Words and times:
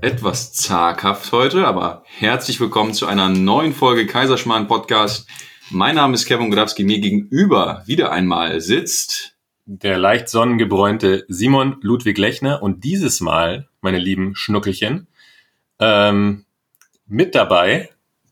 etwas 0.00 0.52
zaghaft 0.52 1.30
heute, 1.32 1.66
aber 1.66 2.02
herzlich 2.18 2.58
willkommen 2.60 2.94
zu 2.94 3.06
einer 3.06 3.28
neuen 3.28 3.72
Folge 3.72 4.06
Kaiserschmarrn 4.06 4.66
Podcast. 4.66 5.28
Mein 5.70 5.94
Name 5.94 6.14
ist 6.14 6.26
Kevin 6.26 6.50
Grabski, 6.50 6.84
mir 6.84 7.00
gegenüber 7.00 7.82
wieder 7.86 8.10
einmal 8.10 8.60
sitzt 8.60 9.38
der 9.70 9.98
leicht 9.98 10.30
sonnengebräunte 10.30 11.26
Simon 11.28 11.76
Ludwig 11.82 12.16
Lechner 12.16 12.62
und 12.62 12.84
dieses 12.84 13.20
Mal, 13.20 13.68
meine 13.82 13.98
lieben 13.98 14.34
Schnuckelchen, 14.34 15.06
ähm, 15.78 16.46
mit 17.06 17.34
dabei 17.34 17.90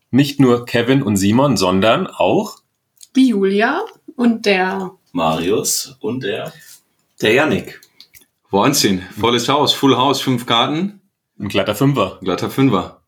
nicht 0.09 0.39
nur 0.39 0.65
Kevin 0.65 1.03
und 1.03 1.15
Simon, 1.15 1.55
sondern 1.55 2.07
auch 2.07 2.57
die 3.15 3.29
Julia 3.29 3.85
und 4.15 4.47
der 4.47 4.91
Marius 5.11 5.95
und 5.99 6.23
der 6.23 6.51
der 7.21 7.33
Yannick. 7.33 7.81
Wahnsinn, 8.49 9.03
volles 9.19 9.47
Haus, 9.47 9.73
Full 9.73 9.95
House, 9.95 10.19
fünf 10.19 10.45
Karten. 10.45 10.96
Ein 11.39 11.49
glatter 11.49 11.75
Fünfer. 11.75 12.19
Glatter 12.21 12.49
Fünfer. 12.49 13.03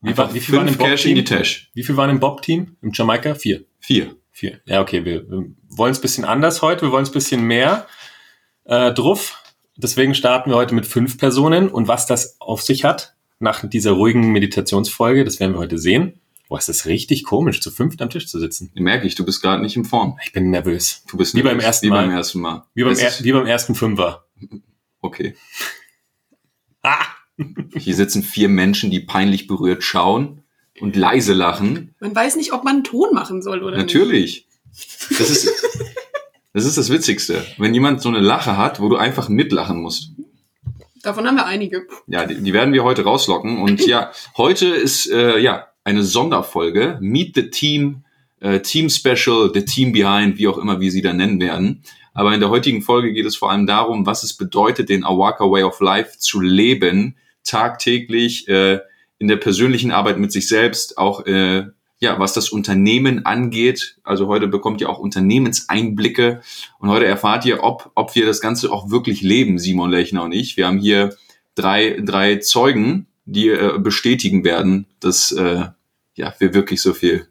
Wie, 0.00 0.16
war, 0.16 0.34
wie 0.34 0.40
viel 0.40 0.56
waren 0.56 0.68
im 0.68 0.78
Cash 0.78 1.06
in 1.06 1.14
die 1.14 1.24
Tash. 1.24 1.70
Wie 1.74 1.84
viel 1.84 1.96
waren 1.96 2.10
im 2.10 2.18
Bob-Team? 2.18 2.76
Im 2.82 2.90
Jamaika? 2.92 3.34
Vier. 3.34 3.64
Vier. 3.78 4.16
Vier. 4.32 4.60
Ja, 4.64 4.80
okay, 4.80 5.04
wir, 5.04 5.28
wir 5.30 5.44
wollen 5.68 5.92
es 5.92 6.00
bisschen 6.00 6.24
anders 6.24 6.62
heute, 6.62 6.82
wir 6.82 6.92
wollen 6.92 7.04
es 7.04 7.12
bisschen 7.12 7.42
mehr 7.42 7.86
äh, 8.64 8.92
drauf. 8.92 9.42
Deswegen 9.76 10.14
starten 10.14 10.50
wir 10.50 10.56
heute 10.56 10.74
mit 10.74 10.86
fünf 10.86 11.18
Personen 11.18 11.68
und 11.68 11.86
was 11.86 12.06
das 12.06 12.40
auf 12.40 12.62
sich 12.62 12.84
hat, 12.84 13.14
nach 13.38 13.68
dieser 13.68 13.92
ruhigen 13.92 14.32
Meditationsfolge, 14.32 15.24
das 15.24 15.38
werden 15.38 15.52
wir 15.52 15.58
heute 15.58 15.78
sehen. 15.78 16.20
Boah, 16.48 16.58
ist 16.58 16.68
das 16.68 16.86
richtig 16.86 17.24
komisch, 17.24 17.60
zu 17.60 17.70
fünft 17.70 18.02
am 18.02 18.10
Tisch 18.10 18.26
zu 18.26 18.38
sitzen. 18.38 18.70
Merke 18.74 19.06
ich, 19.06 19.14
du 19.14 19.24
bist 19.24 19.42
gerade 19.42 19.62
nicht 19.62 19.76
in 19.76 19.84
Form. 19.84 20.18
Ich 20.24 20.32
bin 20.32 20.50
nervös. 20.50 21.04
Du 21.08 21.16
bist 21.16 21.34
wie 21.34 21.38
nervös. 21.38 21.52
beim 21.52 21.60
ersten 21.60 21.86
wie 21.86 21.90
Mal. 21.90 22.06
Beim 22.06 22.16
ersten 22.16 22.40
Mal. 22.40 22.64
Wie 22.74 22.84
beim, 22.84 22.98
er, 22.98 23.12
wie 23.20 23.32
beim 23.32 23.46
ersten 23.46 23.74
Fünfer. 23.74 24.26
Okay. 25.00 25.34
Ah! 26.84 27.06
Hier 27.76 27.94
sitzen 27.94 28.22
vier 28.22 28.48
Menschen, 28.48 28.90
die 28.90 29.00
peinlich 29.00 29.46
berührt 29.46 29.82
schauen 29.82 30.42
und 30.80 30.96
leise 30.96 31.32
lachen. 31.32 31.94
Man 32.00 32.14
weiß 32.14 32.36
nicht, 32.36 32.52
ob 32.52 32.64
man 32.64 32.76
einen 32.76 32.84
Ton 32.84 33.12
machen 33.12 33.42
soll 33.42 33.62
oder 33.62 33.76
Natürlich. 33.76 34.46
nicht. 34.70 35.18
Das 35.18 35.30
ist, 35.30 35.48
das 36.52 36.64
ist 36.64 36.78
das 36.78 36.90
Witzigste. 36.90 37.44
Wenn 37.58 37.74
jemand 37.74 38.02
so 38.02 38.08
eine 38.08 38.20
Lache 38.20 38.56
hat, 38.56 38.80
wo 38.80 38.88
du 38.88 38.96
einfach 38.96 39.28
mitlachen 39.28 39.80
musst. 39.80 40.12
Davon 41.02 41.26
haben 41.26 41.36
wir 41.36 41.46
einige. 41.46 41.86
Ja, 42.06 42.24
die, 42.26 42.40
die 42.40 42.52
werden 42.52 42.72
wir 42.72 42.84
heute 42.84 43.04
rauslocken. 43.04 43.58
Und 43.58 43.84
ja, 43.86 44.12
heute 44.36 44.68
ist 44.68 45.10
äh, 45.10 45.38
ja 45.38 45.66
eine 45.84 46.04
Sonderfolge. 46.04 46.98
Meet 47.00 47.34
the 47.34 47.50
Team, 47.50 48.04
äh, 48.40 48.60
Team 48.60 48.88
Special, 48.88 49.50
The 49.52 49.64
Team 49.64 49.92
Behind, 49.92 50.38
wie 50.38 50.48
auch 50.48 50.58
immer 50.58 50.80
wir 50.80 50.92
sie 50.92 51.02
da 51.02 51.12
nennen 51.12 51.40
werden. 51.40 51.82
Aber 52.14 52.34
in 52.34 52.40
der 52.40 52.50
heutigen 52.50 52.82
Folge 52.82 53.12
geht 53.12 53.26
es 53.26 53.36
vor 53.36 53.50
allem 53.50 53.66
darum, 53.66 54.06
was 54.06 54.22
es 54.22 54.34
bedeutet, 54.34 54.88
den 54.90 55.04
Awaka 55.04 55.44
Way 55.44 55.64
of 55.64 55.80
Life 55.80 56.18
zu 56.18 56.40
leben, 56.40 57.16
tagtäglich 57.44 58.48
äh, 58.48 58.80
in 59.18 59.28
der 59.28 59.36
persönlichen 59.36 59.92
Arbeit 59.92 60.18
mit 60.18 60.32
sich 60.32 60.48
selbst, 60.48 60.98
auch 60.98 61.26
äh, 61.26 61.66
ja, 62.00 62.18
was 62.18 62.32
das 62.32 62.48
Unternehmen 62.48 63.24
angeht. 63.24 63.96
Also 64.02 64.26
heute 64.26 64.48
bekommt 64.48 64.80
ihr 64.80 64.90
auch 64.90 64.98
Unternehmenseinblicke 64.98 66.42
und 66.80 66.88
heute 66.88 67.06
erfahrt 67.06 67.44
ihr, 67.44 67.62
ob, 67.62 67.92
ob 67.94 68.16
wir 68.16 68.26
das 68.26 68.40
Ganze 68.40 68.72
auch 68.72 68.90
wirklich 68.90 69.22
leben, 69.22 69.60
Simon 69.60 69.90
Lechner 69.90 70.24
und 70.24 70.32
ich. 70.32 70.56
Wir 70.56 70.66
haben 70.66 70.78
hier 70.78 71.16
drei, 71.54 72.00
drei 72.04 72.38
Zeugen, 72.38 73.06
die 73.24 73.50
äh, 73.50 73.78
bestätigen 73.78 74.42
werden, 74.44 74.86
dass 74.98 75.30
äh, 75.30 75.66
ja, 76.16 76.34
wir 76.38 76.54
wirklich 76.54 76.82
so 76.82 76.92
viel 76.92 77.28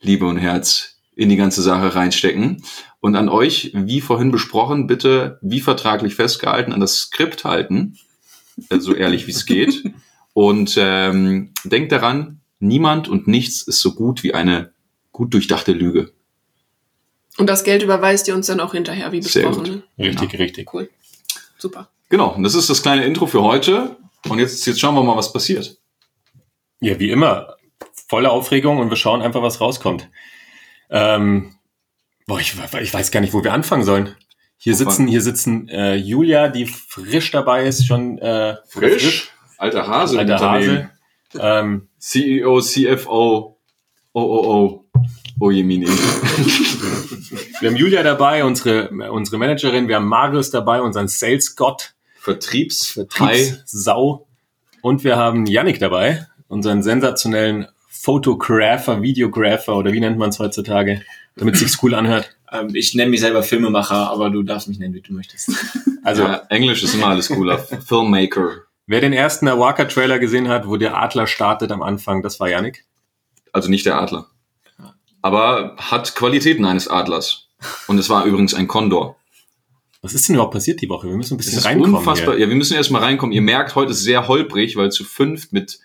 Liebe 0.00 0.26
und 0.26 0.36
Herz 0.36 1.00
in 1.16 1.28
die 1.28 1.36
ganze 1.36 1.60
Sache 1.60 1.94
reinstecken. 1.94 2.62
Und 3.00 3.16
an 3.16 3.28
euch, 3.28 3.72
wie 3.74 4.00
vorhin 4.00 4.30
besprochen, 4.30 4.86
bitte 4.86 5.38
wie 5.42 5.60
vertraglich 5.60 6.14
festgehalten 6.14 6.72
an 6.72 6.80
das 6.80 6.96
Skript 6.96 7.44
halten, 7.44 7.98
so 8.78 8.94
ehrlich 8.94 9.26
wie 9.26 9.32
es 9.32 9.46
geht. 9.46 9.84
Und 10.32 10.76
ähm, 10.78 11.52
denkt 11.64 11.92
daran, 11.92 12.40
niemand 12.60 13.08
und 13.08 13.26
nichts 13.26 13.62
ist 13.62 13.80
so 13.80 13.94
gut 13.94 14.22
wie 14.22 14.34
eine 14.34 14.72
gut 15.12 15.34
durchdachte 15.34 15.72
Lüge. 15.72 16.12
Und 17.38 17.48
das 17.48 17.64
Geld 17.64 17.82
überweist 17.82 18.28
ihr 18.28 18.34
uns 18.34 18.46
dann 18.46 18.60
auch 18.60 18.72
hinterher, 18.72 19.12
wie 19.12 19.22
Sehr 19.22 19.48
besprochen. 19.48 19.72
gut. 19.72 19.82
Ne? 19.96 20.06
Richtig, 20.06 20.38
richtig. 20.38 20.74
Cool. 20.74 20.90
Super. 21.58 21.88
Genau, 22.08 22.34
und 22.34 22.42
das 22.42 22.54
ist 22.54 22.68
das 22.70 22.82
kleine 22.82 23.04
Intro 23.04 23.26
für 23.26 23.42
heute. 23.42 23.96
Und 24.28 24.38
jetzt, 24.38 24.66
jetzt 24.66 24.80
schauen 24.80 24.94
wir 24.94 25.02
mal, 25.02 25.16
was 25.16 25.32
passiert. 25.32 25.78
Ja, 26.80 26.98
wie 26.98 27.10
immer. 27.10 27.56
Volle 28.08 28.30
Aufregung 28.30 28.78
und 28.78 28.90
wir 28.90 28.96
schauen 28.96 29.22
einfach, 29.22 29.42
was 29.42 29.60
rauskommt. 29.60 30.08
Ähm, 30.90 31.54
boah, 32.26 32.40
ich, 32.40 32.54
ich 32.80 32.92
weiß 32.92 33.10
gar 33.10 33.20
nicht, 33.20 33.32
wo 33.32 33.44
wir 33.44 33.52
anfangen 33.52 33.84
sollen. 33.84 34.14
Hier 34.62 34.74
sitzen, 34.74 35.06
hier 35.06 35.22
sitzen 35.22 35.68
äh, 35.70 35.94
Julia, 35.94 36.48
die 36.48 36.66
frisch 36.66 37.30
dabei 37.30 37.64
ist, 37.64 37.86
schon 37.86 38.18
äh, 38.18 38.56
Alter 39.56 39.88
Hase. 39.88 40.18
alter. 40.18 40.38
Hase. 40.38 40.90
Ähm, 41.38 41.88
CEO, 41.98 42.60
CFO, 42.60 43.56
OOO. 44.12 44.84
Oh 45.40 45.50
Jemini. 45.50 45.86
wir 47.60 47.70
haben 47.70 47.76
Julia 47.76 48.02
dabei, 48.02 48.44
unsere, 48.44 48.90
unsere 49.10 49.38
Managerin, 49.38 49.88
wir 49.88 49.96
haben 49.96 50.08
Marius 50.08 50.50
dabei, 50.50 50.82
unseren 50.82 51.08
Sales-Gott, 51.08 51.94
Vertriebs, 52.18 52.86
Vertriebssau. 52.88 54.26
Und 54.82 55.04
wir 55.04 55.16
haben 55.16 55.46
Yannick 55.46 55.78
dabei, 55.78 56.26
unseren 56.48 56.82
sensationellen 56.82 57.68
Photographer, 57.88 59.00
Videographer 59.00 59.74
oder 59.74 59.94
wie 59.94 60.00
nennt 60.00 60.18
man 60.18 60.28
es 60.28 60.38
heutzutage, 60.38 61.00
damit 61.36 61.54
es 61.54 61.60
sich 61.60 61.82
cool 61.82 61.94
anhört. 61.94 62.36
Ähm, 62.52 62.74
ich 62.74 62.94
nenne 62.94 63.10
mich 63.10 63.20
selber 63.20 63.42
Filmemacher, 63.42 64.10
aber 64.10 64.30
du 64.30 64.42
darfst 64.42 64.68
mich 64.68 64.78
nennen, 64.78 64.94
wie 64.94 65.00
du 65.00 65.12
möchtest. 65.12 65.50
Also 66.02 66.22
ja, 66.22 66.36
Englisch 66.48 66.82
ist 66.82 66.94
immer 66.94 67.08
alles 67.08 67.28
cooler. 67.28 67.58
Filmmaker. 67.86 68.62
Wer 68.86 69.02
den 69.02 69.12
ersten 69.12 69.46
Awaka-Trailer 69.46 70.18
gesehen 70.18 70.48
hat, 70.48 70.66
wo 70.66 70.78
der 70.78 70.96
Adler 70.96 71.26
startet 71.26 71.70
am 71.72 71.82
Anfang, 71.82 72.22
das 72.22 72.40
war 72.40 72.48
Yannick. 72.48 72.86
Also 73.52 73.68
nicht 73.68 73.84
der 73.84 74.00
Adler. 74.00 74.26
Aber 75.20 75.76
hat 75.76 76.14
Qualitäten 76.14 76.64
eines 76.64 76.88
Adlers. 76.88 77.48
Und 77.86 77.98
es 77.98 78.08
war 78.08 78.24
übrigens 78.24 78.54
ein 78.54 78.66
Kondor. 78.66 79.16
Was 80.00 80.14
ist 80.14 80.26
denn 80.28 80.36
überhaupt 80.36 80.54
passiert 80.54 80.80
die 80.80 80.88
Woche? 80.88 81.08
Wir 81.08 81.16
müssen 81.16 81.34
ein 81.34 81.40
Es 81.40 81.46
bisschen 81.46 81.58
ist 81.58 81.66
reinkommen. 81.66 81.96
unfassbar. 81.96 82.34
Hier. 82.34 82.44
Ja, 82.44 82.48
wir 82.48 82.56
müssen 82.56 82.74
erstmal 82.74 83.02
reinkommen. 83.02 83.34
Ihr 83.34 83.42
merkt, 83.42 83.74
heute 83.74 83.90
ist 83.90 84.02
sehr 84.02 84.26
holprig, 84.26 84.76
weil 84.76 84.90
zu 84.90 85.04
fünft 85.04 85.52
mit, 85.52 85.78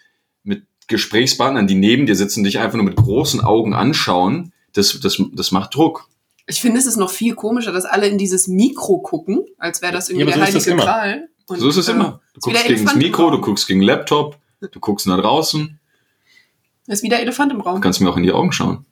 mit 0.44 0.64
Gesprächspartnern, 0.88 1.68
die 1.68 1.76
neben 1.76 2.06
dir 2.06 2.16
sitzen, 2.16 2.46
dich 2.46 2.60
einfach 2.60 2.78
nur 2.78 2.86
mit 2.86 2.96
großen 2.96 3.42
Augen 3.42 3.74
anschauen. 3.74 4.54
Das, 4.72 4.98
das, 5.02 5.22
das 5.34 5.52
macht 5.52 5.76
Druck. 5.76 6.08
Ich 6.48 6.62
finde, 6.62 6.80
es 6.80 6.86
ist 6.86 6.98
noch 6.98 7.10
viel 7.10 7.34
komischer, 7.36 7.72
dass 7.72 7.86
alle 7.86 8.08
in 8.08 8.18
dieses 8.18 8.48
Mikro 8.48 9.00
gucken, 9.00 9.46
als 9.58 9.82
wäre 9.82 9.92
das 9.94 10.10
irgendwie 10.10 10.30
Ja, 10.30 10.38
der 10.38 10.46
so 10.52 10.58
ist 10.58 10.68
das 10.68 10.68
heilige. 10.68 10.84
Gral. 10.86 11.30
Und, 11.48 11.60
So 11.60 11.70
ist 11.70 11.78
es 11.78 11.88
äh, 11.88 11.92
immer. 11.92 12.22
Du 12.34 12.38
ist 12.38 12.44
guckst 12.44 12.64
der 12.68 12.74
gegen 12.76 12.86
das 12.86 12.96
Mikro, 12.96 13.32
du 13.32 13.42
guckst 13.42 13.68
gegen 13.68 13.80
den 13.80 13.88
Laptop, 13.88 14.38
du 14.60 14.80
guckst 14.80 15.08
nach 15.08 15.20
draußen. 15.20 15.80
Ist 16.88 17.02
wie 17.04 17.10
der 17.10 17.22
Elefant 17.22 17.52
im 17.52 17.60
Du 17.60 17.64
Raum. 17.66 17.82
kannst 17.82 18.00
mir 18.02 18.10
auch 18.10 18.18
in 18.18 18.24
die 18.24 18.32
Augen 18.32 18.52
schauen. 18.52 18.86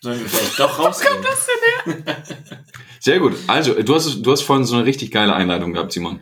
Sollen 0.00 0.18
wir 0.20 0.28
vielleicht 0.28 0.58
doch 0.58 0.78
rausgehen? 0.84 1.24
Sehr 3.00 3.20
gut. 3.20 3.34
Also, 3.46 3.74
du 3.82 3.94
hast, 3.94 4.22
du 4.22 4.32
hast 4.32 4.42
vorhin 4.42 4.64
so 4.64 4.74
eine 4.76 4.84
richtig 4.86 5.10
geile 5.10 5.34
Einleitung 5.34 5.72
gehabt, 5.72 5.92
Simon. 5.92 6.20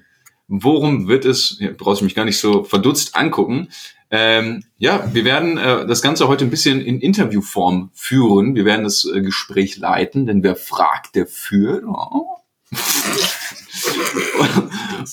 Worum 0.48 1.08
wird 1.08 1.24
es, 1.24 1.58
brauchst 1.76 2.00
du 2.00 2.04
mich 2.04 2.14
gar 2.14 2.24
nicht 2.24 2.38
so 2.38 2.64
verdutzt 2.64 3.14
angucken. 3.16 3.68
Ähm, 4.10 4.64
ja, 4.78 5.12
wir 5.12 5.24
werden 5.24 5.58
äh, 5.58 5.86
das 5.86 6.00
Ganze 6.00 6.28
heute 6.28 6.44
ein 6.44 6.50
bisschen 6.50 6.80
in 6.80 7.00
Interviewform 7.00 7.90
führen. 7.92 8.54
Wir 8.54 8.64
werden 8.64 8.84
das 8.84 9.04
äh, 9.04 9.20
Gespräch 9.20 9.76
leiten, 9.76 10.26
denn 10.26 10.42
wer 10.42 10.56
fragt, 10.56 11.14
der 11.14 11.26
führt. 11.26 11.84
Oh. 11.84 12.36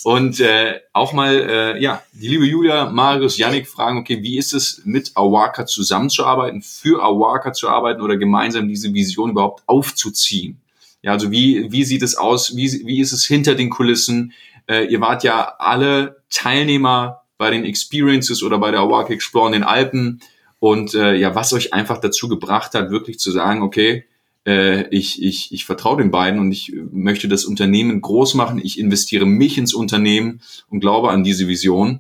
Und 0.04 0.40
äh, 0.40 0.80
auch 0.94 1.14
mal, 1.14 1.36
äh, 1.36 1.82
ja, 1.82 2.02
die 2.14 2.28
liebe 2.28 2.46
Julia, 2.46 2.90
Marius, 2.90 3.38
Yannick 3.38 3.68
fragen, 3.68 3.98
okay, 3.98 4.22
wie 4.24 4.38
ist 4.38 4.54
es 4.54 4.82
mit 4.86 5.12
Awaka 5.16 5.66
zusammenzuarbeiten, 5.66 6.62
für 6.62 7.04
Awaka 7.04 7.54
zu 7.54 7.70
arbeiten 7.70 8.02
oder 8.02 8.18
gemeinsam 8.18 8.68
diese 8.68 8.94
Vision 8.94 9.32
überhaupt 9.32 9.64
aufzuziehen? 9.68 10.62
Ja, 11.02 11.12
also 11.12 11.32
wie, 11.32 11.72
wie 11.72 11.84
sieht 11.84 12.02
es 12.02 12.18
aus? 12.18 12.56
Wie, 12.56 12.86
wie 12.86 13.00
ist 13.00 13.12
es 13.12 13.26
hinter 13.26 13.56
den 13.56 13.70
Kulissen? 13.70 14.34
Äh, 14.68 14.86
ihr 14.86 15.02
wart 15.02 15.24
ja 15.24 15.56
alle 15.60 16.24
Teilnehmer 16.30 17.25
bei 17.38 17.52
den 17.52 17.66
Experiences 17.66 18.44
oder 18.44 18.58
bei 18.58 18.72
der 18.72 18.82
Awaka 18.82 19.14
Explore 19.14 19.48
in 19.48 19.54
den 19.54 19.64
Alpen 19.64 20.22
und 20.60 20.94
äh, 20.94 21.16
ja, 21.16 21.36
was 21.36 21.54
euch 21.54 21.74
einfach 21.74 22.00
dazu 22.00 22.28
gebracht 22.28 22.74
hat, 22.74 22.90
wirklich 22.90 23.20
zu 23.20 23.32
sagen, 23.32 23.62
okay, 23.62 24.06
äh, 24.46 24.88
ich, 24.90 25.22
ich, 25.22 25.52
ich 25.52 25.66
vertraue 25.66 25.98
den 25.98 26.12
beiden 26.12 26.40
und 26.40 26.52
ich 26.52 26.74
möchte 26.92 27.28
das 27.28 27.46
Unternehmen 27.46 28.02
groß 28.02 28.36
machen. 28.36 28.60
Ich 28.64 28.80
investiere 28.80 29.26
mich 29.26 29.58
ins 29.58 29.74
Unternehmen 29.74 30.42
und 30.70 30.80
glaube 30.80 31.10
an 31.10 31.24
diese 31.24 31.48
Vision. 31.48 32.00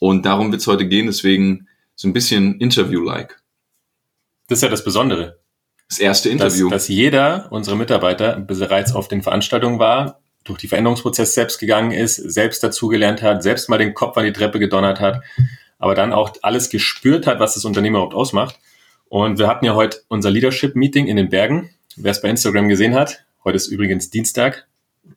Und 0.00 0.26
darum 0.26 0.50
wird 0.50 0.60
es 0.60 0.66
heute 0.66 0.86
gehen, 0.86 1.06
deswegen 1.06 1.68
so 1.94 2.08
ein 2.08 2.12
bisschen 2.12 2.58
Interview-like. 2.58 3.40
Das 4.48 4.58
ist 4.58 4.62
ja 4.62 4.68
das 4.68 4.84
Besondere. 4.84 5.40
Das 5.88 5.98
erste 5.98 6.28
Dass, 6.30 6.54
Interview. 6.54 6.70
dass 6.70 6.88
jeder 6.88 7.48
unserer 7.52 7.76
Mitarbeiter 7.76 8.40
bereits 8.40 8.94
auf 8.94 9.08
den 9.08 9.22
Veranstaltungen 9.22 9.78
war, 9.78 10.20
durch 10.44 10.58
die 10.58 10.68
Veränderungsprozess 10.68 11.34
selbst 11.34 11.58
gegangen 11.58 11.90
ist, 11.90 12.16
selbst 12.16 12.62
dazugelernt 12.62 13.22
hat, 13.22 13.42
selbst 13.42 13.68
mal 13.68 13.78
den 13.78 13.94
Kopf 13.94 14.16
an 14.16 14.24
die 14.24 14.32
Treppe 14.32 14.58
gedonnert 14.58 15.00
hat, 15.00 15.22
aber 15.78 15.94
dann 15.94 16.12
auch 16.12 16.34
alles 16.42 16.70
gespürt 16.70 17.26
hat, 17.26 17.40
was 17.40 17.54
das 17.54 17.64
Unternehmen 17.64 17.96
überhaupt 17.96 18.14
ausmacht. 18.14 18.58
Und 19.08 19.38
wir 19.38 19.48
hatten 19.48 19.64
ja 19.64 19.74
heute 19.74 19.98
unser 20.08 20.30
Leadership-Meeting 20.30 21.06
in 21.06 21.16
den 21.16 21.28
Bergen. 21.28 21.70
Wer 21.96 22.10
es 22.10 22.20
bei 22.20 22.28
Instagram 22.28 22.68
gesehen 22.68 22.94
hat, 22.94 23.24
heute 23.44 23.56
ist 23.56 23.68
übrigens 23.68 24.10
Dienstag, 24.10 24.66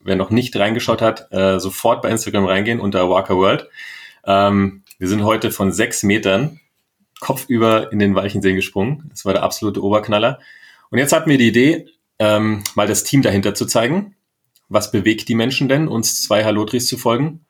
wer 0.01 0.15
noch 0.15 0.29
nicht 0.29 0.55
reingeschaut 0.55 1.01
hat, 1.01 1.31
äh, 1.31 1.59
sofort 1.59 2.01
bei 2.01 2.09
Instagram 2.09 2.45
reingehen 2.45 2.79
unter 2.79 3.09
Walker 3.09 3.37
World. 3.37 3.67
Ähm, 4.25 4.83
wir 4.99 5.07
sind 5.07 5.23
heute 5.23 5.51
von 5.51 5.71
sechs 5.71 6.03
Metern 6.03 6.59
kopfüber 7.19 7.91
in 7.91 7.99
den 7.99 8.15
Walchensee 8.15 8.53
gesprungen. 8.53 9.09
Das 9.09 9.25
war 9.25 9.33
der 9.33 9.43
absolute 9.43 9.83
Oberknaller. 9.83 10.39
Und 10.89 10.99
jetzt 10.99 11.13
hatten 11.13 11.29
wir 11.29 11.37
die 11.37 11.47
Idee, 11.47 11.87
ähm, 12.19 12.63
mal 12.75 12.87
das 12.87 13.03
Team 13.03 13.21
dahinter 13.21 13.55
zu 13.55 13.65
zeigen. 13.65 14.15
Was 14.69 14.91
bewegt 14.91 15.29
die 15.29 15.35
Menschen 15.35 15.69
denn, 15.69 15.87
uns 15.87 16.21
zwei 16.21 16.43
Halotris 16.43 16.87
zu 16.87 16.97
folgen? 16.97 17.45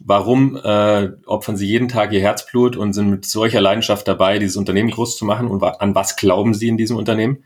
Warum 0.00 0.56
äh, 0.56 1.10
opfern 1.26 1.56
sie 1.56 1.66
jeden 1.66 1.88
Tag 1.88 2.12
ihr 2.12 2.20
Herzblut 2.20 2.76
und 2.76 2.92
sind 2.92 3.10
mit 3.10 3.24
solcher 3.26 3.60
Leidenschaft 3.60 4.06
dabei, 4.08 4.38
dieses 4.38 4.56
Unternehmen 4.56 4.90
groß 4.90 5.16
zu 5.16 5.24
machen? 5.24 5.48
Und 5.48 5.60
wa 5.60 5.70
an 5.70 5.94
was 5.94 6.16
glauben 6.16 6.54
sie 6.54 6.68
in 6.68 6.76
diesem 6.76 6.96
Unternehmen? 6.96 7.44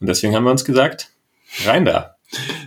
Und 0.00 0.08
deswegen 0.08 0.34
haben 0.34 0.44
wir 0.44 0.50
uns 0.50 0.64
gesagt, 0.64 1.10
rein 1.64 1.84
da. 1.84 2.16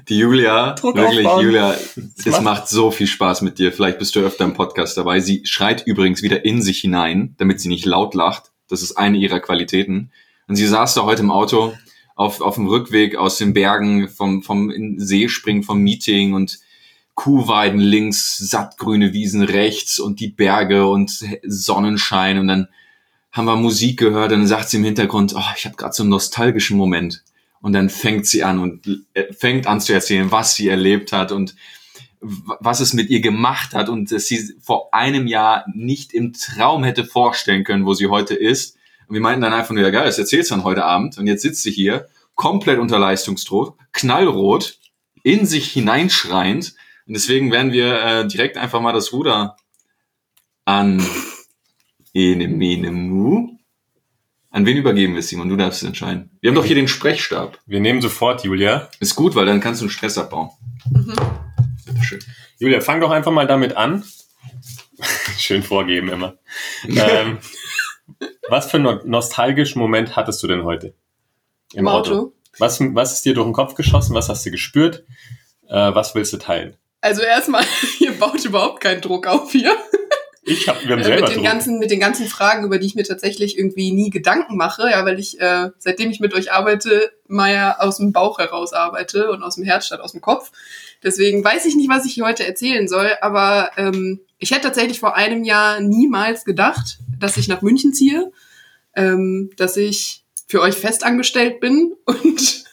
Die 0.07 0.17
Julia, 0.17 0.73
Druck 0.73 0.95
wirklich, 0.95 1.25
aufbauen. 1.27 1.43
Julia, 1.45 1.73
es 1.73 2.25
macht- 2.25 2.41
macht 2.43 2.67
so 2.69 2.91
viel 2.91 3.07
Spaß 3.07 3.41
mit 3.41 3.59
dir. 3.59 3.71
Vielleicht 3.71 3.99
bist 3.99 4.15
du 4.15 4.21
öfter 4.21 4.45
im 4.45 4.53
Podcast 4.53 4.97
dabei. 4.97 5.19
Sie 5.19 5.41
schreit 5.45 5.85
übrigens 5.85 6.21
wieder 6.21 6.43
in 6.45 6.61
sich 6.61 6.79
hinein, 6.79 7.35
damit 7.37 7.59
sie 7.61 7.67
nicht 7.67 7.85
laut 7.85 8.15
lacht. 8.15 8.51
Das 8.69 8.81
ist 8.81 8.93
eine 8.97 9.17
ihrer 9.17 9.39
Qualitäten. 9.41 10.11
Und 10.47 10.55
sie 10.55 10.65
saß 10.65 10.93
da 10.95 11.03
heute 11.03 11.21
im 11.21 11.31
Auto 11.31 11.73
auf, 12.19 12.41
auf 12.41 12.55
dem 12.55 12.67
Rückweg 12.67 13.15
aus 13.15 13.37
den 13.37 13.53
Bergen 13.53 14.09
vom, 14.09 14.43
vom 14.43 14.99
See 14.99 15.29
springen, 15.29 15.63
vom 15.63 15.79
Meeting 15.79 16.33
und 16.33 16.59
Kuhweiden 17.15 17.79
links, 17.79 18.37
sattgrüne 18.37 19.13
Wiesen 19.13 19.41
rechts 19.41 19.99
und 19.99 20.19
die 20.19 20.27
Berge 20.27 20.87
und 20.87 21.25
Sonnenschein 21.43 22.37
und 22.37 22.47
dann 22.49 22.67
haben 23.31 23.45
wir 23.45 23.55
Musik 23.55 23.99
gehört 23.99 24.33
und 24.33 24.39
dann 24.39 24.47
sagt 24.47 24.69
sie 24.69 24.77
im 24.77 24.83
Hintergrund, 24.83 25.33
oh, 25.33 25.51
ich 25.55 25.63
habe 25.65 25.77
gerade 25.77 25.93
so 25.93 26.03
einen 26.03 26.09
nostalgischen 26.09 26.75
Moment. 26.77 27.23
Und 27.61 27.71
dann 27.71 27.89
fängt 27.89 28.25
sie 28.25 28.43
an 28.43 28.59
und 28.59 29.05
äh, 29.13 29.31
fängt 29.31 29.67
an 29.67 29.79
zu 29.79 29.93
erzählen, 29.93 30.29
was 30.29 30.55
sie 30.55 30.67
erlebt 30.67 31.13
hat 31.13 31.31
und 31.31 31.55
was 32.19 32.81
es 32.81 32.93
mit 32.93 33.09
ihr 33.09 33.21
gemacht 33.21 33.73
hat 33.73 33.87
und 33.87 34.11
dass 34.11 34.27
sie 34.27 34.55
vor 34.61 34.93
einem 34.93 35.27
Jahr 35.27 35.65
nicht 35.73 36.13
im 36.13 36.33
Traum 36.33 36.83
hätte 36.83 37.05
vorstellen 37.05 37.63
können, 37.63 37.85
wo 37.85 37.93
sie 37.93 38.07
heute 38.07 38.33
ist. 38.33 38.77
Und 39.09 39.15
wir 39.15 39.21
meinten 39.21 39.41
dann 39.41 39.53
einfach 39.53 39.73
nur, 39.73 39.83
ja 39.83 39.89
geil, 39.89 40.05
das 40.05 40.19
erzählst 40.19 40.51
du 40.51 40.55
dann 40.55 40.63
heute 40.63 40.85
Abend. 40.85 41.17
Und 41.17 41.25
jetzt 41.25 41.41
sitzt 41.41 41.63
sie 41.63 41.71
hier, 41.71 42.07
komplett 42.35 42.77
unter 42.77 42.99
Leistungsdruck, 42.99 43.75
knallrot, 43.91 44.77
in 45.23 45.47
sich 45.47 45.71
hineinschreiend. 45.71 46.75
Und 47.07 47.13
deswegen 47.15 47.51
werden 47.51 47.71
wir 47.71 48.01
äh, 48.01 48.27
direkt 48.27 48.55
einfach 48.55 48.81
mal 48.81 48.93
das 48.93 49.11
Ruder 49.11 49.57
an 50.63 51.03
Ene 52.13 52.47
Mene 52.47 52.91
Mu. 52.91 53.57
An 54.51 54.67
wen 54.67 54.77
übergeben 54.77 55.13
wir 55.13 55.21
es, 55.21 55.29
Simon? 55.29 55.49
Du 55.49 55.55
darfst 55.55 55.81
es 55.81 55.87
entscheiden. 55.87 56.29
Wir 56.39 56.51
haben 56.51 56.55
doch 56.55 56.65
hier 56.65 56.75
den 56.75 56.87
Sprechstab. 56.87 57.59
Wir 57.65 57.79
nehmen 57.79 58.01
sofort 58.01 58.43
Julia. 58.43 58.89
Ist 58.99 59.15
gut, 59.15 59.33
weil 59.33 59.47
dann 59.47 59.59
kannst 59.59 59.81
du 59.81 59.85
einen 59.85 59.91
Stress 59.91 60.19
abbauen. 60.19 60.51
Mhm. 60.91 61.13
Bitteschön. 61.85 62.19
Julia, 62.59 62.81
fang 62.81 63.01
doch 63.01 63.09
einfach 63.09 63.31
mal 63.31 63.47
damit 63.47 63.75
an. 63.75 64.03
Schön 65.37 65.63
vorgeben 65.63 66.09
immer. 66.09 66.37
ähm, 66.87 67.39
was 68.49 68.69
für 68.71 68.77
einen 68.77 68.83
no- 68.83 69.01
nostalgischen 69.05 69.79
Moment 69.79 70.15
hattest 70.15 70.41
du 70.43 70.47
denn 70.47 70.63
heute? 70.63 70.93
Im 71.73 71.87
Auto. 71.87 72.33
Was, 72.57 72.79
was 72.81 73.13
ist 73.13 73.25
dir 73.25 73.33
durch 73.33 73.45
den 73.47 73.53
Kopf 73.53 73.75
geschossen? 73.75 74.15
Was 74.15 74.27
hast 74.29 74.45
du 74.45 74.51
gespürt? 74.51 75.03
Äh, 75.67 75.93
was 75.93 76.15
willst 76.15 76.33
du 76.33 76.37
teilen? 76.37 76.75
Also 77.01 77.21
erstmal, 77.21 77.63
ihr 77.99 78.11
baut 78.13 78.43
überhaupt 78.43 78.81
keinen 78.81 79.01
Druck 79.01 79.27
auf 79.27 79.51
hier. 79.51 79.75
Ich 80.43 80.67
hab, 80.67 80.83
wir 80.83 80.93
haben 80.93 80.99
Äh, 81.01 81.03
selber 81.03 81.21
mit 81.21 81.29
den 81.29 81.35
Druck. 81.35 81.45
ganzen, 81.45 81.79
mit 81.79 81.91
den 81.91 81.99
ganzen 81.99 82.25
Fragen, 82.25 82.65
über 82.65 82.79
die 82.79 82.87
ich 82.87 82.95
mir 82.95 83.03
tatsächlich 83.03 83.57
irgendwie 83.57 83.91
nie 83.91 84.09
Gedanken 84.09 84.57
mache, 84.57 84.89
ja, 84.89 85.05
weil 85.05 85.19
ich, 85.19 85.39
äh, 85.39 85.69
seitdem 85.77 86.09
ich 86.09 86.19
mit 86.19 86.33
euch 86.33 86.51
arbeite, 86.51 87.11
mal 87.27 87.53
ja 87.53 87.77
aus 87.79 87.97
dem 87.97 88.13
Bauch 88.13 88.39
heraus 88.39 88.73
arbeite 88.73 89.29
und 89.31 89.43
aus 89.43 89.55
dem 89.55 89.63
Herz 89.63 89.85
statt 89.85 90.01
aus 90.01 90.13
dem 90.13 90.21
Kopf. 90.21 90.51
Deswegen 91.03 91.43
weiß 91.43 91.65
ich 91.65 91.75
nicht, 91.75 91.89
was 91.89 92.05
ich 92.05 92.13
hier 92.15 92.25
heute 92.25 92.47
erzählen 92.47 92.87
soll, 92.87 93.11
aber 93.21 93.71
ähm, 93.77 94.21
ich 94.39 94.49
hätte 94.51 94.63
tatsächlich 94.63 94.99
vor 94.99 95.15
einem 95.15 95.43
Jahr 95.43 95.81
niemals 95.81 96.45
gedacht, 96.45 96.97
dass 97.19 97.37
ich 97.37 97.47
nach 97.47 97.61
München 97.61 97.93
ziehe, 97.93 98.31
ähm, 98.95 99.51
dass 99.57 99.77
ich 99.77 100.23
für 100.47 100.61
euch 100.61 100.75
festangestellt 100.75 101.59
bin 101.59 101.93
und 102.05 102.63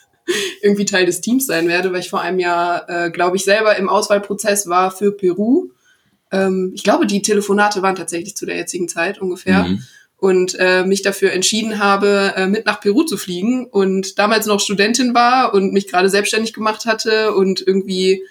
irgendwie 0.61 0.85
Teil 0.85 1.05
des 1.05 1.21
Teams 1.21 1.45
sein 1.45 1.67
werde, 1.67 1.91
weil 1.93 2.01
ich 2.01 2.09
vor 2.09 2.21
einem 2.21 2.39
Jahr, 2.39 2.89
äh, 2.89 3.11
glaube 3.11 3.37
ich, 3.37 3.45
selber 3.45 3.77
im 3.77 3.87
Auswahlprozess 3.87 4.67
war 4.67 4.91
für 4.91 5.11
Peru. 5.11 5.69
Ähm, 6.31 6.71
ich 6.75 6.83
glaube, 6.83 7.07
die 7.07 7.21
Telefonate 7.21 7.81
waren 7.81 7.95
tatsächlich 7.95 8.35
zu 8.35 8.45
der 8.45 8.57
jetzigen 8.57 8.89
Zeit 8.89 9.21
ungefähr. 9.21 9.63
Mhm. 9.63 9.83
Und 10.19 10.55
äh, 10.57 10.83
mich 10.83 11.03
dafür 11.03 11.31
entschieden 11.31 11.77
habe, 11.77 12.33
äh, 12.35 12.47
mit 12.47 12.65
nach 12.65 12.81
Peru 12.81 13.03
zu 13.03 13.17
fliegen 13.17 13.67
und 13.67 14.17
damals 14.17 14.47
noch 14.47 14.59
Studentin 14.59 15.13
war 15.13 15.53
und 15.53 15.73
mich 15.73 15.87
gerade 15.87 16.09
selbstständig 16.09 16.53
gemacht 16.53 16.87
hatte 16.87 17.35
und 17.35 17.61
irgendwie 17.65 18.23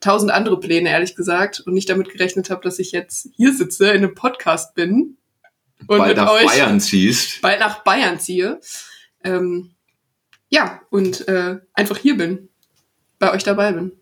tausend 0.00 0.30
andere 0.30 0.60
Pläne, 0.60 0.90
ehrlich 0.90 1.16
gesagt, 1.16 1.60
und 1.60 1.72
nicht 1.72 1.88
damit 1.88 2.10
gerechnet 2.10 2.50
habe, 2.50 2.60
dass 2.62 2.78
ich 2.78 2.92
jetzt 2.92 3.30
hier 3.34 3.54
sitze, 3.54 3.86
in 3.86 4.04
einem 4.04 4.14
Podcast 4.14 4.74
bin 4.74 5.16
und 5.86 5.98
Bald 5.98 6.08
mit 6.08 6.16
nach 6.16 6.30
euch 6.32 6.46
Bayern 6.46 6.80
ziehst. 6.80 7.40
bald 7.42 7.60
nach 7.60 7.82
Bayern 7.84 8.18
ziehe. 8.18 8.60
Ähm, 9.24 9.74
ja, 10.48 10.80
und 10.90 11.26
äh, 11.28 11.60
einfach 11.72 11.98
hier 11.98 12.16
bin, 12.16 12.48
bei 13.18 13.32
euch 13.32 13.44
dabei 13.44 13.72
bin. 13.72 13.92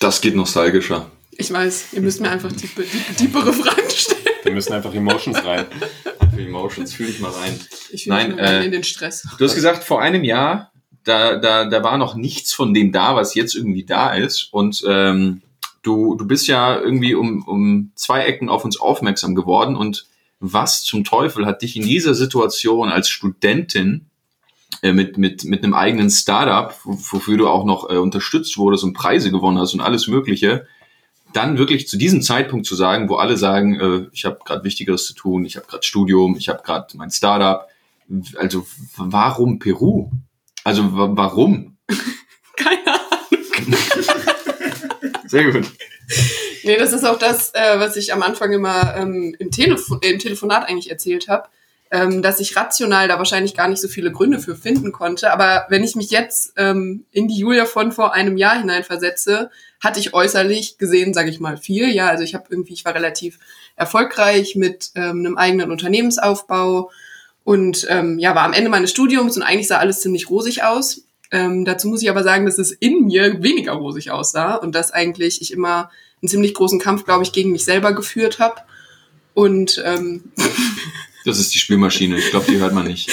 Das 0.00 0.20
geht 0.20 0.34
nostalgischer. 0.34 1.10
Ich 1.32 1.52
weiß, 1.52 1.92
ihr 1.92 2.00
müsst 2.00 2.20
mir 2.20 2.30
einfach 2.30 2.52
tiefe, 2.52 2.82
die, 2.82 3.14
tiefere 3.14 3.52
Fragen 3.52 3.90
stellen. 3.90 4.18
Wir 4.42 4.52
müssen 4.52 4.72
einfach 4.72 4.92
Emotions 4.92 5.44
rein. 5.44 5.66
Für 6.34 6.42
Emotions, 6.42 6.92
fühl 6.92 7.06
dich 7.06 7.20
mal 7.20 7.30
rein. 7.30 7.58
Ich 7.90 8.04
fühle 8.04 8.16
Nein, 8.16 8.34
mich 8.34 8.40
rein 8.40 8.62
äh, 8.62 8.64
in 8.64 8.72
den 8.72 8.84
Stress. 8.84 9.26
Du 9.38 9.44
hast 9.44 9.54
gesagt, 9.54 9.84
vor 9.84 10.02
einem 10.02 10.24
Jahr, 10.24 10.72
da, 11.04 11.36
da, 11.36 11.64
da 11.64 11.82
war 11.82 11.98
noch 11.98 12.14
nichts 12.14 12.52
von 12.52 12.74
dem 12.74 12.92
da, 12.92 13.16
was 13.16 13.34
jetzt 13.34 13.54
irgendwie 13.54 13.84
da 13.84 14.14
ist. 14.14 14.52
Und 14.52 14.84
ähm, 14.86 15.42
du, 15.88 16.14
du 16.16 16.26
bist 16.26 16.46
ja 16.46 16.78
irgendwie 16.78 17.14
um, 17.14 17.42
um 17.46 17.92
zwei 17.94 18.20
Ecken 18.24 18.48
auf 18.48 18.64
uns 18.64 18.78
aufmerksam 18.78 19.34
geworden. 19.34 19.74
Und 19.76 20.06
was 20.40 20.82
zum 20.84 21.02
Teufel 21.04 21.46
hat 21.46 21.62
dich 21.62 21.76
in 21.76 21.82
dieser 21.82 22.14
Situation 22.14 22.90
als 22.90 23.08
Studentin 23.08 24.06
äh, 24.82 24.92
mit, 24.92 25.16
mit, 25.18 25.44
mit 25.44 25.64
einem 25.64 25.74
eigenen 25.74 26.10
Startup, 26.10 26.74
wofür 26.84 27.36
du 27.38 27.48
auch 27.48 27.64
noch 27.64 27.88
äh, 27.90 27.96
unterstützt 27.96 28.56
wurdest 28.58 28.84
und 28.84 28.92
Preise 28.92 29.30
gewonnen 29.30 29.58
hast 29.58 29.72
und 29.74 29.80
alles 29.80 30.06
Mögliche, 30.08 30.66
dann 31.32 31.58
wirklich 31.58 31.88
zu 31.88 31.96
diesem 31.96 32.22
Zeitpunkt 32.22 32.66
zu 32.66 32.74
sagen, 32.74 33.08
wo 33.08 33.16
alle 33.16 33.36
sagen, 33.36 33.80
äh, 33.80 34.06
ich 34.12 34.24
habe 34.24 34.38
gerade 34.44 34.64
Wichtigeres 34.64 35.06
zu 35.06 35.14
tun, 35.14 35.44
ich 35.44 35.56
habe 35.56 35.66
gerade 35.66 35.86
Studium, 35.86 36.36
ich 36.36 36.48
habe 36.48 36.62
gerade 36.62 36.86
mein 36.96 37.10
Startup. 37.10 37.66
Also 38.36 38.66
warum 38.96 39.58
Peru? 39.58 40.10
Also 40.64 40.92
wa- 40.96 41.10
warum? 41.12 41.76
Keine 42.56 42.86
Ahnung. 42.86 43.04
Sehr 45.28 45.50
gut. 45.50 45.70
Nee, 46.64 46.76
das 46.76 46.92
ist 46.92 47.04
auch 47.04 47.18
das, 47.18 47.54
äh, 47.54 47.78
was 47.78 47.96
ich 47.96 48.12
am 48.12 48.22
Anfang 48.22 48.52
immer 48.52 48.96
ähm, 48.96 49.36
im, 49.38 49.50
Telefon 49.50 50.00
im 50.02 50.18
Telefonat 50.18 50.68
eigentlich 50.68 50.90
erzählt 50.90 51.28
habe, 51.28 51.48
ähm, 51.90 52.22
dass 52.22 52.40
ich 52.40 52.56
rational 52.56 53.08
da 53.08 53.18
wahrscheinlich 53.18 53.54
gar 53.54 53.68
nicht 53.68 53.80
so 53.80 53.88
viele 53.88 54.10
Gründe 54.10 54.38
für 54.38 54.56
finden 54.56 54.92
konnte. 54.92 55.32
Aber 55.32 55.66
wenn 55.68 55.84
ich 55.84 55.96
mich 55.96 56.10
jetzt 56.10 56.52
ähm, 56.56 57.04
in 57.12 57.28
die 57.28 57.38
Julia 57.38 57.66
von 57.66 57.92
vor 57.92 58.14
einem 58.14 58.36
Jahr 58.36 58.58
hineinversetze, 58.58 59.50
hatte 59.80 60.00
ich 60.00 60.14
äußerlich 60.14 60.78
gesehen, 60.78 61.14
sage 61.14 61.30
ich 61.30 61.40
mal, 61.40 61.56
viel. 61.56 61.88
Ja, 61.88 62.08
also 62.08 62.24
ich 62.24 62.34
habe 62.34 62.46
irgendwie, 62.50 62.72
ich 62.72 62.84
war 62.84 62.94
relativ 62.94 63.38
erfolgreich 63.76 64.56
mit 64.56 64.90
ähm, 64.94 65.20
einem 65.20 65.38
eigenen 65.38 65.70
Unternehmensaufbau 65.70 66.90
und 67.44 67.86
ähm, 67.88 68.18
ja, 68.18 68.34
war 68.34 68.42
am 68.42 68.52
Ende 68.52 68.68
meines 68.68 68.90
Studiums 68.90 69.36
und 69.36 69.42
eigentlich 69.42 69.68
sah 69.68 69.78
alles 69.78 70.00
ziemlich 70.00 70.28
rosig 70.28 70.64
aus. 70.64 71.02
Ähm, 71.30 71.64
dazu 71.64 71.88
muss 71.88 72.02
ich 72.02 72.10
aber 72.10 72.22
sagen, 72.22 72.46
dass 72.46 72.58
es 72.58 72.72
in 72.72 73.06
mir 73.06 73.42
weniger 73.42 73.72
rosig 73.72 74.10
aussah 74.10 74.54
und 74.54 74.74
dass 74.74 74.92
eigentlich 74.92 75.42
ich 75.42 75.52
immer 75.52 75.90
einen 76.20 76.28
ziemlich 76.28 76.54
großen 76.54 76.78
Kampf, 76.78 77.04
glaube 77.04 77.22
ich, 77.22 77.32
gegen 77.32 77.52
mich 77.52 77.64
selber 77.64 77.92
geführt 77.92 78.38
habe. 78.38 78.60
Und 79.34 79.82
ähm, 79.84 80.32
Das 81.28 81.38
ist 81.38 81.54
die 81.54 81.58
Spülmaschine. 81.58 82.16
Ich 82.16 82.30
glaube, 82.30 82.46
die 82.50 82.58
hört 82.58 82.72
man 82.72 82.86
nicht. 82.86 83.10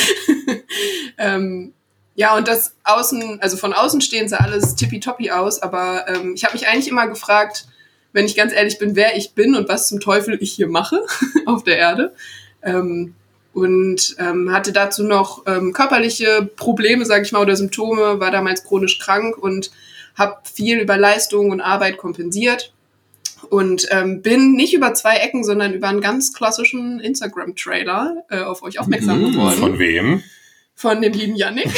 ähm, 1.17 1.74
ja, 2.15 2.38
und 2.38 2.48
das 2.48 2.75
außen, 2.86 3.41
also 3.41 3.57
von 3.57 3.74
außen 3.74 4.00
stehend 4.00 4.29
sah 4.29 4.38
alles 4.38 4.75
tippitoppi 4.75 5.31
aus, 5.31 5.62
aber 5.62 6.05
ähm, 6.07 6.34
ich 6.34 6.45
habe 6.45 6.53
mich 6.53 6.67
eigentlich 6.67 6.88
immer 6.88 7.07
gefragt, 7.07 7.67
wenn 8.13 8.25
ich 8.25 8.38
ganz 8.38 8.53
ehrlich 8.53 8.79
bin, 8.79 8.95
wer 8.95 9.17
ich 9.17 9.34
bin 9.34 9.53
und 9.55 9.67
was 9.67 9.89
zum 9.89 10.00
Teufel 10.00 10.38
ich 10.39 10.53
hier 10.53 10.69
mache 10.69 11.01
auf 11.45 11.65
der 11.65 11.77
Erde. 11.77 12.15
Ähm, 12.63 13.15
und 13.55 14.17
ähm, 14.19 14.51
hatte 14.51 14.74
dazu 14.74 15.03
noch 15.03 15.43
ähm, 15.47 15.71
körperliche 15.71 16.47
Probleme, 16.57 17.05
sage 17.05 17.24
ich 17.24 17.31
mal, 17.31 17.41
oder 17.41 17.55
Symptome, 17.55 18.19
war 18.19 18.29
damals 18.29 18.65
chronisch 18.65 19.00
krank 19.00 19.38
und 19.38 19.71
habe 20.15 20.35
viel 20.43 20.77
über 20.79 20.97
Leistung 20.97 21.51
und 21.51 21.62
Arbeit 21.62 21.97
kompensiert 21.97 22.74
und 23.50 23.88
ähm, 23.91 24.21
bin 24.21 24.53
nicht 24.53 24.74
über 24.74 24.93
zwei 24.93 25.15
Ecken, 25.17 25.45
sondern 25.45 25.74
über 25.74 25.88
einen 25.88 26.01
ganz 26.01 26.33
klassischen 26.33 27.00
Instagram-Trailer 27.00 28.25
äh, 28.29 28.41
auf 28.41 28.62
euch 28.62 28.77
aufmerksam 28.79 29.21
Mhm. 29.21 29.31
geworden. 29.31 29.57
Von 29.57 29.79
wem? 29.79 30.21
Von 30.75 31.01
dem 31.01 31.13
lieben 31.13 31.36
Yannick. 31.36 31.72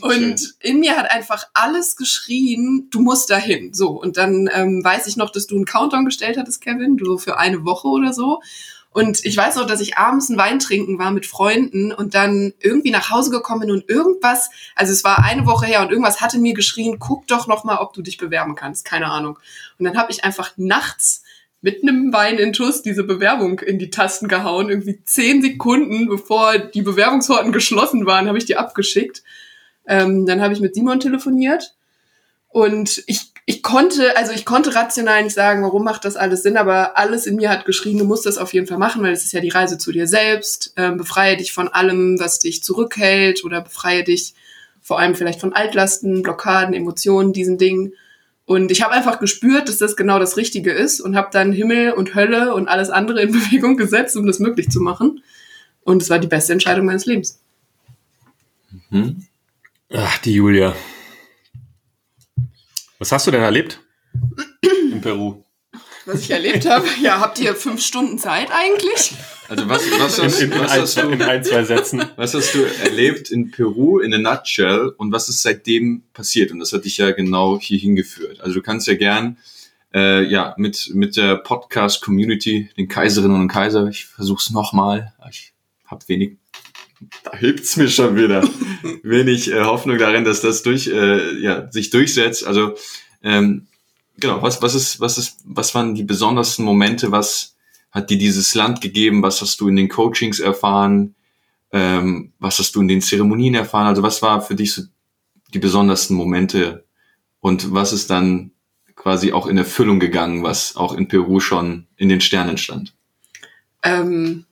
Und 0.00 0.54
in 0.60 0.80
mir 0.80 0.96
hat 0.96 1.10
einfach 1.10 1.44
alles 1.54 1.96
geschrien, 1.96 2.88
du 2.90 3.00
musst 3.00 3.30
dahin. 3.30 3.74
So, 3.74 3.90
und 3.90 4.16
dann 4.16 4.48
ähm, 4.52 4.82
weiß 4.84 5.06
ich 5.06 5.16
noch, 5.16 5.30
dass 5.30 5.46
du 5.46 5.56
einen 5.56 5.64
Countdown 5.64 6.04
gestellt 6.04 6.36
hattest, 6.38 6.60
Kevin, 6.60 6.98
so 7.02 7.18
für 7.18 7.38
eine 7.38 7.64
Woche 7.64 7.88
oder 7.88 8.12
so. 8.12 8.40
Und 8.90 9.24
ich 9.24 9.36
weiß 9.36 9.56
noch, 9.56 9.66
dass 9.66 9.80
ich 9.80 9.98
abends 9.98 10.28
einen 10.28 10.38
Wein 10.38 10.58
trinken 10.58 10.98
war 10.98 11.10
mit 11.10 11.26
Freunden 11.26 11.92
und 11.92 12.14
dann 12.14 12.54
irgendwie 12.60 12.90
nach 12.90 13.10
Hause 13.10 13.30
gekommen 13.30 13.60
bin 13.60 13.70
und 13.70 13.88
irgendwas, 13.88 14.50
also 14.74 14.92
es 14.92 15.04
war 15.04 15.22
eine 15.22 15.46
Woche 15.46 15.66
her 15.66 15.82
und 15.82 15.90
irgendwas 15.90 16.20
hatte 16.20 16.38
mir 16.38 16.54
geschrien, 16.54 16.98
guck 16.98 17.26
doch 17.26 17.46
noch 17.46 17.64
mal, 17.64 17.78
ob 17.78 17.92
du 17.92 18.02
dich 18.02 18.16
bewerben 18.16 18.54
kannst, 18.54 18.84
keine 18.84 19.10
Ahnung. 19.10 19.38
Und 19.78 19.84
dann 19.84 19.96
habe 19.98 20.10
ich 20.10 20.24
einfach 20.24 20.52
nachts 20.56 21.22
mit 21.60 21.82
einem 21.82 22.12
Wein 22.12 22.38
in 22.38 22.52
Tuss 22.52 22.82
diese 22.82 23.04
Bewerbung 23.04 23.60
in 23.60 23.78
die 23.78 23.90
Tasten 23.90 24.28
gehauen. 24.28 24.70
Irgendwie 24.70 25.02
zehn 25.04 25.42
Sekunden, 25.42 26.08
bevor 26.08 26.58
die 26.58 26.82
Bewerbungshorten 26.82 27.52
geschlossen 27.52 28.06
waren, 28.06 28.28
habe 28.28 28.38
ich 28.38 28.44
die 28.44 28.56
abgeschickt. 28.56 29.22
Ähm, 29.86 30.26
dann 30.26 30.40
habe 30.40 30.54
ich 30.54 30.60
mit 30.60 30.74
Simon 30.74 31.00
telefoniert 31.00 31.74
und 32.48 33.02
ich, 33.06 33.32
ich 33.46 33.62
konnte, 33.62 34.16
also 34.16 34.32
ich 34.32 34.44
konnte 34.44 34.74
rational 34.74 35.22
nicht 35.22 35.34
sagen, 35.34 35.62
warum 35.62 35.84
macht 35.84 36.04
das 36.04 36.16
alles 36.16 36.42
Sinn, 36.42 36.56
aber 36.56 36.96
alles 36.98 37.26
in 37.26 37.36
mir 37.36 37.50
hat 37.50 37.64
geschrien, 37.64 37.98
du 37.98 38.04
musst 38.04 38.26
das 38.26 38.38
auf 38.38 38.52
jeden 38.52 38.66
Fall 38.66 38.78
machen, 38.78 39.02
weil 39.02 39.12
es 39.12 39.24
ist 39.24 39.32
ja 39.32 39.40
die 39.40 39.48
Reise 39.48 39.78
zu 39.78 39.92
dir 39.92 40.06
selbst. 40.06 40.72
Ähm, 40.76 40.96
befreie 40.96 41.36
dich 41.36 41.52
von 41.52 41.68
allem, 41.68 42.18
was 42.18 42.38
dich 42.38 42.62
zurückhält 42.62 43.44
oder 43.44 43.60
befreie 43.60 44.04
dich 44.04 44.34
vor 44.80 44.98
allem 44.98 45.14
vielleicht 45.14 45.40
von 45.40 45.52
Altlasten, 45.52 46.22
Blockaden, 46.22 46.74
Emotionen, 46.74 47.32
diesen 47.32 47.58
Dingen. 47.58 47.92
Und 48.48 48.70
ich 48.70 48.80
habe 48.80 48.94
einfach 48.94 49.20
gespürt, 49.20 49.68
dass 49.68 49.76
das 49.76 49.94
genau 49.94 50.18
das 50.18 50.38
Richtige 50.38 50.72
ist 50.72 51.02
und 51.02 51.16
habe 51.16 51.28
dann 51.30 51.52
Himmel 51.52 51.92
und 51.92 52.14
Hölle 52.14 52.54
und 52.54 52.66
alles 52.66 52.88
andere 52.88 53.20
in 53.20 53.30
Bewegung 53.32 53.76
gesetzt, 53.76 54.16
um 54.16 54.26
das 54.26 54.38
möglich 54.38 54.70
zu 54.70 54.80
machen. 54.80 55.22
Und 55.82 56.00
es 56.00 56.08
war 56.08 56.18
die 56.18 56.28
beste 56.28 56.54
Entscheidung 56.54 56.86
meines 56.86 57.04
Lebens. 57.04 57.42
Mhm. 58.88 59.26
Ach, 59.92 60.16
die 60.18 60.32
Julia. 60.32 60.74
Was 62.98 63.12
hast 63.12 63.26
du 63.26 63.30
denn 63.32 63.42
erlebt 63.42 63.80
in 64.92 65.02
Peru? 65.02 65.44
Was 66.08 66.22
ich 66.22 66.30
erlebt 66.30 66.66
habe? 66.66 66.86
Ja, 67.02 67.20
habt 67.20 67.38
ihr 67.38 67.54
fünf 67.54 67.84
Stunden 67.84 68.18
Zeit 68.18 68.48
eigentlich? 68.50 69.12
Also 69.46 69.68
was, 69.68 69.82
was, 69.90 70.18
hast, 70.18 70.40
in, 70.40 70.52
in, 70.52 70.58
was, 70.58 70.72
ein, 70.72 70.80
hast 70.80 70.96
du, 70.96 71.08
in 71.10 71.20
ein, 71.20 71.44
zwei 71.44 71.64
Sätzen. 71.64 72.02
was 72.16 72.32
hast 72.32 72.54
du 72.54 72.60
erlebt 72.82 73.30
in 73.30 73.50
Peru 73.50 73.98
in 73.98 74.14
a 74.14 74.18
nutshell 74.18 74.94
und 74.96 75.12
was 75.12 75.28
ist 75.28 75.42
seitdem 75.42 76.04
passiert? 76.14 76.50
Und 76.50 76.60
das 76.60 76.72
hat 76.72 76.86
dich 76.86 76.96
ja 76.96 77.10
genau 77.10 77.60
hier 77.60 77.78
hingeführt. 77.78 78.40
Also 78.40 78.54
du 78.54 78.62
kannst 78.62 78.86
ja 78.86 78.94
gern 78.94 79.36
äh, 79.92 80.24
ja 80.24 80.54
mit 80.56 80.92
mit 80.94 81.18
der 81.18 81.36
Podcast 81.36 82.00
Community, 82.00 82.70
den 82.78 82.88
Kaiserinnen 82.88 83.38
und 83.38 83.48
Kaiser, 83.48 83.86
ich 83.88 84.06
versuch's 84.06 84.48
nochmal. 84.48 85.12
Ich 85.30 85.52
hab 85.84 86.08
wenig 86.08 86.38
da 87.22 87.36
hilft's 87.36 87.76
mir 87.76 87.90
schon 87.90 88.16
wieder. 88.16 88.48
Wenig 89.02 89.52
äh, 89.52 89.60
Hoffnung 89.60 89.98
darin, 89.98 90.24
dass 90.24 90.40
das 90.40 90.62
durch, 90.62 90.88
äh, 90.88 91.38
ja, 91.38 91.70
sich 91.70 91.90
durchsetzt. 91.90 92.46
Also 92.46 92.76
ähm, 93.22 93.68
genau, 94.18 94.42
was, 94.42 94.60
was 94.62 94.74
ist, 94.74 95.00
was 95.00 95.18
ist, 95.18 95.38
was 95.44 95.74
waren 95.74 95.94
die 95.94 96.04
besondersten 96.04 96.64
Momente? 96.64 97.10
Was 97.10 97.56
hat 97.90 98.10
dir 98.10 98.18
dieses 98.18 98.54
Land 98.54 98.80
gegeben? 98.80 99.22
Was 99.22 99.40
hast 99.40 99.60
du 99.60 99.68
in 99.68 99.76
den 99.76 99.88
Coachings 99.88 100.40
erfahren? 100.40 101.14
Ähm, 101.72 102.32
was 102.38 102.58
hast 102.58 102.74
du 102.74 102.80
in 102.80 102.88
den 102.88 103.00
Zeremonien 103.00 103.54
erfahren? 103.54 103.86
Also 103.86 104.02
was 104.02 104.22
war 104.22 104.40
für 104.40 104.54
dich 104.54 104.74
so 104.74 104.82
die 105.54 105.58
besondersten 105.58 106.16
Momente? 106.16 106.84
Und 107.40 107.72
was 107.72 107.92
ist 107.92 108.10
dann 108.10 108.52
quasi 108.96 109.32
auch 109.32 109.46
in 109.46 109.56
Erfüllung 109.56 110.00
gegangen, 110.00 110.42
was 110.42 110.76
auch 110.76 110.92
in 110.92 111.08
Peru 111.08 111.40
schon 111.40 111.86
in 111.96 112.08
den 112.08 112.20
Sternen 112.20 112.58
stand? 112.58 112.94
Ähm, 113.82 114.44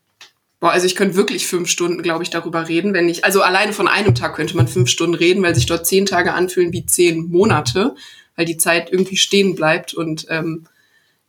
boah, 0.61 0.71
also 0.71 0.87
ich 0.87 0.95
könnte 0.95 1.17
wirklich 1.17 1.47
fünf 1.47 1.69
Stunden, 1.69 2.03
glaube 2.03 2.23
ich, 2.23 2.31
darüber 2.31 2.69
reden, 2.69 2.95
wenn 2.95 3.09
ich, 3.09 3.25
also 3.25 3.43
alleine 3.43 3.73
von 3.73 3.89
einem 3.89 4.15
Tag 4.15 4.37
könnte 4.37 4.57
man 4.57 4.69
fünf 4.69 4.89
Stunden 4.89 5.15
reden, 5.15 5.43
weil 5.43 5.55
sich 5.55 5.67
dort 5.67 5.87
zehn 5.87 6.07
Tage 6.07 6.33
anfühlen 6.33 6.73
wie 6.73 6.87
zehn 6.87 7.29
Monate, 7.29 7.97
weil 8.37 8.45
die 8.45 8.59
Zeit 8.59 8.93
irgendwie 8.93 9.17
stehen 9.17 9.55
bleibt 9.55 9.95
und 9.95 10.27
ähm, 10.31 10.67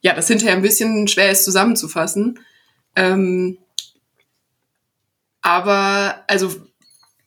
ja, 0.02 0.14
das 0.14 0.28
hinterher 0.28 0.56
ein 0.56 0.62
bisschen 0.62 1.08
schwer 1.08 1.32
ist 1.32 1.44
zusammenzufassen. 1.44 2.40
Ähm, 2.96 3.58
aber 5.42 6.24
also 6.28 6.54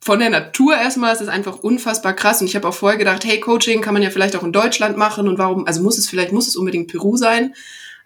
von 0.01 0.19
der 0.19 0.31
Natur 0.31 0.77
erstmal 0.77 1.15
ist 1.15 1.21
es 1.21 1.29
einfach 1.29 1.59
unfassbar 1.59 2.15
krass 2.15 2.41
und 2.41 2.47
ich 2.47 2.57
habe 2.57 2.69
auch 2.69 2.75
vorher 2.75 2.99
gedacht, 2.99 3.25
hey, 3.25 3.41
Coaching 3.41 3.83
kann 3.83 3.95
man 3.95 4.03
ja 4.03 4.11
vielleicht 4.11 4.37
auch 4.37 4.43
in 4.43 4.53
Deutschland 4.53 4.97
machen 4.97 5.29
und 5.29 5.39
warum, 5.39 5.67
also 5.67 5.83
muss 5.83 5.99
es 5.99 6.09
vielleicht, 6.09 6.33
muss 6.33 6.49
es 6.49 6.57
unbedingt 6.57 6.91
Peru 6.91 7.17
sein, 7.17 7.55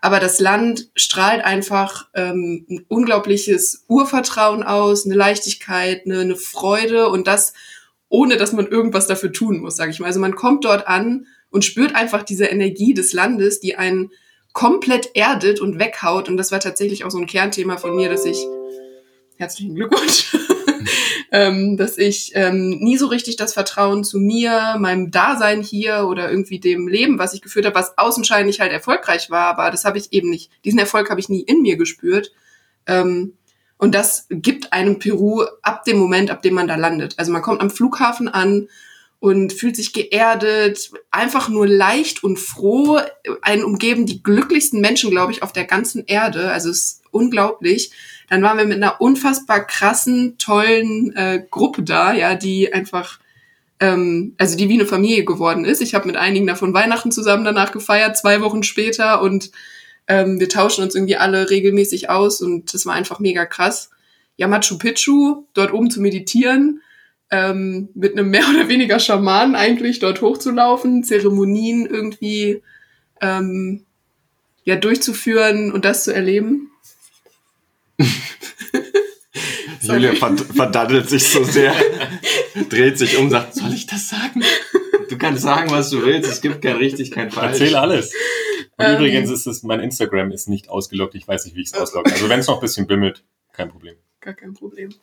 aber 0.01 0.21
das 0.21 0.41
Land 0.41 0.91
strahlt 0.97 1.45
einfach 1.45 2.09
ähm, 2.15 2.67
ein 2.69 2.85
unglaubliches 2.89 3.85
Urvertrauen 3.89 4.63
aus, 4.63 5.07
eine 5.07 5.15
Leichtigkeit, 5.15 6.03
eine, 6.05 6.21
eine 6.21 6.37
Freude 6.37 7.09
und 7.09 7.27
das 7.27 7.55
ohne, 8.09 8.37
dass 8.37 8.53
man 8.53 8.67
irgendwas 8.67 9.07
dafür 9.07 9.33
tun 9.33 9.61
muss, 9.61 9.77
sage 9.77 9.91
ich 9.91 10.01
mal. 10.01 10.07
Also 10.07 10.21
man 10.21 10.37
kommt 10.37 10.65
dort 10.65 10.87
an 10.87 11.27
und 11.55 11.65
spürt 11.65 11.95
einfach 11.95 12.25
diese 12.25 12.47
Energie 12.47 12.95
des 12.95 13.13
Landes, 13.13 13.61
die 13.61 13.77
einen 13.77 14.11
komplett 14.53 15.11
erdet 15.15 15.61
und 15.61 15.79
weghaut 15.79 16.29
und 16.29 16.37
das 16.37 16.51
war 16.51 16.61
tatsächlich 16.61 17.05
auch 17.05 17.11
so 17.11 17.19
ein 17.19 17.27
Kernthema 17.27 17.77
von 17.77 17.95
mir, 17.95 18.09
dass 18.09 18.25
ich 18.25 18.39
herzlichen 19.37 19.77
Glückwunsch 19.77 20.37
ähm, 21.31 21.77
dass 21.77 21.97
ich 21.97 22.33
ähm, 22.35 22.79
nie 22.81 22.97
so 22.97 23.07
richtig 23.07 23.37
das 23.37 23.55
Vertrauen 23.55 24.03
zu 24.03 24.19
mir, 24.19 24.77
meinem 24.81 25.13
Dasein 25.13 25.63
hier 25.63 26.07
oder 26.09 26.29
irgendwie 26.29 26.59
dem 26.59 26.89
Leben, 26.89 27.21
was 27.21 27.35
ich 27.35 27.43
geführt 27.43 27.67
habe, 27.67 27.77
was 27.77 27.97
außenscheinlich 27.99 28.59
halt 28.59 28.73
erfolgreich 28.73 29.31
war, 29.31 29.47
aber 29.47 29.71
das 29.71 29.85
habe 29.85 29.99
ich 29.99 30.13
eben 30.13 30.31
nicht. 30.31 30.51
Diesen 30.65 30.81
Erfolg 30.81 31.09
habe 31.09 31.21
ich 31.21 31.29
nie 31.29 31.43
in 31.43 31.63
mir 31.63 31.77
gespürt. 31.77 32.33
Ähm, 32.87 33.35
und 33.79 33.95
das 33.95 34.27
gibt 34.31 34.73
einem 34.73 34.99
Peru 34.99 35.45
ab 35.63 35.85
dem 35.85 35.99
Moment, 35.99 36.31
ab 36.31 36.43
dem 36.43 36.55
man 36.55 36.69
da 36.69 36.77
landet. 36.77 37.15
Also 37.19 37.33
man 37.33 37.43
kommt 37.43 37.61
am 37.61 37.71
Flughafen 37.71 38.29
an 38.29 38.69
und 39.21 39.53
fühlt 39.53 39.77
sich 39.77 39.93
geerdet, 39.93 40.91
einfach 41.11 41.49
nur 41.49 41.67
leicht 41.67 42.23
und 42.23 42.39
froh. 42.39 43.01
Einen 43.43 43.65
umgeben 43.65 44.07
die 44.07 44.23
glücklichsten 44.23 44.81
Menschen, 44.81 45.11
glaube 45.11 45.33
ich, 45.33 45.43
auf 45.43 45.53
der 45.53 45.65
ganzen 45.65 46.05
Erde. 46.07 46.51
Also 46.51 46.71
es 46.71 46.79
ist 46.79 47.03
unglaublich. 47.11 47.93
Dann 48.29 48.43
waren 48.43 48.59
wir 48.59 48.67
mit 48.67 48.77
einer 48.77 49.01
unfassbar 49.01 49.67
krassen, 49.67 50.37
tollen 50.39 51.15
äh, 51.17 51.43
Gruppe 51.51 51.83
da, 51.83 52.13
ja, 52.13 52.35
die 52.35 52.73
einfach, 52.73 53.19
ähm, 53.81 54.35
also 54.39 54.57
die 54.57 54.69
wie 54.69 54.75
eine 54.75 54.87
Familie 54.87 55.25
geworden 55.25 55.65
ist. 55.65 55.81
Ich 55.81 55.95
habe 55.95 56.07
mit 56.07 56.17
einigen 56.17 56.47
davon 56.47 56.75
Weihnachten 56.75 57.13
zusammen 57.13 57.45
danach 57.45 57.73
gefeiert, 57.73 58.17
zwei 58.17 58.41
Wochen 58.41 58.63
später 58.63 59.23
und 59.23 59.51
ähm, 60.07 60.39
wir 60.39 60.49
tauschen 60.49 60.85
uns 60.85 60.95
irgendwie 60.95 61.17
alle 61.17 61.51
regelmäßig 61.51 62.11
aus 62.11 62.41
und 62.41 62.75
das 62.75 62.87
war 62.87 62.95
einfach 62.95 63.21
mega 63.21 63.47
krass. 63.47 63.91
Ja, 64.37 64.49
Machu 64.49 64.79
Picchu, 64.79 65.45
dort 65.55 65.73
oben 65.73 65.91
zu 65.91 66.01
meditieren, 66.01 66.83
ähm, 67.31 67.89
mit 67.95 68.13
einem 68.13 68.31
mehr 68.31 68.45
oder 68.55 68.69
weniger 68.69 68.99
Schamanen 68.99 69.55
eigentlich 69.57 69.99
dort 69.99 70.21
hochzulaufen, 70.21 71.05
Zeremonien 71.05 71.87
irgendwie 71.87 72.63
ähm, 73.21 73.85
ja 74.65 74.77
durchzuführen 74.77 75.73
und 75.73 75.85
das 75.85 76.05
zu 76.05 76.15
erleben. 76.15 76.71
Julia 79.83 80.15
verdaddelt 80.15 81.11
sich 81.11 81.29
so 81.29 81.45
sehr, 81.45 81.75
dreht 82.71 82.99
sich 82.99 83.19
um, 83.19 83.29
sagt, 83.31 83.55
soll 83.55 83.73
ich 83.73 83.87
das 83.87 84.09
sagen? 84.09 84.43
Du 85.11 85.19
kannst 85.19 85.43
sagen, 85.43 85.71
was 85.71 85.91
du 85.91 86.05
willst, 86.05 86.31
es 86.31 86.41
gibt 86.41 86.63
kein 86.63 86.77
richtig, 86.77 87.11
kein 87.11 87.31
falsch. 87.31 87.61
Erzähl 87.61 87.77
alles. 87.77 88.15
Und 88.77 88.87
Ähm. 88.87 88.97
übrigens 88.97 89.31
ist 89.31 89.47
es, 89.47 89.63
mein 89.63 89.81
Instagram 89.81 90.33
ist 90.33 90.49
nicht 90.49 90.69
ausgeloggt, 90.69 91.15
ich 91.15 91.29
weiß 91.29 91.45
nicht, 91.45 91.55
wie 91.57 91.61
ich 91.61 91.69
es 91.69 91.75
auslogge. 91.75 92.11
Also 92.11 92.29
wenn 92.29 92.41
es 92.41 92.47
noch 92.47 92.57
ein 92.57 92.61
bisschen 92.61 92.87
bimmelt, 92.87 93.23
kein 93.53 93.69
Problem. 93.69 93.95
Gar 94.21 94.35
kein 94.35 94.55
Problem. 94.55 94.95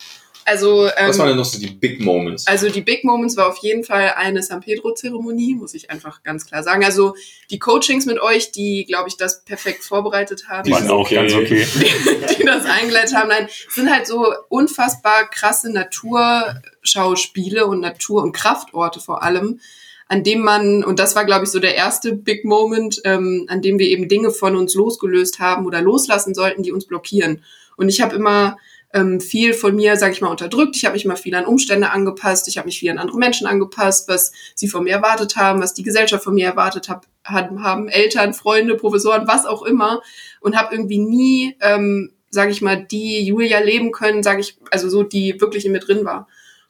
Also, 0.44 0.86
ähm, 0.96 1.08
Was 1.08 1.18
waren 1.18 1.28
denn 1.28 1.36
noch 1.36 1.44
so 1.44 1.58
die 1.58 1.70
Big 1.70 2.00
Moments? 2.00 2.46
Also 2.46 2.68
die 2.68 2.80
Big 2.80 3.04
Moments 3.04 3.36
war 3.36 3.48
auf 3.48 3.58
jeden 3.58 3.84
Fall 3.84 4.14
eine 4.16 4.42
San 4.42 4.60
Pedro-Zeremonie, 4.60 5.54
muss 5.54 5.74
ich 5.74 5.90
einfach 5.90 6.22
ganz 6.22 6.46
klar 6.46 6.62
sagen. 6.62 6.84
Also 6.84 7.14
die 7.50 7.58
Coachings 7.58 8.06
mit 8.06 8.20
euch, 8.20 8.50
die, 8.50 8.84
glaube 8.86 9.08
ich, 9.08 9.16
das 9.16 9.44
perfekt 9.44 9.84
vorbereitet 9.84 10.48
haben, 10.48 10.68
Die 10.68 10.74
sind 10.74 10.90
auch 10.90 11.00
okay. 11.00 11.14
ganz 11.14 11.34
okay. 11.34 11.66
die 12.38 12.44
das 12.44 12.66
eingeleitet 12.66 13.14
haben. 13.14 13.28
Nein, 13.28 13.46
es 13.46 13.74
sind 13.74 13.92
halt 13.92 14.06
so 14.06 14.26
unfassbar 14.48 15.28
krasse 15.30 15.70
Naturschauspiele 15.72 17.66
und 17.66 17.80
Natur- 17.80 18.22
und 18.22 18.32
Kraftorte 18.32 19.00
vor 19.00 19.22
allem, 19.22 19.60
an 20.08 20.24
dem 20.24 20.40
man, 20.40 20.82
und 20.84 20.98
das 20.98 21.14
war, 21.14 21.24
glaube 21.24 21.44
ich, 21.44 21.50
so 21.50 21.58
der 21.58 21.76
erste 21.76 22.14
Big 22.14 22.44
Moment, 22.44 23.00
ähm, 23.04 23.46
an 23.48 23.62
dem 23.62 23.78
wir 23.78 23.86
eben 23.86 24.08
Dinge 24.08 24.30
von 24.30 24.56
uns 24.56 24.74
losgelöst 24.74 25.38
haben 25.38 25.66
oder 25.66 25.80
loslassen 25.80 26.34
sollten, 26.34 26.62
die 26.62 26.72
uns 26.72 26.86
blockieren. 26.86 27.44
Und 27.76 27.88
ich 27.88 28.00
habe 28.00 28.14
immer 28.14 28.58
ähm, 28.92 29.20
viel 29.20 29.54
von 29.54 29.74
mir, 29.74 29.96
sage 29.96 30.12
ich 30.12 30.20
mal, 30.20 30.28
unterdrückt. 30.28 30.76
Ich 30.76 30.84
habe 30.84 30.94
mich 30.94 31.04
mal 31.04 31.16
viel 31.16 31.34
an 31.34 31.46
Umstände 31.46 31.90
angepasst. 31.90 32.46
Ich 32.48 32.58
habe 32.58 32.66
mich 32.66 32.78
viel 32.78 32.90
an 32.90 32.98
andere 32.98 33.18
Menschen 33.18 33.46
angepasst, 33.46 34.08
was 34.08 34.32
sie 34.54 34.68
von 34.68 34.84
mir 34.84 34.92
erwartet 34.92 35.36
haben, 35.36 35.62
was 35.62 35.74
die 35.74 35.82
Gesellschaft 35.82 36.24
von 36.24 36.34
mir 36.34 36.46
erwartet 36.46 36.88
hab, 36.88 37.06
haben, 37.24 37.88
Eltern, 37.88 38.34
Freunde, 38.34 38.74
Professoren, 38.74 39.26
was 39.26 39.46
auch 39.46 39.62
immer. 39.62 40.02
Und 40.40 40.56
habe 40.56 40.74
irgendwie 40.74 40.98
nie, 40.98 41.56
ähm, 41.60 42.12
sage 42.30 42.50
ich 42.50 42.60
mal, 42.60 42.84
die 42.84 43.24
Julia 43.24 43.60
leben 43.60 43.92
können, 43.92 44.22
sage 44.22 44.40
ich, 44.40 44.58
also 44.70 44.88
so 44.88 45.02
die 45.02 45.40
wirklich 45.40 45.64
in 45.64 45.72
mir 45.72 45.80
drin 45.80 46.04
war. 46.04 46.28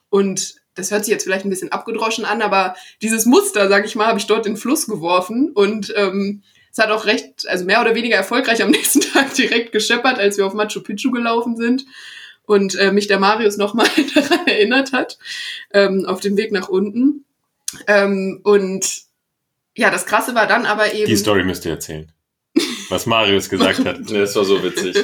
Und 0.09 0.55
das 0.75 0.91
hört 0.91 1.05
sich 1.05 1.11
jetzt 1.11 1.23
vielleicht 1.23 1.45
ein 1.45 1.49
bisschen 1.49 1.71
abgedroschen 1.71 2.25
an, 2.25 2.41
aber 2.41 2.75
dieses 3.01 3.25
Muster, 3.25 3.67
sage 3.67 3.85
ich 3.85 3.95
mal, 3.95 4.07
habe 4.07 4.19
ich 4.19 4.27
dort 4.27 4.45
in 4.45 4.53
den 4.53 4.59
Fluss 4.59 4.87
geworfen 4.87 5.51
und 5.53 5.93
ähm, 5.95 6.41
es 6.73 6.83
hat 6.83 6.89
auch 6.89 7.05
recht, 7.05 7.47
also 7.47 7.65
mehr 7.65 7.81
oder 7.81 7.93
weniger 7.93 8.15
erfolgreich 8.15 8.63
am 8.63 8.71
nächsten 8.71 9.01
Tag 9.01 9.33
direkt 9.35 9.71
gescheppert, 9.71 10.19
als 10.19 10.37
wir 10.37 10.45
auf 10.45 10.53
Machu 10.53 10.81
Picchu 10.81 11.11
gelaufen 11.11 11.55
sind 11.55 11.85
und 12.45 12.75
äh, 12.75 12.91
mich 12.91 13.07
der 13.07 13.19
Marius 13.19 13.57
nochmal 13.57 13.87
daran 14.15 14.47
erinnert 14.47 14.91
hat, 14.91 15.19
ähm, 15.71 16.05
auf 16.05 16.19
dem 16.19 16.35
Weg 16.35 16.51
nach 16.51 16.69
unten. 16.69 17.25
Ähm, 17.87 18.41
und 18.43 19.03
ja, 19.75 19.91
das 19.91 20.05
Krasse 20.05 20.35
war 20.35 20.47
dann 20.47 20.65
aber 20.65 20.93
eben. 20.93 21.05
Die 21.05 21.15
Story 21.15 21.43
müsst 21.43 21.65
ihr 21.65 21.71
erzählen. 21.71 22.11
Was 22.93 23.05
Marius 23.05 23.49
gesagt 23.49 23.85
hat. 23.85 24.09
Ja, 24.09 24.19
das 24.21 24.35
war 24.35 24.45
so 24.45 24.63
witzig. 24.63 24.97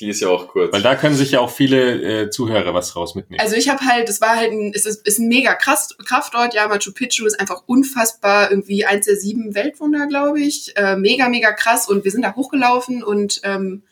Die 0.00 0.08
ist 0.08 0.20
ja 0.20 0.28
auch 0.28 0.48
kurz. 0.48 0.72
Weil 0.72 0.82
da 0.82 0.96
können 0.96 1.14
sich 1.14 1.32
ja 1.32 1.40
auch 1.40 1.50
viele 1.50 2.22
äh, 2.22 2.30
Zuhörer 2.30 2.74
was 2.74 2.96
raus 2.96 3.14
mitnehmen. 3.14 3.40
Also 3.40 3.54
ich 3.54 3.68
habe 3.68 3.84
halt, 3.84 4.08
es 4.08 4.20
war 4.20 4.36
halt 4.36 4.50
ein, 4.50 4.72
es 4.74 4.86
ist, 4.86 5.06
ist 5.06 5.20
ein 5.20 5.28
mega 5.28 5.54
krass, 5.54 5.96
Kraftort, 6.04 6.52
ja, 6.52 6.66
Machu 6.66 6.92
Picchu 6.92 7.26
ist 7.26 7.38
einfach 7.38 7.62
unfassbar, 7.66 8.50
irgendwie 8.50 8.84
eins 8.84 9.06
der 9.06 9.16
sieben 9.16 9.54
Weltwunder, 9.54 10.08
glaube 10.08 10.40
ich. 10.40 10.76
Äh, 10.76 10.96
mega, 10.96 11.28
mega 11.28 11.52
krass. 11.52 11.88
Und 11.88 12.02
wir 12.02 12.10
sind 12.10 12.22
da 12.22 12.34
hochgelaufen 12.34 13.04
und 13.04 13.40
ähm, 13.44 13.84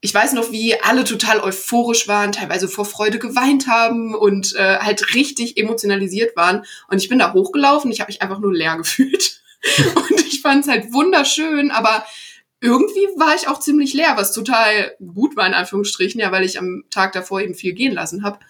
ich 0.00 0.14
weiß 0.14 0.34
noch, 0.34 0.52
wie 0.52 0.80
alle 0.80 1.04
total 1.04 1.40
euphorisch 1.40 2.06
waren, 2.06 2.32
teilweise 2.32 2.68
vor 2.68 2.84
Freude 2.84 3.18
geweint 3.18 3.66
haben 3.66 4.14
und 4.14 4.54
äh, 4.54 4.78
halt 4.78 5.14
richtig 5.14 5.56
emotionalisiert 5.56 6.36
waren. 6.36 6.64
Und 6.88 7.02
ich 7.02 7.08
bin 7.08 7.18
da 7.18 7.32
hochgelaufen, 7.32 7.90
ich 7.90 8.00
habe 8.00 8.10
mich 8.10 8.22
einfach 8.22 8.38
nur 8.38 8.54
leer 8.54 8.76
gefühlt. 8.76 9.40
und 9.96 10.20
ich 10.26 10.40
fand 10.40 10.64
es 10.64 10.70
halt 10.70 10.92
wunderschön, 10.92 11.70
aber 11.70 12.04
irgendwie 12.60 13.06
war 13.16 13.34
ich 13.34 13.48
auch 13.48 13.60
ziemlich 13.60 13.94
leer, 13.94 14.14
was 14.16 14.32
total 14.32 14.96
gut 14.98 15.36
war 15.36 15.46
in 15.46 15.54
Anführungsstrichen, 15.54 16.20
ja, 16.20 16.32
weil 16.32 16.44
ich 16.44 16.58
am 16.58 16.84
Tag 16.90 17.12
davor 17.12 17.40
eben 17.40 17.54
viel 17.54 17.72
gehen 17.72 17.92
lassen 17.92 18.22
habe. 18.22 18.40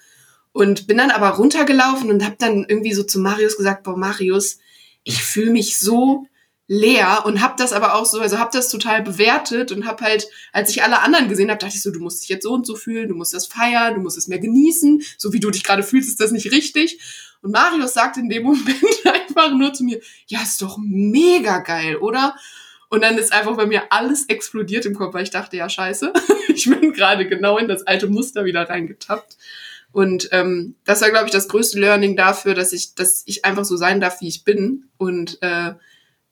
Und 0.53 0.87
bin 0.87 0.97
dann 0.97 1.11
aber 1.11 1.31
runtergelaufen 1.31 2.11
und 2.11 2.25
habe 2.25 2.37
dann 2.39 2.65
irgendwie 2.69 2.95
so 2.95 3.03
zu 3.05 3.21
Marius 3.21 3.57
gesagt, 3.57 3.85
boah, 3.85 3.97
Marius, 3.97 4.59
ich 5.05 5.23
fühle 5.23 5.51
mich 5.51 5.79
so 5.79 6.27
leer 6.69 7.23
und 7.25 7.41
habe 7.41 7.55
das 7.57 7.73
aber 7.73 7.95
auch 7.95 8.05
so, 8.05 8.21
also 8.21 8.39
habe 8.39 8.51
das 8.53 8.69
total 8.69 9.03
bewertet 9.03 9.73
und 9.73 9.87
habe 9.87 10.05
halt, 10.05 10.29
als 10.53 10.71
ich 10.71 10.83
alle 10.83 11.01
anderen 11.01 11.29
gesehen 11.29 11.51
habe, 11.51 11.59
dachte 11.59 11.75
ich 11.75 11.83
so, 11.83 11.91
du 11.91 12.01
musst 12.01 12.23
dich 12.23 12.29
jetzt 12.29 12.43
so 12.43 12.53
und 12.53 12.67
so 12.67 12.77
fühlen, 12.77 13.09
du 13.09 13.15
musst 13.15 13.33
das 13.33 13.47
feiern, 13.47 13.95
du 13.95 14.01
musst 14.01 14.19
es 14.19 14.29
mehr 14.29 14.39
genießen, 14.39 15.03
so 15.17 15.33
wie 15.33 15.41
du 15.41 15.51
dich 15.51 15.65
gerade 15.65 15.83
fühlst, 15.83 16.09
ist 16.09 16.21
das 16.21 16.31
nicht 16.31 16.53
richtig. 16.53 17.01
Und 17.41 17.53
Marius 17.53 17.95
sagt 17.95 18.19
in 18.19 18.29
dem 18.29 18.43
Moment 18.45 19.07
einfach 19.07 19.51
nur 19.53 19.73
zu 19.73 19.85
mir, 19.85 20.01
ja, 20.27 20.43
ist 20.43 20.61
doch 20.61 20.79
mega 20.79 21.61
geil, 21.61 21.97
oder? 21.97 22.37
Und 22.89 23.03
dann 23.03 23.19
ist 23.19 23.33
einfach 23.33 23.57
bei 23.57 23.67
mir 23.67 23.85
alles 23.91 24.27
explodiert 24.29 24.87
im 24.87 24.95
Kopf, 24.95 25.15
weil 25.15 25.25
ich 25.25 25.31
dachte, 25.31 25.57
ja, 25.57 25.69
scheiße, 25.69 26.13
ich 26.49 26.69
bin 26.69 26.93
gerade 26.93 27.27
genau 27.27 27.59
in 27.59 27.69
das 27.69 27.87
alte 27.87 28.09
Muster 28.09 28.45
wieder 28.45 28.69
reingetappt. 28.69 29.37
Und 29.93 30.29
ähm, 30.33 30.75
das 30.85 31.01
war, 31.01 31.11
glaube 31.11 31.27
ich, 31.27 31.33
das 31.33 31.49
größte 31.49 31.79
Learning 31.79 32.17
dafür, 32.17 32.55
dass 32.55 32.73
ich, 32.73 32.95
dass 32.95 33.23
ich 33.27 33.45
einfach 33.45 33.65
so 33.65 33.77
sein 33.77 34.01
darf, 34.01 34.21
wie 34.21 34.29
ich 34.29 34.45
bin. 34.45 34.85
Und 34.97 35.43
äh, 35.43 35.73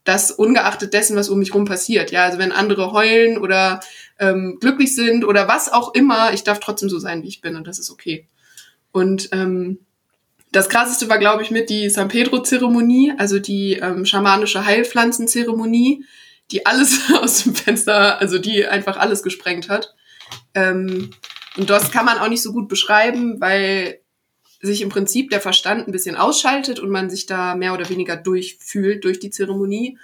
das 0.06 0.30
ungeachtet 0.30 0.92
dessen, 0.92 1.16
was 1.16 1.28
um 1.28 1.38
mich 1.38 1.52
rum 1.52 1.64
passiert. 1.64 2.10
Ja, 2.12 2.24
also 2.24 2.38
wenn 2.38 2.52
andere 2.52 2.92
heulen 2.92 3.38
oder 3.38 3.80
ähm, 4.18 4.58
glücklich 4.60 4.94
sind 4.94 5.24
oder 5.24 5.48
was 5.48 5.70
auch 5.70 5.94
immer, 5.94 6.32
ich 6.32 6.44
darf 6.44 6.60
trotzdem 6.60 6.88
so 6.88 6.98
sein, 6.98 7.22
wie 7.22 7.28
ich 7.28 7.40
bin 7.40 7.56
und 7.56 7.66
das 7.66 7.78
ist 7.78 7.90
okay. 7.90 8.28
Und 8.92 9.28
ähm, 9.32 9.80
das 10.52 10.68
krasseste 10.68 11.08
war, 11.08 11.18
glaube 11.18 11.42
ich, 11.42 11.50
mit 11.50 11.68
die 11.68 11.90
San 11.90 12.08
Pedro-Zeremonie, 12.08 13.14
also 13.18 13.40
die 13.40 13.74
ähm, 13.74 14.06
schamanische 14.06 14.64
Heilpflanzenzeremonie 14.64 16.04
die 16.50 16.66
alles 16.66 17.00
aus 17.20 17.44
dem 17.44 17.54
Fenster, 17.54 18.20
also 18.20 18.38
die 18.38 18.66
einfach 18.66 18.96
alles 18.96 19.22
gesprengt 19.22 19.68
hat. 19.68 19.94
Ähm, 20.54 21.10
und 21.56 21.70
das 21.70 21.90
kann 21.90 22.04
man 22.04 22.18
auch 22.18 22.28
nicht 22.28 22.42
so 22.42 22.52
gut 22.52 22.68
beschreiben, 22.68 23.40
weil 23.40 24.00
sich 24.60 24.82
im 24.82 24.88
Prinzip 24.88 25.30
der 25.30 25.40
Verstand 25.40 25.86
ein 25.86 25.92
bisschen 25.92 26.16
ausschaltet 26.16 26.78
und 26.78 26.90
man 26.90 27.10
sich 27.10 27.26
da 27.26 27.54
mehr 27.54 27.74
oder 27.74 27.88
weniger 27.88 28.16
durchfühlt 28.16 29.04
durch 29.04 29.20
die 29.20 29.30
Zeremonie. 29.30 29.98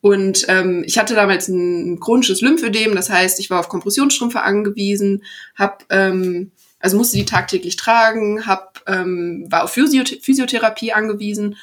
Und 0.00 0.46
ähm, 0.48 0.84
ich 0.86 0.98
hatte 0.98 1.14
damals 1.14 1.48
ein 1.48 1.98
chronisches 1.98 2.40
Lymphödem, 2.40 2.94
das 2.94 3.10
heißt, 3.10 3.40
ich 3.40 3.50
war 3.50 3.58
auf 3.58 3.68
Kompressionsstrümpfe 3.68 4.42
angewiesen, 4.42 5.24
hab, 5.56 5.84
ähm, 5.90 6.52
also 6.78 6.96
musste 6.96 7.16
die 7.16 7.24
tagtäglich 7.24 7.74
tragen, 7.74 8.46
hab, 8.46 8.82
ähm, 8.86 9.46
war 9.50 9.64
auf 9.64 9.72
Physiotherapie 9.72 10.92
angewiesen 10.92 11.56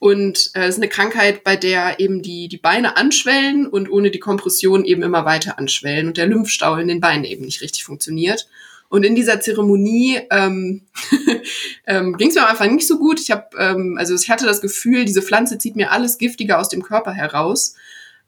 und 0.00 0.50
äh, 0.54 0.66
ist 0.66 0.78
eine 0.78 0.88
Krankheit, 0.88 1.44
bei 1.44 1.56
der 1.56 2.00
eben 2.00 2.22
die, 2.22 2.48
die 2.48 2.56
Beine 2.56 2.96
anschwellen 2.96 3.66
und 3.66 3.90
ohne 3.90 4.10
die 4.10 4.18
Kompression 4.18 4.84
eben 4.86 5.02
immer 5.02 5.26
weiter 5.26 5.58
anschwellen 5.58 6.08
und 6.08 6.16
der 6.16 6.26
Lymphstau 6.26 6.76
in 6.76 6.88
den 6.88 7.00
Beinen 7.00 7.24
eben 7.24 7.44
nicht 7.44 7.60
richtig 7.60 7.84
funktioniert. 7.84 8.48
Und 8.88 9.04
in 9.04 9.14
dieser 9.14 9.40
Zeremonie 9.40 10.20
ähm, 10.30 10.86
ähm, 11.86 12.16
ging 12.16 12.30
es 12.30 12.34
mir 12.34 12.42
am 12.42 12.48
Anfang 12.48 12.74
nicht 12.74 12.88
so 12.88 12.98
gut. 12.98 13.20
Ich 13.20 13.30
habe, 13.30 13.50
ähm, 13.58 13.96
also 13.98 14.14
ich 14.14 14.30
hatte 14.30 14.46
das 14.46 14.62
Gefühl, 14.62 15.04
diese 15.04 15.22
Pflanze 15.22 15.58
zieht 15.58 15.76
mir 15.76 15.92
alles 15.92 16.16
Giftige 16.16 16.56
aus 16.56 16.70
dem 16.70 16.82
Körper 16.82 17.12
heraus. 17.12 17.76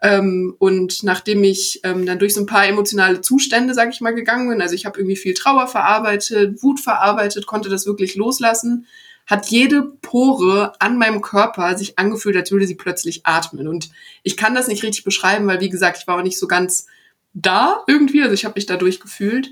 Ähm, 0.03 0.55
und 0.59 1.03
nachdem 1.05 1.43
ich 1.43 1.81
ähm, 1.85 2.05
dann 2.05 2.19
durch 2.19 2.35
so 2.35 2.41
ein 2.41 2.47
paar 2.47 2.69
emotionale 2.69 3.23
Zustände, 3.23 3.73
sag 3.73 3.89
ich 3.91 4.03
mal, 4.03 4.15
gegangen 4.15 4.51
bin, 4.51 4.61
also 4.61 4.75
ich 4.75 4.85
habe 4.85 5.01
irgendwie 5.01 5.17
viel 5.17 5.33
Trauer 5.33 5.69
verarbeitet, 5.69 6.63
Wut 6.63 6.81
verarbeitet, 6.81 7.47
konnte 7.47 7.71
das 7.71 7.87
wirklich 7.87 8.15
loslassen, 8.15 8.87
hat 9.27 9.47
jede 9.47 9.83
Pore 9.83 10.73
an 10.81 10.99
meinem 10.99 11.21
Körper 11.21 11.77
sich 11.77 11.99
angefühlt, 11.99 12.37
als 12.37 12.51
würde 12.51 12.67
sie 12.67 12.75
plötzlich 12.75 13.25
atmen. 13.25 13.69
Und 13.69 13.91
ich 14.23 14.37
kann 14.37 14.55
das 14.55 14.69
nicht 14.69 14.83
richtig 14.83 15.05
beschreiben, 15.05 15.47
weil, 15.47 15.61
wie 15.61 15.71
gesagt, 15.71 15.99
ich 15.99 16.07
war 16.07 16.19
auch 16.19 16.23
nicht 16.23 16.39
so 16.39 16.47
ganz 16.47 16.87
da 17.33 17.83
irgendwie. 17.87 18.23
Also 18.23 18.35
ich 18.35 18.45
habe 18.45 18.55
mich 18.57 18.67
da 18.67 18.77
durchgefühlt. 18.77 19.51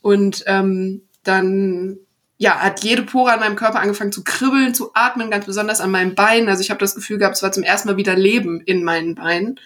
Und 0.00 0.44
ähm, 0.46 1.02
dann 1.24 1.98
ja, 2.38 2.60
hat 2.60 2.84
jede 2.84 3.02
Pore 3.02 3.32
an 3.32 3.40
meinem 3.40 3.56
Körper 3.56 3.80
angefangen 3.80 4.12
zu 4.12 4.22
kribbeln, 4.22 4.72
zu 4.72 4.92
atmen, 4.94 5.30
ganz 5.30 5.44
besonders 5.44 5.80
an 5.80 5.90
meinen 5.90 6.14
Beinen. 6.14 6.48
Also 6.48 6.62
ich 6.62 6.70
habe 6.70 6.80
das 6.80 6.94
Gefühl 6.94 7.18
gehabt, 7.18 7.36
es 7.36 7.42
war 7.42 7.52
zum 7.52 7.64
ersten 7.64 7.88
Mal 7.88 7.96
wieder 7.96 8.14
Leben 8.14 8.60
in 8.60 8.84
meinen 8.84 9.16
Beinen. 9.16 9.58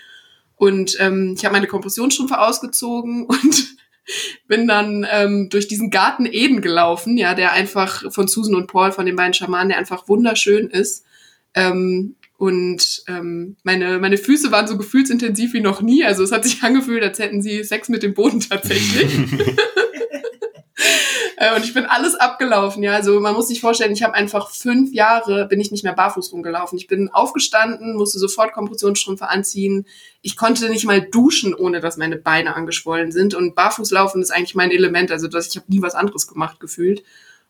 Und 0.56 0.96
ähm, 0.98 1.34
ich 1.36 1.44
habe 1.44 1.54
meine 1.54 1.66
Kompressionsstrümpfe 1.66 2.40
ausgezogen 2.40 3.26
und 3.26 3.76
bin 4.48 4.66
dann 4.66 5.06
ähm, 5.10 5.48
durch 5.48 5.68
diesen 5.68 5.90
Garten 5.90 6.26
Eden 6.26 6.60
gelaufen, 6.60 7.16
ja, 7.16 7.34
der 7.34 7.52
einfach 7.52 8.12
von 8.12 8.28
Susan 8.28 8.54
und 8.54 8.66
Paul, 8.66 8.92
von 8.92 9.06
den 9.06 9.16
beiden 9.16 9.34
Schamanen, 9.34 9.68
der 9.68 9.78
einfach 9.78 10.08
wunderschön 10.08 10.68
ist. 10.68 11.04
Ähm, 11.54 12.16
und 12.38 13.04
ähm, 13.06 13.56
meine, 13.62 14.00
meine 14.00 14.18
Füße 14.18 14.50
waren 14.50 14.66
so 14.66 14.76
gefühlsintensiv 14.76 15.52
wie 15.52 15.60
noch 15.60 15.80
nie. 15.80 16.04
Also 16.04 16.24
es 16.24 16.32
hat 16.32 16.44
sich 16.44 16.62
angefühlt, 16.62 17.02
als 17.02 17.18
hätten 17.18 17.40
sie 17.42 17.62
Sex 17.62 17.88
mit 17.88 18.02
dem 18.02 18.14
Boden 18.14 18.40
tatsächlich. 18.40 19.12
Äh, 21.42 21.56
und 21.56 21.64
ich 21.64 21.74
bin 21.74 21.86
alles 21.86 22.14
abgelaufen, 22.14 22.84
ja. 22.84 22.92
Also 22.92 23.18
man 23.18 23.34
muss 23.34 23.48
sich 23.48 23.60
vorstellen, 23.60 23.92
ich 23.92 24.04
habe 24.04 24.14
einfach 24.14 24.50
fünf 24.50 24.92
Jahre, 24.94 25.48
bin 25.48 25.58
ich 25.58 25.72
nicht 25.72 25.82
mehr 25.82 25.92
barfuß 25.92 26.32
rumgelaufen. 26.32 26.78
Ich 26.78 26.86
bin 26.86 27.08
aufgestanden, 27.08 27.96
musste 27.96 28.20
sofort 28.20 28.52
Kompressionsstrümpfe 28.52 29.28
anziehen. 29.28 29.84
Ich 30.20 30.36
konnte 30.36 30.70
nicht 30.70 30.84
mal 30.84 31.00
duschen, 31.02 31.52
ohne 31.52 31.80
dass 31.80 31.96
meine 31.96 32.16
Beine 32.16 32.54
angeschwollen 32.54 33.10
sind. 33.10 33.34
Und 33.34 33.56
Barfußlaufen 33.56 34.22
ist 34.22 34.30
eigentlich 34.30 34.54
mein 34.54 34.70
Element. 34.70 35.10
Also 35.10 35.26
dass 35.26 35.48
ich 35.48 35.56
habe 35.56 35.66
nie 35.68 35.82
was 35.82 35.96
anderes 35.96 36.28
gemacht 36.28 36.60
gefühlt. 36.60 37.02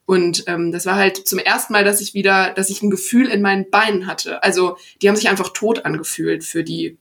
Und 0.06 0.44
ähm, 0.46 0.72
das 0.72 0.86
war 0.86 0.96
halt 0.96 1.28
zum 1.28 1.38
ersten 1.38 1.74
Mal, 1.74 1.84
dass 1.84 2.00
ich 2.00 2.14
wieder, 2.14 2.54
dass 2.54 2.70
ich 2.70 2.82
ein 2.82 2.90
Gefühl 2.90 3.28
in 3.28 3.42
meinen 3.42 3.68
Beinen 3.68 4.06
hatte. 4.06 4.42
Also 4.42 4.78
die 5.02 5.08
haben 5.10 5.16
sich 5.16 5.28
einfach 5.28 5.50
tot 5.50 5.84
angefühlt 5.84 6.44
für 6.44 6.64
die 6.64 6.96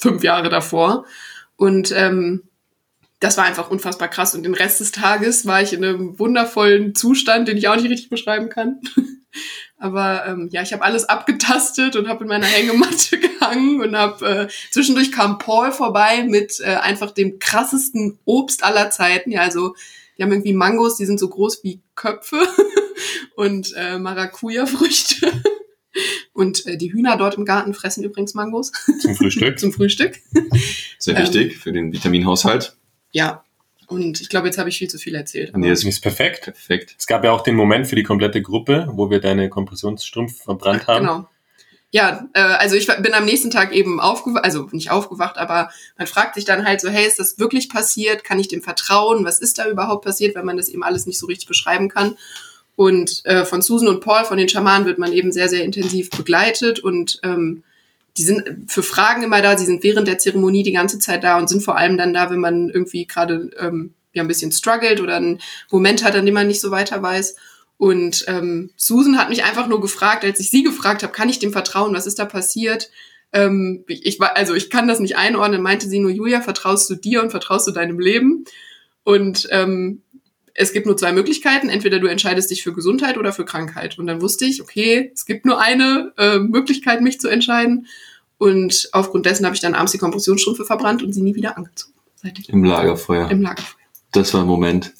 fünf 0.00 0.24
Jahre 0.24 0.48
davor. 0.48 1.04
Und 1.56 1.92
ähm, 1.94 2.44
das 3.22 3.36
war 3.36 3.44
einfach 3.44 3.70
unfassbar 3.70 4.08
krass. 4.08 4.34
Und 4.34 4.42
den 4.42 4.54
Rest 4.54 4.80
des 4.80 4.90
Tages 4.90 5.46
war 5.46 5.62
ich 5.62 5.72
in 5.72 5.84
einem 5.84 6.18
wundervollen 6.18 6.96
Zustand, 6.96 7.46
den 7.46 7.56
ich 7.56 7.68
auch 7.68 7.76
nicht 7.76 7.88
richtig 7.88 8.10
beschreiben 8.10 8.48
kann. 8.48 8.80
Aber 9.78 10.26
ähm, 10.26 10.48
ja, 10.52 10.62
ich 10.62 10.72
habe 10.72 10.82
alles 10.82 11.08
abgetastet 11.08 11.94
und 11.96 12.08
habe 12.08 12.24
in 12.24 12.28
meiner 12.28 12.46
Hängematte 12.46 13.18
gehangen 13.20 13.80
und 13.80 13.96
habe 13.96 14.26
äh, 14.26 14.48
zwischendurch 14.70 15.12
kam 15.12 15.38
Paul 15.38 15.70
vorbei 15.70 16.24
mit 16.24 16.60
äh, 16.60 16.74
einfach 16.74 17.12
dem 17.12 17.38
krassesten 17.38 18.18
Obst 18.24 18.64
aller 18.64 18.90
Zeiten. 18.90 19.30
Ja, 19.30 19.42
also 19.42 19.74
die 20.18 20.24
haben 20.24 20.32
irgendwie 20.32 20.52
Mangos, 20.52 20.96
die 20.96 21.06
sind 21.06 21.20
so 21.20 21.28
groß 21.28 21.62
wie 21.62 21.80
Köpfe 21.94 22.40
und 23.36 23.72
äh, 23.76 23.98
Maracuja-Früchte. 23.98 25.32
Und 26.32 26.66
äh, 26.66 26.76
die 26.76 26.92
Hühner 26.92 27.16
dort 27.16 27.36
im 27.36 27.44
Garten 27.44 27.72
fressen 27.72 28.02
übrigens 28.02 28.34
Mangos. 28.34 28.72
Zum 29.00 29.14
Frühstück. 29.14 29.58
Zum 29.60 29.72
Frühstück. 29.72 30.18
Sehr 30.98 31.18
wichtig 31.18 31.52
Ähm, 31.52 31.58
für 31.60 31.72
den 31.72 31.92
Vitaminhaushalt. 31.92 32.76
Ja. 33.12 33.44
Und 33.86 34.20
ich 34.20 34.28
glaube, 34.28 34.46
jetzt 34.46 34.58
habe 34.58 34.68
ich 34.70 34.78
viel 34.78 34.88
zu 34.88 34.98
viel 34.98 35.14
erzählt. 35.14 35.56
Nee, 35.56 35.68
Das 35.68 35.80
ist 35.80 35.88
ist 35.88 36.00
perfekt. 36.00 36.44
perfekt. 36.44 36.94
Es 36.98 37.06
gab 37.06 37.24
ja 37.24 37.32
auch 37.32 37.42
den 37.42 37.54
Moment 37.54 37.86
für 37.86 37.96
die 37.96 38.02
komplette 38.02 38.40
Gruppe, 38.40 38.88
wo 38.92 39.10
wir 39.10 39.20
deine 39.20 39.50
Kompressionsstrümpfe 39.50 40.44
verbrannt 40.44 40.86
haben. 40.86 41.06
Genau. 41.06 41.28
Ja, 41.90 42.26
äh, 42.32 42.40
also 42.40 42.74
ich 42.74 42.86
bin 42.86 43.12
am 43.12 43.26
nächsten 43.26 43.50
Tag 43.50 43.74
eben 43.74 44.00
aufgewacht, 44.00 44.44
also 44.44 44.66
nicht 44.72 44.90
aufgewacht, 44.90 45.36
aber 45.36 45.70
man 45.98 46.06
fragt 46.06 46.36
sich 46.36 46.46
dann 46.46 46.66
halt 46.66 46.80
so, 46.80 46.88
hey, 46.88 47.06
ist 47.06 47.18
das 47.18 47.38
wirklich 47.38 47.68
passiert? 47.68 48.24
Kann 48.24 48.40
ich 48.40 48.48
dem 48.48 48.62
vertrauen? 48.62 49.26
Was 49.26 49.40
ist 49.40 49.58
da 49.58 49.68
überhaupt 49.68 50.04
passiert, 50.04 50.34
wenn 50.34 50.46
man 50.46 50.56
das 50.56 50.70
eben 50.70 50.82
alles 50.82 51.04
nicht 51.04 51.18
so 51.18 51.26
richtig 51.26 51.48
beschreiben 51.48 51.90
kann? 51.90 52.16
Und 52.76 53.20
äh, 53.26 53.44
von 53.44 53.60
Susan 53.60 53.88
und 53.88 54.00
Paul, 54.00 54.24
von 54.24 54.38
den 54.38 54.48
Schamanen, 54.48 54.86
wird 54.86 54.98
man 54.98 55.12
eben 55.12 55.32
sehr, 55.32 55.50
sehr 55.50 55.64
intensiv 55.64 56.08
begleitet 56.08 56.80
und 56.80 57.20
ähm, 57.22 57.62
die 58.16 58.24
sind 58.24 58.70
für 58.70 58.82
Fragen 58.82 59.22
immer 59.22 59.40
da, 59.40 59.56
sie 59.56 59.64
sind 59.64 59.82
während 59.82 60.06
der 60.06 60.18
Zeremonie 60.18 60.62
die 60.62 60.72
ganze 60.72 60.98
Zeit 60.98 61.24
da 61.24 61.38
und 61.38 61.48
sind 61.48 61.62
vor 61.62 61.76
allem 61.76 61.96
dann 61.96 62.12
da, 62.12 62.30
wenn 62.30 62.40
man 62.40 62.68
irgendwie 62.68 63.06
gerade 63.06 63.50
ähm, 63.58 63.94
ja 64.12 64.22
ein 64.22 64.28
bisschen 64.28 64.52
struggelt 64.52 65.00
oder 65.00 65.16
einen 65.16 65.40
Moment 65.70 66.04
hat, 66.04 66.14
an 66.14 66.26
dem 66.26 66.34
man 66.34 66.46
nicht 66.46 66.60
so 66.60 66.70
weiter 66.70 67.02
weiß. 67.02 67.36
Und 67.78 68.24
ähm, 68.28 68.70
Susan 68.76 69.18
hat 69.18 69.28
mich 69.28 69.44
einfach 69.44 69.66
nur 69.66 69.80
gefragt, 69.80 70.24
als 70.24 70.40
ich 70.40 70.50
sie 70.50 70.62
gefragt 70.62 71.02
habe, 71.02 71.12
kann 71.12 71.28
ich 71.28 71.38
dem 71.38 71.52
vertrauen, 71.52 71.94
was 71.94 72.06
ist 72.06 72.18
da 72.18 72.26
passiert? 72.26 72.90
Ähm, 73.32 73.84
ich, 73.88 74.20
war, 74.20 74.36
also 74.36 74.54
ich 74.54 74.68
kann 74.70 74.86
das 74.86 75.00
nicht 75.00 75.16
einordnen, 75.16 75.62
meinte 75.62 75.88
sie 75.88 75.98
nur, 75.98 76.10
Julia, 76.10 76.42
vertraust 76.42 76.88
du 76.90 76.94
dir 76.94 77.22
und 77.22 77.30
vertraust 77.30 77.66
du 77.66 77.72
deinem 77.72 77.98
Leben? 77.98 78.44
Und 79.04 79.48
ähm, 79.50 80.02
es 80.54 80.72
gibt 80.72 80.86
nur 80.86 80.96
zwei 80.96 81.12
Möglichkeiten. 81.12 81.68
Entweder 81.68 81.98
du 81.98 82.06
entscheidest 82.06 82.50
dich 82.50 82.62
für 82.62 82.72
Gesundheit 82.72 83.18
oder 83.18 83.32
für 83.32 83.44
Krankheit. 83.44 83.98
Und 83.98 84.06
dann 84.06 84.20
wusste 84.20 84.44
ich, 84.44 84.62
okay, 84.62 85.10
es 85.14 85.26
gibt 85.26 85.46
nur 85.46 85.60
eine 85.60 86.12
äh, 86.18 86.38
Möglichkeit, 86.38 87.00
mich 87.00 87.20
zu 87.20 87.28
entscheiden. 87.28 87.86
Und 88.38 88.88
aufgrund 88.92 89.26
dessen 89.26 89.46
habe 89.46 89.54
ich 89.54 89.62
dann 89.62 89.74
abends 89.74 89.92
die 89.92 89.98
Kompressionsstrümpfe 89.98 90.64
verbrannt 90.64 91.02
und 91.02 91.12
sie 91.12 91.22
nie 91.22 91.34
wieder 91.34 91.56
angezogen. 91.56 91.94
Seit 92.16 92.38
ich 92.38 92.48
Im 92.48 92.64
Lagerfeuer. 92.64 93.30
im 93.30 93.42
Lagerfeuer. 93.42 93.80
Das 94.12 94.34
war 94.34 94.42
ein 94.42 94.46
Moment. 94.46 94.92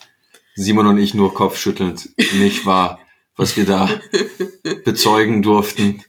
Simon 0.55 0.87
und 0.87 0.99
ich 0.99 1.15
nur 1.15 1.35
kopfschüttelnd. 1.35 2.11
Nicht 2.35 2.67
wahr, 2.67 3.01
was 3.37 3.57
wir 3.57 3.65
da 3.65 3.89
bezeugen 4.85 5.43
durften. 5.43 6.03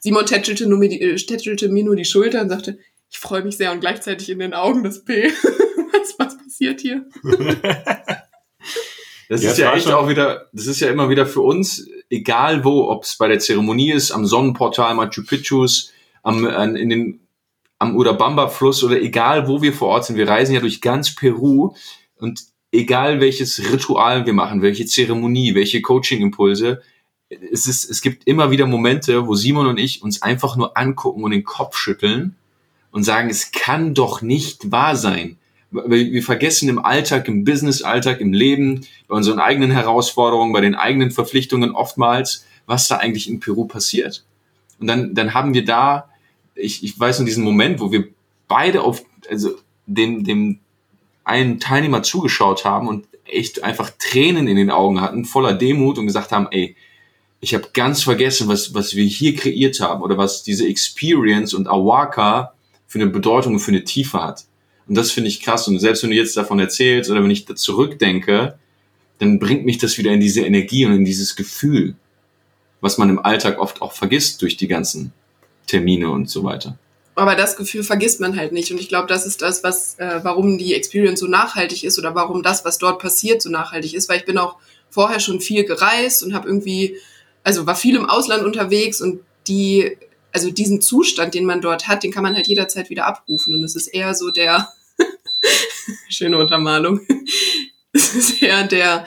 Simon 0.00 0.26
tätschelte, 0.26 0.66
nur 0.66 0.78
mir 0.78 0.88
die, 0.88 1.00
äh, 1.00 1.16
tätschelte 1.16 1.68
mir 1.68 1.84
nur 1.84 1.96
die 1.96 2.04
Schulter 2.04 2.40
und 2.42 2.48
sagte, 2.48 2.78
ich 3.10 3.18
freue 3.18 3.42
mich 3.42 3.56
sehr 3.56 3.72
und 3.72 3.80
gleichzeitig 3.80 4.30
in 4.30 4.38
den 4.38 4.54
Augen 4.54 4.82
das 4.82 5.04
P. 5.04 5.30
was, 5.92 6.14
was 6.18 6.38
passiert 6.38 6.80
hier? 6.80 7.06
Das 9.28 9.42
Ja, 9.42 9.50
ist 9.50 9.58
ja 9.58 9.74
echt 9.74 9.90
auch 9.90 10.08
wieder, 10.08 10.46
das 10.52 10.66
ist 10.66 10.80
ja 10.80 10.88
immer 10.88 11.08
wieder 11.08 11.26
für 11.26 11.40
uns, 11.40 11.88
egal 12.10 12.64
wo, 12.64 12.88
ob 12.88 13.04
es 13.04 13.16
bei 13.16 13.28
der 13.28 13.38
Zeremonie 13.38 13.92
ist, 13.92 14.12
am 14.12 14.26
Sonnenportal 14.26 14.94
Machu 14.94 15.24
Picchus, 15.24 15.92
am, 16.22 16.44
an, 16.46 16.76
in 16.76 16.88
den, 16.88 17.20
am 17.78 17.96
Urabamba-Fluss 17.96 18.84
oder 18.84 19.00
egal 19.00 19.48
wo 19.48 19.62
wir 19.62 19.72
vor 19.72 19.88
Ort 19.88 20.04
sind. 20.06 20.16
Wir 20.16 20.28
reisen 20.28 20.54
ja 20.54 20.60
durch 20.60 20.80
ganz 20.80 21.14
Peru 21.14 21.74
und 22.18 22.44
egal 22.72 23.20
welches 23.20 23.72
Ritual 23.72 24.26
wir 24.26 24.32
machen, 24.32 24.62
welche 24.62 24.86
Zeremonie, 24.86 25.54
welche 25.54 25.82
Coaching-Impulse, 25.82 26.82
es 27.28 27.66
ist, 27.66 27.90
es 27.90 28.02
gibt 28.02 28.26
immer 28.26 28.50
wieder 28.50 28.66
Momente, 28.66 29.26
wo 29.26 29.34
Simon 29.34 29.66
und 29.66 29.78
ich 29.78 30.02
uns 30.02 30.22
einfach 30.22 30.56
nur 30.56 30.76
angucken 30.76 31.24
und 31.24 31.32
den 31.32 31.44
Kopf 31.44 31.76
schütteln 31.76 32.36
und 32.92 33.02
sagen, 33.02 33.28
es 33.28 33.50
kann 33.50 33.94
doch 33.94 34.22
nicht 34.22 34.70
wahr 34.70 34.96
sein. 34.96 35.38
Wir 35.70 36.12
wir 36.12 36.22
vergessen 36.22 36.68
im 36.68 36.78
Alltag, 36.78 37.28
im 37.28 37.44
Business-Alltag, 37.44 38.20
im 38.20 38.32
Leben, 38.32 38.86
bei 39.08 39.16
unseren 39.16 39.40
eigenen 39.40 39.70
Herausforderungen, 39.70 40.52
bei 40.52 40.60
den 40.60 40.74
eigenen 40.74 41.10
Verpflichtungen 41.10 41.72
oftmals, 41.72 42.46
was 42.66 42.88
da 42.88 42.96
eigentlich 42.96 43.28
in 43.28 43.40
Peru 43.40 43.66
passiert. 43.66 44.24
Und 44.78 44.86
dann, 44.86 45.14
dann 45.14 45.34
haben 45.34 45.54
wir 45.54 45.64
da, 45.64 46.08
ich, 46.54 46.84
ich 46.84 46.98
weiß 46.98 47.18
nur 47.18 47.26
diesen 47.26 47.44
Moment, 47.44 47.80
wo 47.80 47.90
wir 47.92 48.08
beide 48.48 48.82
auf, 48.82 49.02
also 49.28 49.50
dem, 49.86 50.24
dem 50.24 50.60
einen 51.24 51.58
Teilnehmer 51.58 52.02
zugeschaut 52.02 52.64
haben 52.64 52.88
und 52.88 53.06
echt 53.24 53.64
einfach 53.64 53.90
Tränen 53.98 54.46
in 54.46 54.56
den 54.56 54.70
Augen 54.70 55.00
hatten, 55.00 55.24
voller 55.24 55.54
Demut 55.54 55.98
und 55.98 56.06
gesagt 56.06 56.32
haben, 56.32 56.46
ey, 56.50 56.76
ich 57.40 57.54
habe 57.54 57.68
ganz 57.72 58.02
vergessen, 58.02 58.48
was, 58.48 58.74
was 58.74 58.94
wir 58.94 59.04
hier 59.04 59.34
kreiert 59.34 59.80
haben 59.80 60.02
oder 60.02 60.16
was 60.16 60.42
diese 60.42 60.66
Experience 60.66 61.54
und 61.54 61.68
Awaka 61.68 62.54
für 62.86 63.00
eine 63.00 63.10
Bedeutung 63.10 63.54
und 63.54 63.60
für 63.60 63.72
eine 63.72 63.84
Tiefe 63.84 64.22
hat. 64.22 64.44
Und 64.88 64.94
das 64.94 65.10
finde 65.10 65.28
ich 65.28 65.42
krass. 65.42 65.66
Und 65.68 65.78
selbst 65.78 66.02
wenn 66.02 66.10
du 66.10 66.16
jetzt 66.16 66.36
davon 66.36 66.58
erzählst 66.58 67.10
oder 67.10 67.22
wenn 67.22 67.30
ich 67.30 67.44
da 67.44 67.54
zurückdenke, 67.54 68.58
dann 69.18 69.38
bringt 69.38 69.64
mich 69.64 69.78
das 69.78 69.98
wieder 69.98 70.12
in 70.12 70.20
diese 70.20 70.42
Energie 70.42 70.86
und 70.86 70.92
in 70.92 71.04
dieses 71.04 71.36
Gefühl, 71.36 71.94
was 72.80 72.98
man 72.98 73.08
im 73.08 73.18
Alltag 73.18 73.58
oft 73.58 73.82
auch 73.82 73.92
vergisst 73.92 74.42
durch 74.42 74.56
die 74.56 74.68
ganzen 74.68 75.12
Termine 75.66 76.10
und 76.10 76.30
so 76.30 76.44
weiter. 76.44 76.78
Aber 77.16 77.34
das 77.34 77.56
Gefühl 77.56 77.82
vergisst 77.82 78.20
man 78.20 78.36
halt 78.36 78.52
nicht. 78.52 78.70
Und 78.70 78.78
ich 78.78 78.88
glaube, 78.88 79.08
das 79.08 79.24
ist 79.26 79.40
das, 79.40 79.64
was, 79.64 79.98
äh, 79.98 80.20
warum 80.22 80.58
die 80.58 80.74
Experience 80.74 81.20
so 81.20 81.26
nachhaltig 81.26 81.82
ist 81.82 81.98
oder 81.98 82.14
warum 82.14 82.42
das, 82.42 82.64
was 82.64 82.76
dort 82.76 83.00
passiert, 83.00 83.40
so 83.40 83.48
nachhaltig 83.48 83.94
ist. 83.94 84.08
Weil 84.08 84.18
ich 84.18 84.26
bin 84.26 84.36
auch 84.36 84.56
vorher 84.90 85.18
schon 85.18 85.40
viel 85.40 85.64
gereist 85.64 86.22
und 86.22 86.34
habe 86.34 86.46
irgendwie, 86.46 86.96
also 87.42 87.66
war 87.66 87.74
viel 87.74 87.96
im 87.96 88.04
Ausland 88.04 88.44
unterwegs 88.44 89.00
und 89.00 89.20
die, 89.48 89.96
also 90.30 90.50
diesen 90.50 90.82
Zustand, 90.82 91.32
den 91.32 91.46
man 91.46 91.62
dort 91.62 91.88
hat, 91.88 92.02
den 92.02 92.12
kann 92.12 92.22
man 92.22 92.34
halt 92.34 92.48
jederzeit 92.48 92.90
wieder 92.90 93.06
abrufen. 93.06 93.54
Und 93.54 93.64
es 93.64 93.76
ist 93.76 93.86
eher 93.86 94.14
so 94.14 94.30
der, 94.30 94.68
schöne 96.08 96.38
Untermalung, 96.38 97.00
es 97.92 98.14
ist 98.14 98.42
eher 98.42 98.64
der, 98.64 99.06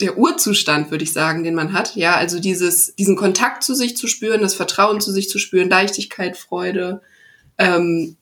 der 0.00 0.18
Urzustand, 0.18 0.90
würde 0.90 1.04
ich 1.04 1.12
sagen, 1.12 1.44
den 1.44 1.54
man 1.54 1.72
hat. 1.72 1.94
Ja, 1.94 2.16
also 2.16 2.40
dieses, 2.40 2.94
diesen 2.96 3.16
Kontakt 3.16 3.62
zu 3.62 3.74
sich 3.74 3.96
zu 3.96 4.08
spüren, 4.08 4.40
das 4.40 4.54
Vertrauen 4.54 5.00
zu 5.00 5.12
sich 5.12 5.28
zu 5.28 5.38
spüren, 5.38 5.70
Leichtigkeit, 5.70 6.36
Freude 6.36 7.02
ähm, 7.58 8.16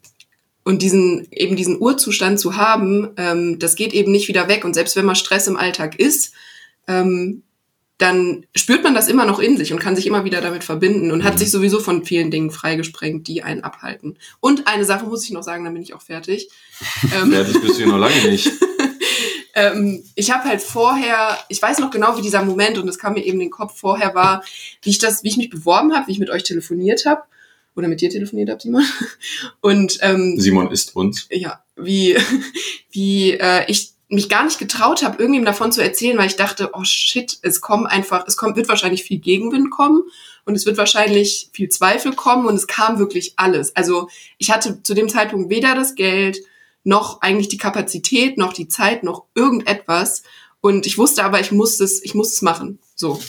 und 0.62 0.82
diesen 0.82 1.26
eben 1.30 1.56
diesen 1.56 1.80
Urzustand 1.80 2.38
zu 2.38 2.56
haben, 2.56 3.10
ähm, 3.16 3.58
das 3.58 3.76
geht 3.76 3.94
eben 3.94 4.12
nicht 4.12 4.28
wieder 4.28 4.48
weg. 4.48 4.64
Und 4.64 4.74
selbst 4.74 4.94
wenn 4.94 5.06
mal 5.06 5.14
Stress 5.14 5.46
im 5.46 5.56
Alltag 5.56 5.98
ist, 5.98 6.34
ähm, 6.86 7.42
dann 8.00 8.46
spürt 8.54 8.82
man 8.82 8.94
das 8.94 9.08
immer 9.08 9.24
noch 9.26 9.38
in 9.38 9.56
sich 9.56 9.72
und 9.72 9.78
kann 9.78 9.94
sich 9.94 10.06
immer 10.06 10.24
wieder 10.24 10.40
damit 10.40 10.64
verbinden 10.64 11.10
und 11.12 11.22
hat 11.22 11.34
Mhm. 11.34 11.38
sich 11.38 11.50
sowieso 11.50 11.80
von 11.80 12.04
vielen 12.04 12.30
Dingen 12.30 12.50
freigesprengt, 12.50 13.28
die 13.28 13.42
einen 13.42 13.62
abhalten. 13.62 14.18
Und 14.40 14.66
eine 14.66 14.84
Sache 14.84 15.04
muss 15.06 15.24
ich 15.24 15.30
noch 15.30 15.42
sagen, 15.42 15.64
dann 15.64 15.74
bin 15.74 15.82
ich 15.82 15.94
auch 15.94 16.02
fertig. 16.02 16.48
Ähm, 17.14 17.30
Fertig 17.30 17.60
bist 17.60 17.78
du 17.78 17.86
noch 17.86 17.98
lange 17.98 18.28
nicht. 18.30 18.50
ähm, 19.54 20.02
ich 20.14 20.30
habe 20.30 20.44
halt 20.48 20.62
vorher, 20.62 21.38
ich 21.48 21.60
weiß 21.60 21.78
noch 21.80 21.90
genau, 21.90 22.16
wie 22.16 22.22
dieser 22.22 22.42
Moment 22.44 22.78
und 22.78 22.86
das 22.86 22.98
kam 22.98 23.14
mir 23.14 23.20
eben 23.24 23.34
in 23.40 23.46
den 23.46 23.50
Kopf 23.50 23.78
vorher 23.78 24.14
war, 24.14 24.42
wie 24.82 24.90
ich 24.90 24.98
das, 24.98 25.22
wie 25.22 25.28
ich 25.28 25.36
mich 25.36 25.50
beworben 25.50 25.94
habe, 25.94 26.06
wie 26.06 26.12
ich 26.12 26.18
mit 26.18 26.30
euch 26.30 26.42
telefoniert 26.42 27.04
habe 27.06 27.22
oder 27.76 27.88
mit 27.88 28.00
dir 28.00 28.10
telefoniert 28.10 28.48
habe, 28.50 28.60
Simon. 28.60 28.84
Und 29.60 29.98
ähm, 30.02 30.36
Simon 30.38 30.70
ist 30.70 30.96
uns. 30.96 31.26
ja, 31.30 31.62
wie 31.76 32.16
wie 32.90 33.32
äh, 33.32 33.64
ich 33.68 33.92
mich 34.10 34.28
gar 34.28 34.44
nicht 34.44 34.58
getraut 34.58 35.02
habe, 35.02 35.22
irgendwem 35.22 35.44
davon 35.44 35.72
zu 35.72 35.82
erzählen, 35.82 36.18
weil 36.18 36.26
ich 36.26 36.36
dachte, 36.36 36.70
oh 36.72 36.84
shit, 36.84 37.38
es 37.42 37.60
kommt 37.60 37.86
einfach, 37.86 38.24
es 38.26 38.36
kommt, 38.36 38.56
wird 38.56 38.68
wahrscheinlich 38.68 39.04
viel 39.04 39.18
Gegenwind 39.18 39.70
kommen 39.70 40.02
und 40.44 40.56
es 40.56 40.66
wird 40.66 40.78
wahrscheinlich 40.78 41.50
viel 41.52 41.68
Zweifel 41.68 42.12
kommen 42.14 42.46
und 42.46 42.56
es 42.56 42.66
kam 42.66 42.98
wirklich 42.98 43.34
alles. 43.36 43.74
Also 43.76 44.08
ich 44.38 44.50
hatte 44.50 44.82
zu 44.82 44.94
dem 44.94 45.08
Zeitpunkt 45.08 45.48
weder 45.48 45.74
das 45.74 45.94
Geld 45.94 46.38
noch 46.82 47.20
eigentlich 47.20 47.48
die 47.48 47.58
Kapazität, 47.58 48.36
noch 48.36 48.52
die 48.52 48.68
Zeit, 48.68 49.04
noch 49.04 49.24
irgendetwas 49.34 50.24
und 50.60 50.86
ich 50.86 50.98
wusste 50.98 51.24
aber, 51.24 51.40
ich 51.40 51.52
muss 51.52 51.80
es, 51.80 52.02
ich 52.02 52.14
muss 52.14 52.32
es 52.32 52.42
machen, 52.42 52.78
so 52.94 53.20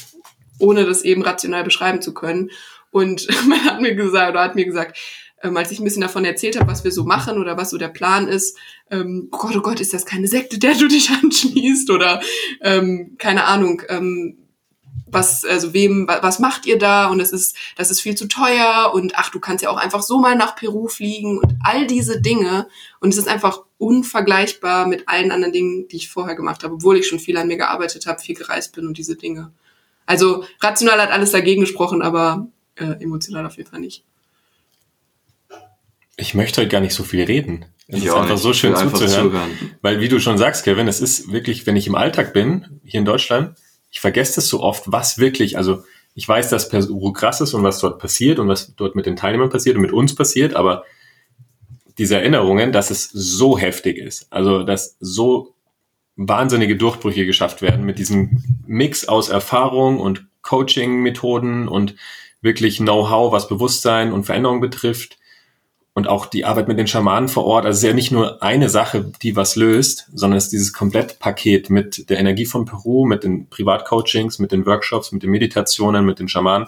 ohne 0.58 0.86
das 0.86 1.04
eben 1.04 1.22
rational 1.22 1.64
beschreiben 1.64 2.02
zu 2.02 2.14
können. 2.14 2.52
Und 2.92 3.28
man 3.48 3.64
hat 3.66 3.82
mir 3.82 3.96
gesagt, 3.96 4.32
oder 4.32 4.44
hat 4.44 4.56
mir 4.56 4.66
gesagt, 4.66 4.98
ähm, 5.44 5.58
als 5.58 5.72
ich 5.72 5.80
ein 5.80 5.84
bisschen 5.84 6.02
davon 6.02 6.26
erzählt 6.26 6.60
habe, 6.60 6.70
was 6.72 6.84
wir 6.84 6.92
so 6.92 7.04
machen 7.04 7.38
oder 7.38 7.58
was 7.58 7.70
so 7.70 7.78
der 7.78 7.88
Plan 7.90 8.28
ist, 8.28 8.58
ähm, 8.90 9.28
oh 9.32 9.38
Gott, 9.38 9.56
oh 9.56 9.62
Gott, 9.62 9.80
ist 9.80 9.94
das 9.94 10.06
keine 10.06 10.28
Sekte, 10.28 10.60
der 10.60 10.76
du 10.76 10.88
dich 10.88 11.10
anschließt 11.24 11.90
oder 11.90 12.22
ähm, 12.62 13.16
keine 13.18 13.46
Ahnung, 13.46 13.82
ähm, 13.90 14.38
was, 15.14 15.44
also 15.44 15.74
wem, 15.74 16.08
wa- 16.08 16.20
was 16.22 16.40
macht 16.40 16.66
ihr 16.66 16.78
da? 16.80 17.08
Und 17.08 17.20
es 17.20 17.34
ist, 17.34 17.58
das 17.76 17.92
ist 17.92 18.00
viel 18.00 18.16
zu 18.16 18.30
teuer 18.30 18.92
und 18.94 19.14
ach, 19.18 19.30
du 19.30 19.42
kannst 19.42 19.62
ja 19.62 19.70
auch 19.70 19.76
einfach 19.78 20.02
so 20.04 20.20
mal 20.20 20.38
nach 20.38 20.56
Peru 20.56 20.88
fliegen 20.88 21.38
und 21.38 21.56
all 21.66 21.86
diese 21.86 22.22
Dinge. 22.22 22.68
Und 23.02 23.10
es 23.10 23.18
ist 23.18 23.28
einfach 23.28 23.60
unvergleichbar 23.78 24.88
mit 24.88 25.10
allen 25.10 25.32
anderen 25.32 25.52
Dingen, 25.52 25.88
die 25.90 25.98
ich 25.98 26.10
vorher 26.10 26.36
gemacht 26.36 26.64
habe, 26.64 26.76
obwohl 26.76 26.98
ich 26.98 27.08
schon 27.08 27.20
viel 27.20 27.36
an 27.38 27.48
mir 27.50 27.58
gearbeitet 27.58 28.06
habe, 28.06 28.22
viel 28.22 28.36
gereist 28.36 28.74
bin 28.74 28.88
und 28.88 28.98
diese 28.98 29.18
Dinge. 29.18 29.52
Also 30.06 30.46
rational 30.62 31.02
hat 31.02 31.12
alles 31.12 31.32
dagegen 31.32 31.62
gesprochen, 31.62 32.02
aber 32.02 32.48
äh, 32.76 32.94
emotional 33.04 33.46
auf 33.46 33.58
jeden 33.58 33.70
Fall 33.70 33.80
nicht. 33.82 34.04
Ich 36.18 36.34
möchte 36.34 36.62
heute 36.62 36.70
gar 36.70 36.82
nicht 36.82 36.94
so 36.94 37.04
viel 37.04 37.24
reden. 37.24 37.66
Es 37.88 38.00
Ich 38.00 38.06
ist 38.06 38.14
einfach 38.14 38.38
so 38.38 38.54
schön 38.54 38.76
zuzuhören. 38.76 39.32
zuhören. 39.32 39.52
Weil 39.82 40.00
wie 40.00 40.08
du 40.08 40.20
schon 40.20 40.38
sagst, 40.38 40.64
Kevin, 40.64 40.88
es 40.88 41.02
ist 41.02 41.32
wirklich, 41.32 41.66
wenn 41.68 41.76
ich 41.76 41.88
im 41.88 41.96
Alltag 41.96 42.34
bin, 42.34 42.82
hier 42.84 43.00
in 43.00 43.06
Deutschland, 43.06 43.58
ich 43.92 44.00
vergesse 44.00 44.36
das 44.36 44.48
so 44.48 44.62
oft, 44.62 44.84
was 44.88 45.18
wirklich, 45.18 45.58
also 45.58 45.84
ich 46.14 46.28
weiß, 46.28 46.50
dass 46.50 46.70
Peru 46.70 47.12
krass 47.14 47.42
ist 47.42 47.54
und 47.54 47.64
was 47.64 47.80
dort 47.80 48.00
passiert 48.00 48.40
und 48.40 48.48
was 48.48 48.76
dort 48.76 48.96
mit 48.96 49.06
den 49.06 49.16
Teilnehmern 49.16 49.50
passiert 49.50 49.76
und 49.76 49.82
mit 49.82 49.94
uns 49.94 50.16
passiert, 50.16 50.56
aber 50.56 50.84
diese 51.98 52.16
Erinnerungen, 52.16 52.72
dass 52.72 52.90
es 52.90 53.10
so 53.12 53.58
heftig 53.58 53.98
ist, 53.98 54.28
also 54.32 54.64
dass 54.64 54.98
so 55.00 55.54
wahnsinnige 56.16 56.76
Durchbrüche 56.76 57.26
geschafft 57.26 57.62
werden 57.62 57.86
mit 57.86 58.00
diesem 58.00 58.44
Mix 58.66 59.08
aus 59.08 59.30
Erfahrung 59.30 60.00
und 60.00 60.26
Coaching-Methoden 60.42 61.68
und 61.68 61.96
wirklich 62.42 62.78
Know-how, 62.78 63.32
was 63.32 63.48
Bewusstsein 63.48 64.12
und 64.12 64.24
Veränderung 64.26 64.62
betrifft 64.62 65.18
und 65.94 66.08
auch 66.08 66.26
die 66.26 66.46
Arbeit 66.46 66.68
mit 66.68 66.80
den 66.80 66.88
Schamanen 66.88 67.28
vor 67.28 67.46
Ort. 67.46 67.66
Also 67.66 67.78
es 67.78 67.84
ist 67.84 67.88
ja 67.88 67.94
nicht 67.94 68.12
nur 68.12 68.42
eine 68.42 68.70
Sache, 68.70 69.12
die 69.22 69.36
was 69.36 69.56
löst, 69.56 70.10
sondern 70.14 70.38
es 70.38 70.46
ist 70.46 70.54
dieses 70.54 70.74
Komplettpaket 70.74 71.70
mit 71.70 72.10
der 72.10 72.20
Energie 72.20 72.46
von 72.46 72.66
Peru, 72.66 73.06
mit 73.06 73.24
den 73.24 73.50
Privatcoachings, 73.50 74.40
mit 74.40 74.52
den 74.52 74.66
Workshops, 74.66 75.12
mit 75.12 75.24
den 75.24 75.32
Meditationen, 75.32 76.06
mit 76.06 76.20
den 76.20 76.30
Schamanen. 76.30 76.68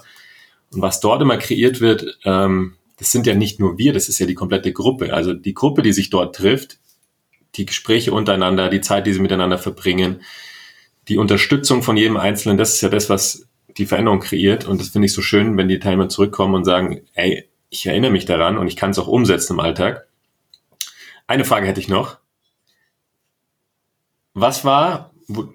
Und 0.74 0.82
was 0.82 1.00
dort 1.00 1.22
immer 1.22 1.38
kreiert 1.38 1.80
wird, 1.80 2.18
ähm, 2.26 2.76
das 2.98 3.12
sind 3.12 3.26
ja 3.26 3.34
nicht 3.34 3.60
nur 3.60 3.78
wir, 3.78 3.94
das 3.94 4.10
ist 4.10 4.20
ja 4.20 4.26
die 4.26 4.34
komplette 4.34 4.74
Gruppe. 4.74 5.14
Also 5.14 5.34
die 5.34 5.54
Gruppe, 5.54 5.84
die 5.84 5.94
sich 5.94 6.10
dort 6.10 6.36
trifft, 6.36 6.80
die 7.56 7.66
Gespräche 7.66 8.12
untereinander, 8.12 8.70
die 8.70 8.82
Zeit, 8.82 9.08
die 9.08 9.14
sie 9.14 9.20
miteinander 9.20 9.58
verbringen, 9.58 10.22
die 11.08 11.18
Unterstützung 11.18 11.84
von 11.84 11.98
jedem 11.98 12.18
Einzelnen, 12.18 12.58
das 12.58 12.76
ist 12.76 12.82
ja 12.82 12.90
das, 12.90 13.10
was 13.10 13.48
die 13.78 13.86
Veränderung 13.86 14.20
kreiert. 14.20 14.66
Und 14.66 14.82
das 14.82 14.90
finde 14.90 15.06
ich 15.06 15.14
so 15.14 15.22
schön, 15.22 15.58
wenn 15.58 15.68
die 15.68 15.80
Teilnehmer 15.80 16.10
zurückkommen 16.10 16.56
und 16.56 16.66
sagen, 16.66 17.02
ey, 17.14 17.48
ich 17.74 17.88
erinnere 17.88 18.12
mich 18.12 18.26
daran 18.26 18.58
und 18.58 18.68
ich 18.68 18.76
kann 18.76 18.92
es 18.92 19.00
auch 19.00 19.08
umsetzen 19.08 19.54
im 19.54 19.60
Alltag. 19.60 20.08
Eine 21.26 21.44
Frage 21.44 21.68
hätte 21.68 21.80
ich 21.80 21.88
noch. 21.88 22.18
Was 24.36 24.64
war, 24.64 25.12
wo, 25.28 25.52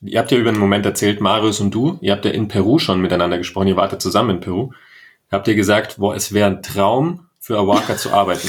ihr 0.00 0.18
habt 0.18 0.30
ja 0.30 0.38
über 0.38 0.50
einen 0.50 0.60
Moment 0.60 0.86
erzählt, 0.86 1.20
Marius 1.20 1.60
und 1.60 1.72
du, 1.72 1.98
ihr 2.00 2.12
habt 2.12 2.24
ja 2.24 2.30
in 2.30 2.48
Peru 2.48 2.78
schon 2.78 3.00
miteinander 3.00 3.38
gesprochen, 3.38 3.68
ihr 3.68 3.76
wartet 3.76 4.00
zusammen 4.00 4.36
in 4.36 4.40
Peru. 4.40 4.72
Habt 5.30 5.48
ihr 5.48 5.56
gesagt, 5.56 5.96
boah, 5.96 6.14
es 6.14 6.32
wäre 6.32 6.48
ein 6.48 6.62
Traum 6.62 7.26
für 7.40 7.58
Awaka 7.58 7.96
zu 7.96 8.12
arbeiten. 8.12 8.48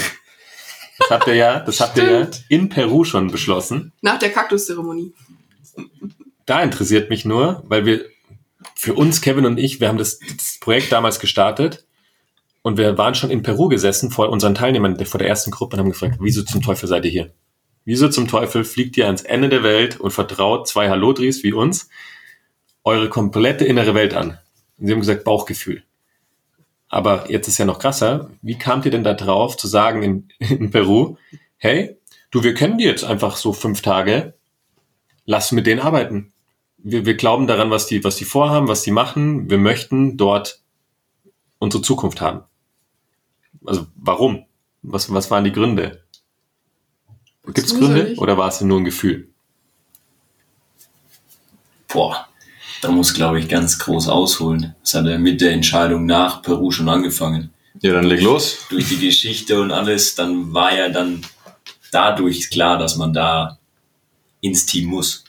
Das 0.99 1.09
habt 1.09 1.27
ihr 1.27 1.35
ja, 1.35 1.59
das 1.59 1.79
habt 1.79 1.97
ihr 1.97 2.11
ja 2.11 2.27
in 2.49 2.69
Peru 2.69 3.03
schon 3.03 3.31
beschlossen. 3.31 3.93
Nach 4.01 4.19
der 4.19 4.31
Kaktuszeremonie. 4.31 5.13
Da 6.45 6.61
interessiert 6.61 7.09
mich 7.09 7.25
nur, 7.25 7.63
weil 7.65 7.85
wir 7.85 8.05
für 8.75 8.93
uns, 8.93 9.21
Kevin 9.21 9.45
und 9.45 9.57
ich, 9.57 9.79
wir 9.79 9.87
haben 9.87 9.97
das, 9.97 10.19
das 10.19 10.59
Projekt 10.59 10.91
damals 10.91 11.19
gestartet 11.19 11.86
Und 12.67 12.77
wir 12.77 12.97
waren 12.97 13.15
schon 13.15 13.29
in 13.29 13.43
Peru 13.43 13.69
gesessen 13.69 14.11
vor 14.11 14.27
unseren 14.27 14.53
Teilnehmern, 14.53 14.97
vor 15.05 15.19
der 15.19 15.29
ersten 15.29 15.51
Gruppe 15.51 15.77
und 15.77 15.79
haben 15.79 15.89
gefragt, 15.89 16.17
wieso 16.19 16.43
zum 16.43 16.61
Teufel 16.61 16.89
seid 16.89 17.05
ihr 17.05 17.11
hier? 17.11 17.33
Wieso 17.85 18.09
zum 18.09 18.27
Teufel 18.27 18.65
fliegt 18.65 18.97
ihr 18.97 19.05
ans 19.05 19.21
Ende 19.21 19.47
der 19.47 19.63
Welt 19.63 20.01
und 20.01 20.11
vertraut 20.11 20.67
zwei 20.67 20.89
Hallodris 20.89 21.43
wie 21.43 21.53
uns 21.53 21.87
eure 22.83 23.07
komplette 23.07 23.63
innere 23.63 23.95
Welt 23.95 24.13
an? 24.13 24.37
Und 24.77 24.85
sie 24.85 24.91
haben 24.91 24.99
gesagt, 24.99 25.23
Bauchgefühl. 25.23 25.83
Aber 26.89 27.31
jetzt 27.31 27.47
ist 27.47 27.57
ja 27.57 27.63
noch 27.63 27.79
krasser. 27.79 28.31
Wie 28.41 28.57
kamt 28.57 28.83
ihr 28.83 28.91
denn 28.91 29.05
da 29.05 29.13
drauf 29.13 29.55
zu 29.55 29.67
sagen 29.69 30.03
in, 30.03 30.27
in 30.39 30.69
Peru, 30.69 31.15
hey, 31.55 31.95
du, 32.31 32.43
wir 32.43 32.53
kennen 32.53 32.77
die 32.77 32.83
jetzt 32.83 33.05
einfach 33.05 33.37
so 33.37 33.53
fünf 33.53 33.81
Tage, 33.81 34.33
lass 35.23 35.53
mit 35.53 35.67
denen 35.67 35.79
arbeiten. 35.79 36.33
Wir, 36.79 37.05
wir 37.05 37.15
glauben 37.15 37.47
daran, 37.47 37.71
was 37.71 37.87
die, 37.87 38.03
was 38.03 38.17
die 38.17 38.25
vorhaben, 38.25 38.67
was 38.67 38.81
die 38.81 38.91
machen. 38.91 39.49
Wir 39.49 39.57
möchten 39.57 40.17
dort 40.17 40.59
unsere 41.59 41.81
Zukunft 41.81 42.19
haben. 42.19 42.43
Also 43.67 43.87
warum? 43.95 44.45
Was, 44.81 45.11
was 45.13 45.29
waren 45.29 45.43
die 45.43 45.51
Gründe? 45.51 46.01
Gibt 47.45 47.57
es 47.59 47.75
Gründe 47.75 48.15
oder 48.17 48.37
war 48.37 48.49
es 48.49 48.61
nur 48.61 48.79
ein 48.79 48.85
Gefühl? 48.85 49.29
Boah, 51.87 52.27
da 52.81 52.91
muss, 52.91 53.13
glaube 53.13 53.39
ich, 53.39 53.47
ganz 53.47 53.79
groß 53.79 54.07
ausholen. 54.07 54.75
Das 54.81 54.93
hat 54.93 55.05
er 55.05 55.17
mit 55.19 55.41
der 55.41 55.51
Entscheidung 55.51 56.05
nach 56.05 56.41
Peru 56.41 56.71
schon 56.71 56.89
angefangen. 56.89 57.51
Ja, 57.81 57.93
dann 57.93 58.05
leg 58.05 58.21
los. 58.21 58.65
Durch 58.69 58.89
die 58.89 58.97
Geschichte 58.99 59.61
und 59.61 59.71
alles, 59.71 60.15
dann 60.15 60.53
war 60.53 60.75
ja 60.75 60.89
dann 60.89 61.21
dadurch 61.91 62.49
klar, 62.49 62.77
dass 62.77 62.97
man 62.97 63.13
da 63.13 63.57
ins 64.41 64.65
Team 64.65 64.89
muss. 64.89 65.23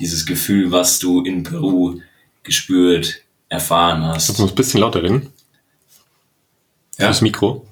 Dieses 0.00 0.26
Gefühl, 0.26 0.70
was 0.70 0.98
du 0.98 1.22
in 1.22 1.42
Peru 1.42 2.00
gespürt, 2.42 3.22
erfahren 3.48 4.02
Kannst 4.02 4.28
hast. 4.28 4.38
du 4.38 4.42
uns 4.44 4.52
ein 4.52 4.56
bisschen 4.56 4.80
lauter 4.80 5.02
reden? 5.02 5.32
Ja. 6.98 7.06
Fürs 7.06 7.20
Mikro. 7.20 7.66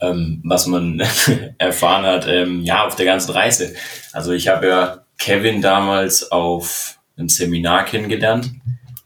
ähm, 0.00 0.40
was 0.44 0.66
man 0.66 1.00
erfahren 1.58 2.04
hat, 2.06 2.26
ähm, 2.26 2.62
ja, 2.62 2.86
auf 2.86 2.96
der 2.96 3.06
ganzen 3.06 3.32
Reise. 3.32 3.74
Also 4.12 4.32
ich 4.32 4.48
habe 4.48 4.66
ja 4.66 5.04
Kevin 5.18 5.60
damals 5.60 6.32
auf 6.32 6.98
einem 7.16 7.28
Seminar 7.28 7.84
kennengelernt 7.84 8.50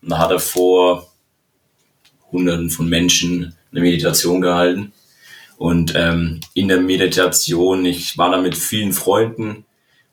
und 0.02 0.10
da 0.10 0.18
hat 0.18 0.30
er 0.30 0.38
vor 0.38 1.12
Hunderten 2.30 2.70
von 2.70 2.88
Menschen 2.88 3.54
eine 3.72 3.80
Meditation 3.80 4.40
gehalten. 4.40 4.92
Und 5.56 5.94
ähm, 5.96 6.40
in 6.52 6.68
der 6.68 6.80
Meditation, 6.80 7.84
ich 7.84 8.16
war 8.18 8.30
da 8.30 8.40
mit 8.40 8.56
vielen 8.56 8.92
Freunden 8.92 9.64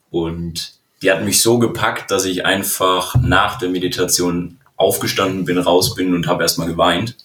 und 0.09 0.73
die 1.01 1.11
hat 1.11 1.23
mich 1.23 1.41
so 1.41 1.59
gepackt, 1.59 2.11
dass 2.11 2.25
ich 2.25 2.45
einfach 2.45 3.15
nach 3.21 3.57
der 3.57 3.69
Meditation 3.69 4.57
aufgestanden 4.77 5.45
bin, 5.45 5.57
raus 5.57 5.95
bin 5.95 6.13
und 6.13 6.27
habe 6.27 6.43
erstmal 6.43 6.67
geweint, 6.67 7.17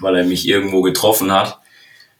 weil 0.00 0.16
er 0.16 0.24
mich 0.24 0.46
irgendwo 0.48 0.82
getroffen 0.82 1.32
hat. 1.32 1.58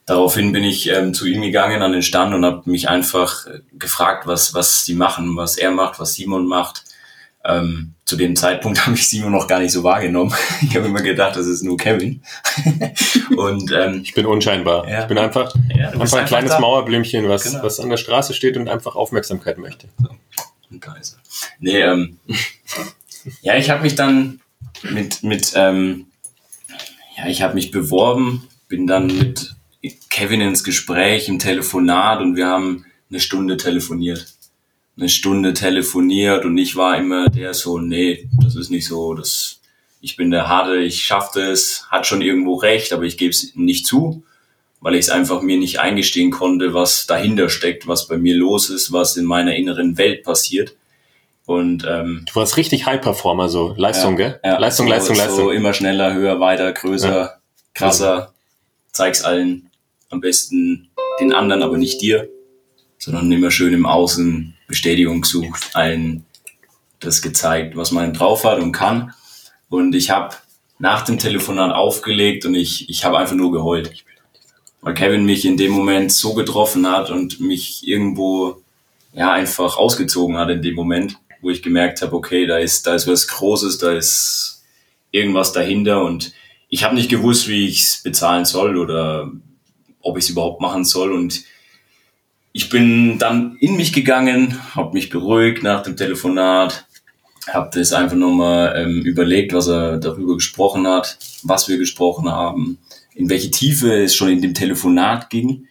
Daraufhin 0.05 0.51
bin 0.51 0.63
ich 0.63 0.87
ähm, 0.89 1.13
zu 1.13 1.25
ihm 1.25 1.41
gegangen 1.41 1.81
an 1.81 1.91
den 1.91 2.03
Stand 2.03 2.33
und 2.35 2.45
habe 2.45 2.69
mich 2.69 2.89
einfach 2.89 3.47
äh, 3.47 3.59
gefragt, 3.73 4.27
was, 4.27 4.53
was 4.53 4.85
sie 4.85 4.93
machen, 4.93 5.35
was 5.35 5.57
er 5.57 5.71
macht, 5.71 5.99
was 5.99 6.13
Simon 6.13 6.45
macht. 6.45 6.83
Ähm, 7.43 7.93
zu 8.05 8.15
dem 8.15 8.35
Zeitpunkt 8.35 8.79
habe 8.85 8.95
ich 8.95 9.07
Simon 9.07 9.31
noch 9.31 9.47
gar 9.47 9.59
nicht 9.59 9.71
so 9.71 9.83
wahrgenommen. 9.83 10.33
Ich 10.61 10.75
habe 10.75 10.87
immer 10.87 11.01
gedacht, 11.01 11.35
das 11.35 11.47
ist 11.47 11.63
nur 11.63 11.77
Kevin. 11.77 12.21
und 13.37 13.71
ähm, 13.71 14.01
Ich 14.03 14.13
bin 14.13 14.25
unscheinbar. 14.27 14.87
Ja. 14.87 15.01
Ich 15.01 15.07
bin 15.07 15.17
einfach, 15.17 15.55
ja, 15.75 15.89
einfach 15.89 16.19
ein 16.19 16.25
kleines 16.25 16.51
da. 16.51 16.59
Mauerblümchen, 16.59 17.27
was, 17.27 17.43
Genau. 17.43 17.63
was 17.63 17.79
an 17.79 17.89
der 17.89 17.97
Straße 17.97 18.33
steht 18.35 18.57
und 18.57 18.69
einfach 18.69 18.95
Aufmerksamkeit 18.95 19.57
möchte. 19.57 19.87
Und 20.69 20.81
Kaiser. 20.81 21.17
Nee, 21.59 21.81
ähm, 21.81 22.19
ja, 23.41 23.55
ich 23.55 23.69
habe 23.69 23.81
mich 23.81 23.95
dann 23.95 24.41
mit, 24.83 25.23
mit 25.23 25.53
ähm, 25.55 26.07
ja, 27.17 27.27
ich 27.27 27.41
habe 27.41 27.55
mich 27.55 27.71
beworben, 27.71 28.47
bin 28.67 28.87
dann 28.87 29.07
mit 29.07 29.55
Kevin 30.09 30.41
ins 30.41 30.63
Gespräch, 30.63 31.27
im 31.29 31.39
Telefonat 31.39 32.21
und 32.21 32.35
wir 32.35 32.47
haben 32.47 32.85
eine 33.09 33.19
Stunde 33.19 33.57
telefoniert. 33.57 34.33
Eine 34.97 35.09
Stunde 35.09 35.53
telefoniert 35.53 36.45
und 36.45 36.57
ich 36.57 36.75
war 36.75 36.97
immer 36.97 37.29
der 37.29 37.53
so, 37.53 37.79
nee, 37.79 38.29
das 38.41 38.55
ist 38.55 38.69
nicht 38.69 38.87
so, 38.87 39.13
das, 39.13 39.59
ich 40.01 40.15
bin 40.15 40.31
der 40.31 40.47
Harte, 40.47 40.77
ich 40.77 41.03
schaff 41.03 41.31
das, 41.33 41.85
hat 41.89 42.07
schon 42.07 42.21
irgendwo 42.21 42.55
recht, 42.55 42.93
aber 42.93 43.03
ich 43.03 43.17
gebe 43.17 43.31
es 43.31 43.55
nicht 43.55 43.85
zu, 43.85 44.23
weil 44.79 44.95
ich 44.95 45.01
es 45.01 45.09
einfach 45.09 45.41
mir 45.41 45.57
nicht 45.57 45.79
eingestehen 45.79 46.31
konnte, 46.31 46.73
was 46.73 47.07
dahinter 47.07 47.49
steckt, 47.49 47.87
was 47.87 48.07
bei 48.07 48.17
mir 48.17 48.35
los 48.35 48.69
ist, 48.69 48.91
was 48.91 49.17
in 49.17 49.25
meiner 49.25 49.55
inneren 49.55 49.97
Welt 49.97 50.23
passiert. 50.23 50.75
Und 51.45 51.85
ähm, 51.87 52.25
Du 52.31 52.39
warst 52.39 52.57
richtig 52.57 52.85
High-Performer, 52.85 53.49
so 53.49 53.73
Leistung, 53.77 54.15
gell? 54.15 54.39
ja, 54.43 54.57
Leistung, 54.57 54.87
so, 54.87 54.91
Leistung, 54.93 55.15
so 55.15 55.21
Leistung. 55.21 55.51
immer 55.51 55.73
schneller, 55.73 56.13
höher, 56.13 56.39
weiter, 56.39 56.71
größer, 56.73 57.39
krasser. 57.73 58.33
Zeig's 58.91 59.23
allen. 59.23 59.69
Am 60.09 60.21
besten 60.21 60.89
den 61.19 61.33
anderen, 61.33 61.61
aber 61.61 61.77
nicht 61.77 62.01
dir, 62.01 62.29
sondern 62.97 63.31
immer 63.31 63.51
schön 63.51 63.73
im 63.73 63.85
Außen 63.85 64.55
Bestätigung 64.67 65.21
gesucht, 65.21 65.69
allen 65.73 66.25
das 66.99 67.21
gezeigt, 67.21 67.75
was 67.75 67.91
man 67.91 68.13
drauf 68.13 68.43
hat 68.45 68.59
und 68.59 68.71
kann. 68.71 69.13
Und 69.69 69.93
ich 69.93 70.09
habe 70.09 70.35
nach 70.79 71.03
dem 71.03 71.19
Telefonat 71.19 71.73
aufgelegt 71.73 72.45
und 72.45 72.55
ich, 72.55 72.89
ich 72.89 73.05
habe 73.05 73.17
einfach 73.17 73.35
nur 73.35 73.51
geheult. 73.51 73.91
Weil 74.81 74.93
Kevin 74.93 75.25
mich 75.25 75.45
in 75.45 75.57
dem 75.57 75.71
Moment 75.71 76.11
so 76.11 76.33
getroffen 76.33 76.89
hat 76.89 77.09
und 77.09 77.39
mich 77.39 77.87
irgendwo 77.87 78.61
ja 79.13 79.31
einfach 79.31 79.77
ausgezogen 79.77 80.37
hat 80.37 80.49
in 80.49 80.61
dem 80.61 80.75
Moment, 80.75 81.17
wo 81.45 81.51
ich 81.51 81.61
gemerkt 81.61 82.01
habe, 82.01 82.15
okay, 82.15 82.47
da 82.47 82.57
ist, 82.57 82.87
da 82.87 82.95
ist 82.95 83.07
was 83.07 83.27
Großes, 83.27 83.77
da 83.77 83.93
ist 83.93 84.63
irgendwas 85.11 85.53
dahinter 85.53 86.03
und 86.03 86.33
ich 86.69 86.83
habe 86.83 86.95
nicht 86.95 87.07
gewusst, 87.07 87.47
wie 87.47 87.67
ich 87.67 87.81
es 87.81 88.01
bezahlen 88.03 88.45
soll 88.45 88.77
oder 88.77 89.31
ob 90.01 90.17
ich 90.17 90.23
es 90.23 90.31
überhaupt 90.31 90.59
machen 90.59 90.83
soll 90.83 91.13
und 91.13 91.43
ich 92.51 92.69
bin 92.69 93.19
dann 93.19 93.57
in 93.59 93.77
mich 93.77 93.93
gegangen, 93.93 94.59
habe 94.73 94.93
mich 94.93 95.11
beruhigt 95.11 95.61
nach 95.61 95.83
dem 95.83 95.95
Telefonat, 95.95 96.87
habe 97.47 97.69
das 97.77 97.93
einfach 97.93 98.17
nochmal 98.17 98.73
ähm, 98.75 99.01
überlegt, 99.03 99.53
was 99.53 99.67
er 99.67 99.97
darüber 99.97 100.33
gesprochen 100.33 100.87
hat, 100.87 101.19
was 101.43 101.69
wir 101.69 101.77
gesprochen 101.77 102.27
haben, 102.27 102.79
in 103.13 103.29
welche 103.29 103.51
Tiefe 103.51 103.93
es 104.03 104.15
schon 104.15 104.29
in 104.29 104.41
dem 104.41 104.55
Telefonat 104.55 105.29
ging. 105.29 105.67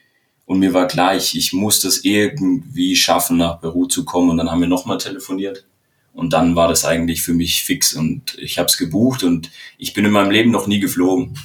Und 0.54 0.60
mir 0.60 0.72
war 0.72 0.86
klar, 0.86 1.16
ich, 1.16 1.36
ich 1.36 1.52
muss 1.52 1.80
das 1.80 2.04
irgendwie 2.04 2.94
schaffen, 2.94 3.38
nach 3.38 3.60
Peru 3.60 3.86
zu 3.86 4.04
kommen. 4.04 4.30
Und 4.30 4.36
dann 4.36 4.52
haben 4.52 4.60
wir 4.60 4.68
nochmal 4.68 4.98
telefoniert. 4.98 5.66
Und 6.12 6.32
dann 6.32 6.54
war 6.54 6.68
das 6.68 6.84
eigentlich 6.84 7.22
für 7.22 7.34
mich 7.34 7.64
fix 7.64 7.92
und 7.92 8.38
ich 8.38 8.56
habe 8.56 8.68
es 8.68 8.78
gebucht 8.78 9.24
und 9.24 9.50
ich 9.78 9.94
bin 9.94 10.04
in 10.04 10.12
meinem 10.12 10.30
Leben 10.30 10.52
noch 10.52 10.68
nie 10.68 10.78
geflogen. 10.78 11.36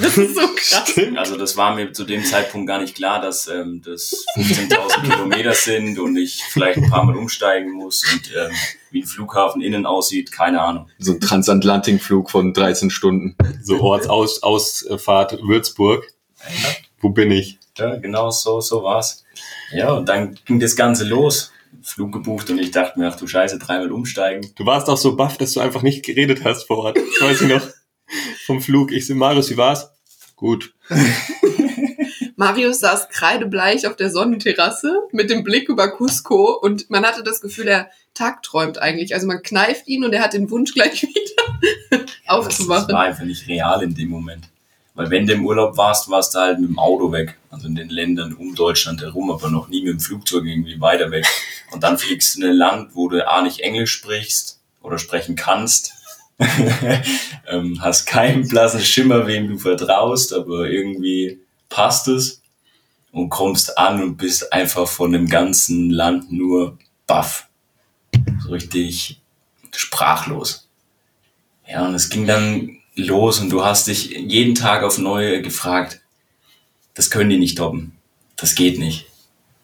Das 0.00 0.16
ist 0.16 0.34
so 0.34 0.48
krass. 0.56 0.94
Also 1.16 1.36
das 1.36 1.58
war 1.58 1.74
mir 1.74 1.92
zu 1.92 2.04
dem 2.04 2.24
Zeitpunkt 2.24 2.66
gar 2.66 2.80
nicht 2.80 2.94
klar, 2.94 3.20
dass 3.20 3.48
ähm, 3.48 3.82
das 3.84 4.24
15.000 4.34 5.02
Kilometer 5.02 5.52
sind 5.52 5.98
und 5.98 6.16
ich 6.16 6.42
vielleicht 6.48 6.78
ein 6.78 6.88
paar 6.88 7.04
Mal 7.04 7.16
umsteigen 7.16 7.72
muss 7.72 8.02
und 8.10 8.32
ähm, 8.34 8.50
wie 8.92 9.02
ein 9.02 9.06
Flughafen 9.06 9.60
innen 9.60 9.84
aussieht, 9.84 10.32
keine 10.32 10.62
Ahnung. 10.62 10.88
So 10.98 11.12
ein 11.12 11.20
Transatlantikflug 11.20 12.30
von 12.30 12.54
13 12.54 12.88
Stunden. 12.88 13.36
So 13.62 13.82
Ortsausfahrt 13.82 15.42
Würzburg. 15.42 16.06
Wo 17.00 17.10
bin 17.10 17.30
ich? 17.30 17.58
Ja, 17.76 17.96
genau 17.96 18.30
so, 18.30 18.60
so 18.60 18.82
war's. 18.82 19.24
Ja, 19.72 19.92
und 19.92 20.08
dann 20.08 20.38
ging 20.44 20.60
das 20.60 20.76
Ganze 20.76 21.04
los. 21.04 21.52
Flug 21.82 22.12
gebucht 22.12 22.50
und 22.50 22.58
ich 22.58 22.70
dachte 22.70 22.98
mir, 22.98 23.08
ach 23.08 23.16
du 23.16 23.26
Scheiße, 23.26 23.58
dreimal 23.58 23.92
umsteigen. 23.92 24.50
Du 24.56 24.64
warst 24.66 24.88
auch 24.88 24.96
so 24.96 25.14
baff, 25.14 25.36
dass 25.38 25.52
du 25.52 25.60
einfach 25.60 25.82
nicht 25.82 26.04
geredet 26.04 26.42
hast 26.42 26.64
vor 26.64 26.78
Ort. 26.78 26.96
Das 26.96 27.28
weiß 27.28 27.42
ich 27.42 27.48
noch. 27.48 27.62
Vom 28.46 28.60
Flug. 28.60 28.90
Ich 28.92 29.06
so, 29.06 29.14
Marius, 29.14 29.50
wie 29.50 29.56
war's? 29.56 29.90
Gut. 30.36 30.74
Marius 32.36 32.80
saß 32.80 33.08
kreidebleich 33.08 33.86
auf 33.86 33.96
der 33.96 34.10
Sonnenterrasse 34.10 35.00
mit 35.12 35.30
dem 35.30 35.42
Blick 35.44 35.68
über 35.68 35.88
Cusco 35.88 36.52
und 36.60 36.90
man 36.90 37.04
hatte 37.04 37.22
das 37.22 37.40
Gefühl, 37.40 37.68
er 37.68 37.88
tagträumt 38.14 38.78
eigentlich. 38.78 39.14
Also 39.14 39.26
man 39.26 39.42
kneift 39.42 39.88
ihn 39.88 40.04
und 40.04 40.12
er 40.12 40.22
hat 40.22 40.34
den 40.34 40.50
Wunsch 40.50 40.72
gleich 40.74 41.02
wieder 41.02 41.72
Das, 41.90 42.00
das 42.00 42.08
aufzuwachen. 42.26 42.92
war 42.92 43.02
einfach 43.02 43.24
nicht 43.24 43.48
real 43.48 43.82
in 43.82 43.94
dem 43.94 44.08
Moment. 44.10 44.48
Weil 44.96 45.10
wenn 45.10 45.26
du 45.26 45.34
im 45.34 45.46
Urlaub 45.46 45.76
warst, 45.76 46.08
warst 46.08 46.34
du 46.34 46.38
halt 46.38 46.58
mit 46.58 46.70
dem 46.70 46.78
Auto 46.78 47.12
weg. 47.12 47.36
Also 47.50 47.68
in 47.68 47.74
den 47.74 47.90
Ländern 47.90 48.32
um 48.32 48.54
Deutschland 48.54 49.02
herum, 49.02 49.30
aber 49.30 49.50
noch 49.50 49.68
nie 49.68 49.82
mit 49.82 49.92
dem 49.92 50.00
Flugzeug 50.00 50.46
irgendwie 50.46 50.80
weiter 50.80 51.10
weg. 51.10 51.26
Und 51.70 51.82
dann 51.82 51.98
fliegst 51.98 52.34
du 52.34 52.40
in 52.40 52.48
ein 52.48 52.56
Land, 52.56 52.90
wo 52.94 53.08
du 53.08 53.28
A 53.28 53.42
nicht 53.42 53.60
Englisch 53.60 53.92
sprichst 53.92 54.58
oder 54.82 54.98
sprechen 54.98 55.36
kannst. 55.36 55.92
ähm, 57.46 57.78
hast 57.82 58.06
keinen 58.06 58.48
blassen 58.48 58.80
Schimmer, 58.80 59.26
wem 59.26 59.48
du 59.48 59.58
vertraust, 59.58 60.32
aber 60.32 60.68
irgendwie 60.68 61.40
passt 61.68 62.08
es. 62.08 62.42
Und 63.12 63.30
kommst 63.30 63.78
an 63.78 64.02
und 64.02 64.16
bist 64.16 64.52
einfach 64.52 64.88
von 64.88 65.12
dem 65.12 65.26
ganzen 65.26 65.90
Land 65.90 66.30
nur 66.32 66.78
baff. 67.06 67.48
So 68.42 68.50
richtig 68.50 69.20
sprachlos. 69.74 70.68
Ja, 71.66 71.86
und 71.86 71.94
es 71.94 72.10
ging 72.10 72.26
dann 72.26 72.75
los 72.96 73.38
und 73.38 73.50
du 73.50 73.64
hast 73.64 73.86
dich 73.86 74.10
jeden 74.10 74.54
Tag 74.54 74.82
auf 74.82 74.98
neue 74.98 75.42
gefragt, 75.42 76.00
das 76.94 77.10
können 77.10 77.30
die 77.30 77.38
nicht 77.38 77.58
toppen. 77.58 77.92
Das 78.36 78.54
geht 78.54 78.78
nicht. 78.78 79.06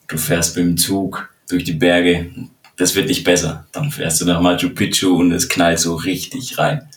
Du 0.06 0.18
fährst 0.18 0.56
mit 0.56 0.66
dem 0.66 0.76
Zug 0.76 1.30
durch 1.48 1.64
die 1.64 1.72
Berge, 1.72 2.30
das 2.76 2.94
wird 2.94 3.08
nicht 3.08 3.24
besser. 3.24 3.66
Dann 3.72 3.90
fährst 3.90 4.20
du 4.20 4.26
nach 4.26 4.40
Machu 4.40 4.70
Picchu 4.70 5.16
und 5.16 5.32
es 5.32 5.48
knallt 5.48 5.78
so 5.78 5.94
richtig 5.94 6.58
rein. 6.58 6.88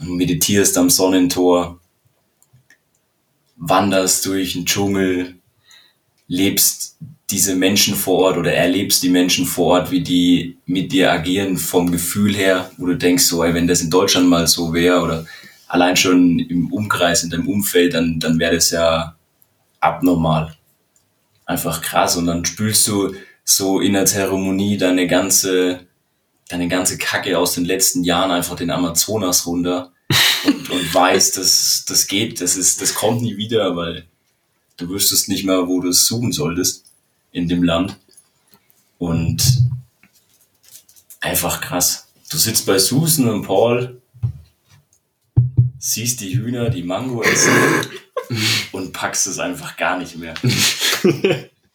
meditierst 0.00 0.76
am 0.78 0.90
Sonnentor, 0.90 1.80
wanderst 3.56 4.24
durch 4.26 4.52
den 4.52 4.66
Dschungel, 4.66 5.34
lebst 6.28 6.96
diese 7.30 7.56
Menschen 7.56 7.94
vor 7.94 8.18
Ort 8.18 8.38
oder 8.38 8.52
erlebst 8.54 9.02
die 9.02 9.10
Menschen 9.10 9.44
vor 9.44 9.66
Ort, 9.66 9.90
wie 9.90 10.02
die 10.02 10.56
mit 10.66 10.92
dir 10.92 11.12
agieren 11.12 11.58
vom 11.58 11.90
Gefühl 11.90 12.34
her, 12.34 12.70
wo 12.78 12.86
du 12.86 12.96
denkst, 12.96 13.24
so, 13.24 13.42
ey, 13.44 13.52
wenn 13.52 13.66
das 13.66 13.82
in 13.82 13.90
Deutschland 13.90 14.28
mal 14.28 14.46
so 14.46 14.72
wäre 14.72 15.02
oder 15.02 15.26
allein 15.68 15.96
schon 15.96 16.38
im 16.38 16.72
Umkreis, 16.72 17.22
in 17.22 17.30
deinem 17.30 17.48
Umfeld, 17.48 17.94
dann, 17.94 18.18
dann 18.18 18.38
wäre 18.38 18.54
das 18.54 18.70
ja 18.70 19.16
abnormal. 19.80 20.56
Einfach 21.44 21.82
krass. 21.82 22.16
Und 22.16 22.26
dann 22.26 22.44
spülst 22.44 22.88
du 22.88 23.14
so 23.44 23.80
in 23.80 23.92
der 23.92 24.06
Zeremonie 24.06 24.76
deine 24.76 25.06
ganze, 25.06 25.86
deine 26.48 26.68
ganze 26.68 26.98
Kacke 26.98 27.38
aus 27.38 27.54
den 27.54 27.64
letzten 27.64 28.02
Jahren 28.02 28.30
einfach 28.30 28.56
den 28.56 28.70
Amazonas 28.70 29.46
runter 29.46 29.92
und, 30.46 30.70
und 30.70 30.94
weißt, 30.94 31.36
dass 31.36 31.84
das 31.86 32.06
geht, 32.06 32.40
das 32.40 32.56
ist, 32.56 32.80
das 32.80 32.94
kommt 32.94 33.22
nie 33.22 33.36
wieder, 33.36 33.76
weil 33.76 34.06
du 34.78 34.88
wüsstest 34.88 35.28
nicht 35.28 35.44
mehr, 35.44 35.68
wo 35.68 35.80
du 35.80 35.90
es 35.90 36.06
suchen 36.06 36.32
solltest 36.32 36.86
in 37.30 37.48
dem 37.48 37.62
Land. 37.62 37.96
Und 38.98 39.68
einfach 41.20 41.60
krass. 41.60 42.08
Du 42.30 42.36
sitzt 42.36 42.66
bei 42.66 42.78
Susan 42.78 43.28
und 43.28 43.42
Paul, 43.42 43.97
siehst 45.78 46.20
die 46.20 46.36
Hühner, 46.36 46.70
die 46.70 46.82
Mango 46.82 47.22
essen 47.22 47.52
und 48.72 48.92
packst 48.92 49.26
es 49.26 49.38
einfach 49.38 49.76
gar 49.76 49.98
nicht 49.98 50.16
mehr. 50.16 50.34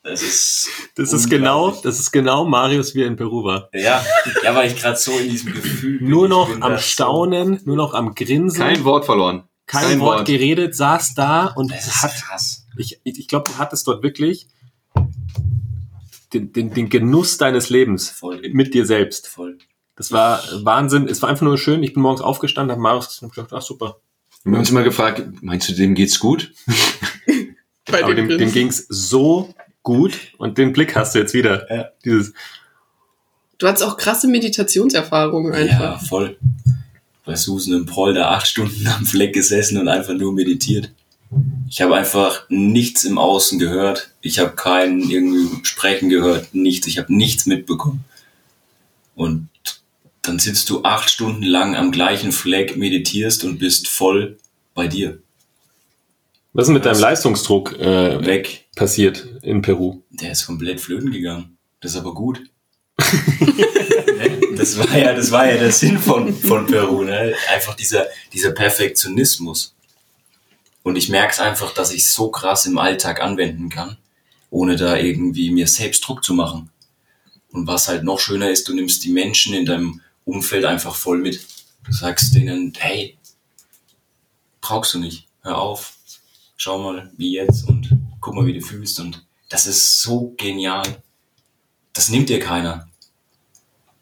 Das 0.03 0.21
ist, 0.21 0.67
Das 0.95 1.13
ist 1.13 1.29
genau, 1.29 1.71
das 1.71 1.97
ist 1.99 2.11
genau 2.11 2.43
Marius, 2.45 2.93
wie 2.93 3.01
er 3.03 3.07
in 3.07 3.15
Peru 3.15 3.43
war. 3.45 3.69
ja, 3.73 4.03
ja, 4.43 4.53
weil 4.53 4.69
ich 4.69 4.75
gerade 4.77 4.97
so 4.97 5.17
in 5.17 5.29
diesem 5.29 5.53
Gefühl 5.53 5.99
bin. 5.99 6.09
Nur 6.09 6.27
noch 6.27 6.49
am 6.49 6.59
da 6.59 6.77
so- 6.77 6.83
Staunen, 6.83 7.61
nur 7.63 7.77
noch 7.77 7.93
am 7.93 8.13
Grinsen, 8.13 8.59
Kein 8.59 8.83
Wort 8.83 9.05
verloren. 9.05 9.43
kein, 9.65 9.83
kein 9.83 9.99
Wort, 10.01 10.17
Wort. 10.19 10.27
geredet, 10.27 10.75
saß 10.75 11.13
da 11.15 11.47
und 11.55 11.71
Das 11.71 11.87
ist 11.87 12.03
hat, 12.03 12.13
krass. 12.15 12.67
ich, 12.77 12.99
ich 13.05 13.27
glaube, 13.29 13.49
du 13.49 13.57
hattest 13.57 13.87
dort 13.87 14.03
wirklich 14.03 14.47
den, 16.33 16.51
den, 16.51 16.73
den 16.73 16.89
Genuss 16.89 17.37
deines 17.37 17.69
Lebens 17.69 18.09
Voll. 18.09 18.41
mit 18.51 18.73
dir 18.73 18.85
selbst. 18.85 19.27
Voll. 19.27 19.57
Das 20.03 20.11
war 20.11 20.43
Wahnsinn. 20.65 21.07
Es 21.07 21.21
war 21.21 21.29
einfach 21.29 21.43
nur 21.45 21.57
schön. 21.57 21.81
Ich 21.83 21.93
bin 21.93 22.03
morgens 22.03 22.21
aufgestanden, 22.21 22.71
habe 22.71 22.81
Marius 22.81 23.07
gesagt, 23.07 23.21
hab 23.23 23.31
gedacht, 23.35 23.53
ach 23.53 23.61
super. 23.61 23.97
Wir 24.43 24.51
haben 24.53 24.59
uns 24.59 24.69
immer 24.71 24.83
gefragt, 24.83 25.23
meinst 25.41 25.69
du, 25.69 25.73
dem 25.73 25.95
geht's 25.95 26.19
gut? 26.19 26.51
Bei 27.89 28.03
Aber 28.03 28.13
dem, 28.15 28.27
dem 28.27 28.51
ging's 28.51 28.85
so 28.89 29.53
gut 29.83 30.19
und 30.37 30.57
den 30.57 30.73
Blick 30.73 30.95
hast 30.95 31.15
du 31.15 31.19
jetzt 31.19 31.33
wieder. 31.33 31.65
Ja. 31.73 31.85
Dieses, 32.03 32.33
Du 33.59 33.67
hattest 33.67 33.83
auch 33.85 33.95
krasse 33.95 34.27
Meditationserfahrungen 34.27 35.53
Ja, 35.53 35.59
einfach. 35.93 36.05
voll. 36.05 36.37
Bei 37.23 37.35
Susan 37.37 37.75
und 37.75 37.85
Paul 37.85 38.13
da 38.13 38.31
acht 38.31 38.47
Stunden 38.47 38.85
am 38.87 39.05
Fleck 39.05 39.33
gesessen 39.33 39.77
und 39.77 39.87
einfach 39.87 40.13
nur 40.13 40.33
meditiert. 40.33 40.91
Ich 41.69 41.81
habe 41.81 41.95
einfach 41.95 42.43
nichts 42.49 43.05
im 43.05 43.17
Außen 43.17 43.59
gehört. 43.59 44.11
Ich 44.21 44.39
habe 44.39 44.51
keinen 44.55 45.09
irgendwie 45.09 45.63
sprechen 45.65 46.09
gehört, 46.09 46.53
nichts. 46.53 46.87
Ich 46.87 46.97
habe 46.97 47.13
nichts 47.15 47.45
mitbekommen. 47.45 48.03
Und 49.15 49.47
dann 50.23 50.39
sitzt 50.39 50.69
du 50.69 50.83
acht 50.83 51.09
Stunden 51.09 51.43
lang 51.43 51.75
am 51.75 51.91
gleichen 51.91 52.31
Fleck, 52.31 52.77
meditierst 52.77 53.43
und 53.43 53.59
bist 53.59 53.87
voll 53.87 54.37
bei 54.73 54.87
dir. 54.87 55.19
was 56.53 56.67
ist 56.67 56.73
mit 56.73 56.85
deinem 56.85 56.99
Leistungsdruck 56.99 57.73
äh, 57.79 58.25
Weg. 58.25 58.67
passiert 58.75 59.27
in 59.43 59.61
Peru? 59.61 60.01
Der 60.09 60.31
ist 60.31 60.45
komplett 60.45 60.81
flöten 60.81 61.11
gegangen. 61.11 61.57
Das 61.81 61.91
ist 61.91 61.97
aber 61.97 62.13
gut. 62.13 62.41
Ne? 64.13 64.55
das 64.55 64.77
war 64.77 64.95
ja, 64.95 65.13
das 65.13 65.31
war 65.31 65.49
ja 65.49 65.57
der 65.57 65.71
Sinn 65.71 65.97
von, 65.97 66.35
von 66.35 66.67
Peru, 66.67 67.03
ne? 67.03 67.33
Einfach 67.51 67.73
dieser, 67.73 68.05
dieser 68.31 68.51
Perfektionismus. 68.51 69.73
Und 70.83 70.97
ich 70.97 71.09
merke 71.09 71.33
es 71.33 71.39
einfach, 71.39 71.73
dass 71.73 71.91
ich 71.91 72.11
so 72.11 72.29
krass 72.29 72.67
im 72.67 72.77
Alltag 72.77 73.21
anwenden 73.21 73.69
kann, 73.69 73.97
ohne 74.51 74.75
da 74.75 74.97
irgendwie 74.97 75.49
mir 75.49 75.65
selbst 75.65 76.07
Druck 76.07 76.23
zu 76.23 76.35
machen. 76.35 76.69
Und 77.51 77.65
was 77.65 77.87
halt 77.87 78.03
noch 78.03 78.19
schöner 78.19 78.51
ist, 78.51 78.67
du 78.67 78.75
nimmst 78.75 79.03
die 79.03 79.11
Menschen 79.11 79.55
in 79.55 79.65
deinem 79.65 80.01
Umfeld 80.25 80.65
einfach 80.65 80.95
voll 80.95 81.19
mit. 81.19 81.45
Du 81.83 81.91
sagst 81.91 82.33
denen, 82.35 82.73
hey, 82.77 83.17
brauchst 84.61 84.93
du 84.93 84.99
nicht, 84.99 85.27
hör 85.41 85.57
auf, 85.57 85.97
schau 86.55 86.79
mal, 86.79 87.11
wie 87.17 87.33
jetzt 87.33 87.67
und 87.67 87.89
guck 88.21 88.33
mal, 88.33 88.45
wie 88.45 88.53
du 88.53 88.61
fühlst. 88.61 88.99
Und 88.99 89.25
das 89.49 89.67
ist 89.67 90.01
so 90.01 90.33
genial. 90.37 91.03
Das 91.91 92.09
nimmt 92.09 92.29
dir 92.29 92.39
keiner. 92.39 92.87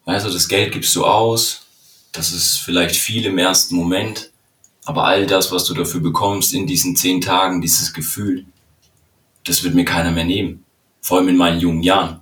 Also 0.04 0.32
das 0.32 0.48
Geld 0.48 0.72
gibst 0.72 0.94
du 0.96 1.04
aus, 1.04 1.66
das 2.12 2.32
ist 2.32 2.58
vielleicht 2.58 2.96
viel 2.96 3.24
im 3.26 3.38
ersten 3.38 3.76
Moment, 3.76 4.32
aber 4.84 5.04
all 5.04 5.26
das, 5.26 5.52
was 5.52 5.64
du 5.64 5.74
dafür 5.74 6.00
bekommst 6.00 6.54
in 6.54 6.66
diesen 6.66 6.96
zehn 6.96 7.20
Tagen, 7.20 7.60
dieses 7.60 7.92
Gefühl, 7.92 8.46
das 9.44 9.62
wird 9.62 9.74
mir 9.74 9.84
keiner 9.84 10.10
mehr 10.10 10.24
nehmen. 10.24 10.64
Vor 11.00 11.18
allem 11.18 11.28
in 11.28 11.36
meinen 11.36 11.60
jungen 11.60 11.82
Jahren. 11.82 12.21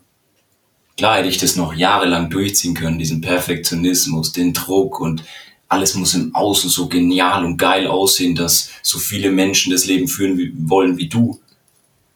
Klar 0.97 1.19
hätte 1.19 1.29
ich 1.29 1.39
das 1.39 1.57
noch 1.57 1.75
jahrelang 1.75 2.31
durchziehen 2.31 2.75
können, 2.75 2.99
diesen 2.99 3.21
Perfektionismus, 3.21 4.33
den 4.33 4.53
Druck 4.53 5.01
und 5.01 5.25
alles 5.71 5.95
muss 5.95 6.15
im 6.15 6.35
Außen 6.35 6.69
so 6.69 6.89
genial 6.89 7.45
und 7.45 7.57
geil 7.57 7.87
aussehen, 7.87 8.35
dass 8.35 8.71
so 8.83 8.99
viele 8.99 9.31
Menschen 9.31 9.71
das 9.71 9.87
Leben 9.87 10.09
führen 10.09 10.37
wie, 10.37 10.53
wollen 10.57 10.99
wie 10.99 11.09
du. 11.09 11.39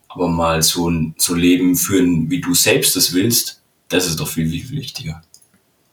Aber 0.08 0.28
mal 0.28 0.62
so 0.62 0.90
ein 0.90 1.14
so 1.16 1.34
Leben 1.34 1.76
führen, 1.76 2.30
wie 2.30 2.40
du 2.40 2.52
selbst 2.52 2.96
es 2.96 3.14
willst, 3.14 3.60
das 3.88 4.06
ist 4.06 4.18
doch 4.18 4.28
viel, 4.28 4.50
viel 4.50 4.70
wichtiger. 4.70 5.22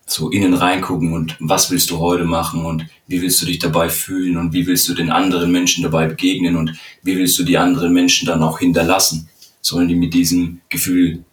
So 0.07 0.31
innen 0.31 0.55
reingucken 0.55 1.13
und 1.13 1.37
was 1.39 1.69
willst 1.69 1.91
du 1.91 1.99
heute 1.99 2.25
machen 2.25 2.65
und 2.65 2.87
wie 3.07 3.21
willst 3.21 3.41
du 3.41 3.45
dich 3.45 3.59
dabei 3.59 3.89
fühlen 3.89 4.37
und 4.37 4.53
wie 4.53 4.65
willst 4.65 4.89
du 4.89 4.95
den 4.95 5.11
anderen 5.11 5.51
Menschen 5.51 5.83
dabei 5.83 6.07
begegnen 6.07 6.55
und 6.55 6.75
wie 7.03 7.15
willst 7.15 7.37
du 7.37 7.43
die 7.43 7.59
anderen 7.59 7.93
Menschen 7.93 8.25
dann 8.25 8.41
auch 8.41 8.57
hinterlassen? 8.57 9.29
Sollen 9.61 9.87
die 9.87 9.95
mit 9.95 10.15
diesem 10.15 10.61
Gefühl 10.69 11.23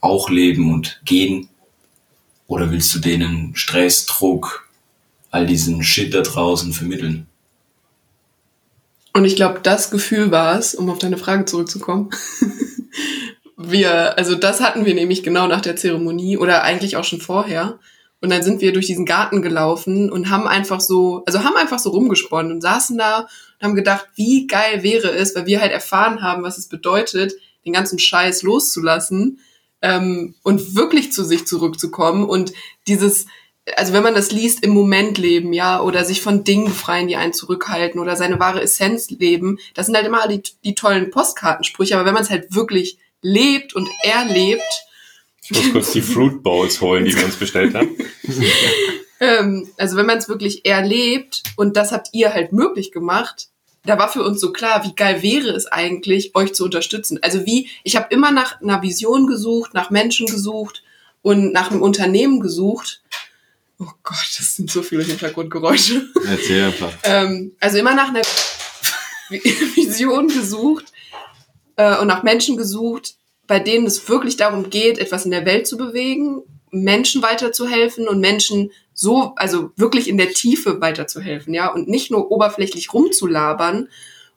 auch 0.00 0.30
leben 0.30 0.72
und 0.72 1.00
gehen? 1.04 1.48
Oder 2.46 2.70
willst 2.70 2.94
du 2.94 2.98
denen 3.00 3.54
Stress, 3.56 4.06
Druck, 4.06 4.68
all 5.30 5.46
diesen 5.46 5.82
Shit 5.82 6.14
da 6.14 6.22
draußen 6.22 6.72
vermitteln? 6.72 7.26
Und 9.12 9.24
ich 9.24 9.34
glaube, 9.34 9.60
das 9.62 9.90
Gefühl 9.90 10.30
war 10.30 10.58
es, 10.58 10.74
um 10.74 10.90
auf 10.90 10.98
deine 10.98 11.16
Frage 11.16 11.46
zurückzukommen. 11.46 12.10
wir, 13.56 14.18
also 14.18 14.34
das 14.34 14.60
hatten 14.60 14.84
wir 14.84 14.94
nämlich 14.94 15.22
genau 15.22 15.46
nach 15.46 15.62
der 15.62 15.76
Zeremonie 15.76 16.36
oder 16.36 16.62
eigentlich 16.62 16.96
auch 16.96 17.04
schon 17.04 17.20
vorher. 17.20 17.78
Und 18.20 18.30
dann 18.30 18.42
sind 18.42 18.60
wir 18.60 18.72
durch 18.72 18.86
diesen 18.86 19.06
Garten 19.06 19.42
gelaufen 19.42 20.10
und 20.10 20.30
haben 20.30 20.46
einfach 20.46 20.80
so, 20.80 21.22
also 21.26 21.44
haben 21.44 21.56
einfach 21.56 21.78
so 21.78 21.90
rumgesponnen 21.90 22.52
und 22.52 22.60
saßen 22.60 22.96
da 22.96 23.20
und 23.20 23.62
haben 23.62 23.74
gedacht, 23.74 24.06
wie 24.14 24.46
geil 24.46 24.82
wäre 24.82 25.10
es, 25.10 25.34
weil 25.34 25.46
wir 25.46 25.60
halt 25.60 25.72
erfahren 25.72 26.22
haben, 26.22 26.42
was 26.42 26.58
es 26.58 26.68
bedeutet, 26.68 27.34
den 27.64 27.72
ganzen 27.72 27.98
Scheiß 27.98 28.42
loszulassen 28.42 29.38
ähm, 29.82 30.34
und 30.42 30.74
wirklich 30.74 31.12
zu 31.12 31.24
sich 31.24 31.46
zurückzukommen 31.46 32.24
und 32.24 32.52
dieses, 32.86 33.26
also 33.76 33.92
wenn 33.92 34.02
man 34.02 34.14
das 34.14 34.32
liest, 34.32 34.62
im 34.64 34.70
Moment 34.70 35.18
leben, 35.18 35.52
ja, 35.52 35.80
oder 35.80 36.04
sich 36.04 36.22
von 36.22 36.44
Dingen 36.44 36.66
befreien, 36.66 37.08
die 37.08 37.16
einen 37.16 37.32
zurückhalten 37.32 38.00
oder 38.00 38.16
seine 38.16 38.38
wahre 38.38 38.62
Essenz 38.62 39.10
leben, 39.10 39.58
das 39.74 39.86
sind 39.86 39.96
halt 39.96 40.06
immer 40.06 40.26
die, 40.28 40.42
die 40.64 40.74
tollen 40.74 41.10
Postkartensprüche, 41.10 41.94
aber 41.94 42.06
wenn 42.06 42.14
man 42.14 42.22
es 42.22 42.30
halt 42.30 42.54
wirklich 42.54 42.98
lebt 43.22 43.74
und 43.74 43.88
erlebt, 44.02 44.62
Ich 45.42 45.50
muss 45.50 45.72
kurz 45.72 45.92
die 45.92 46.02
Fruit 46.02 46.42
Bowls 46.42 46.80
holen, 46.80 47.04
die 47.04 47.14
wir 47.14 47.24
uns 47.24 47.36
bestellt 47.36 47.74
haben. 47.74 47.96
ähm, 49.20 49.68
also 49.76 49.96
wenn 49.96 50.06
man 50.06 50.18
es 50.18 50.28
wirklich 50.28 50.64
erlebt 50.64 51.42
und 51.56 51.76
das 51.76 51.92
habt 51.92 52.08
ihr 52.12 52.32
halt 52.32 52.52
möglich 52.52 52.92
gemacht, 52.92 53.48
da 53.86 53.98
war 53.98 54.08
für 54.10 54.22
uns 54.22 54.40
so 54.40 54.52
klar, 54.52 54.84
wie 54.84 54.94
geil 54.94 55.22
wäre 55.22 55.50
es 55.50 55.66
eigentlich, 55.66 56.34
euch 56.34 56.54
zu 56.54 56.64
unterstützen. 56.64 57.18
Also 57.22 57.46
wie, 57.46 57.68
ich 57.84 57.96
habe 57.96 58.06
immer 58.10 58.30
nach 58.30 58.60
einer 58.60 58.82
Vision 58.82 59.26
gesucht, 59.26 59.74
nach 59.74 59.90
Menschen 59.90 60.26
gesucht 60.26 60.82
und 61.22 61.52
nach 61.52 61.70
einem 61.70 61.82
Unternehmen 61.82 62.40
gesucht. 62.40 63.02
Oh 63.78 63.90
Gott, 64.02 64.36
das 64.38 64.56
sind 64.56 64.70
so 64.70 64.82
viele 64.82 65.04
Hintergrundgeräusche. 65.04 66.06
Erzähl 66.26 66.64
einfach. 66.64 66.92
Ähm, 67.04 67.52
also 67.60 67.78
immer 67.78 67.94
nach 67.94 68.08
einer 68.08 68.22
Vision 69.74 70.28
gesucht 70.28 70.86
äh, 71.76 71.96
und 71.98 72.06
nach 72.06 72.22
Menschen 72.22 72.56
gesucht, 72.56 73.14
bei 73.46 73.60
denen 73.60 73.86
es 73.86 74.08
wirklich 74.08 74.36
darum 74.36 74.70
geht, 74.70 74.98
etwas 74.98 75.24
in 75.24 75.30
der 75.30 75.46
Welt 75.46 75.66
zu 75.66 75.76
bewegen, 75.76 76.42
Menschen 76.70 77.22
weiterzuhelfen 77.22 78.08
und 78.08 78.20
Menschen 78.20 78.72
so, 78.98 79.34
also 79.36 79.70
wirklich 79.76 80.08
in 80.08 80.16
der 80.16 80.30
Tiefe 80.30 80.80
weiterzuhelfen, 80.80 81.52
ja, 81.54 81.68
und 81.68 81.86
nicht 81.86 82.10
nur 82.10 82.32
oberflächlich 82.32 82.92
rumzulabern 82.92 83.88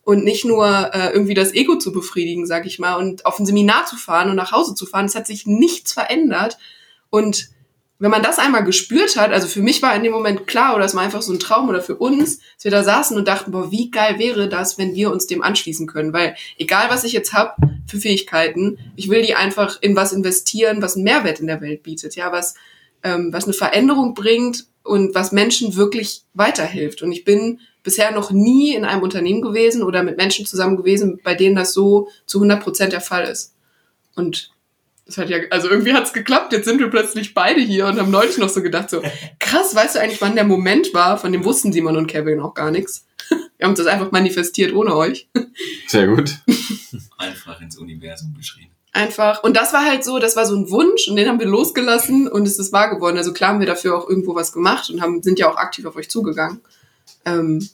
und 0.04 0.26
nicht 0.26 0.44
nur 0.44 0.94
äh, 0.94 1.12
irgendwie 1.14 1.34
das 1.34 1.54
Ego 1.54 1.78
zu 1.78 1.94
befriedigen, 1.94 2.46
sag 2.46 2.66
ich 2.66 2.78
mal, 2.78 2.96
und 2.96 3.26
auf 3.26 3.40
ein 3.40 3.46
Seminar 3.46 3.86
zu 3.86 3.96
fahren 3.96 4.30
und 4.30 4.36
nach 4.36 4.52
Hause 4.52 4.76
zu 4.76 4.86
fahren. 4.86 5.06
Es 5.06 5.16
hat 5.16 5.28
sich 5.28 5.48
nichts 5.48 5.94
verändert 5.94 6.58
und 7.10 7.50
wenn 8.02 8.12
man 8.12 8.24
das 8.24 8.40
einmal 8.40 8.64
gespürt 8.64 9.18
hat, 9.18 9.32
also 9.32 9.48
für 9.48 9.62
mich 9.62 9.82
war 9.82 9.94
in 9.96 10.04
dem 10.04 10.14
Moment 10.14 10.48
klar, 10.48 10.76
oder 10.76 10.86
es 10.86 10.96
war 10.96 11.04
einfach 11.04 11.22
so 11.22 11.34
ein 11.34 11.40
Traum 11.40 11.68
oder 11.68 11.82
für 11.82 11.96
uns, 11.96 12.40
dass 12.56 12.64
wir 12.64 12.72
da 12.72 12.82
saßen 12.82 13.18
und 13.18 13.28
dachten, 13.28 13.52
boah, 13.52 13.72
wie 13.72 13.92
geil 13.92 14.20
wäre 14.20 14.48
das, 14.48 14.78
wenn 14.78 14.96
wir 14.96 15.12
uns 15.12 15.28
dem 15.28 15.42
anschließen 15.42 15.86
können. 15.86 16.14
Weil 16.14 16.36
egal, 16.58 16.90
was 16.90 17.04
ich 17.04 17.12
jetzt 17.12 17.34
hab 17.34 17.58
für 17.88 17.98
Fähigkeiten, 17.98 18.78
ich 18.96 19.10
will 19.10 19.22
die 19.22 19.36
einfach 19.36 19.82
in 19.82 19.98
was 19.98 20.14
investieren, 20.14 20.82
was 20.82 20.96
einen 20.96 21.04
Mehrwert 21.04 21.42
in 21.42 21.48
der 21.48 21.60
Welt 21.60 21.84
bietet, 21.84 22.16
ja, 22.16 22.32
was, 22.32 22.56
ähm, 23.04 23.32
was 23.32 23.46
eine 23.46 23.54
Veränderung 23.54 24.14
bringt 24.14 24.66
und 24.84 25.14
was 25.16 25.32
Menschen 25.32 25.76
wirklich 25.76 26.24
weiterhilft. 26.34 27.02
Und 27.02 27.12
ich 27.12 27.24
bin 27.24 27.60
bisher 27.84 28.12
noch 28.12 28.32
nie 28.32 28.76
in 28.76 28.86
einem 28.86 29.02
Unternehmen 29.02 29.42
gewesen 29.42 29.84
oder 29.84 30.04
mit 30.04 30.18
Menschen 30.18 30.46
zusammen 30.46 30.78
gewesen, 30.78 31.20
bei 31.24 31.36
denen 31.36 31.56
das 31.56 31.74
so 31.74 32.10
zu 32.26 32.40
100 32.40 32.62
Prozent 32.62 32.94
der 32.94 33.02
Fall 33.02 33.26
ist. 33.26 33.56
Und 34.16 34.52
das 35.06 35.18
hat 35.18 35.30
ja, 35.30 35.40
also 35.50 35.70
irgendwie 35.70 35.94
hat's 35.94 36.14
geklappt. 36.14 36.54
Jetzt 36.54 36.66
sind 36.66 36.80
wir 36.80 36.90
plötzlich 36.90 37.34
beide 37.34 37.62
hier 37.62 37.88
und 37.88 38.00
haben 38.00 38.12
neulich 38.12 38.38
noch 38.38 38.50
so 38.50 38.62
gedacht, 38.62 38.92
so, 38.92 39.02
krass, 39.40 39.74
weißt 39.74 39.96
du 39.96 40.00
eigentlich, 40.00 40.22
wann 40.22 40.36
der 40.36 40.44
Moment 40.44 40.94
war? 40.94 41.18
Von 41.18 41.32
dem 41.32 41.44
wussten 41.44 41.74
Simon 41.74 41.98
und 41.98 42.08
Kevin 42.08 42.40
auch 42.40 42.54
gar 42.54 42.70
nichts. 42.70 43.08
Wir 43.58 43.68
haben 43.68 43.76
das 43.76 43.88
einfach 43.88 44.12
manifestiert 44.12 44.74
ohne 44.74 44.96
euch. 44.96 45.28
Sehr 45.88 46.08
gut. 46.08 46.38
Einfach 47.18 47.60
ins 47.60 47.78
Universum 47.78 48.34
geschrieben. 48.34 48.69
Einfach. 48.92 49.44
Und 49.44 49.56
das 49.56 49.72
war 49.72 49.86
halt 49.86 50.04
so, 50.04 50.18
das 50.18 50.36
war 50.36 50.46
so 50.46 50.56
ein 50.56 50.70
Wunsch 50.72 51.08
und 51.08 51.16
den 51.16 51.28
haben 51.28 51.40
wir 51.40 51.46
losgelassen 51.46 52.28
und 52.28 52.48
es 52.48 52.58
ist 52.58 52.74
wahr 52.74 52.94
geworden. 52.94 53.18
Also 53.18 53.34
klar 53.34 53.52
haben 53.52 53.60
wir 53.60 53.68
dafür 53.68 53.96
auch 53.96 54.10
irgendwo 54.10 54.34
was 54.34 54.52
gemacht 54.52 54.90
und 54.90 55.02
haben, 55.02 55.22
sind 55.22 55.38
ja 55.38 55.50
auch 55.50 55.58
aktiv 55.58 55.86
auf 55.86 55.96
euch 55.96 56.10
zugegangen. 56.10 56.62
Ähm, 57.24 57.68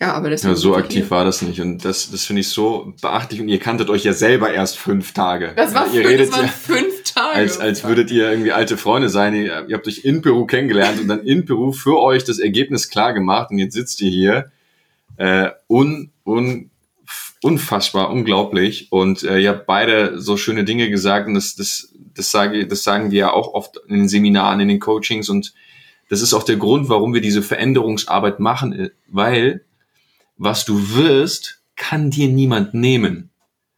ja, 0.00 0.14
aber 0.14 0.30
das 0.30 0.42
Ja, 0.42 0.54
so 0.54 0.74
aktiv 0.74 1.10
war 1.10 1.26
das 1.26 1.42
nicht. 1.42 1.60
Und 1.60 1.84
das, 1.84 2.10
das 2.10 2.24
finde 2.24 2.40
ich 2.40 2.48
so 2.48 2.94
beachtlich. 3.02 3.42
Und 3.42 3.48
ihr 3.48 3.58
kanntet 3.58 3.90
euch 3.90 4.02
ja 4.04 4.14
selber 4.14 4.50
erst 4.50 4.78
fünf 4.78 5.12
Tage. 5.12 5.52
Das 5.54 5.74
war, 5.74 5.86
ihr 5.88 6.02
fünf, 6.02 6.06
redet 6.08 6.34
ja, 6.34 6.48
fünf 6.48 7.02
Tage. 7.04 7.36
als, 7.36 7.58
als 7.58 7.84
würdet 7.84 8.10
ihr 8.10 8.30
irgendwie 8.30 8.52
alte 8.52 8.78
Freunde 8.78 9.10
sein. 9.10 9.34
Ihr, 9.34 9.66
ihr 9.68 9.76
habt 9.76 9.86
euch 9.86 10.06
in 10.06 10.22
Peru 10.22 10.46
kennengelernt 10.46 10.98
und 11.02 11.08
dann 11.08 11.22
in 11.22 11.44
Peru 11.44 11.72
für 11.72 12.00
euch 12.00 12.24
das 12.24 12.38
Ergebnis 12.38 12.88
klar 12.88 13.12
gemacht. 13.12 13.50
Und 13.50 13.58
jetzt 13.58 13.74
sitzt 13.74 14.00
ihr 14.00 14.10
hier. 14.10 14.50
Äh, 15.18 15.50
un, 15.68 16.10
un, 16.24 16.69
unfassbar, 17.42 18.10
unglaublich. 18.10 18.88
Und 18.90 19.22
äh, 19.22 19.38
ihr 19.38 19.50
habt 19.50 19.66
beide 19.66 20.20
so 20.20 20.36
schöne 20.36 20.64
Dinge 20.64 20.90
gesagt. 20.90 21.26
Und 21.26 21.34
das, 21.34 21.54
das, 21.54 21.92
das, 22.14 22.30
sage, 22.30 22.66
das 22.66 22.82
sagen 22.82 23.10
wir 23.10 23.18
ja 23.18 23.32
auch 23.32 23.54
oft 23.54 23.78
in 23.88 23.96
den 23.96 24.08
Seminaren, 24.08 24.60
in 24.60 24.68
den 24.68 24.80
Coachings. 24.80 25.28
Und 25.28 25.54
das 26.08 26.22
ist 26.22 26.34
auch 26.34 26.42
der 26.42 26.56
Grund, 26.56 26.88
warum 26.88 27.14
wir 27.14 27.20
diese 27.20 27.42
Veränderungsarbeit 27.42 28.40
machen, 28.40 28.72
äh, 28.72 28.90
weil 29.08 29.64
was 30.36 30.64
du 30.64 30.94
wirst, 30.94 31.60
kann 31.76 32.10
dir 32.10 32.28
niemand 32.28 32.72
nehmen. 32.72 33.30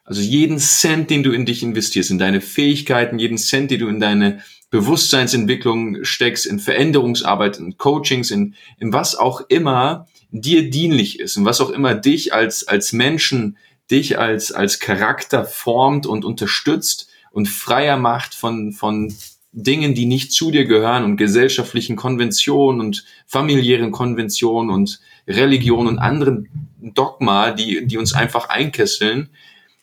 Also 0.05 0.21
jeden 0.21 0.59
Cent, 0.59 1.11
den 1.11 1.23
du 1.23 1.33
in 1.33 1.47
dich 1.47 1.63
investierst, 1.63 2.11
in 2.11 2.19
deine 2.19 2.41
Fähigkeiten, 2.41 3.19
jeden 3.19 3.39
Cent, 3.39 3.71
den 3.71 3.81
du 3.81 3.89
in 3.89 4.01
deine 4.01 4.43
Bewusstseinsentwicklung 4.71 6.05
steckst, 6.05 6.47
in 6.47 6.59
Veränderungsarbeit, 6.59 7.59
in 7.59 7.77
Coachings, 7.79 8.31
in, 8.31 8.55
in 8.79 8.93
was 8.93 9.15
auch 9.15 9.43
immer 9.49 10.09
dir 10.33 10.71
dienlich 10.71 11.21
ist 11.21 11.37
und 11.37 11.45
was 11.45 11.61
auch 11.61 11.71
immer 11.71 11.95
dich 11.95 12.35
als, 12.35 12.67
als 12.67 12.93
Menschen, 12.93 13.59
dich 13.91 14.19
als, 14.19 14.51
als 14.51 14.81
Charakter 14.81 15.45
formt 15.45 16.07
und 16.07 16.25
unterstützt 16.25 17.09
und 17.31 17.49
freier 17.49 17.99
macht 17.99 18.35
von, 18.35 18.73
von 18.73 19.15
Dingen, 19.53 19.95
die 19.95 20.07
nicht 20.07 20.33
zu 20.33 20.51
dir 20.51 20.65
gehören 20.65 21.05
und 21.05 21.19
gesellschaftlichen 21.19 21.95
Konventionen 21.95 22.81
und 22.81 23.05
familiären 23.27 23.93
Konventionen 23.93 24.71
und 24.71 25.01
Religion 25.29 25.87
und 25.87 25.99
anderen 25.99 26.49
Dogma, 26.81 27.51
die, 27.51 27.87
die 27.87 27.99
uns 27.99 28.15
einfach 28.15 28.49
einkesseln, 28.49 29.29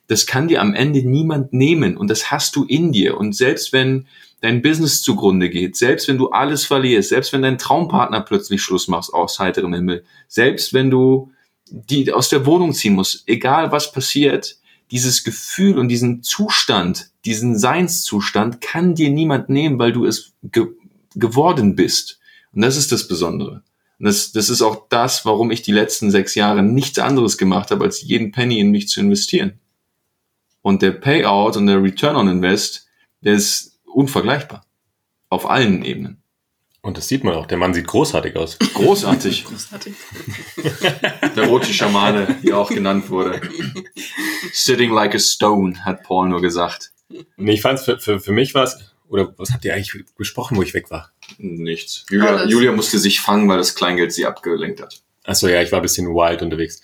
das 0.07 0.25
kann 0.25 0.47
dir 0.47 0.61
am 0.61 0.73
Ende 0.73 1.07
niemand 1.07 1.53
nehmen 1.53 1.95
und 1.95 2.09
das 2.09 2.31
hast 2.31 2.55
du 2.55 2.65
in 2.65 2.91
dir. 2.91 3.15
Und 3.17 3.35
selbst 3.35 3.71
wenn 3.71 4.07
dein 4.41 4.61
Business 4.61 5.01
zugrunde 5.01 5.49
geht, 5.49 5.75
selbst 5.75 6.07
wenn 6.07 6.17
du 6.17 6.29
alles 6.29 6.65
verlierst, 6.65 7.09
selbst 7.09 7.33
wenn 7.33 7.41
dein 7.41 7.57
Traumpartner 7.57 8.21
plötzlich 8.21 8.61
Schluss 8.61 8.87
machst 8.87 9.13
aus 9.13 9.39
heiterem 9.39 9.73
Himmel, 9.73 10.03
selbst 10.27 10.73
wenn 10.73 10.89
du 10.89 11.31
die 11.69 12.11
aus 12.11 12.29
der 12.29 12.45
Wohnung 12.45 12.73
ziehen 12.73 12.95
musst, 12.95 13.23
egal 13.27 13.71
was 13.71 13.91
passiert, 13.91 14.57
dieses 14.91 15.23
Gefühl 15.23 15.77
und 15.77 15.89
diesen 15.89 16.23
Zustand, 16.23 17.11
diesen 17.25 17.57
Seinszustand 17.57 18.61
kann 18.61 18.95
dir 18.95 19.11
niemand 19.11 19.49
nehmen, 19.49 19.77
weil 19.77 19.91
du 19.91 20.05
es 20.05 20.33
ge 20.43 20.67
geworden 21.15 21.75
bist. 21.75 22.19
Und 22.53 22.61
das 22.61 22.77
ist 22.77 22.91
das 22.91 23.07
Besondere. 23.07 23.63
Und 23.97 24.05
das, 24.05 24.31
das 24.31 24.49
ist 24.49 24.61
auch 24.61 24.87
das, 24.89 25.25
warum 25.25 25.51
ich 25.51 25.61
die 25.61 25.71
letzten 25.71 26.11
sechs 26.11 26.35
Jahre 26.35 26.63
nichts 26.63 26.99
anderes 26.99 27.37
gemacht 27.37 27.71
habe, 27.71 27.83
als 27.83 28.01
jeden 28.01 28.31
Penny 28.31 28.59
in 28.59 28.71
mich 28.71 28.87
zu 28.87 28.99
investieren. 28.99 29.59
Und 30.61 30.81
der 30.81 30.91
Payout 30.91 31.57
und 31.57 31.67
der 31.67 31.81
Return 31.81 32.15
on 32.15 32.27
Invest, 32.27 32.87
der 33.21 33.33
ist 33.33 33.68
unvergleichbar. 33.93 34.65
Auf 35.29 35.49
allen 35.49 35.83
Ebenen. 35.83 36.23
Und 36.81 36.97
das 36.97 37.07
sieht 37.07 37.23
man 37.23 37.33
auch. 37.33 37.45
Der 37.45 37.57
Mann 37.57 37.73
sieht 37.73 37.87
großartig 37.87 38.35
aus. 38.37 38.57
Großartig. 38.73 39.45
Großartig. 39.45 39.93
Der 41.35 41.47
rote 41.47 41.73
Schamane, 41.73 42.37
wie 42.41 42.53
auch 42.53 42.69
genannt 42.69 43.09
wurde. 43.09 43.41
Sitting 44.53 44.91
like 44.91 45.13
a 45.13 45.19
stone, 45.19 45.83
hat 45.83 46.03
Paul 46.03 46.29
nur 46.29 46.41
gesagt. 46.41 46.91
Nee, 47.35 47.53
ich 47.53 47.61
fand's 47.61 47.83
für, 47.83 47.99
für, 47.99 48.19
für 48.19 48.31
mich 48.31 48.55
was, 48.55 48.93
oder 49.09 49.33
was 49.37 49.51
habt 49.51 49.65
ihr 49.65 49.73
eigentlich 49.73 50.05
besprochen, 50.15 50.55
wo 50.55 50.61
ich 50.61 50.73
weg 50.73 50.89
war? 50.89 51.11
Nichts. 51.37 52.05
Julia. 52.09 52.45
Julia 52.45 52.71
musste 52.71 52.97
sich 52.97 53.19
fangen, 53.19 53.49
weil 53.49 53.57
das 53.57 53.75
Kleingeld 53.75 54.13
sie 54.13 54.25
abgelenkt 54.25 54.81
hat. 54.81 55.01
Achso, 55.23 55.47
ja, 55.47 55.61
ich 55.61 55.71
war 55.71 55.79
ein 55.79 55.83
bisschen 55.83 56.07
wild 56.07 56.41
unterwegs. 56.41 56.81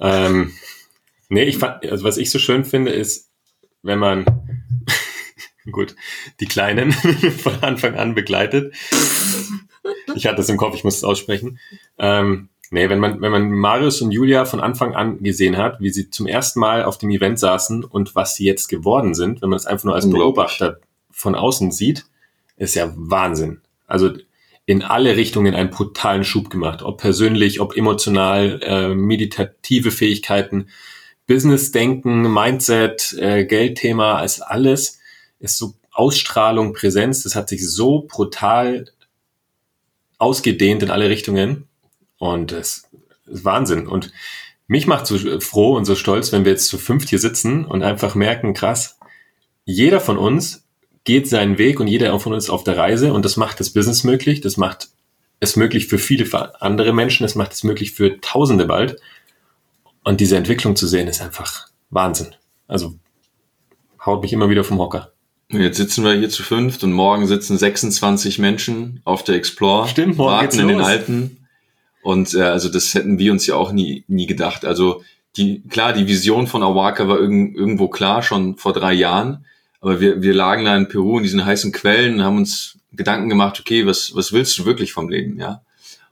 Ähm, 0.00 0.52
nee, 1.28 1.44
ich 1.44 1.58
fand, 1.58 1.84
also 1.84 2.04
was 2.04 2.16
ich 2.16 2.30
so 2.30 2.38
schön 2.38 2.64
finde, 2.64 2.92
ist, 2.92 3.28
wenn 3.82 3.98
man, 3.98 4.24
gut, 5.70 5.96
die 6.40 6.46
Kleinen 6.46 6.92
von 7.38 7.62
Anfang 7.62 7.94
an 7.94 8.14
begleitet. 8.14 8.74
Ich 10.14 10.26
hatte 10.26 10.40
es 10.40 10.48
im 10.48 10.56
Kopf, 10.56 10.74
ich 10.74 10.84
muss 10.84 10.96
es 10.96 11.04
aussprechen. 11.04 11.58
Ähm, 11.98 12.48
nee, 12.70 12.88
wenn 12.88 12.98
man, 12.98 13.20
wenn 13.20 13.32
man 13.32 13.50
Marius 13.50 14.00
und 14.02 14.10
Julia 14.10 14.44
von 14.44 14.60
Anfang 14.60 14.94
an 14.94 15.22
gesehen 15.22 15.56
hat, 15.56 15.80
wie 15.80 15.90
sie 15.90 16.10
zum 16.10 16.26
ersten 16.26 16.60
Mal 16.60 16.84
auf 16.84 16.98
dem 16.98 17.10
Event 17.10 17.38
saßen 17.38 17.84
und 17.84 18.14
was 18.14 18.34
sie 18.34 18.44
jetzt 18.44 18.68
geworden 18.68 19.14
sind, 19.14 19.42
wenn 19.42 19.50
man 19.50 19.56
es 19.58 19.66
einfach 19.66 19.84
nur 19.84 19.94
als. 19.94 20.08
Beobachter 20.08 20.80
von 21.10 21.34
außen 21.34 21.70
sieht, 21.72 22.06
ist 22.56 22.74
ja 22.74 22.92
Wahnsinn. 22.94 23.60
Also 23.86 24.10
in 24.66 24.82
alle 24.82 25.16
Richtungen 25.16 25.54
einen 25.54 25.70
brutalen 25.70 26.24
Schub 26.24 26.50
gemacht. 26.50 26.82
Ob 26.82 27.00
persönlich, 27.00 27.60
ob 27.60 27.76
emotional, 27.76 28.60
äh, 28.62 28.94
meditative 28.94 29.90
Fähigkeiten, 29.90 30.68
Business-Denken, 31.26 32.32
Mindset, 32.32 33.16
äh, 33.18 33.44
Geldthema, 33.44 34.18
als 34.18 34.40
alles 34.40 34.97
ist 35.40 35.58
so 35.58 35.74
Ausstrahlung, 35.90 36.72
Präsenz, 36.72 37.22
das 37.22 37.34
hat 37.34 37.48
sich 37.48 37.68
so 37.68 38.02
brutal 38.02 38.86
ausgedehnt 40.18 40.82
in 40.82 40.90
alle 40.90 41.08
Richtungen. 41.08 41.68
Und 42.18 42.52
das 42.52 42.88
ist 43.26 43.44
Wahnsinn. 43.44 43.86
Und 43.86 44.12
mich 44.66 44.86
macht 44.86 45.06
so 45.06 45.40
froh 45.40 45.76
und 45.76 45.84
so 45.84 45.94
stolz, 45.94 46.32
wenn 46.32 46.44
wir 46.44 46.52
jetzt 46.52 46.68
zu 46.68 46.78
fünft 46.78 47.08
hier 47.08 47.18
sitzen 47.18 47.64
und 47.64 47.82
einfach 47.82 48.14
merken, 48.14 48.54
krass, 48.54 48.98
jeder 49.64 50.00
von 50.00 50.18
uns 50.18 50.64
geht 51.04 51.28
seinen 51.28 51.58
Weg 51.58 51.80
und 51.80 51.86
jeder 51.86 52.18
von 52.20 52.32
uns 52.32 52.44
ist 52.44 52.50
auf 52.50 52.64
der 52.64 52.76
Reise 52.76 53.12
und 53.12 53.24
das 53.24 53.36
macht 53.36 53.60
das 53.60 53.70
Business 53.70 54.04
möglich, 54.04 54.40
das 54.40 54.56
macht 54.56 54.88
es 55.40 55.56
möglich 55.56 55.86
für 55.86 55.98
viele 55.98 56.60
andere 56.60 56.92
Menschen, 56.92 57.24
es 57.24 57.34
macht 57.34 57.52
es 57.52 57.64
möglich 57.64 57.92
für 57.92 58.20
Tausende 58.20 58.66
bald. 58.66 59.00
Und 60.04 60.20
diese 60.20 60.36
Entwicklung 60.36 60.76
zu 60.76 60.86
sehen, 60.86 61.08
ist 61.08 61.22
einfach 61.22 61.68
Wahnsinn. 61.90 62.34
Also 62.66 62.94
haut 64.04 64.22
mich 64.22 64.32
immer 64.32 64.48
wieder 64.50 64.64
vom 64.64 64.78
Hocker. 64.78 65.12
Jetzt 65.50 65.78
sitzen 65.78 66.04
wir 66.04 66.12
hier 66.12 66.28
zu 66.28 66.42
fünft 66.42 66.84
und 66.84 66.92
morgen 66.92 67.26
sitzen 67.26 67.56
26 67.56 68.38
Menschen 68.38 69.00
auf 69.04 69.24
der 69.24 69.36
Explore. 69.36 69.88
Stimmt, 69.88 70.18
morgen 70.18 70.30
warten 70.30 70.60
in 70.60 70.68
den 70.68 70.78
los. 70.78 70.86
Alten. 70.86 71.38
Und 72.02 72.34
äh, 72.34 72.42
also 72.42 72.68
das 72.68 72.92
hätten 72.92 73.18
wir 73.18 73.32
uns 73.32 73.46
ja 73.46 73.54
auch 73.54 73.72
nie, 73.72 74.04
nie 74.08 74.26
gedacht. 74.26 74.66
Also 74.66 75.02
die, 75.36 75.62
klar, 75.68 75.94
die 75.94 76.06
Vision 76.06 76.46
von 76.46 76.62
Awaka 76.62 77.08
war 77.08 77.18
irgend, 77.18 77.56
irgendwo 77.56 77.88
klar, 77.88 78.22
schon 78.22 78.58
vor 78.58 78.74
drei 78.74 78.92
Jahren. 78.92 79.46
Aber 79.80 80.00
wir, 80.00 80.20
wir 80.20 80.34
lagen 80.34 80.66
da 80.66 80.76
in 80.76 80.88
Peru 80.88 81.16
in 81.16 81.22
diesen 81.22 81.46
heißen 81.46 81.72
Quellen 81.72 82.16
und 82.16 82.24
haben 82.24 82.36
uns 82.36 82.78
Gedanken 82.92 83.30
gemacht, 83.30 83.58
okay, 83.58 83.86
was, 83.86 84.14
was 84.14 84.32
willst 84.32 84.58
du 84.58 84.66
wirklich 84.66 84.92
vom 84.92 85.08
Leben, 85.08 85.38
ja? 85.38 85.62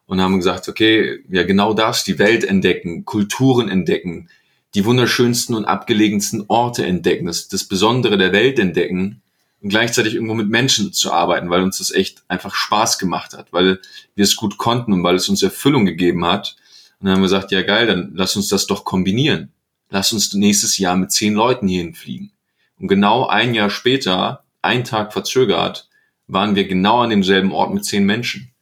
Und 0.07 0.21
haben 0.21 0.37
gesagt, 0.37 0.69
okay, 0.69 1.19
ja, 1.29 1.43
genau 1.43 1.75
das, 1.75 2.05
die 2.05 2.19
Welt 2.19 2.45
entdecken, 2.45 3.05
Kulturen 3.05 3.69
entdecken, 3.69 4.29
die 4.75 4.85
wunderschönsten 4.85 5.55
und 5.57 5.65
abgelegensten 5.65 6.45
Orte 6.47 6.87
entdecken, 6.87 7.27
das, 7.27 7.49
das 7.49 7.65
Besondere 7.65 8.17
der 8.17 8.33
Welt 8.33 8.59
entdecken 8.61 9.23
und 9.63 9.71
gleichzeitig 9.71 10.15
irgendwo 10.15 10.35
mit 10.35 10.49
Menschen 10.49 10.93
zu 10.93 11.13
arbeiten, 11.13 11.51
weil 11.51 11.63
uns 11.63 11.79
das 11.79 11.91
echt 11.91 12.23
einfach 12.29 12.55
Spaß 12.55 12.99
gemacht 12.99 13.33
hat, 13.33 13.53
weil 13.53 13.81
wir 14.15 14.25
es 14.25 14.37
gut 14.37 14.59
konnten 14.59 14.93
und 14.93 15.03
weil 15.03 15.17
es 15.17 15.29
uns 15.29 15.43
Erfüllung 15.43 15.87
gegeben 15.87 16.25
hat. 16.25 16.57
Und 17.01 17.07
dann 17.07 17.15
haben 17.15 17.21
wir 17.21 17.27
gesagt, 17.27 17.53
ja 17.53 17.63
geil, 17.63 17.87
dann 17.87 18.13
lass 18.15 18.37
uns 18.37 18.49
das 18.49 18.67
doch 18.67 18.85
kombinieren. 18.85 19.53
Lass 19.91 20.13
uns 20.13 20.33
nächstes 20.35 20.79
Jahr 20.79 20.97
mit 20.97 21.13
zehn 21.13 21.35
Leuten 21.35 21.69
hierhin 21.69 21.95
fliegen. 21.95 22.33
Und 22.79 22.89
genau 22.89 23.27
ein 23.27 23.55
Jahr 23.55 23.71
später, 23.71 24.45
ein 24.63 24.85
Tag 24.85 25.13
verzögert, 25.13 25.89
waren 26.27 26.55
wir 26.57 26.67
genau 26.67 27.01
an 27.01 27.11
demselben 27.11 27.53
Ort 27.53 27.73
mit 27.73 27.85
zehn 27.85 28.05
Menschen. 28.05 28.53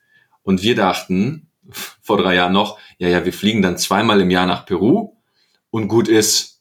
Und 0.43 0.63
wir 0.63 0.75
dachten, 0.75 1.49
vor 2.03 2.19
drei 2.19 2.35
Jahren 2.37 2.53
noch, 2.53 2.79
ja, 2.99 3.09
ja, 3.09 3.25
wir 3.25 3.33
fliegen 3.33 3.63
dann 3.63 3.79
zweimal 3.79 4.21
im 4.21 4.31
Jahr 4.31 4.47
nach 4.47 4.67
Peru 4.67 5.15
und 5.71 5.89
gut 5.89 6.09
ist. 6.09 6.54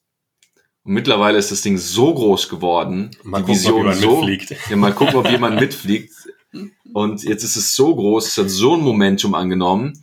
Und 0.86 0.94
mittlerweile 0.94 1.38
ist 1.38 1.52
das 1.52 1.62
Ding 1.62 1.78
so 1.78 2.14
groß 2.14 2.50
geworden, 2.50 3.12
Mal 3.24 3.44
die 3.44 3.54
gucken, 3.54 3.74
ob 3.74 3.86
Vision 3.86 3.94
so, 3.94 4.22
mitfliegt. 4.22 4.56
ja, 4.70 4.76
mal 4.76 4.94
gucken, 4.94 5.16
ob 5.16 5.30
jemand 5.30 5.60
mitfliegt. 5.60 6.14
Und 6.94 7.24
jetzt 7.24 7.44
ist 7.44 7.56
es 7.56 7.76
so 7.76 7.96
groß, 7.96 8.28
es 8.28 8.38
hat 8.38 8.50
so 8.50 8.76
ein 8.76 8.82
Momentum 8.82 9.34
angenommen, 9.34 10.02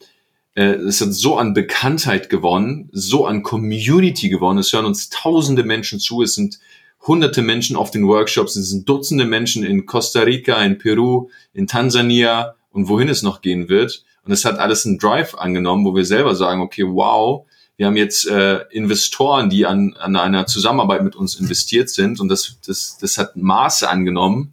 äh, 0.54 0.72
es 0.72 1.00
hat 1.00 1.12
so 1.12 1.36
an 1.36 1.54
Bekanntheit 1.54 2.28
gewonnen, 2.28 2.88
so 2.92 3.26
an 3.26 3.42
Community 3.42 4.28
gewonnen. 4.28 4.58
Es 4.58 4.72
hören 4.72 4.86
uns 4.86 5.08
tausende 5.10 5.62
Menschen 5.62 6.00
zu, 6.00 6.22
es 6.22 6.34
sind 6.34 6.58
hunderte 7.06 7.42
Menschen 7.42 7.76
auf 7.76 7.90
den 7.90 8.06
Workshops, 8.06 8.56
es 8.56 8.70
sind 8.70 8.88
Dutzende 8.88 9.24
Menschen 9.24 9.64
in 9.64 9.86
Costa 9.86 10.20
Rica, 10.20 10.62
in 10.62 10.78
Peru, 10.78 11.28
in 11.52 11.66
Tansania 11.66 12.54
und 12.70 12.88
wohin 12.88 13.08
es 13.08 13.22
noch 13.22 13.42
gehen 13.42 13.68
wird. 13.68 14.04
Und 14.24 14.32
es 14.32 14.44
hat 14.44 14.58
alles 14.58 14.84
einen 14.84 14.98
Drive 14.98 15.34
angenommen, 15.34 15.84
wo 15.84 15.94
wir 15.94 16.04
selber 16.04 16.34
sagen, 16.34 16.60
okay, 16.60 16.84
wow, 16.86 17.46
wir 17.80 17.86
haben 17.86 17.96
jetzt 17.96 18.26
äh, 18.26 18.58
Investoren, 18.72 19.48
die 19.48 19.64
an, 19.64 19.96
an 19.98 20.14
einer 20.14 20.44
Zusammenarbeit 20.44 21.02
mit 21.02 21.16
uns 21.16 21.36
investiert 21.36 21.88
sind 21.88 22.20
und 22.20 22.28
das, 22.28 22.58
das, 22.66 22.98
das 22.98 23.16
hat 23.16 23.36
Maße 23.36 23.88
angenommen, 23.88 24.52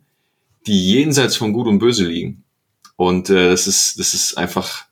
die 0.66 0.94
jenseits 0.94 1.36
von 1.36 1.52
Gut 1.52 1.68
und 1.68 1.80
Böse 1.80 2.06
liegen. 2.06 2.46
Und 2.96 3.30
äh, 3.30 3.50
das 3.50 3.68
ist, 3.68 4.00
das 4.00 4.14
ist 4.14 4.38
einfach, 4.38 4.86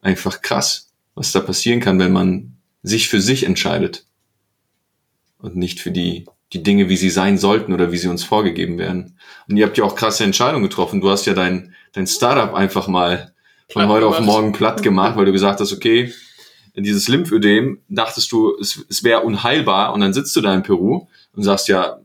einfach 0.00 0.40
krass, 0.40 0.88
was 1.14 1.32
da 1.32 1.40
passieren 1.40 1.80
kann, 1.80 1.98
wenn 1.98 2.14
man 2.14 2.56
sich 2.82 3.10
für 3.10 3.20
sich 3.20 3.44
entscheidet 3.44 4.06
und 5.36 5.54
nicht 5.54 5.78
für 5.80 5.90
die, 5.90 6.24
die 6.54 6.62
Dinge, 6.62 6.88
wie 6.88 6.96
sie 6.96 7.10
sein 7.10 7.36
sollten 7.36 7.74
oder 7.74 7.92
wie 7.92 7.98
sie 7.98 8.08
uns 8.08 8.24
vorgegeben 8.24 8.78
werden. 8.78 9.18
Und 9.50 9.58
ihr 9.58 9.66
habt 9.66 9.76
ja 9.76 9.84
auch 9.84 9.96
krasse 9.96 10.24
Entscheidungen 10.24 10.62
getroffen. 10.62 11.02
Du 11.02 11.10
hast 11.10 11.26
ja 11.26 11.34
dein, 11.34 11.74
dein 11.92 12.06
Startup 12.06 12.54
einfach 12.54 12.88
mal 12.88 13.34
von 13.70 13.82
Platt 13.82 13.88
heute 13.90 14.06
auf 14.06 14.20
morgen 14.20 14.52
platt 14.52 14.82
gemacht, 14.82 15.18
weil 15.18 15.26
du 15.26 15.32
gesagt 15.32 15.60
hast, 15.60 15.74
okay, 15.74 16.14
dieses 16.84 17.08
Lymphödem, 17.08 17.78
dachtest 17.88 18.30
du, 18.32 18.56
es, 18.60 18.84
es 18.88 19.02
wäre 19.02 19.22
unheilbar 19.22 19.92
und 19.94 20.00
dann 20.00 20.12
sitzt 20.12 20.34
du 20.36 20.40
da 20.40 20.54
in 20.54 20.62
Peru 20.62 21.06
und 21.34 21.42
sagst, 21.42 21.68
ja, 21.68 21.98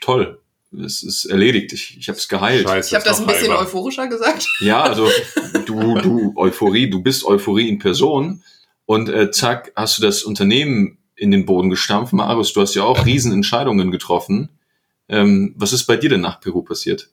toll, 0.00 0.40
es 0.84 1.02
ist 1.02 1.24
erledigt, 1.26 1.72
ich, 1.72 1.96
ich 1.98 2.08
habe 2.08 2.18
es 2.18 2.28
geheilt. 2.28 2.68
Scheiße, 2.68 2.88
Ich 2.90 2.94
habe 2.94 3.04
das 3.04 3.20
ein 3.20 3.26
bisschen 3.26 3.50
halber. 3.50 3.62
euphorischer 3.62 4.08
gesagt. 4.08 4.46
Ja, 4.60 4.82
also 4.82 5.08
du, 5.64 5.94
du, 6.00 6.32
Euphorie, 6.36 6.90
du 6.90 7.02
bist 7.02 7.24
Euphorie 7.24 7.68
in 7.68 7.78
Person 7.78 8.42
und 8.84 9.08
äh, 9.08 9.30
zack, 9.30 9.72
hast 9.76 9.98
du 9.98 10.02
das 10.02 10.22
Unternehmen 10.24 10.98
in 11.14 11.30
den 11.30 11.46
Boden 11.46 11.70
gestampft. 11.70 12.12
Marius, 12.12 12.52
du 12.52 12.60
hast 12.60 12.74
ja 12.74 12.82
auch 12.82 13.06
Riesenentscheidungen 13.06 13.90
getroffen. 13.90 14.50
Ähm, 15.08 15.54
was 15.56 15.72
ist 15.72 15.86
bei 15.86 15.96
dir 15.96 16.10
denn 16.10 16.20
nach 16.20 16.40
Peru 16.40 16.62
passiert? 16.62 17.08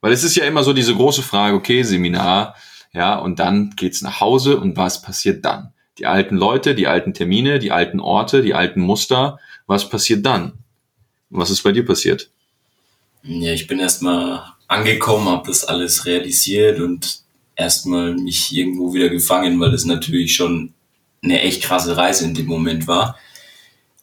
Weil 0.00 0.12
es 0.12 0.22
ist 0.22 0.36
ja 0.36 0.44
immer 0.44 0.62
so 0.62 0.72
diese 0.72 0.94
große 0.94 1.22
Frage, 1.22 1.56
okay, 1.56 1.82
Seminar, 1.82 2.54
ja, 2.92 3.18
und 3.18 3.38
dann 3.38 3.74
geht's 3.76 4.02
nach 4.02 4.20
Hause 4.20 4.58
und 4.58 4.76
was 4.76 5.02
passiert 5.02 5.44
dann? 5.44 5.72
Die 5.98 6.06
alten 6.06 6.36
Leute, 6.36 6.74
die 6.74 6.86
alten 6.86 7.14
Termine, 7.14 7.58
die 7.58 7.72
alten 7.72 8.00
Orte, 8.00 8.42
die 8.42 8.54
alten 8.54 8.80
Muster, 8.80 9.38
was 9.66 9.88
passiert 9.88 10.24
dann? 10.26 10.52
Was 11.30 11.50
ist 11.50 11.62
bei 11.62 11.72
dir 11.72 11.84
passiert? 11.84 12.30
Ja, 13.22 13.52
ich 13.52 13.66
bin 13.66 13.78
erstmal 13.78 14.42
angekommen, 14.68 15.28
habe 15.28 15.48
das 15.48 15.64
alles 15.64 16.06
realisiert 16.06 16.80
und 16.80 17.22
erstmal 17.56 18.14
mich 18.14 18.54
irgendwo 18.54 18.94
wieder 18.94 19.08
gefangen, 19.08 19.58
weil 19.58 19.72
das 19.72 19.84
natürlich 19.84 20.34
schon 20.34 20.74
eine 21.22 21.40
echt 21.40 21.62
krasse 21.62 21.96
Reise 21.96 22.24
in 22.24 22.34
dem 22.34 22.46
Moment 22.46 22.86
war. 22.86 23.18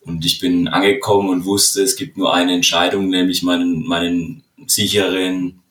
Und 0.01 0.25
ich 0.25 0.39
bin 0.39 0.67
angekommen 0.67 1.29
und 1.29 1.45
wusste, 1.45 1.81
es 1.81 1.95
gibt 1.95 2.17
nur 2.17 2.33
eine 2.33 2.53
Entscheidung, 2.53 3.09
nämlich 3.09 3.43
meinen, 3.43 3.87
meinen 3.87 4.43
sicheren 4.67 5.61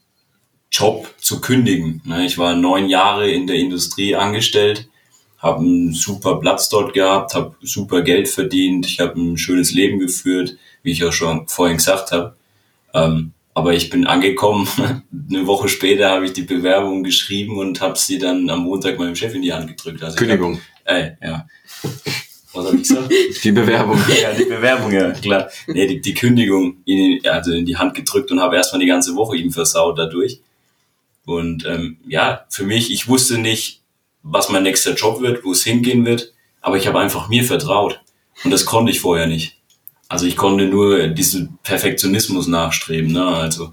Job 0.71 1.15
zu 1.19 1.41
kündigen. 1.41 2.01
Ich 2.25 2.39
war 2.39 2.55
neun 2.55 2.89
Jahre 2.89 3.31
in 3.31 3.47
der 3.47 3.57
Industrie 3.57 4.15
angestellt, 4.17 4.89
habe 5.43 5.59
einen 5.59 5.93
super 5.93 6.39
Platz 6.39 6.69
dort 6.69 6.95
gehabt, 6.95 7.35
habe 7.35 7.57
super 7.63 8.03
Geld 8.03 8.29
verdient, 8.29 8.87
ich 8.87 9.01
habe 9.01 9.21
ein 9.21 9.37
schönes 9.37 9.73
Leben 9.73 9.99
geführt, 9.99 10.57
wie 10.85 10.93
ich 10.93 11.05
auch 11.05 11.13
schon 11.13 11.49
vorhin 11.49 11.79
gesagt 11.79 12.13
habe. 12.13 12.37
Ähm, 12.95 13.33
aber 13.53 13.75
ich 13.75 13.91
bin 13.91 14.07
angekommen, 14.07 14.69
eine 15.31 15.47
Woche 15.47 15.69
später 15.69 16.11
habe 16.11 16.25
ich 16.25 16.33
die 16.33 16.43
Bewerbung 16.43 17.03
geschrieben 17.03 17.59
und 17.59 17.81
habe 17.81 17.99
sie 17.99 18.19
dann 18.19 18.49
am 18.49 18.61
Montag 18.61 18.99
meinem 18.99 19.17
Chef 19.17 19.35
in 19.35 19.43
die 19.43 19.53
Hand 19.53 19.67
gedrückt. 19.67 20.03
Also 20.03 20.17
Kündigung, 20.17 20.61
Hab, 20.87 20.95
äh, 20.95 21.17
ja. 21.21 21.47
Was 22.53 22.67
habe 22.67 22.77
ich 22.77 22.89
gesagt? 22.89 23.13
die 23.43 23.53
Bewerbung. 23.53 23.99
ja, 24.23 24.33
die 24.33 24.45
Bewerbung, 24.45 24.93
ja, 24.93 25.11
klar. 25.11 25.51
Nee, 25.67 25.87
die, 25.87 26.01
die 26.01 26.15
Kündigung 26.15 26.77
in, 26.85 27.21
also 27.27 27.53
in 27.53 27.67
die 27.67 27.77
Hand 27.77 27.95
gedrückt 27.95 28.31
und 28.31 28.41
habe 28.41 28.57
erstmal 28.57 28.81
die 28.81 28.87
ganze 28.87 29.17
Woche 29.17 29.37
ihm 29.37 29.51
versaut 29.51 29.99
dadurch. 29.99 30.41
Und 31.25 31.67
ähm, 31.67 31.99
ja, 32.07 32.47
für 32.49 32.65
mich, 32.65 32.93
ich 32.93 33.09
wusste 33.09 33.39
nicht, 33.39 33.82
was 34.23 34.49
mein 34.49 34.63
nächster 34.63 34.95
Job 34.95 35.21
wird, 35.21 35.45
wo 35.45 35.53
es 35.53 35.65
hingehen 35.65 36.05
wird, 36.05 36.33
aber 36.61 36.77
ich 36.77 36.87
habe 36.87 37.01
einfach 37.01 37.29
mir 37.29 37.45
vertraut. 37.45 38.01
Und 38.45 38.51
das 38.51 38.65
konnte 38.65 38.93
ich 38.93 39.01
vorher 39.01 39.27
nicht. 39.27 39.57
Also 40.09 40.27
ich 40.27 40.37
konnte 40.37 40.67
nur 40.67 41.09
diesen 41.09 41.59
Perfektionismus 41.63 42.47
nachstreben. 42.47 43.13
Ne? 43.13 43.25
Also, 43.25 43.73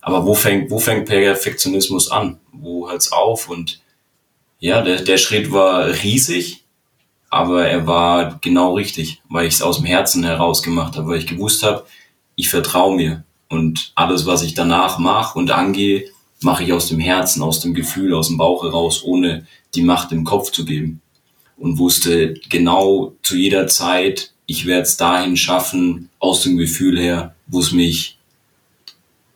aber 0.00 0.26
wo 0.26 0.34
fängt, 0.34 0.70
wo 0.70 0.78
fängt 0.78 1.06
Perfektionismus 1.06 2.10
an? 2.10 2.38
Wo 2.52 2.90
hört's 2.90 3.12
auf? 3.12 3.48
Und 3.48 3.80
ja, 4.58 4.82
der, 4.82 5.02
der 5.02 5.18
Schritt 5.18 5.52
war 5.52 5.86
riesig, 5.86 6.64
aber 7.30 7.66
er 7.66 7.86
war 7.86 8.38
genau 8.40 8.74
richtig, 8.74 9.22
weil 9.28 9.46
ich 9.46 9.54
es 9.54 9.62
aus 9.62 9.76
dem 9.78 9.86
Herzen 9.86 10.24
heraus 10.24 10.62
gemacht 10.62 10.96
habe, 10.96 11.08
weil 11.08 11.18
ich 11.18 11.26
gewusst 11.26 11.62
habe, 11.62 11.86
ich 12.34 12.48
vertraue 12.48 12.96
mir 12.96 13.24
und 13.48 13.92
alles, 13.94 14.26
was 14.26 14.42
ich 14.42 14.54
danach 14.54 14.98
mache 14.98 15.38
und 15.38 15.50
angehe, 15.50 16.04
mache 16.42 16.64
ich 16.64 16.72
aus 16.72 16.88
dem 16.88 17.00
Herzen, 17.00 17.42
aus 17.42 17.60
dem 17.60 17.74
Gefühl, 17.74 18.14
aus 18.14 18.28
dem 18.28 18.36
Bauch 18.36 18.64
heraus, 18.64 19.02
ohne 19.04 19.46
die 19.76 19.82
Macht 19.82 20.12
im 20.12 20.24
Kopf 20.24 20.50
zu 20.50 20.64
geben. 20.64 21.00
Und 21.56 21.78
wusste 21.78 22.34
genau 22.48 23.14
zu 23.22 23.36
jeder 23.36 23.66
Zeit, 23.66 24.32
ich 24.46 24.66
werde 24.66 24.82
es 24.82 24.96
dahin 24.96 25.36
schaffen, 25.36 26.10
aus 26.18 26.42
dem 26.42 26.56
Gefühl 26.56 26.98
her, 26.98 27.34
wo 27.46 27.60
es 27.60 27.72
mich, 27.72 28.18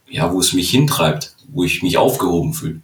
ja, 0.08 0.32
wo 0.32 0.40
es 0.40 0.52
mich 0.52 0.70
hintreibt, 0.70 1.34
wo 1.48 1.64
ich 1.64 1.82
mich 1.82 1.96
aufgehoben 1.96 2.54
fühle. 2.54 2.80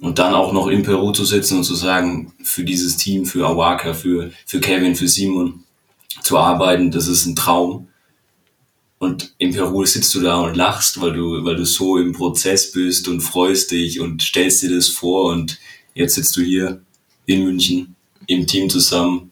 Und 0.00 0.18
dann 0.18 0.34
auch 0.34 0.52
noch 0.52 0.66
in 0.66 0.82
Peru 0.82 1.12
zu 1.12 1.24
sitzen 1.24 1.58
und 1.58 1.64
zu 1.64 1.76
sagen, 1.76 2.32
für 2.42 2.64
dieses 2.64 2.96
Team, 2.96 3.24
für 3.24 3.46
Awaka, 3.46 3.94
für, 3.94 4.32
für 4.46 4.60
Kevin, 4.60 4.96
für 4.96 5.06
Simon 5.06 5.62
zu 6.22 6.38
arbeiten, 6.38 6.90
das 6.90 7.06
ist 7.06 7.24
ein 7.26 7.36
Traum. 7.36 7.88
Und 8.98 9.34
in 9.38 9.52
Peru 9.52 9.84
sitzt 9.84 10.14
du 10.14 10.20
da 10.20 10.40
und 10.40 10.56
lachst, 10.56 11.00
weil 11.00 11.12
du, 11.12 11.44
weil 11.44 11.56
du 11.56 11.64
so 11.64 11.98
im 11.98 12.12
Prozess 12.12 12.72
bist 12.72 13.08
und 13.08 13.20
freust 13.20 13.70
dich 13.70 14.00
und 14.00 14.22
stellst 14.22 14.62
dir 14.62 14.74
das 14.74 14.88
vor 14.88 15.30
und 15.32 15.58
jetzt 15.94 16.14
sitzt 16.14 16.36
du 16.36 16.42
hier 16.42 16.82
in 17.26 17.44
München 17.44 17.96
im 18.26 18.46
Team 18.46 18.70
zusammen. 18.70 19.30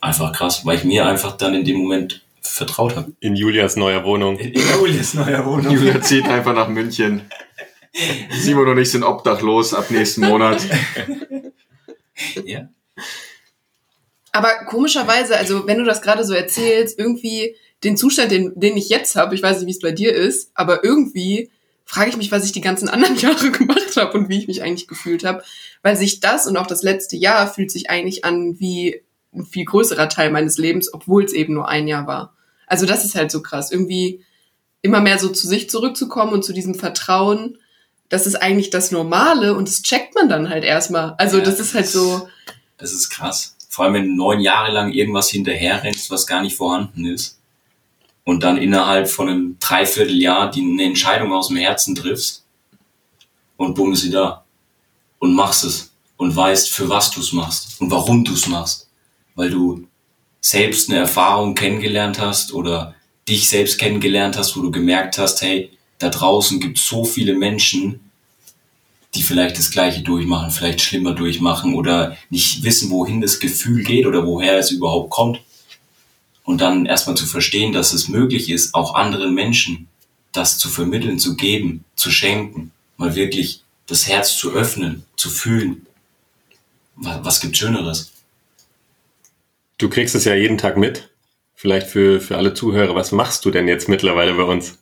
Einfach 0.00 0.32
krass, 0.32 0.64
weil 0.64 0.78
ich 0.78 0.84
mir 0.84 1.06
einfach 1.06 1.36
dann 1.36 1.54
in 1.54 1.64
dem 1.64 1.78
Moment 1.78 2.24
vertraut 2.40 2.96
habe. 2.96 3.12
In 3.20 3.36
Julias 3.36 3.76
neuer 3.76 4.04
Wohnung. 4.04 4.38
In 4.38 4.52
Julias 4.52 5.14
neuer 5.14 5.44
Wohnung. 5.46 5.72
Julia 5.74 6.00
zieht 6.00 6.26
einfach 6.26 6.54
nach 6.54 6.68
München. 6.68 7.22
Simon 8.30 8.68
und 8.68 8.78
ich 8.78 8.90
sind 8.90 9.04
obdachlos 9.04 9.74
ab 9.74 9.90
nächsten 9.90 10.22
Monat. 10.22 10.66
Ja. 12.44 12.68
Aber 14.32 14.64
komischerweise, 14.66 15.36
also 15.36 15.66
wenn 15.66 15.78
du 15.78 15.84
das 15.84 16.02
gerade 16.02 16.24
so 16.24 16.32
erzählst, 16.32 16.98
irgendwie 16.98 17.56
den 17.84 17.96
Zustand, 17.96 18.30
den, 18.30 18.52
den 18.58 18.76
ich 18.76 18.88
jetzt 18.88 19.16
habe, 19.16 19.34
ich 19.34 19.42
weiß 19.42 19.58
nicht, 19.58 19.66
wie 19.66 19.72
es 19.72 19.80
bei 19.80 19.92
dir 19.92 20.14
ist, 20.14 20.50
aber 20.54 20.84
irgendwie 20.84 21.50
frage 21.92 22.08
ich 22.08 22.16
mich, 22.16 22.32
was 22.32 22.46
ich 22.46 22.52
die 22.52 22.62
ganzen 22.62 22.88
anderen 22.88 23.16
Jahre 23.18 23.50
gemacht 23.50 23.96
habe 23.96 24.16
und 24.16 24.30
wie 24.30 24.38
ich 24.38 24.48
mich 24.48 24.62
eigentlich 24.62 24.88
gefühlt 24.88 25.24
habe, 25.24 25.42
weil 25.82 25.94
sich 25.96 26.20
das 26.20 26.46
und 26.46 26.56
auch 26.56 26.66
das 26.66 26.82
letzte 26.82 27.16
Jahr 27.16 27.52
fühlt 27.52 27.70
sich 27.70 27.90
eigentlich 27.90 28.24
an 28.24 28.58
wie 28.58 29.02
ein 29.34 29.44
viel 29.44 29.66
größerer 29.66 30.08
Teil 30.08 30.30
meines 30.30 30.56
Lebens, 30.56 30.92
obwohl 30.92 31.24
es 31.24 31.34
eben 31.34 31.52
nur 31.52 31.68
ein 31.68 31.86
Jahr 31.88 32.06
war. 32.06 32.34
Also 32.66 32.86
das 32.86 33.04
ist 33.04 33.14
halt 33.14 33.30
so 33.30 33.42
krass, 33.42 33.70
irgendwie 33.70 34.24
immer 34.80 35.00
mehr 35.00 35.18
so 35.18 35.28
zu 35.28 35.46
sich 35.46 35.68
zurückzukommen 35.68 36.32
und 36.32 36.44
zu 36.44 36.54
diesem 36.54 36.74
Vertrauen, 36.74 37.58
das 38.08 38.26
ist 38.26 38.36
eigentlich 38.36 38.70
das 38.70 38.90
Normale 38.90 39.54
und 39.54 39.68
das 39.68 39.82
checkt 39.82 40.14
man 40.14 40.30
dann 40.30 40.48
halt 40.48 40.64
erstmal. 40.64 41.14
Also 41.18 41.38
Ja, 41.38 41.44
das 41.44 41.60
ist 41.60 41.74
halt 41.74 41.88
so, 41.88 42.26
Das 42.78 42.92
ist 42.92 43.10
krass. 43.10 43.54
Vor 43.68 43.84
allem, 43.84 43.94
wenn 43.94 44.04
du 44.04 44.16
neun 44.16 44.40
Jahre 44.40 44.72
lang 44.72 44.92
irgendwas 44.92 45.28
hinterherrennst, 45.28 46.10
was 46.10 46.26
gar 46.26 46.40
nicht 46.40 46.56
vorhanden 46.56 47.04
ist. 47.04 47.38
Und 48.24 48.42
dann 48.44 48.56
innerhalb 48.56 49.08
von 49.08 49.28
einem 49.28 49.56
Dreivierteljahr 49.58 50.50
die 50.50 50.62
eine 50.62 50.84
Entscheidung 50.84 51.32
aus 51.32 51.48
dem 51.48 51.56
Herzen 51.56 51.94
triffst. 51.94 52.44
Und 53.56 53.74
bumm 53.74 53.94
sie 53.94 54.10
da. 54.10 54.44
Und 55.18 55.34
machst 55.34 55.64
es. 55.64 55.92
Und 56.16 56.34
weißt, 56.34 56.70
für 56.70 56.88
was 56.88 57.10
du 57.10 57.20
es 57.20 57.32
machst. 57.32 57.80
Und 57.80 57.90
warum 57.90 58.24
du 58.24 58.32
es 58.32 58.46
machst. 58.46 58.88
Weil 59.34 59.50
du 59.50 59.86
selbst 60.40 60.90
eine 60.90 60.98
Erfahrung 60.98 61.54
kennengelernt 61.54 62.20
hast 62.20 62.52
oder 62.52 62.94
dich 63.28 63.48
selbst 63.48 63.78
kennengelernt 63.78 64.36
hast, 64.36 64.56
wo 64.56 64.62
du 64.62 64.70
gemerkt 64.70 65.18
hast, 65.18 65.40
hey, 65.42 65.70
da 65.98 66.08
draußen 66.08 66.60
gibt 66.60 66.78
es 66.78 66.86
so 66.86 67.04
viele 67.04 67.34
Menschen, 67.34 68.00
die 69.14 69.22
vielleicht 69.22 69.58
das 69.58 69.70
Gleiche 69.70 70.02
durchmachen, 70.02 70.50
vielleicht 70.50 70.80
schlimmer 70.80 71.14
durchmachen 71.14 71.74
oder 71.74 72.16
nicht 72.30 72.64
wissen, 72.64 72.90
wohin 72.90 73.20
das 73.20 73.40
Gefühl 73.40 73.84
geht 73.84 74.06
oder 74.06 74.26
woher 74.26 74.58
es 74.58 74.70
überhaupt 74.70 75.10
kommt. 75.10 75.40
Und 76.52 76.58
dann 76.58 76.84
erstmal 76.84 77.16
zu 77.16 77.24
verstehen, 77.24 77.72
dass 77.72 77.94
es 77.94 78.10
möglich 78.10 78.50
ist, 78.50 78.74
auch 78.74 78.94
anderen 78.94 79.32
Menschen 79.32 79.88
das 80.32 80.58
zu 80.58 80.68
vermitteln, 80.68 81.18
zu 81.18 81.34
geben, 81.34 81.82
zu 81.96 82.10
schenken, 82.10 82.72
mal 82.98 83.14
wirklich 83.14 83.62
das 83.86 84.06
Herz 84.06 84.36
zu 84.36 84.52
öffnen, 84.52 85.02
zu 85.16 85.30
fühlen. 85.30 85.86
Was, 86.96 87.24
was 87.24 87.40
gibt 87.40 87.56
Schöneres? 87.56 88.12
Du 89.78 89.88
kriegst 89.88 90.14
es 90.14 90.26
ja 90.26 90.34
jeden 90.34 90.58
Tag 90.58 90.76
mit. 90.76 91.08
Vielleicht 91.54 91.86
für, 91.86 92.20
für 92.20 92.36
alle 92.36 92.52
Zuhörer, 92.52 92.94
was 92.94 93.12
machst 93.12 93.46
du 93.46 93.50
denn 93.50 93.66
jetzt 93.66 93.88
mittlerweile 93.88 94.34
bei 94.34 94.42
uns? 94.42 94.78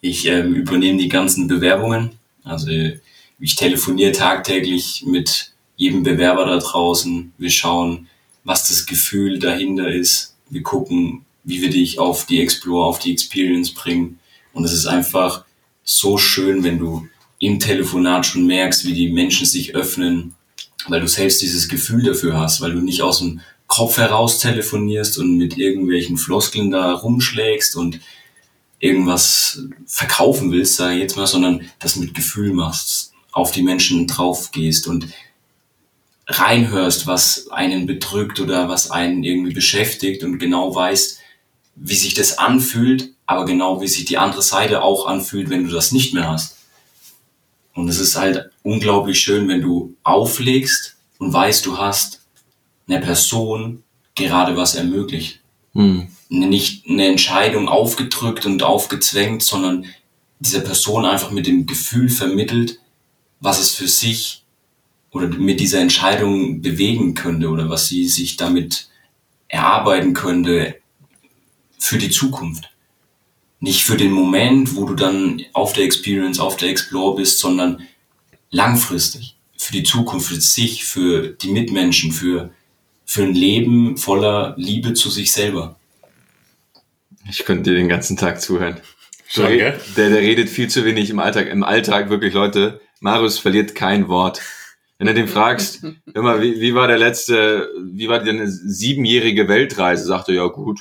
Ich 0.00 0.26
ähm, 0.26 0.54
übernehme 0.54 0.96
die 0.96 1.10
ganzen 1.10 1.46
Bewerbungen. 1.46 2.12
Also 2.42 2.70
ich 3.38 3.54
telefoniere 3.54 4.12
tagtäglich 4.12 5.04
mit 5.06 5.52
jedem 5.76 6.04
Bewerber 6.04 6.46
da 6.46 6.56
draußen. 6.56 7.34
Wir 7.36 7.50
schauen, 7.50 8.08
was 8.44 8.68
das 8.68 8.86
Gefühl 8.86 9.38
dahinter 9.38 9.92
ist. 9.92 10.35
Wir 10.50 10.62
gucken, 10.62 11.24
wie 11.44 11.62
wir 11.62 11.70
dich 11.70 11.98
auf 11.98 12.26
die 12.26 12.40
Explore, 12.40 12.86
auf 12.86 12.98
die 12.98 13.12
Experience 13.12 13.72
bringen. 13.72 14.18
Und 14.52 14.64
es 14.64 14.72
ist 14.72 14.86
einfach 14.86 15.44
so 15.84 16.18
schön, 16.18 16.64
wenn 16.64 16.78
du 16.78 17.06
im 17.38 17.60
Telefonat 17.60 18.26
schon 18.26 18.46
merkst, 18.46 18.84
wie 18.84 18.94
die 18.94 19.12
Menschen 19.12 19.46
sich 19.46 19.74
öffnen, 19.74 20.34
weil 20.88 21.00
du 21.00 21.08
selbst 21.08 21.42
dieses 21.42 21.68
Gefühl 21.68 22.02
dafür 22.02 22.38
hast, 22.38 22.60
weil 22.60 22.72
du 22.72 22.80
nicht 22.80 23.02
aus 23.02 23.18
dem 23.18 23.40
Kopf 23.66 23.96
heraus 23.98 24.38
telefonierst 24.38 25.18
und 25.18 25.36
mit 25.36 25.58
irgendwelchen 25.58 26.16
Floskeln 26.16 26.70
da 26.70 26.92
rumschlägst 26.92 27.76
und 27.76 28.00
irgendwas 28.78 29.62
verkaufen 29.86 30.52
willst, 30.52 30.76
sage 30.76 30.94
ich 30.94 31.00
jetzt 31.00 31.16
mal, 31.16 31.26
sondern 31.26 31.62
das 31.78 31.96
mit 31.96 32.14
Gefühl 32.14 32.52
machst, 32.52 33.12
auf 33.32 33.50
die 33.50 33.62
Menschen 33.62 34.06
drauf 34.06 34.50
gehst 34.52 34.86
und 34.86 35.08
reinhörst, 36.26 37.06
was 37.06 37.48
einen 37.50 37.86
bedrückt 37.86 38.40
oder 38.40 38.68
was 38.68 38.90
einen 38.90 39.22
irgendwie 39.22 39.52
beschäftigt 39.52 40.24
und 40.24 40.38
genau 40.38 40.74
weißt, 40.74 41.20
wie 41.76 41.94
sich 41.94 42.14
das 42.14 42.38
anfühlt, 42.38 43.10
aber 43.26 43.44
genau 43.44 43.80
wie 43.80 43.88
sich 43.88 44.06
die 44.06 44.18
andere 44.18 44.42
Seite 44.42 44.82
auch 44.82 45.06
anfühlt, 45.06 45.50
wenn 45.50 45.64
du 45.64 45.70
das 45.70 45.92
nicht 45.92 46.14
mehr 46.14 46.28
hast. 46.28 46.56
Und 47.74 47.88
es 47.88 48.00
ist 48.00 48.16
halt 48.16 48.50
unglaublich 48.62 49.20
schön, 49.20 49.48
wenn 49.48 49.60
du 49.60 49.94
auflegst 50.02 50.96
und 51.18 51.32
weißt, 51.32 51.64
du 51.66 51.78
hast 51.78 52.22
einer 52.88 53.00
Person 53.00 53.82
gerade 54.14 54.56
was 54.56 54.74
ermöglicht. 54.74 55.40
Hm. 55.74 56.08
Nicht 56.28 56.88
eine 56.88 57.06
Entscheidung 57.06 57.68
aufgedrückt 57.68 58.46
und 58.46 58.62
aufgezwängt, 58.62 59.42
sondern 59.42 59.84
dieser 60.40 60.60
Person 60.60 61.04
einfach 61.04 61.30
mit 61.30 61.46
dem 61.46 61.66
Gefühl 61.66 62.08
vermittelt, 62.08 62.80
was 63.40 63.60
es 63.60 63.70
für 63.72 63.86
sich 63.86 64.45
oder 65.10 65.28
mit 65.28 65.60
dieser 65.60 65.80
Entscheidung 65.80 66.60
bewegen 66.60 67.14
könnte 67.14 67.48
oder 67.48 67.70
was 67.70 67.88
sie 67.88 68.08
sich 68.08 68.36
damit 68.36 68.88
erarbeiten 69.48 70.14
könnte 70.14 70.76
für 71.78 71.98
die 71.98 72.10
Zukunft. 72.10 72.70
Nicht 73.60 73.84
für 73.84 73.96
den 73.96 74.12
Moment, 74.12 74.76
wo 74.76 74.84
du 74.84 74.94
dann 74.94 75.42
auf 75.52 75.72
der 75.72 75.84
Experience, 75.84 76.38
auf 76.38 76.56
der 76.56 76.68
Explore 76.68 77.16
bist, 77.16 77.38
sondern 77.38 77.82
langfristig. 78.50 79.36
Für 79.56 79.72
die 79.72 79.82
Zukunft, 79.82 80.28
für 80.28 80.40
sich, 80.40 80.84
für 80.84 81.28
die 81.28 81.48
Mitmenschen, 81.48 82.12
für, 82.12 82.50
für 83.06 83.22
ein 83.22 83.34
Leben 83.34 83.96
voller 83.96 84.54
Liebe 84.58 84.92
zu 84.92 85.08
sich 85.08 85.32
selber. 85.32 85.76
Ich 87.28 87.44
könnte 87.44 87.70
dir 87.70 87.76
den 87.76 87.88
ganzen 87.88 88.16
Tag 88.16 88.40
zuhören. 88.40 88.80
Schon, 89.28 89.56
der, 89.56 89.80
der 89.96 90.10
redet 90.18 90.48
viel 90.48 90.68
zu 90.68 90.84
wenig 90.84 91.10
im 91.10 91.18
Alltag. 91.18 91.48
Im 91.48 91.64
Alltag 91.64 92.10
wirklich, 92.10 92.32
Leute, 92.32 92.80
Marius 93.00 93.38
verliert 93.38 93.74
kein 93.74 94.08
Wort. 94.08 94.40
Wenn 94.98 95.06
du 95.08 95.14
den 95.14 95.28
fragst, 95.28 95.84
immer, 96.14 96.40
wie, 96.40 96.60
wie 96.60 96.74
war 96.74 96.88
der 96.88 96.98
letzte, 96.98 97.68
wie 97.92 98.08
war 98.08 98.20
deine 98.22 98.48
siebenjährige 98.48 99.48
Weltreise, 99.48 100.04
sagt 100.04 100.28
er, 100.28 100.34
ja 100.36 100.46
gut, 100.46 100.80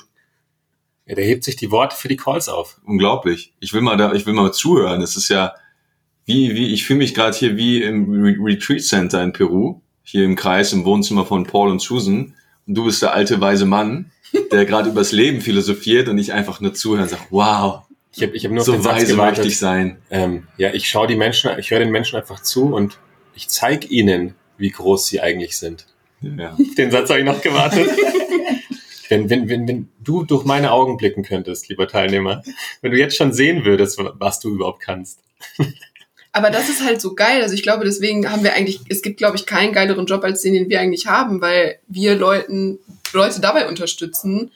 Ja, 1.06 1.16
der 1.16 1.26
hebt 1.26 1.44
sich 1.44 1.56
die 1.56 1.72
Worte 1.72 1.96
für 1.96 2.08
die 2.08 2.16
Calls 2.18 2.48
auf. 2.50 2.80
unglaublich. 2.86 3.54
Ich 3.60 3.74
will 3.74 3.82
mal 3.82 3.98
da, 3.98 4.14
ich 4.14 4.26
will 4.26 4.34
mal 4.34 4.52
zuhören. 4.54 5.02
Das 5.02 5.16
ist 5.18 5.30
ja, 5.30 5.54
wie, 6.26 6.56
wie, 6.56 6.74
ich 6.74 6.86
fühle 6.86 7.00
mich 7.00 7.14
gerade 7.14 7.38
hier 7.38 7.58
wie 7.58 7.82
im 7.84 8.10
Re 8.12 8.36
Retreat 8.40 8.82
Center 8.82 9.22
in 9.24 9.34
Peru, 9.34 9.82
hier 10.04 10.24
im 10.26 10.36
Kreis, 10.36 10.72
im 10.74 10.86
Wohnzimmer 10.86 11.26
von 11.26 11.46
Paul 11.46 11.70
und 11.70 11.82
Susan. 11.82 12.34
Und 12.68 12.76
du 12.76 12.86
bist 12.86 13.02
der 13.02 13.14
alte 13.14 13.40
weise 13.42 13.66
Mann, 13.66 14.12
der 14.52 14.66
gerade 14.66 14.90
übers 14.90 15.12
Leben 15.12 15.42
philosophiert 15.42 16.08
und 16.10 16.18
ich 16.18 16.32
einfach 16.34 16.62
nur 16.62 16.74
zuhöre 16.74 17.04
und 17.04 17.10
sage, 17.10 17.22
wow, 17.30 17.82
Ich 18.14 18.24
habe 18.24 18.36
ich 18.36 18.44
hab 18.46 18.52
nur 18.52 18.62
auf 18.62 18.66
so 18.66 18.84
weise 18.86 19.12
gewartet. 19.14 19.38
möchte 19.40 19.48
ich 19.50 19.60
sein. 19.60 19.98
Ähm, 20.10 20.48
ja, 20.58 20.74
ich 20.74 20.88
schaue 20.90 21.06
die 21.08 21.16
Menschen, 21.16 21.52
ich 21.60 21.70
höre 21.70 21.80
den 21.80 21.92
Menschen 21.92 22.18
einfach 22.18 22.42
zu 22.42 22.74
und 22.74 22.98
ich 23.36 23.50
zeige 23.50 23.88
ihnen, 23.88 24.36
wie 24.58 24.70
groß 24.70 25.08
sie 25.08 25.22
eigentlich 25.22 25.58
sind. 25.58 25.86
Ja. 26.22 26.58
Den 26.78 26.92
Satz 26.92 27.10
habe 27.10 27.20
ich 27.20 27.26
noch 27.26 27.42
gewartet. 27.42 27.90
wenn, 29.10 29.30
wenn, 29.30 29.50
wenn, 29.50 29.68
wenn 29.68 29.90
du 30.04 30.24
durch 30.24 30.46
meine 30.46 30.72
Augen 30.72 30.98
blicken 30.98 31.24
könntest, 31.24 31.70
lieber 31.70 31.88
Teilnehmer, 31.88 32.42
wenn 32.82 32.92
du 32.92 32.98
jetzt 32.98 33.18
schon 33.18 33.34
sehen 33.34 33.66
würdest, 33.66 34.00
was 34.00 34.40
du 34.40 34.50
überhaupt 34.50 34.82
kannst. 34.82 35.20
Aber 36.32 36.50
das 36.50 36.70
ist 36.70 36.84
halt 36.84 37.00
so 37.00 37.16
geil. 37.16 37.42
Also 37.42 37.54
ich 37.54 37.64
glaube, 37.64 37.86
deswegen 37.86 38.30
haben 38.30 38.44
wir 38.44 38.54
eigentlich, 38.54 38.82
es 38.90 39.02
gibt, 39.02 39.18
glaube 39.18 39.38
ich, 39.38 39.46
keinen 39.46 39.74
geileren 39.74 40.06
Job 40.06 40.24
als 40.24 40.42
den, 40.42 40.54
den 40.54 40.70
wir 40.70 40.82
eigentlich 40.82 41.08
haben, 41.08 41.42
weil 41.42 41.80
wir 41.88 42.16
Leuten, 42.16 42.80
Leute 43.14 43.40
dabei 43.40 43.68
unterstützen, 43.68 44.52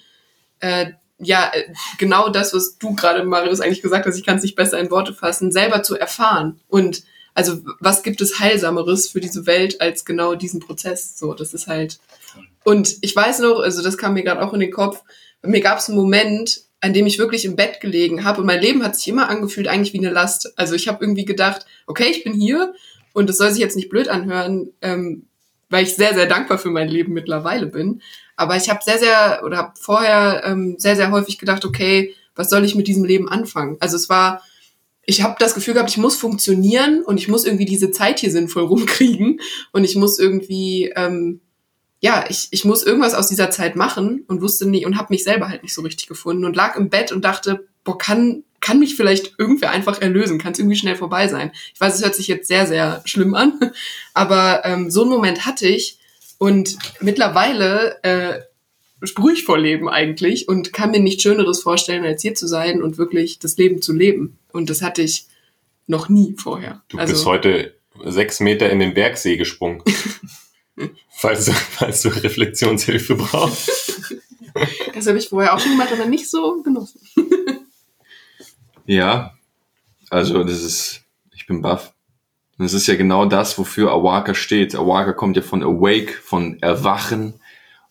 äh, 0.60 0.88
ja, 1.20 1.52
äh, 1.54 1.64
genau 1.98 2.30
das, 2.30 2.54
was 2.54 2.78
du 2.78 2.96
gerade, 2.96 3.24
Marius, 3.24 3.62
eigentlich 3.62 3.82
gesagt 3.82 4.06
hast, 4.06 4.18
ich 4.18 4.26
kann 4.26 4.38
es 4.38 4.44
nicht 4.44 4.56
besser 4.56 4.80
in 4.80 4.92
Worte 4.92 5.14
fassen, 5.14 5.52
selber 5.52 5.84
zu 5.84 5.98
erfahren. 5.98 6.60
Und 6.68 7.04
also 7.40 7.62
was 7.80 8.04
gibt 8.04 8.20
es 8.20 8.40
Heilsameres 8.40 9.08
für 9.08 9.22
diese 9.22 9.46
Welt 9.46 9.80
als 9.80 10.04
genau 10.04 10.36
diesen 10.36 10.60
Prozess? 10.60 11.18
So, 11.18 11.34
das 11.34 11.54
ist 11.54 11.68
halt. 11.68 12.00
Und 12.66 12.98
ich 13.00 13.16
weiß 13.16 13.40
noch, 13.40 13.62
also 13.62 13.82
das 13.82 13.98
kam 13.98 14.14
mir 14.14 14.24
gerade 14.24 14.42
auch 14.42 14.54
in 14.54 14.60
den 14.60 14.72
Kopf, 14.72 15.02
mir 15.42 15.62
gab 15.62 15.80
es 15.80 15.88
einen 15.88 15.98
Moment, 15.98 16.64
an 16.82 16.92
dem 16.92 17.08
ich 17.08 17.18
wirklich 17.18 17.46
im 17.46 17.56
Bett 17.56 17.80
gelegen 17.80 18.26
habe 18.26 18.42
und 18.42 18.48
mein 18.48 18.62
Leben 18.62 18.84
hat 18.84 18.98
sich 18.98 19.08
immer 19.08 19.30
angefühlt 19.30 19.70
eigentlich 19.70 19.94
wie 19.94 20.00
eine 20.00 20.10
Last. 20.10 20.52
Also 20.58 20.76
ich 20.76 20.90
habe 20.90 21.02
irgendwie 21.02 21.24
gedacht, 21.24 21.66
okay, 21.88 22.08
ich 22.12 22.26
bin 22.26 22.34
hier 22.34 22.74
und 23.14 23.30
es 23.30 23.38
soll 23.38 23.52
sich 23.52 23.62
jetzt 23.62 23.78
nicht 23.78 23.88
blöd 23.88 24.10
anhören, 24.10 24.74
ähm, 24.82 25.26
weil 25.70 25.84
ich 25.84 25.96
sehr, 25.96 26.14
sehr 26.14 26.26
dankbar 26.26 26.58
für 26.58 26.72
mein 26.72 26.90
Leben 26.90 27.14
mittlerweile 27.14 27.68
bin. 27.68 28.02
Aber 28.36 28.58
ich 28.58 28.70
habe 28.70 28.82
sehr, 28.84 28.98
sehr 28.98 29.44
oder 29.46 29.56
habe 29.56 29.74
vorher 29.80 30.44
ähm, 30.46 30.76
sehr, 30.78 30.98
sehr 30.98 31.12
häufig 31.12 31.38
gedacht, 31.38 31.64
okay, 31.64 32.14
was 32.36 32.50
soll 32.50 32.66
ich 32.66 32.76
mit 32.76 32.88
diesem 32.88 33.06
Leben 33.06 33.30
anfangen? 33.30 33.78
Also 33.80 33.96
es 33.96 34.10
war, 34.10 34.42
ich 35.10 35.24
habe 35.24 35.38
das 35.40 35.56
Gefühl 35.56 35.74
gehabt, 35.74 35.90
ich 35.90 35.98
muss 35.98 36.16
funktionieren 36.16 37.02
und 37.02 37.18
ich 37.18 37.28
muss 37.28 37.44
irgendwie 37.44 37.66
diese 37.66 37.90
Zeit 37.90 38.20
hier 38.20 38.30
sinnvoll 38.30 38.64
rumkriegen 38.64 39.42
und 39.72 39.84
ich 39.84 39.96
muss 39.96 40.20
irgendwie, 40.20 40.94
ähm, 40.96 41.42
ja, 42.00 42.26
ich, 42.30 42.50
ich 42.52 42.64
muss 42.64 42.84
irgendwas 42.84 43.16
aus 43.16 43.28
dieser 43.28 43.50
Zeit 43.50 43.76
machen 43.76 44.24
und 44.28 44.42
wusste 44.42 44.70
nicht 44.70 44.86
und 44.86 44.98
habe 44.98 45.12
mich 45.12 45.24
selber 45.24 45.50
halt 45.50 45.64
nicht 45.64 45.74
so 45.74 45.82
richtig 45.82 46.08
gefunden 46.08 46.46
und 46.46 46.56
lag 46.56 46.76
im 46.76 46.92
Bett 46.92 47.12
und 47.12 47.26
dachte, 47.26 47.66
boah, 47.84 47.98
kann, 47.98 48.44
kann 48.60 48.78
mich 48.78 48.96
vielleicht 48.96 49.34
irgendwer 49.40 49.72
einfach 49.72 50.00
erlösen, 50.00 50.38
kann 50.38 50.52
es 50.52 50.60
irgendwie 50.60 50.78
schnell 50.78 50.96
vorbei 50.96 51.28
sein. 51.28 51.52
Ich 51.74 51.82
weiß, 51.82 51.96
es 51.96 52.04
hört 52.04 52.14
sich 52.14 52.28
jetzt 52.28 52.48
sehr, 52.48 52.68
sehr 52.68 53.02
schlimm 53.06 53.34
an, 53.34 53.60
aber 54.14 54.64
ähm, 54.64 54.92
so 54.92 55.02
einen 55.02 55.10
Moment 55.10 55.48
hatte 55.48 55.68
ich 55.68 55.98
und 56.38 56.78
mittlerweile 57.00 57.98
äh, 58.04 58.42
sprühe 59.04 59.34
ich 59.34 59.46
vor 59.46 59.58
Leben 59.58 59.90
eigentlich 59.90 60.48
und 60.48 60.74
kann 60.74 60.92
mir 60.92 61.00
nichts 61.00 61.24
Schöneres 61.24 61.62
vorstellen, 61.62 62.04
als 62.04 62.22
hier 62.22 62.36
zu 62.36 62.48
sein 62.48 62.82
und 62.84 62.98
wirklich 62.98 63.40
das 63.40 63.58
Leben 63.58 63.82
zu 63.82 63.94
leben. 63.94 64.38
Und 64.52 64.70
das 64.70 64.82
hatte 64.82 65.02
ich 65.02 65.28
noch 65.88 66.10
nie 66.10 66.36
vorher. 66.38 66.82
Du 66.90 66.98
also, 66.98 67.14
bist 67.14 67.26
heute 67.26 67.76
sechs 68.06 68.40
Meter 68.40 68.70
in 68.70 68.80
den 68.80 68.94
Bergsee 68.94 69.38
gesprungen. 69.38 69.84
falls, 71.10 71.46
du, 71.46 71.52
falls 71.52 72.02
du 72.02 72.10
Reflexionshilfe 72.10 73.16
brauchst. 73.16 74.16
das 74.94 75.08
habe 75.08 75.18
ich 75.18 75.30
vorher 75.30 75.54
auch 75.54 75.60
schon 75.60 75.72
gemacht, 75.72 75.92
aber 75.92 76.06
nicht 76.06 76.30
so 76.30 76.62
genossen. 76.62 77.00
Ja, 78.86 79.36
also 80.10 80.44
das 80.44 80.64
ist, 80.64 81.04
ich 81.36 81.46
bin 81.46 81.62
baff. 81.62 81.94
Und 82.58 82.66
es 82.66 82.74
ist 82.74 82.88
ja 82.88 82.96
genau 82.96 83.26
das, 83.26 83.56
wofür 83.60 83.92
Awaka 83.92 84.34
steht. 84.34 84.74
Awaka 84.74 85.14
kommt 85.14 85.36
ja 85.38 85.44
von 85.44 85.62
Awake, 85.62 86.12
von 86.12 86.60
Erwachen. 86.64 87.36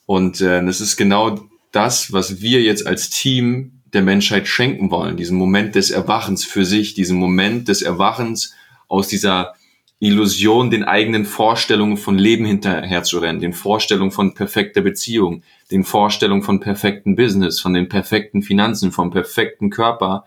Und 0.09 0.41
äh, 0.41 0.65
das 0.65 0.81
ist 0.81 0.97
genau 0.97 1.39
das, 1.71 2.15
was 2.15 2.41
wir 2.41 2.63
jetzt 2.63 2.87
als 2.87 3.11
Team 3.11 3.83
der 3.93 4.01
Menschheit 4.01 4.49
schenken 4.49 4.91
wollen. 4.91 5.19
Diesen 5.19 5.37
Moment 5.37 5.75
des 5.75 5.91
Erwachens 5.91 6.47
für 6.47 6.65
sich, 6.65 6.95
diesen 6.95 7.19
Moment 7.19 7.69
des 7.69 7.83
Erwachens 7.83 8.55
aus 8.89 9.09
dieser 9.09 9.53
Illusion, 9.99 10.71
den 10.71 10.85
eigenen 10.85 11.27
Vorstellungen 11.27 11.99
von 11.99 12.17
Leben 12.17 12.47
hinterherzurennen, 12.47 13.43
den 13.43 13.53
Vorstellungen 13.53 14.11
von 14.11 14.33
perfekter 14.33 14.81
Beziehung, 14.81 15.43
den 15.71 15.85
Vorstellungen 15.85 16.43
von 16.43 16.61
perfekten 16.61 17.15
Business, 17.15 17.61
von 17.61 17.75
den 17.75 17.91
perfekten 17.91 18.41
Finanzen, 18.41 18.93
vom 18.93 19.11
perfekten 19.11 19.69
Körper, 19.69 20.25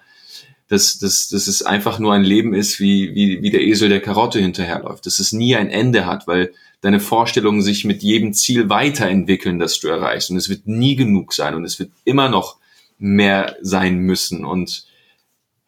dass, 0.67 0.99
dass, 0.99 1.29
dass 1.29 1.47
es 1.47 1.63
einfach 1.63 1.97
nur 1.97 2.13
ein 2.13 2.23
Leben 2.23 2.53
ist, 2.53 2.79
wie, 2.79 3.15
wie, 3.15 3.41
wie 3.41 3.49
der 3.49 3.63
Esel 3.63 3.89
der 3.89 3.99
Karotte 3.99 4.39
hinterherläuft, 4.39 5.07
dass 5.07 5.17
es 5.17 5.34
nie 5.34 5.55
ein 5.55 5.71
Ende 5.71 6.05
hat, 6.05 6.27
weil 6.27 6.51
deine 6.82 6.99
Vorstellungen 6.99 7.61
sich 7.61 7.86
mit 7.86 8.03
jedem 8.03 8.34
Ziel 8.34 8.69
weiterentwickeln, 8.69 9.59
das 9.59 9.79
du 9.79 9.88
erreichst. 9.88 10.32
Und 10.32 10.38
es 10.38 10.49
wird 10.49 10.67
nie 10.67 10.95
genug 10.95 11.34
sein 11.34 11.55
und 11.55 11.63
es 11.63 11.79
wird 11.79 11.91
immer 12.03 12.29
noch 12.29 12.57
mehr 12.97 13.55
sein 13.61 13.99
müssen 13.99 14.45
und 14.45 14.86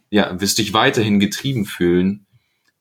ja, 0.09 0.39
wirst 0.39 0.59
dich 0.59 0.73
weiterhin 0.73 1.19
getrieben 1.19 1.65
fühlen, 1.65 2.25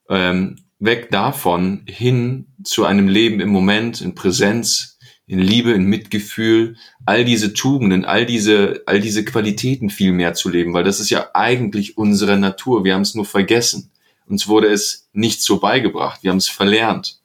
ähm, 0.08 0.56
weg 0.78 1.10
davon 1.10 1.82
hin 1.86 2.46
zu 2.62 2.84
einem 2.84 3.08
Leben 3.08 3.40
im 3.40 3.48
Moment, 3.48 4.02
in 4.02 4.14
Präsenz, 4.14 4.98
in 5.26 5.38
Liebe, 5.38 5.72
in 5.72 5.84
Mitgefühl, 5.84 6.76
all 7.06 7.24
diese 7.24 7.54
Tugenden, 7.54 8.04
all 8.04 8.26
diese, 8.26 8.82
all 8.84 9.00
diese 9.00 9.24
Qualitäten 9.24 9.88
viel 9.88 10.12
mehr 10.12 10.34
zu 10.34 10.50
leben, 10.50 10.74
weil 10.74 10.84
das 10.84 11.00
ist 11.00 11.08
ja 11.08 11.30
eigentlich 11.32 11.96
unsere 11.96 12.36
Natur. 12.36 12.84
Wir 12.84 12.94
haben 12.94 13.02
es 13.02 13.14
nur 13.14 13.24
vergessen. 13.24 13.90
Uns 14.26 14.48
wurde 14.48 14.68
es 14.68 15.08
nicht 15.12 15.42
so 15.42 15.58
beigebracht. 15.58 16.22
Wir 16.22 16.30
haben 16.30 16.38
es 16.38 16.48
verlernt. 16.48 17.21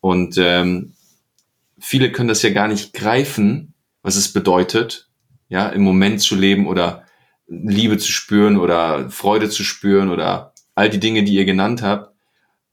Und 0.00 0.36
ähm, 0.38 0.94
viele 1.78 2.12
können 2.12 2.28
das 2.28 2.42
ja 2.42 2.50
gar 2.50 2.68
nicht 2.68 2.92
greifen, 2.92 3.74
was 4.02 4.16
es 4.16 4.32
bedeutet, 4.32 5.08
ja, 5.48 5.68
im 5.68 5.82
Moment 5.82 6.20
zu 6.20 6.34
leben 6.34 6.66
oder 6.66 7.04
Liebe 7.46 7.98
zu 7.98 8.12
spüren 8.12 8.58
oder 8.58 9.10
Freude 9.10 9.48
zu 9.48 9.64
spüren 9.64 10.10
oder 10.10 10.52
all 10.74 10.90
die 10.90 11.00
Dinge, 11.00 11.24
die 11.24 11.34
ihr 11.34 11.44
genannt 11.44 11.82
habt, 11.82 12.14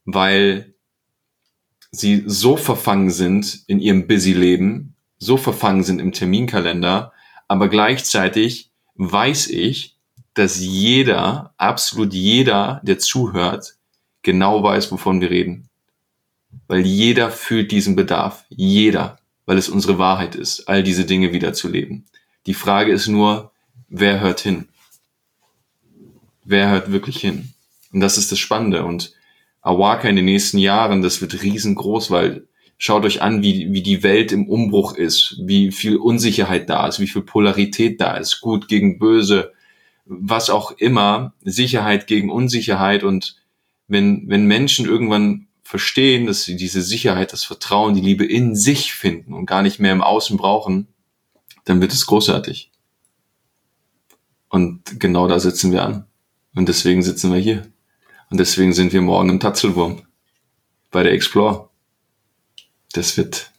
weil 0.04 0.76
sie 1.92 2.24
so 2.26 2.58
verfangen 2.58 3.10
sind 3.10 3.64
in 3.68 3.80
ihrem 3.80 4.08
Busy-Leben, 4.08 4.96
so 5.18 5.38
verfangen 5.38 5.84
sind 5.84 6.00
im 6.00 6.12
Terminkalender, 6.12 7.14
aber 7.48 7.70
gleichzeitig 7.70 8.72
weiß 8.96 9.48
ich, 9.48 9.98
dass 10.34 10.60
jeder, 10.60 11.54
absolut 11.58 12.14
jeder, 12.14 12.82
der 12.84 13.00
zuhört, 13.00 13.78
genau 14.22 14.62
weiß, 14.62 14.92
wovon 14.92 15.22
wir 15.22 15.30
reden. 15.30 15.70
Weil 16.68 16.86
jeder 16.86 17.32
fühlt 17.32 17.72
diesen 17.72 17.96
Bedarf. 17.96 18.46
Jeder. 18.50 19.20
Weil 19.46 19.58
es 19.58 19.70
unsere 19.70 19.98
Wahrheit 19.98 20.36
ist, 20.36 20.68
all 20.68 20.84
diese 20.84 21.06
Dinge 21.06 21.32
wiederzuleben. 21.32 22.06
Die 22.48 22.54
Frage 22.54 22.92
ist 22.92 23.08
nur, 23.08 23.52
wer 23.90 24.20
hört 24.20 24.40
hin? 24.40 24.68
Wer 26.44 26.70
hört 26.70 26.92
wirklich 26.92 27.18
hin? 27.18 27.54
Und 27.92 28.00
das 28.00 28.18
ist 28.18 28.32
das 28.32 28.40
Spannende. 28.40 28.84
Und 28.84 29.14
Awaka 29.62 30.08
in 30.08 30.16
den 30.16 30.26
nächsten 30.26 30.58
Jahren, 30.58 31.02
das 31.02 31.22
wird 31.22 31.42
riesengroß, 31.42 32.12
weil 32.12 32.48
schaut 32.78 33.06
euch 33.06 33.22
an, 33.22 33.42
wie, 33.42 33.72
wie 33.72 33.82
die 33.82 34.04
Welt 34.04 34.32
im 34.32 34.48
Umbruch 34.48 34.96
ist, 34.96 35.38
wie 35.42 35.72
viel 35.72 35.98
Unsicherheit 35.98 36.70
da 36.70 36.88
ist, 36.88 37.00
wie 37.00 37.08
viel 37.08 37.22
Polarität 37.22 38.02
da 38.02 38.18
ist, 38.18 38.42
gut 38.42 38.68
gegen 38.68 39.00
böse, 39.00 39.54
was 40.06 40.50
auch 40.50 40.72
immer, 40.72 41.34
Sicherheit 41.44 42.08
gegen 42.08 42.30
Unsicherheit 42.30 43.04
und 43.04 43.38
wenn, 43.88 44.28
wenn 44.28 44.46
Menschen 44.46 44.86
irgendwann 44.86 45.45
verstehen, 45.66 46.28
dass 46.28 46.44
sie 46.44 46.56
diese 46.56 46.84
Sicherheit, 46.84 47.34
das 47.34 47.44
Vertrauen, 47.44 47.96
die 47.96 48.02
Liebe 48.02 48.24
in 48.24 48.56
sich 48.56 48.94
finden 48.94 49.34
und 49.34 49.48
gar 49.48 49.64
nicht 49.64 49.80
mehr 49.80 49.92
im 49.92 50.04
Außen 50.04 50.38
brauchen, 50.38 50.88
dann 51.66 51.82
wird 51.82 51.92
es 51.92 52.06
großartig. 52.06 52.72
Und 54.48 55.00
genau 55.00 55.28
da 55.28 55.40
sitzen 55.40 55.72
wir 55.72 55.84
an. 55.84 56.06
Und 56.54 56.70
deswegen 56.70 57.02
sitzen 57.02 57.34
wir 57.34 57.40
hier. 57.40 57.68
Und 58.30 58.40
deswegen 58.40 58.74
sind 58.74 58.94
wir 58.94 59.02
morgen 59.02 59.30
im 59.30 59.40
Tatzelwurm 59.40 60.04
bei 60.92 61.02
der 61.02 61.14
Explore. 61.14 61.68
Das 62.94 63.18
wird 63.18 63.52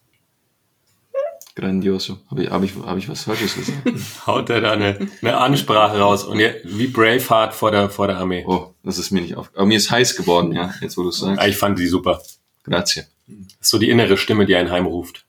grandioso. 1.57 2.19
Habe 2.31 2.45
ich, 2.45 2.51
hab 2.51 2.63
ich, 2.63 2.77
hab 2.77 2.97
ich 2.97 3.09
was 3.09 3.23
Falsches 3.25 3.57
gesagt? 3.57 3.83
Haut 4.27 4.51
er 4.51 4.61
da 4.61 4.73
eine, 4.73 5.09
eine 5.23 5.39
Ansprache 5.39 5.99
raus 5.99 6.23
und 6.23 6.39
ja, 6.39 6.51
wie 6.63 6.87
Braveheart 6.87 7.55
vor 7.55 7.73
der, 7.73 7.91
vor 7.91 8.07
der 8.07 8.19
Armee. 8.19 8.45
Oh, 8.47 8.75
das 8.85 8.99
ist 8.99 9.11
mir 9.11 9.23
nicht 9.23 9.37
auf. 9.37 9.51
Aber 9.55 9.67
mir 9.67 9.77
ist 9.79 9.91
heiß 9.91 10.17
geworden, 10.17 10.53
ja, 10.53 10.73
jetzt 10.81 10.97
wo 10.97 11.03
du 11.03 11.09
es 11.09 11.19
sagst. 11.19 11.41
Ah, 11.41 11.49
Ich 11.49 11.57
fand 11.57 11.79
die 11.79 11.89
super. 11.89 12.23
Grazie. 12.63 13.05
Das 13.27 13.37
ist 13.63 13.71
so 13.71 13.79
die 13.79 13.91
innere 13.91 14.17
Stimme, 14.17 14.47
die 14.47 14.55
einen 14.55 14.71
heimruft. 14.71 15.25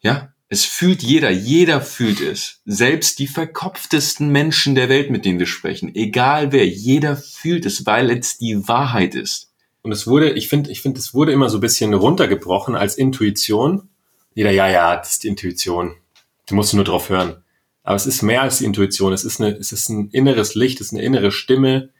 Ja, 0.00 0.32
es 0.48 0.66
fühlt 0.66 1.02
jeder, 1.02 1.30
jeder 1.30 1.80
fühlt 1.80 2.20
es. 2.20 2.60
Selbst 2.66 3.18
die 3.18 3.26
verkopftesten 3.26 4.28
Menschen 4.28 4.74
der 4.74 4.90
Welt, 4.90 5.10
mit 5.10 5.24
denen 5.24 5.38
wir 5.38 5.46
sprechen, 5.46 5.94
egal 5.94 6.52
wer, 6.52 6.66
jeder 6.66 7.16
fühlt 7.16 7.64
es, 7.64 7.86
weil 7.86 8.10
es 8.10 8.36
die 8.36 8.68
Wahrheit 8.68 9.14
ist. 9.14 9.50
Und 9.80 9.92
es 9.92 10.06
wurde, 10.06 10.30
ich 10.32 10.48
finde, 10.48 10.70
ich 10.70 10.82
finde, 10.82 11.00
es 11.00 11.14
wurde 11.14 11.32
immer 11.32 11.48
so 11.48 11.56
ein 11.58 11.62
bisschen 11.62 11.94
runtergebrochen 11.94 12.74
als 12.74 12.96
Intuition. 12.96 13.88
Jeder, 14.34 14.50
ja, 14.50 14.68
ja, 14.68 14.96
das 14.96 15.12
ist 15.12 15.24
die 15.24 15.28
Intuition. 15.28 15.96
Du 16.46 16.54
musst 16.54 16.74
nur 16.74 16.84
drauf 16.84 17.08
hören. 17.08 17.42
Aber 17.82 17.96
es 17.96 18.06
ist 18.06 18.22
mehr 18.22 18.42
als 18.42 18.58
die 18.58 18.64
Intuition. 18.64 19.12
Es 19.12 19.24
ist 19.24 19.40
eine, 19.40 19.50
es 19.56 19.72
ist 19.72 19.88
ein 19.88 20.08
inneres 20.10 20.54
Licht, 20.54 20.80
es 20.80 20.88
ist 20.88 20.92
eine 20.92 21.02
innere 21.02 21.32
Stimme, 21.32 21.90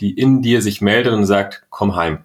die 0.00 0.12
in 0.12 0.42
dir 0.42 0.62
sich 0.62 0.80
meldet 0.80 1.12
und 1.12 1.26
sagt, 1.26 1.66
komm 1.70 1.94
heim. 1.94 2.24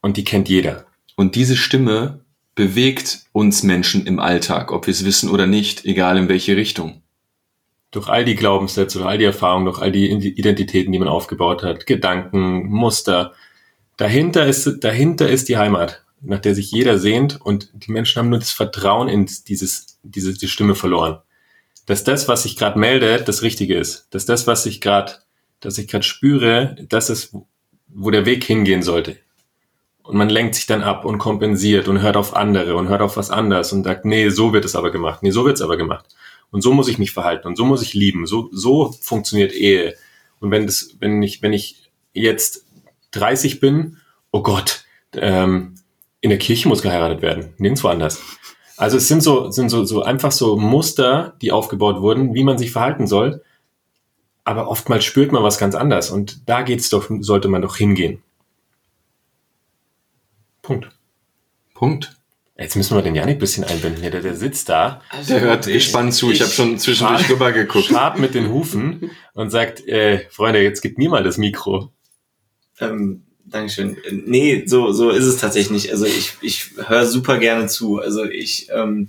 Und 0.00 0.16
die 0.16 0.24
kennt 0.24 0.48
jeder. 0.48 0.86
Und 1.16 1.34
diese 1.34 1.56
Stimme 1.56 2.20
bewegt 2.54 3.26
uns 3.32 3.62
Menschen 3.62 4.06
im 4.06 4.18
Alltag, 4.18 4.72
ob 4.72 4.86
wir 4.86 4.92
es 4.92 5.04
wissen 5.04 5.30
oder 5.30 5.46
nicht, 5.46 5.84
egal 5.84 6.16
in 6.16 6.28
welche 6.28 6.56
Richtung. 6.56 7.02
Durch 7.90 8.08
all 8.08 8.24
die 8.24 8.34
Glaubenssätze, 8.34 8.98
durch 8.98 9.08
all 9.08 9.18
die 9.18 9.24
Erfahrungen, 9.24 9.66
durch 9.66 9.80
all 9.80 9.92
die 9.92 10.10
Identitäten, 10.10 10.92
die 10.92 10.98
man 10.98 11.08
aufgebaut 11.08 11.62
hat, 11.62 11.86
Gedanken, 11.86 12.66
Muster. 12.68 13.32
Dahinter 13.96 14.46
ist, 14.46 14.82
dahinter 14.82 15.28
ist 15.28 15.48
die 15.48 15.56
Heimat, 15.58 16.05
nach 16.20 16.40
der 16.40 16.54
sich 16.54 16.70
jeder 16.70 16.98
sehnt 16.98 17.40
und 17.40 17.70
die 17.74 17.92
Menschen 17.92 18.18
haben 18.18 18.30
nur 18.30 18.38
das 18.38 18.50
Vertrauen 18.50 19.08
in 19.08 19.28
dieses, 19.48 19.98
diese 20.02 20.34
die 20.34 20.48
Stimme 20.48 20.74
verloren. 20.74 21.18
Dass 21.86 22.04
das, 22.04 22.26
was 22.26 22.42
sich 22.42 22.56
gerade 22.56 22.78
meldet, 22.78 23.28
das 23.28 23.42
Richtige 23.42 23.76
ist. 23.76 24.08
Dass 24.10 24.26
das, 24.26 24.46
was 24.46 24.66
ich 24.66 24.80
gerade, 24.80 25.12
dass 25.60 25.78
ich 25.78 25.88
gerade 25.88 26.04
spüre, 26.04 26.76
das 26.88 27.10
ist, 27.10 27.36
wo 27.88 28.10
der 28.10 28.26
Weg 28.26 28.44
hingehen 28.44 28.82
sollte. 28.82 29.18
Und 30.02 30.16
man 30.16 30.28
lenkt 30.28 30.54
sich 30.54 30.66
dann 30.66 30.82
ab 30.82 31.04
und 31.04 31.18
kompensiert 31.18 31.88
und 31.88 32.00
hört 32.00 32.16
auf 32.16 32.34
andere 32.36 32.76
und 32.76 32.88
hört 32.88 33.02
auf 33.02 33.16
was 33.16 33.30
anderes 33.30 33.72
und 33.72 33.84
sagt, 33.84 34.04
nee, 34.04 34.28
so 34.28 34.52
wird 34.52 34.64
es 34.64 34.76
aber 34.76 34.90
gemacht, 34.90 35.22
nee, 35.22 35.30
so 35.30 35.44
wird 35.44 35.56
es 35.56 35.62
aber 35.62 35.76
gemacht. 35.76 36.06
Und 36.50 36.62
so 36.62 36.72
muss 36.72 36.88
ich 36.88 36.98
mich 36.98 37.12
verhalten 37.12 37.48
und 37.48 37.56
so 37.56 37.64
muss 37.64 37.82
ich 37.82 37.92
lieben. 37.92 38.26
So, 38.26 38.48
so 38.52 38.92
funktioniert 39.00 39.52
Ehe. 39.52 39.96
Und 40.38 40.50
wenn 40.50 40.66
das, 40.66 40.96
wenn 41.00 41.22
ich, 41.22 41.42
wenn 41.42 41.52
ich 41.52 41.90
jetzt 42.12 42.64
30 43.12 43.60
bin, 43.60 43.98
oh 44.30 44.42
Gott, 44.42 44.84
ähm, 45.12 45.75
in 46.26 46.30
der 46.30 46.38
Kirche 46.40 46.68
muss 46.68 46.82
geheiratet 46.82 47.22
werden, 47.22 47.54
nirgendwo 47.58 47.86
anders. 47.86 48.20
Also 48.76 48.96
es 48.96 49.06
sind 49.06 49.22
so, 49.22 49.48
sind 49.52 49.68
so, 49.70 49.84
so 49.84 50.02
einfach 50.02 50.32
so 50.32 50.56
Muster, 50.56 51.34
die 51.40 51.52
aufgebaut 51.52 52.02
wurden, 52.02 52.34
wie 52.34 52.42
man 52.42 52.58
sich 52.58 52.72
verhalten 52.72 53.06
soll. 53.06 53.44
Aber 54.42 54.68
oftmals 54.68 55.04
spürt 55.04 55.30
man 55.30 55.44
was 55.44 55.56
ganz 55.56 55.76
anders 55.76 56.10
und 56.10 56.48
da 56.48 56.62
geht's 56.62 56.88
doch, 56.88 57.08
sollte 57.20 57.46
man 57.46 57.62
doch 57.62 57.76
hingehen. 57.76 58.24
Punkt. 60.62 60.88
Punkt. 61.74 62.16
Jetzt 62.58 62.74
müssen 62.74 62.96
wir 62.96 63.02
den 63.02 63.14
Janik 63.14 63.36
ein 63.36 63.38
bisschen 63.38 63.62
einbinden. 63.62 64.02
Der, 64.02 64.20
der 64.20 64.34
sitzt 64.34 64.68
da, 64.68 65.02
Der 65.28 65.40
hört 65.40 65.66
gespannt 65.66 66.12
zu. 66.12 66.32
Ich 66.32 66.40
habe 66.40 66.50
schon 66.50 66.76
zwischendurch 66.78 67.20
Schade. 67.20 67.34
rüber 67.34 67.52
geguckt. 67.52 67.86
schabt 67.86 68.18
mit 68.18 68.34
den 68.34 68.50
Hufen 68.50 69.12
und 69.34 69.50
sagt, 69.50 69.86
äh, 69.86 70.26
Freunde, 70.30 70.60
jetzt 70.60 70.80
gib 70.80 70.98
mir 70.98 71.08
mal 71.08 71.22
das 71.22 71.38
Mikro. 71.38 71.92
Ähm, 72.80 73.25
Dankeschön. 73.48 73.96
Nee, 74.24 74.64
so, 74.66 74.92
so 74.92 75.10
ist 75.10 75.24
es 75.24 75.38
tatsächlich 75.38 75.70
nicht. 75.70 75.92
Also 75.92 76.04
ich, 76.04 76.32
ich 76.40 76.70
höre 76.86 77.06
super 77.06 77.38
gerne 77.38 77.68
zu. 77.68 77.98
Also 77.98 78.24
ich, 78.24 78.68
ähm, 78.72 79.08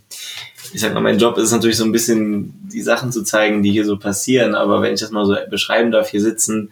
ich 0.74 0.82
sag 0.82 0.94
mal, 0.94 1.02
mein 1.02 1.18
Job 1.18 1.38
ist 1.38 1.52
natürlich 1.52 1.78
so 1.78 1.86
ein 1.86 1.92
bisschen 1.92 2.54
die 2.72 2.82
Sachen 2.82 3.12
zu 3.12 3.24
zeigen, 3.24 3.64
die 3.64 3.72
hier 3.72 3.86
so 3.86 3.98
passieren. 3.98 4.54
Aber 4.54 4.82
wenn 4.82 4.94
ich 4.94 5.00
das 5.00 5.12
mal 5.12 5.26
so 5.26 5.36
beschreiben 5.50 5.92
darf, 5.92 6.10
hier 6.10 6.22
sitzen 6.22 6.72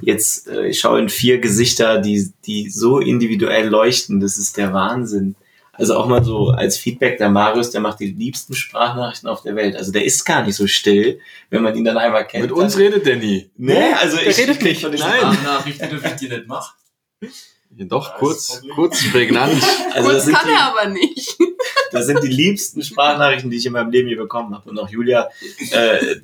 jetzt, 0.00 0.48
äh, 0.48 0.66
ich 0.66 0.80
schaue 0.80 1.00
in 1.00 1.08
vier 1.08 1.38
Gesichter, 1.38 1.98
die, 1.98 2.30
die 2.46 2.68
so 2.68 2.98
individuell 2.98 3.68
leuchten. 3.68 4.18
Das 4.18 4.36
ist 4.36 4.56
der 4.56 4.72
Wahnsinn. 4.72 5.36
Also 5.72 5.96
auch 5.96 6.08
mal 6.08 6.24
so 6.24 6.48
als 6.48 6.76
Feedback, 6.76 7.18
der 7.18 7.30
Marius, 7.30 7.70
der 7.70 7.80
macht 7.80 8.00
die 8.00 8.10
liebsten 8.10 8.54
Sprachnachrichten 8.54 9.28
auf 9.28 9.42
der 9.42 9.54
Welt. 9.54 9.76
Also 9.76 9.92
der 9.92 10.04
ist 10.04 10.24
gar 10.24 10.44
nicht 10.44 10.56
so 10.56 10.66
still, 10.66 11.20
wenn 11.50 11.62
man 11.62 11.76
ihn 11.76 11.84
dann 11.84 11.96
einmal 11.96 12.26
kennt. 12.26 12.42
Mit 12.42 12.52
uns 12.52 12.76
redet 12.76 13.06
der 13.06 13.16
nie. 13.16 13.48
Nee, 13.56 13.92
also 14.00 14.16
der 14.16 14.26
ich 14.26 14.38
redet 14.38 14.60
nicht. 14.60 14.80
von 14.80 14.90
den 14.90 14.98
Nein. 14.98 15.20
Sprachnachrichten 15.20 15.90
dürfen 15.90 16.10
die 16.20 16.28
nicht 16.28 16.48
machen. 16.48 16.74
Ja, 17.20 17.84
Doch, 17.84 18.14
kurz, 18.16 18.62
kurz 18.74 19.10
prägnant. 19.10 19.62
Also 19.92 20.10
Kurz 20.10 20.16
das 20.16 20.24
sind, 20.26 20.34
kann 20.34 20.46
die, 20.46 20.54
er 20.54 20.66
aber 20.66 20.88
nicht. 20.88 21.36
das 21.92 22.06
sind 22.06 22.22
die 22.22 22.28
liebsten 22.28 22.82
Sprachnachrichten, 22.82 23.50
die 23.50 23.56
ich 23.56 23.66
in 23.66 23.72
meinem 23.72 23.90
Leben 23.90 24.08
je 24.08 24.14
bekommen 24.14 24.54
habe. 24.54 24.68
Und 24.70 24.78
auch 24.78 24.88
Julia, 24.88 25.28
äh, 25.70 26.16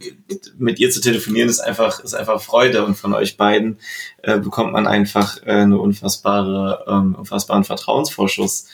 mit 0.58 0.78
ihr 0.78 0.90
zu 0.90 1.00
telefonieren, 1.00 1.48
ist 1.48 1.60
einfach, 1.60 2.00
ist 2.00 2.14
einfach 2.14 2.40
Freude. 2.40 2.84
Und 2.84 2.94
von 2.94 3.14
euch 3.14 3.36
beiden 3.36 3.78
äh, 4.22 4.38
bekommt 4.38 4.72
man 4.72 4.86
einfach 4.86 5.42
äh, 5.44 5.50
eine 5.50 5.78
unfassbare, 5.78 6.84
ähm, 6.86 7.14
unfassbaren 7.14 7.64
Vertrauensvorschuss. 7.64 8.66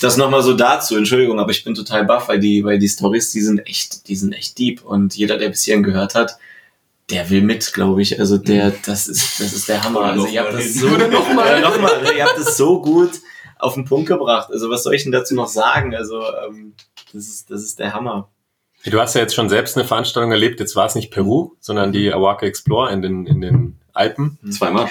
Das 0.00 0.16
nochmal 0.16 0.42
so 0.42 0.54
dazu, 0.54 0.96
Entschuldigung, 0.96 1.40
aber 1.40 1.50
ich 1.50 1.64
bin 1.64 1.74
total 1.74 2.04
baff, 2.04 2.28
weil 2.28 2.38
die, 2.38 2.64
weil 2.64 2.78
die 2.78 2.88
Stories, 2.88 3.32
die 3.32 3.40
sind 3.40 3.60
echt, 3.66 4.08
die 4.08 4.16
sind 4.16 4.32
echt 4.32 4.58
deep. 4.58 4.84
Und 4.84 5.16
jeder, 5.16 5.38
der 5.38 5.48
bis 5.48 5.64
hierhin 5.64 5.82
gehört 5.82 6.14
hat, 6.14 6.38
der 7.10 7.28
will 7.30 7.42
mit, 7.42 7.72
glaube 7.72 8.02
ich. 8.02 8.18
Also 8.18 8.38
der, 8.38 8.72
das 8.84 9.06
ist, 9.06 9.40
das 9.40 9.52
ist 9.52 9.68
der 9.68 9.82
Hammer. 9.84 10.00
Oder 10.00 10.08
Also 10.12 10.26
ihr 10.26 10.40
habt 10.40 10.54
das 10.54 10.62
hin. 10.62 10.72
so, 10.72 10.88
Oder 10.88 11.08
noch 11.08 11.32
mal. 11.34 11.60
Ja, 11.60 11.60
noch 11.60 11.80
mal, 11.80 12.02
ne? 12.02 12.12
ihr 12.16 12.24
habt 12.24 12.38
das 12.38 12.56
so 12.56 12.80
gut 12.80 13.20
auf 13.58 13.74
den 13.74 13.84
Punkt 13.84 14.08
gebracht. 14.08 14.50
Also 14.50 14.70
was 14.70 14.82
soll 14.82 14.94
ich 14.94 15.02
denn 15.02 15.12
dazu 15.12 15.34
noch 15.34 15.48
sagen? 15.48 15.94
Also 15.94 16.22
ähm, 16.46 16.74
das 17.12 17.26
ist, 17.26 17.50
das 17.50 17.62
ist 17.62 17.78
der 17.78 17.94
Hammer. 17.94 18.30
Du 18.86 19.00
hast 19.00 19.14
ja 19.14 19.22
jetzt 19.22 19.34
schon 19.34 19.48
selbst 19.48 19.76
eine 19.76 19.86
Veranstaltung 19.86 20.30
erlebt. 20.30 20.60
Jetzt 20.60 20.76
war 20.76 20.86
es 20.86 20.94
nicht 20.94 21.10
Peru, 21.10 21.52
sondern 21.60 21.92
die 21.92 22.12
Awaka 22.12 22.44
Explore 22.46 22.92
in 22.92 23.00
den, 23.00 23.26
in 23.26 23.40
den 23.40 23.80
Alpen. 23.94 24.38
Zweimal. 24.50 24.88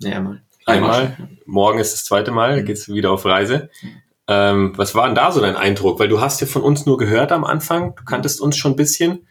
Naja, 0.00 0.20
mal. 0.20 0.42
Einmal. 0.66 1.16
Morgen 1.44 1.78
ist 1.78 1.92
das 1.92 2.04
zweite 2.04 2.30
Mal. 2.30 2.56
Da 2.56 2.62
geht's 2.62 2.88
wieder 2.88 3.10
auf 3.10 3.26
Reise. 3.26 3.68
Ähm, 4.26 4.72
was 4.76 4.94
war 4.94 5.04
denn 5.06 5.14
da 5.14 5.30
so 5.32 5.40
dein 5.42 5.56
Eindruck? 5.56 5.98
Weil 5.98 6.08
du 6.08 6.22
hast 6.22 6.40
ja 6.40 6.46
von 6.46 6.62
uns 6.62 6.86
nur 6.86 6.96
gehört 6.96 7.32
am 7.32 7.44
Anfang. 7.44 7.94
Du 7.96 8.04
kanntest 8.04 8.40
uns 8.40 8.56
schon 8.56 8.72
ein 8.72 8.76
bisschen 8.76 9.26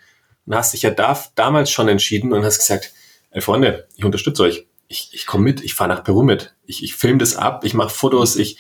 und 0.46 0.56
hast 0.56 0.74
dich 0.74 0.82
ja 0.82 0.90
da, 0.90 1.18
damals 1.36 1.72
schon 1.72 1.88
entschieden 1.88 2.34
und 2.34 2.44
hast 2.44 2.60
gesagt, 2.60 2.94
ey 3.32 3.42
Freunde, 3.42 3.88
ich 3.96 4.06
unterstütze 4.06 4.44
euch. 4.44 4.68
Ich, 4.88 5.10
ich 5.14 5.26
komme 5.26 5.46
mit, 5.46 5.64
ich 5.64 5.74
fahre 5.74 5.90
nach 5.90 6.04
Peru 6.04 6.24
mit. 6.24 6.54
Ich, 6.66 6.84
ich 6.84 6.96
filme 6.96 7.18
das 7.18 7.36
ab, 7.36 7.64
ich 7.64 7.74
mache 7.74 7.90
Fotos, 7.90 8.36
ich, 8.36 8.58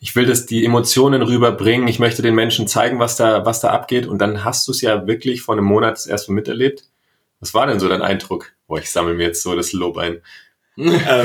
ich 0.00 0.14
will 0.16 0.26
das 0.26 0.46
die 0.46 0.64
Emotionen 0.64 1.22
rüberbringen, 1.22 1.88
ich 1.88 1.98
möchte 1.98 2.22
den 2.22 2.34
Menschen 2.34 2.68
zeigen, 2.68 2.98
was 2.98 3.16
da, 3.16 3.44
was 3.44 3.60
da 3.60 3.70
abgeht. 3.70 4.06
Und 4.06 4.18
dann 4.18 4.44
hast 4.44 4.66
du 4.66 4.72
es 4.72 4.80
ja 4.80 5.06
wirklich 5.06 5.42
vor 5.42 5.54
einem 5.54 5.64
Monat 5.64 5.94
das 5.94 6.06
erste 6.06 6.32
Mal 6.32 6.36
miterlebt. 6.36 6.84
Was 7.40 7.52
war 7.52 7.66
denn 7.66 7.80
so 7.80 7.88
dein 7.88 8.02
Eindruck? 8.02 8.52
Boah, 8.66 8.78
ich 8.78 8.90
sammle 8.90 9.14
mir 9.14 9.24
jetzt 9.24 9.42
so 9.42 9.54
das 9.54 9.72
Lob 9.72 9.98
ein. 9.98 10.22
ähm, 10.76 10.92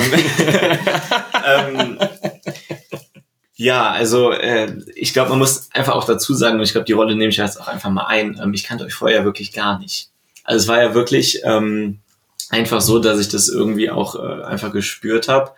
ähm, 1.45 1.99
ja, 3.59 3.91
also 3.91 4.31
äh, 4.31 4.71
ich 4.95 5.11
glaube, 5.11 5.31
man 5.31 5.39
muss 5.39 5.67
einfach 5.73 5.93
auch 5.93 6.05
dazu 6.05 6.33
sagen, 6.33 6.57
und 6.57 6.63
ich 6.63 6.71
glaube, 6.71 6.85
die 6.85 6.93
Rolle 6.93 7.17
nehme 7.17 7.29
ich 7.29 7.35
jetzt 7.35 7.59
auch 7.59 7.67
einfach 7.67 7.89
mal 7.89 8.05
ein. 8.05 8.39
Ähm, 8.41 8.53
ich 8.53 8.63
kannte 8.63 8.85
euch 8.85 8.93
vorher 8.93 9.25
wirklich 9.25 9.51
gar 9.51 9.79
nicht. 9.79 10.11
Also 10.45 10.63
es 10.63 10.67
war 10.69 10.81
ja 10.81 10.93
wirklich 10.93 11.41
ähm, 11.43 11.99
einfach 12.49 12.79
so, 12.79 12.99
dass 12.99 13.19
ich 13.19 13.27
das 13.27 13.49
irgendwie 13.49 13.89
auch 13.89 14.15
äh, 14.15 14.43
einfach 14.43 14.71
gespürt 14.71 15.27
habe. 15.27 15.51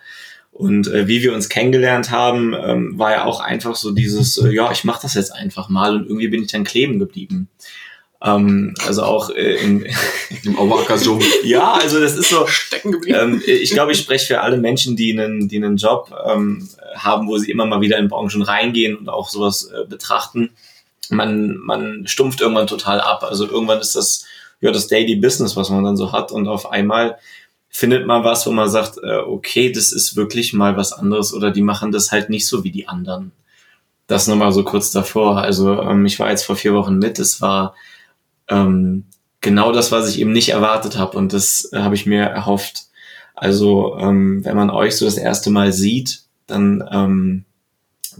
Und 0.50 0.88
äh, 0.88 1.06
wie 1.06 1.22
wir 1.22 1.32
uns 1.32 1.48
kennengelernt 1.48 2.10
haben, 2.10 2.54
ähm, 2.54 2.98
war 2.98 3.12
ja 3.12 3.24
auch 3.24 3.38
einfach 3.38 3.76
so 3.76 3.92
dieses, 3.92 4.36
äh, 4.36 4.50
ja, 4.50 4.72
ich 4.72 4.82
mache 4.82 5.02
das 5.02 5.14
jetzt 5.14 5.32
einfach 5.32 5.68
mal 5.68 5.94
und 5.94 6.06
irgendwie 6.06 6.26
bin 6.26 6.42
ich 6.42 6.50
dann 6.50 6.64
kleben 6.64 6.98
geblieben. 6.98 7.50
Ähm, 8.24 8.74
also 8.86 9.02
auch 9.02 9.30
äh, 9.30 9.56
in, 9.56 9.86
Im 10.44 10.58
Auerker-Sumpf. 10.58 11.24
ja, 11.42 11.72
also 11.72 12.00
das 12.00 12.16
ist 12.16 12.30
so, 12.30 12.46
Stecken 12.46 12.92
geblieben. 12.92 13.18
ähm, 13.18 13.42
ich 13.44 13.70
glaube, 13.70 13.92
ich 13.92 13.98
spreche 13.98 14.26
für 14.26 14.40
alle 14.40 14.58
Menschen, 14.58 14.94
die 14.94 15.18
einen, 15.18 15.48
die 15.48 15.56
einen 15.56 15.76
Job 15.76 16.14
ähm, 16.26 16.68
haben, 16.94 17.26
wo 17.26 17.38
sie 17.38 17.50
immer 17.50 17.66
mal 17.66 17.80
wieder 17.80 17.98
in 17.98 18.08
Branchen 18.08 18.42
reingehen 18.42 18.96
und 18.96 19.08
auch 19.08 19.28
sowas 19.28 19.64
äh, 19.64 19.86
betrachten. 19.86 20.50
Man, 21.10 21.56
man 21.56 22.06
stumpft 22.06 22.40
irgendwann 22.40 22.68
total 22.68 23.00
ab. 23.00 23.24
Also 23.24 23.46
irgendwann 23.48 23.80
ist 23.80 23.96
das 23.96 24.24
ja 24.60 24.70
das 24.70 24.86
Daily 24.86 25.16
Business, 25.16 25.56
was 25.56 25.70
man 25.70 25.82
dann 25.82 25.96
so 25.96 26.12
hat 26.12 26.30
und 26.30 26.46
auf 26.46 26.70
einmal 26.70 27.18
findet 27.70 28.06
man 28.06 28.22
was, 28.22 28.46
wo 28.46 28.52
man 28.52 28.68
sagt, 28.68 28.98
äh, 29.02 29.16
okay, 29.16 29.72
das 29.72 29.92
ist 29.92 30.14
wirklich 30.14 30.52
mal 30.52 30.76
was 30.76 30.92
anderes 30.92 31.34
oder 31.34 31.50
die 31.50 31.62
machen 31.62 31.90
das 31.90 32.12
halt 32.12 32.30
nicht 32.30 32.46
so 32.46 32.62
wie 32.62 32.70
die 32.70 32.86
anderen. 32.86 33.32
Das 34.06 34.28
nochmal 34.28 34.52
so 34.52 34.62
kurz 34.62 34.92
davor. 34.92 35.38
Also 35.38 35.80
ähm, 35.82 36.06
ich 36.06 36.20
war 36.20 36.30
jetzt 36.30 36.44
vor 36.44 36.54
vier 36.54 36.74
Wochen 36.74 36.98
mit. 36.98 37.18
Es 37.18 37.40
war 37.40 37.74
ähm, 38.48 39.04
genau 39.40 39.72
das, 39.72 39.92
was 39.92 40.08
ich 40.08 40.20
eben 40.20 40.32
nicht 40.32 40.50
erwartet 40.50 40.98
habe 40.98 41.18
und 41.18 41.32
das 41.32 41.68
äh, 41.72 41.78
habe 41.78 41.94
ich 41.94 42.06
mir 42.06 42.22
erhofft. 42.22 42.84
Also 43.34 43.96
ähm, 43.98 44.44
wenn 44.44 44.56
man 44.56 44.70
euch 44.70 44.96
so 44.96 45.04
das 45.04 45.16
erste 45.16 45.50
Mal 45.50 45.72
sieht, 45.72 46.22
dann 46.46 46.84
ähm, 46.90 47.44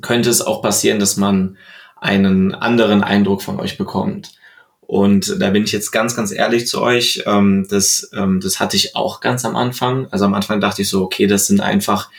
könnte 0.00 0.30
es 0.30 0.42
auch 0.42 0.62
passieren, 0.62 0.98
dass 0.98 1.16
man 1.16 1.56
einen 1.96 2.54
anderen 2.54 3.02
Eindruck 3.04 3.42
von 3.42 3.60
euch 3.60 3.78
bekommt. 3.78 4.32
Und 4.80 5.40
da 5.40 5.50
bin 5.50 5.64
ich 5.64 5.72
jetzt 5.72 5.90
ganz, 5.90 6.16
ganz 6.16 6.32
ehrlich 6.32 6.66
zu 6.66 6.82
euch. 6.82 7.22
Ähm, 7.24 7.66
das, 7.70 8.10
ähm, 8.14 8.40
das 8.40 8.60
hatte 8.60 8.76
ich 8.76 8.94
auch 8.96 9.20
ganz 9.20 9.44
am 9.44 9.56
Anfang. 9.56 10.06
Also 10.10 10.24
am 10.24 10.34
Anfang 10.34 10.60
dachte 10.60 10.82
ich 10.82 10.88
so, 10.88 11.02
okay, 11.02 11.26
das 11.26 11.46
sind 11.46 11.60
einfach 11.60 12.10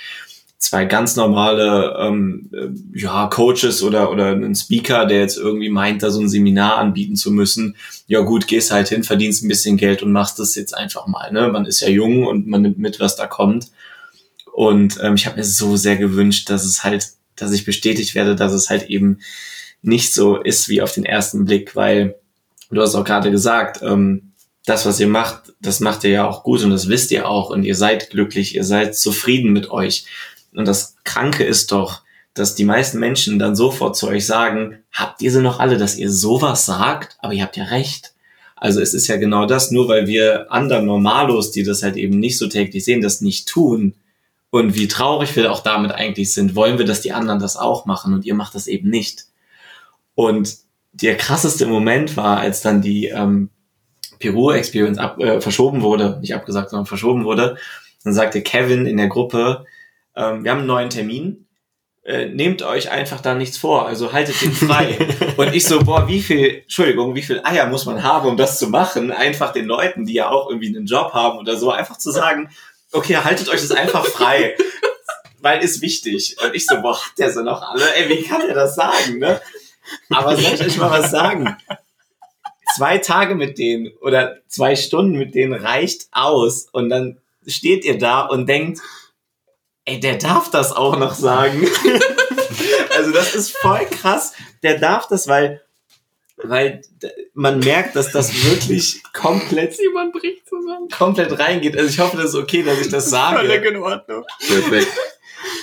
zwei 0.63 0.85
ganz 0.85 1.15
normale 1.15 1.95
ähm, 1.99 2.49
äh, 2.53 2.69
ja, 2.97 3.27
Coaches 3.27 3.83
oder, 3.83 4.11
oder 4.11 4.31
ein 4.31 4.55
Speaker, 4.55 5.05
der 5.05 5.19
jetzt 5.19 5.37
irgendwie 5.37 5.69
meint, 5.69 6.03
da 6.03 6.09
so 6.09 6.21
ein 6.21 6.29
Seminar 6.29 6.77
anbieten 6.77 7.15
zu 7.15 7.31
müssen. 7.31 7.75
Ja 8.07 8.21
gut, 8.21 8.47
gehst 8.47 8.71
halt 8.71 8.89
hin, 8.89 9.03
verdienst 9.03 9.43
ein 9.43 9.47
bisschen 9.47 9.77
Geld 9.77 10.01
und 10.01 10.11
machst 10.11 10.39
das 10.39 10.55
jetzt 10.55 10.75
einfach 10.75 11.07
mal. 11.07 11.31
Ne? 11.31 11.49
Man 11.49 11.65
ist 11.65 11.81
ja 11.81 11.89
jung 11.89 12.25
und 12.25 12.47
man 12.47 12.61
nimmt 12.61 12.79
mit, 12.79 12.99
was 12.99 13.15
da 13.15 13.27
kommt. 13.27 13.71
Und 14.53 14.99
ähm, 15.01 15.15
ich 15.15 15.25
habe 15.25 15.37
mir 15.37 15.43
so 15.43 15.75
sehr 15.75 15.97
gewünscht, 15.97 16.49
dass 16.49 16.65
es 16.65 16.83
halt, 16.83 17.09
dass 17.35 17.51
ich 17.51 17.65
bestätigt 17.65 18.15
werde, 18.15 18.35
dass 18.35 18.53
es 18.53 18.69
halt 18.69 18.89
eben 18.89 19.19
nicht 19.81 20.13
so 20.13 20.37
ist 20.37 20.69
wie 20.69 20.81
auf 20.81 20.93
den 20.93 21.05
ersten 21.05 21.45
Blick, 21.45 21.75
weil 21.75 22.15
du 22.69 22.81
hast 22.81 22.95
auch 22.95 23.03
gerade 23.03 23.31
gesagt, 23.31 23.81
ähm, 23.81 24.33
das, 24.65 24.85
was 24.85 24.99
ihr 24.99 25.07
macht, 25.07 25.53
das 25.59 25.79
macht 25.81 26.03
ihr 26.03 26.11
ja 26.11 26.27
auch 26.27 26.43
gut 26.43 26.63
und 26.63 26.69
das 26.69 26.87
wisst 26.87 27.11
ihr 27.11 27.27
auch 27.27 27.49
und 27.49 27.63
ihr 27.63 27.75
seid 27.75 28.11
glücklich, 28.11 28.55
ihr 28.55 28.63
seid 28.63 28.95
zufrieden 28.95 29.51
mit 29.51 29.69
euch. 29.71 30.05
Und 30.55 30.67
das 30.67 30.95
Kranke 31.03 31.43
ist 31.43 31.71
doch, 31.71 32.01
dass 32.33 32.55
die 32.55 32.65
meisten 32.65 32.99
Menschen 32.99 33.39
dann 33.39 33.55
sofort 33.55 33.95
zu 33.95 34.07
euch 34.07 34.25
sagen, 34.25 34.79
habt 34.91 35.21
ihr 35.21 35.31
sie 35.31 35.41
noch 35.41 35.59
alle, 35.59 35.77
dass 35.77 35.97
ihr 35.97 36.11
sowas 36.11 36.65
sagt? 36.65 37.17
Aber 37.19 37.33
ihr 37.33 37.43
habt 37.43 37.57
ja 37.57 37.65
recht. 37.65 38.13
Also 38.55 38.79
es 38.79 38.93
ist 38.93 39.07
ja 39.07 39.17
genau 39.17 39.45
das, 39.45 39.71
nur 39.71 39.87
weil 39.87 40.07
wir 40.07 40.51
anderen 40.51 40.85
Normalos, 40.85 41.51
die 41.51 41.63
das 41.63 41.83
halt 41.83 41.97
eben 41.97 42.19
nicht 42.19 42.37
so 42.37 42.47
täglich 42.47 42.85
sehen, 42.85 43.01
das 43.01 43.21
nicht 43.21 43.47
tun 43.47 43.95
und 44.53 44.75
wie 44.75 44.87
traurig 44.87 45.35
wir 45.35 45.51
auch 45.51 45.61
damit 45.61 45.93
eigentlich 45.93 46.31
sind, 46.31 46.55
wollen 46.55 46.77
wir, 46.77 46.85
dass 46.85 47.01
die 47.01 47.11
anderen 47.11 47.39
das 47.39 47.57
auch 47.57 47.87
machen 47.87 48.13
und 48.13 48.23
ihr 48.23 48.35
macht 48.35 48.53
das 48.53 48.67
eben 48.67 48.87
nicht. 48.87 49.25
Und 50.13 50.57
der 50.91 51.17
krasseste 51.17 51.65
Moment 51.65 52.15
war, 52.17 52.37
als 52.37 52.61
dann 52.61 52.79
die 52.79 53.07
ähm, 53.07 53.49
Peru-Experience 54.19 54.99
äh, 55.17 55.41
verschoben 55.41 55.81
wurde, 55.81 56.19
nicht 56.21 56.35
abgesagt, 56.35 56.69
sondern 56.69 56.85
verschoben 56.85 57.25
wurde, 57.25 57.57
dann 58.03 58.13
sagte 58.13 58.43
Kevin 58.43 58.85
in 58.85 58.97
der 58.97 59.07
Gruppe, 59.07 59.65
ähm, 60.15 60.43
wir 60.43 60.51
haben 60.51 60.59
einen 60.59 60.67
neuen 60.67 60.89
Termin, 60.89 61.47
äh, 62.05 62.25
nehmt 62.25 62.61
euch 62.63 62.91
einfach 62.91 63.21
da 63.21 63.33
nichts 63.33 63.57
vor, 63.57 63.87
also 63.87 64.11
haltet 64.11 64.41
den 64.41 64.51
frei. 64.51 64.97
und 65.37 65.55
ich 65.55 65.63
so, 65.65 65.79
boah, 65.79 66.07
wie 66.07 66.21
viel, 66.21 66.61
Entschuldigung, 66.63 67.15
wie 67.15 67.21
viel 67.21 67.41
Eier 67.43 67.67
muss 67.67 67.85
man 67.85 68.03
haben, 68.03 68.27
um 68.27 68.37
das 68.37 68.59
zu 68.59 68.67
machen? 68.67 69.11
Einfach 69.11 69.53
den 69.53 69.65
Leuten, 69.65 70.05
die 70.05 70.13
ja 70.13 70.29
auch 70.29 70.49
irgendwie 70.49 70.75
einen 70.75 70.85
Job 70.85 71.13
haben 71.13 71.39
oder 71.39 71.55
so, 71.55 71.71
einfach 71.71 71.97
zu 71.97 72.11
sagen, 72.11 72.49
okay, 72.91 73.17
haltet 73.17 73.49
euch 73.49 73.61
das 73.61 73.71
einfach 73.71 74.05
frei. 74.05 74.55
Weil 75.39 75.63
ist 75.63 75.81
wichtig. 75.81 76.37
Und 76.43 76.55
ich 76.55 76.65
so, 76.65 76.81
boah, 76.81 76.95
hat 76.95 77.17
der 77.17 77.31
so 77.31 77.41
noch 77.41 77.61
alle? 77.61 77.93
Ey, 77.95 78.09
wie 78.09 78.23
kann 78.23 78.41
der 78.45 78.55
das 78.55 78.75
sagen, 78.75 79.19
ne? 79.19 79.41
Aber 80.09 80.35
soll 80.37 80.53
ich 80.53 80.61
euch 80.61 80.77
mal 80.77 80.91
was 80.91 81.11
sagen? 81.11 81.57
Zwei 82.75 82.97
Tage 82.97 83.35
mit 83.35 83.57
denen 83.57 83.91
oder 83.99 84.37
zwei 84.47 84.75
Stunden 84.75 85.17
mit 85.17 85.35
denen 85.35 85.53
reicht 85.53 86.07
aus. 86.11 86.67
Und 86.71 86.89
dann 86.89 87.17
steht 87.45 87.83
ihr 87.83 87.97
da 87.97 88.21
und 88.21 88.47
denkt, 88.47 88.79
ey, 89.85 89.99
der 89.99 90.17
darf 90.17 90.49
das 90.49 90.71
auch 90.71 90.97
noch 90.97 91.13
sagen. 91.13 91.67
also 92.95 93.11
das 93.11 93.35
ist 93.35 93.57
voll 93.57 93.85
krass. 93.85 94.33
Der 94.61 94.79
darf 94.79 95.07
das, 95.07 95.27
weil, 95.27 95.61
weil 96.37 96.81
man 97.33 97.59
merkt, 97.59 97.95
dass 97.95 98.11
das 98.11 98.33
wirklich 98.45 99.03
komplett, 99.13 99.75
Simon 99.75 100.11
bricht 100.11 100.47
zusammen. 100.47 100.89
komplett 100.89 101.37
reingeht. 101.37 101.77
Also 101.77 101.89
ich 101.89 101.99
hoffe, 101.99 102.17
das 102.17 102.27
ist 102.27 102.35
okay, 102.35 102.63
dass 102.63 102.79
ich 102.79 102.89
das 102.89 103.09
sage. 103.09 103.39
Völlig 103.39 103.65
in 103.65 103.77
Ordnung. 103.77 104.23
Perfekt. 104.39 104.91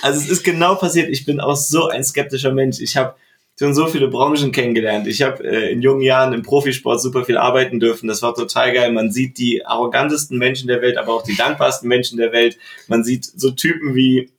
Also 0.01 0.19
es 0.19 0.29
ist 0.29 0.43
genau 0.43 0.75
passiert. 0.75 1.09
Ich 1.09 1.25
bin 1.25 1.39
auch 1.39 1.55
so 1.55 1.87
ein 1.87 2.03
skeptischer 2.03 2.53
Mensch. 2.53 2.79
Ich 2.79 2.97
habe 2.97 3.15
schon 3.57 3.75
so 3.75 3.87
viele 3.87 4.07
Branchen 4.07 4.51
kennengelernt. 4.51 5.07
Ich 5.07 5.21
habe 5.21 5.43
äh, 5.43 5.71
in 5.71 5.81
jungen 5.81 6.01
Jahren 6.01 6.33
im 6.33 6.41
Profisport 6.41 7.01
super 7.01 7.25
viel 7.25 7.37
arbeiten 7.37 7.79
dürfen. 7.79 8.07
Das 8.07 8.21
war 8.21 8.33
total 8.33 8.73
geil. 8.73 8.91
Man 8.91 9.11
sieht 9.11 9.37
die 9.37 9.65
arrogantesten 9.65 10.37
Menschen 10.37 10.67
der 10.67 10.81
Welt, 10.81 10.97
aber 10.97 11.13
auch 11.13 11.23
die 11.23 11.35
dankbarsten 11.35 11.87
Menschen 11.87 12.17
der 12.17 12.31
Welt. 12.31 12.57
Man 12.87 13.03
sieht 13.03 13.25
so 13.25 13.51
Typen 13.51 13.93
wie 13.93 14.31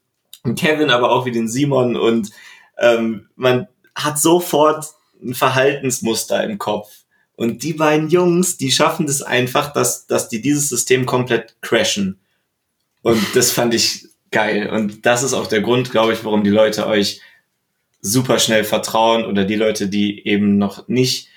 Kevin, 0.56 0.90
aber 0.90 1.12
auch 1.12 1.24
wie 1.24 1.30
den 1.30 1.48
Simon 1.48 1.96
und 1.96 2.32
ähm, 2.78 3.28
man 3.36 3.68
hat 3.94 4.18
sofort 4.18 4.86
ein 5.22 5.34
Verhaltensmuster 5.34 6.42
im 6.42 6.58
Kopf. 6.58 6.90
Und 7.36 7.62
die 7.62 7.72
beiden 7.72 8.08
Jungs, 8.08 8.56
die 8.56 8.70
schaffen 8.70 9.06
das 9.06 9.22
einfach, 9.22 9.72
dass, 9.72 10.06
dass 10.06 10.28
die 10.28 10.42
dieses 10.42 10.68
System 10.68 11.06
komplett 11.06 11.56
crashen. 11.60 12.20
Und 13.02 13.20
das 13.34 13.50
fand 13.50 13.74
ich 13.74 14.08
geil. 14.30 14.68
Und 14.70 15.06
das 15.06 15.22
ist 15.22 15.32
auch 15.32 15.46
der 15.46 15.60
Grund, 15.60 15.90
glaube 15.90 16.12
ich, 16.12 16.24
warum 16.24 16.44
die 16.44 16.50
Leute 16.50 16.86
euch 16.86 17.20
super 18.02 18.38
schnell 18.38 18.64
vertrauen 18.64 19.24
oder 19.24 19.44
die 19.44 19.54
Leute, 19.54 19.88
die 19.88 20.26
eben 20.26 20.58
noch 20.58 20.88
nicht, 20.88 21.28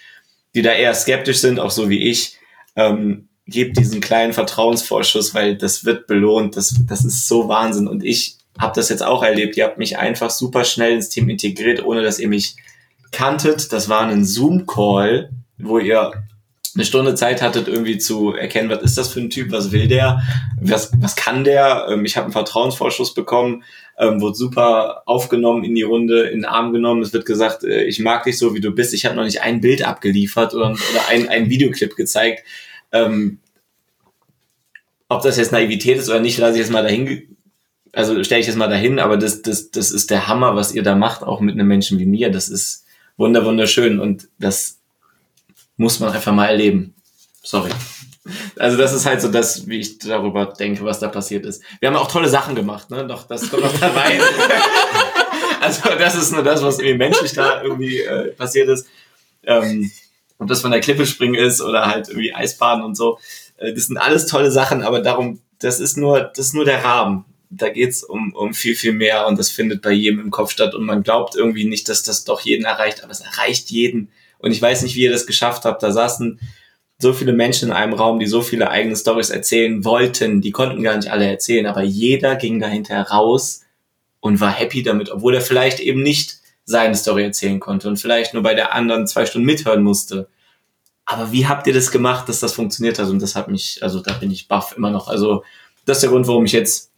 die 0.55 0.63
da 0.63 0.71
eher 0.71 0.93
skeptisch 0.93 1.37
sind, 1.37 1.59
auch 1.59 1.71
so 1.71 1.89
wie 1.89 2.09
ich, 2.09 2.37
ähm, 2.75 3.29
gebt 3.47 3.77
diesen 3.77 4.01
kleinen 4.01 4.33
Vertrauensvorschuss, 4.33 5.35
weil 5.35 5.55
das 5.55 5.85
wird 5.85 6.07
belohnt. 6.07 6.57
Das, 6.57 6.75
das 6.87 7.05
ist 7.05 7.27
so 7.27 7.47
Wahnsinn. 7.47 7.87
Und 7.87 8.03
ich 8.03 8.37
habe 8.57 8.73
das 8.75 8.89
jetzt 8.89 9.03
auch 9.03 9.21
erlebt. 9.23 9.55
Ihr 9.55 9.65
habt 9.65 9.77
mich 9.77 9.97
einfach 9.97 10.31
super 10.31 10.63
schnell 10.63 10.93
ins 10.93 11.09
Team 11.09 11.29
integriert, 11.29 11.85
ohne 11.85 12.01
dass 12.01 12.19
ihr 12.19 12.27
mich 12.27 12.55
kanntet. 13.11 13.71
Das 13.71 13.87
war 13.87 14.07
ein 14.07 14.25
Zoom-Call, 14.25 15.29
wo 15.59 15.77
ihr 15.77 16.11
eine 16.75 16.85
Stunde 16.85 17.15
Zeit 17.15 17.41
hattet, 17.41 17.67
irgendwie 17.67 17.97
zu 17.97 18.33
erkennen, 18.33 18.69
was 18.69 18.83
ist 18.83 18.97
das 18.97 19.11
für 19.11 19.21
ein 19.21 19.29
Typ, 19.29 19.51
was 19.51 19.71
will 19.71 19.87
der, 19.87 20.21
was, 20.59 20.91
was 20.99 21.15
kann 21.15 21.43
der. 21.43 21.87
Ähm, 21.89 22.05
ich 22.05 22.17
habe 22.17 22.25
einen 22.25 22.33
Vertrauensvorschuss 22.33 23.13
bekommen, 23.13 23.63
ähm, 23.97 24.21
wurde 24.21 24.35
super 24.35 25.03
aufgenommen 25.05 25.63
in 25.63 25.73
die 25.73 25.83
Runde, 25.83 26.23
in 26.23 26.39
den 26.39 26.45
Arm 26.45 26.73
genommen. 26.73 27.01
Es 27.01 27.13
wird 27.13 27.25
gesagt, 27.25 27.63
äh, 27.63 27.83
ich 27.83 27.99
mag 27.99 28.23
dich 28.25 28.37
so, 28.37 28.53
wie 28.53 28.59
du 28.59 28.71
bist. 28.71 28.93
Ich 28.93 29.05
habe 29.05 29.15
noch 29.15 29.23
nicht 29.23 29.41
ein 29.41 29.61
Bild 29.61 29.87
abgeliefert 29.87 30.53
oder, 30.53 30.71
oder 30.71 31.07
ein, 31.09 31.29
ein 31.29 31.49
Videoclip 31.49 31.95
gezeigt. 31.95 32.43
Ähm, 32.91 33.39
ob 35.07 35.21
das 35.21 35.37
jetzt 35.37 35.51
Naivität 35.51 35.97
ist 35.97 36.09
oder 36.09 36.19
nicht, 36.19 36.37
lasse 36.37 36.53
ich 36.53 36.59
jetzt 36.59 36.71
mal 36.71 36.83
dahin, 36.83 37.37
also 37.93 38.21
stelle 38.23 38.41
ich 38.41 38.47
jetzt 38.47 38.57
mal 38.57 38.67
dahin, 38.67 38.99
aber 38.99 39.15
das, 39.15 39.41
das, 39.41 39.71
das 39.71 39.91
ist 39.91 40.11
der 40.11 40.27
Hammer, 40.27 40.55
was 40.55 40.73
ihr 40.73 40.83
da 40.83 40.95
macht, 40.95 41.23
auch 41.23 41.39
mit 41.39 41.55
einem 41.55 41.67
Menschen 41.67 41.99
wie 41.99 42.05
mir. 42.05 42.29
Das 42.31 42.49
ist 42.49 42.85
wunder, 43.15 43.45
wunderschön 43.45 43.99
und 43.99 44.27
das 44.39 44.79
muss 45.77 45.99
man 45.99 46.11
einfach 46.11 46.33
mal 46.33 46.47
erleben. 46.47 46.93
Sorry. 47.43 47.71
Also 48.57 48.77
das 48.77 48.93
ist 48.93 49.05
halt 49.05 49.21
so 49.21 49.31
das, 49.31 49.67
wie 49.67 49.79
ich 49.79 49.99
darüber 49.99 50.47
denke, 50.47 50.83
was 50.83 50.99
da 50.99 51.09
passiert 51.09 51.45
ist. 51.45 51.61
Wir 51.79 51.89
haben 51.89 51.95
auch 51.95 52.11
tolle 52.11 52.27
Sachen 52.27 52.55
gemacht, 52.55 52.89
ne? 52.89 53.05
Doch, 53.05 53.27
das 53.27 53.49
kommt 53.49 53.63
noch 53.63 53.79
dabei. 53.79 54.19
also 55.61 55.89
das 55.97 56.15
ist 56.15 56.31
nur 56.31 56.43
das, 56.43 56.63
was 56.63 56.79
irgendwie 56.79 56.97
menschlich 56.97 57.33
da 57.33 57.61
irgendwie 57.61 57.99
äh, 57.99 58.31
passiert 58.31 58.69
ist. 58.69 58.87
Ähm, 59.43 59.91
ob 60.39 60.47
das 60.47 60.61
von 60.61 60.71
der 60.71 60.81
Klippe 60.81 61.05
springen 61.05 61.35
ist 61.35 61.61
oder 61.61 61.85
halt 61.85 62.07
irgendwie 62.07 62.33
Eisbaden 62.33 62.83
und 62.83 62.95
so. 62.95 63.19
Äh, 63.57 63.73
das 63.73 63.85
sind 63.85 63.97
alles 63.97 64.25
tolle 64.25 64.51
Sachen, 64.51 64.81
aber 64.81 65.01
darum, 65.01 65.39
das 65.59 65.79
ist 65.79 65.97
nur, 65.97 66.21
das 66.21 66.47
ist 66.47 66.53
nur 66.53 66.65
der 66.65 66.83
Rahmen. 66.83 67.25
Da 67.51 67.69
geht's 67.69 68.03
um, 68.03 68.33
um 68.33 68.53
viel, 68.53 68.75
viel 68.75 68.93
mehr 68.93 69.27
und 69.27 69.37
das 69.37 69.49
findet 69.49 69.81
bei 69.83 69.91
jedem 69.91 70.19
im 70.19 70.31
Kopf 70.31 70.51
statt 70.51 70.73
und 70.73 70.83
man 70.83 71.03
glaubt 71.03 71.35
irgendwie 71.35 71.65
nicht, 71.65 71.87
dass 71.89 72.01
das 72.01 72.25
doch 72.25 72.41
jeden 72.41 72.65
erreicht, 72.65 73.03
aber 73.03 73.11
es 73.11 73.21
erreicht 73.21 73.69
jeden. 73.69 74.09
Und 74.45 74.51
ich 74.51 74.61
weiß 74.61 74.83
nicht, 74.83 74.95
wie 74.95 75.01
ihr 75.01 75.11
das 75.11 75.25
geschafft 75.25 75.65
habt. 75.65 75.81
Da 75.81 75.91
saßen 75.91 76.39
so 76.99 77.13
viele 77.13 77.33
Menschen 77.33 77.69
in 77.69 77.75
einem 77.75 77.93
Raum, 77.93 78.19
die 78.19 78.27
so 78.27 78.41
viele 78.41 78.69
eigene 78.69 78.95
Stories 78.95 79.31
erzählen 79.31 79.83
wollten. 79.83 80.39
Die 80.39 80.51
konnten 80.51 80.83
gar 80.83 80.95
nicht 80.95 81.09
alle 81.09 81.27
erzählen, 81.27 81.65
aber 81.65 81.81
jeder 81.81 82.35
ging 82.35 82.59
dahinter 82.59 83.01
raus 83.01 83.61
und 84.19 84.39
war 84.39 84.51
happy 84.51 84.83
damit, 84.83 85.09
obwohl 85.09 85.33
er 85.33 85.41
vielleicht 85.41 85.79
eben 85.79 86.03
nicht 86.03 86.37
seine 86.63 86.95
Story 86.95 87.23
erzählen 87.23 87.59
konnte 87.59 87.87
und 87.87 87.97
vielleicht 87.97 88.35
nur 88.35 88.43
bei 88.43 88.53
der 88.53 88.73
anderen 88.73 89.07
zwei 89.07 89.25
Stunden 89.25 89.47
mithören 89.47 89.81
musste. 89.81 90.27
Aber 91.05 91.31
wie 91.31 91.47
habt 91.47 91.65
ihr 91.65 91.73
das 91.73 91.89
gemacht, 91.89 92.29
dass 92.29 92.39
das 92.39 92.53
funktioniert 92.53 92.99
hat? 92.99 93.09
Und 93.09 93.23
das 93.23 93.35
hat 93.35 93.47
mich, 93.47 93.79
also 93.81 93.99
da 93.99 94.13
bin 94.13 94.29
ich 94.29 94.47
baff 94.47 94.75
immer 94.77 94.91
noch. 94.91 95.07
Also 95.07 95.43
das 95.85 95.97
ist 95.97 96.01
der 96.01 96.11
Grund, 96.11 96.27
warum 96.27 96.45
ich 96.45 96.51
jetzt 96.51 96.91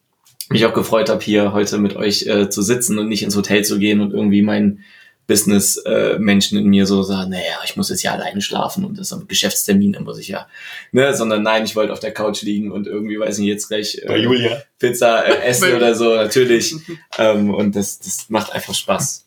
mich 0.50 0.66
auch 0.66 0.74
gefreut 0.74 1.10
habe, 1.10 1.24
hier 1.24 1.54
heute 1.54 1.78
mit 1.78 1.95
euch 1.95 2.28
äh, 2.28 2.50
zu 2.50 2.62
sitzen 2.62 3.00
und 3.00 3.08
nicht 3.08 3.24
ins 3.24 3.38
Hotel 3.38 3.64
zu 3.64 3.80
gehen 3.80 4.02
und 4.02 4.14
irgendwie 4.14 4.41
mein 4.41 4.84
Business-Menschen 5.28 6.58
in 6.58 6.68
mir 6.68 6.86
so 6.86 7.04
sagen, 7.04 7.32
naja, 7.32 7.60
ich 7.66 7.76
muss 7.76 7.90
jetzt 7.90 8.02
ja 8.02 8.14
alleine 8.14 8.42
schlafen 8.42 8.86
und 8.86 8.98
das 8.98 9.12
am 9.12 9.28
Geschäftstermin, 9.28 9.94
da 9.94 10.00
muss 10.00 10.18
ich 10.18 10.30
ja, 10.30 10.48
ne, 10.94 11.14
sondern 11.16 11.44
nein, 11.44 11.66
ich 11.66 11.76
wollte 11.76 11.92
auf 11.92 12.00
der 12.00 12.14
Couch 12.14 12.42
liegen 12.42 12.72
und 12.72 12.88
irgendwie, 12.88 13.20
weiß 13.20 13.38
nicht, 13.38 13.48
jetzt 13.48 13.68
gleich 13.68 14.02
Bei 14.08 14.16
äh, 14.16 14.22
Julia. 14.22 14.64
Pizza 14.80 15.26
äh, 15.26 15.42
essen 15.48 15.74
oder 15.74 15.94
so, 15.96 16.16
natürlich. 16.16 16.76
ähm, 17.18 17.54
und 17.54 17.76
das, 17.76 18.00
das 18.00 18.30
macht 18.30 18.54
einfach 18.54 18.74
Spaß. 18.74 19.26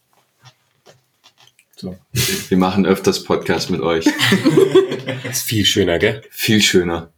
So. 1.77 1.97
Wir 2.49 2.59
machen 2.59 2.85
öfters 2.85 3.25
Podcast 3.25 3.71
mit 3.71 3.81
euch. 3.81 4.07
Ist 5.31 5.45
viel 5.45 5.65
schöner, 5.65 5.99
gell? 5.99 6.23
Viel 6.31 6.61
schöner. 6.61 7.13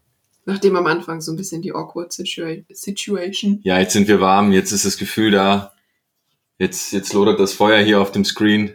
Nachdem 0.44 0.76
am 0.76 0.86
Anfang 0.86 1.20
so 1.20 1.32
ein 1.32 1.36
bisschen 1.36 1.62
die 1.62 1.72
awkward 1.72 2.12
situa 2.12 2.56
Situation. 2.70 3.60
Ja, 3.62 3.78
jetzt 3.78 3.92
sind 3.92 4.08
wir 4.08 4.20
warm, 4.20 4.52
jetzt 4.52 4.72
ist 4.72 4.84
das 4.84 4.96
Gefühl 4.96 5.30
da. 5.30 5.72
Jetzt, 6.62 6.92
jetzt 6.92 7.12
lodert 7.12 7.40
das 7.40 7.52
Feuer 7.52 7.82
hier 7.82 8.00
auf 8.00 8.12
dem 8.12 8.24
Screen. 8.24 8.72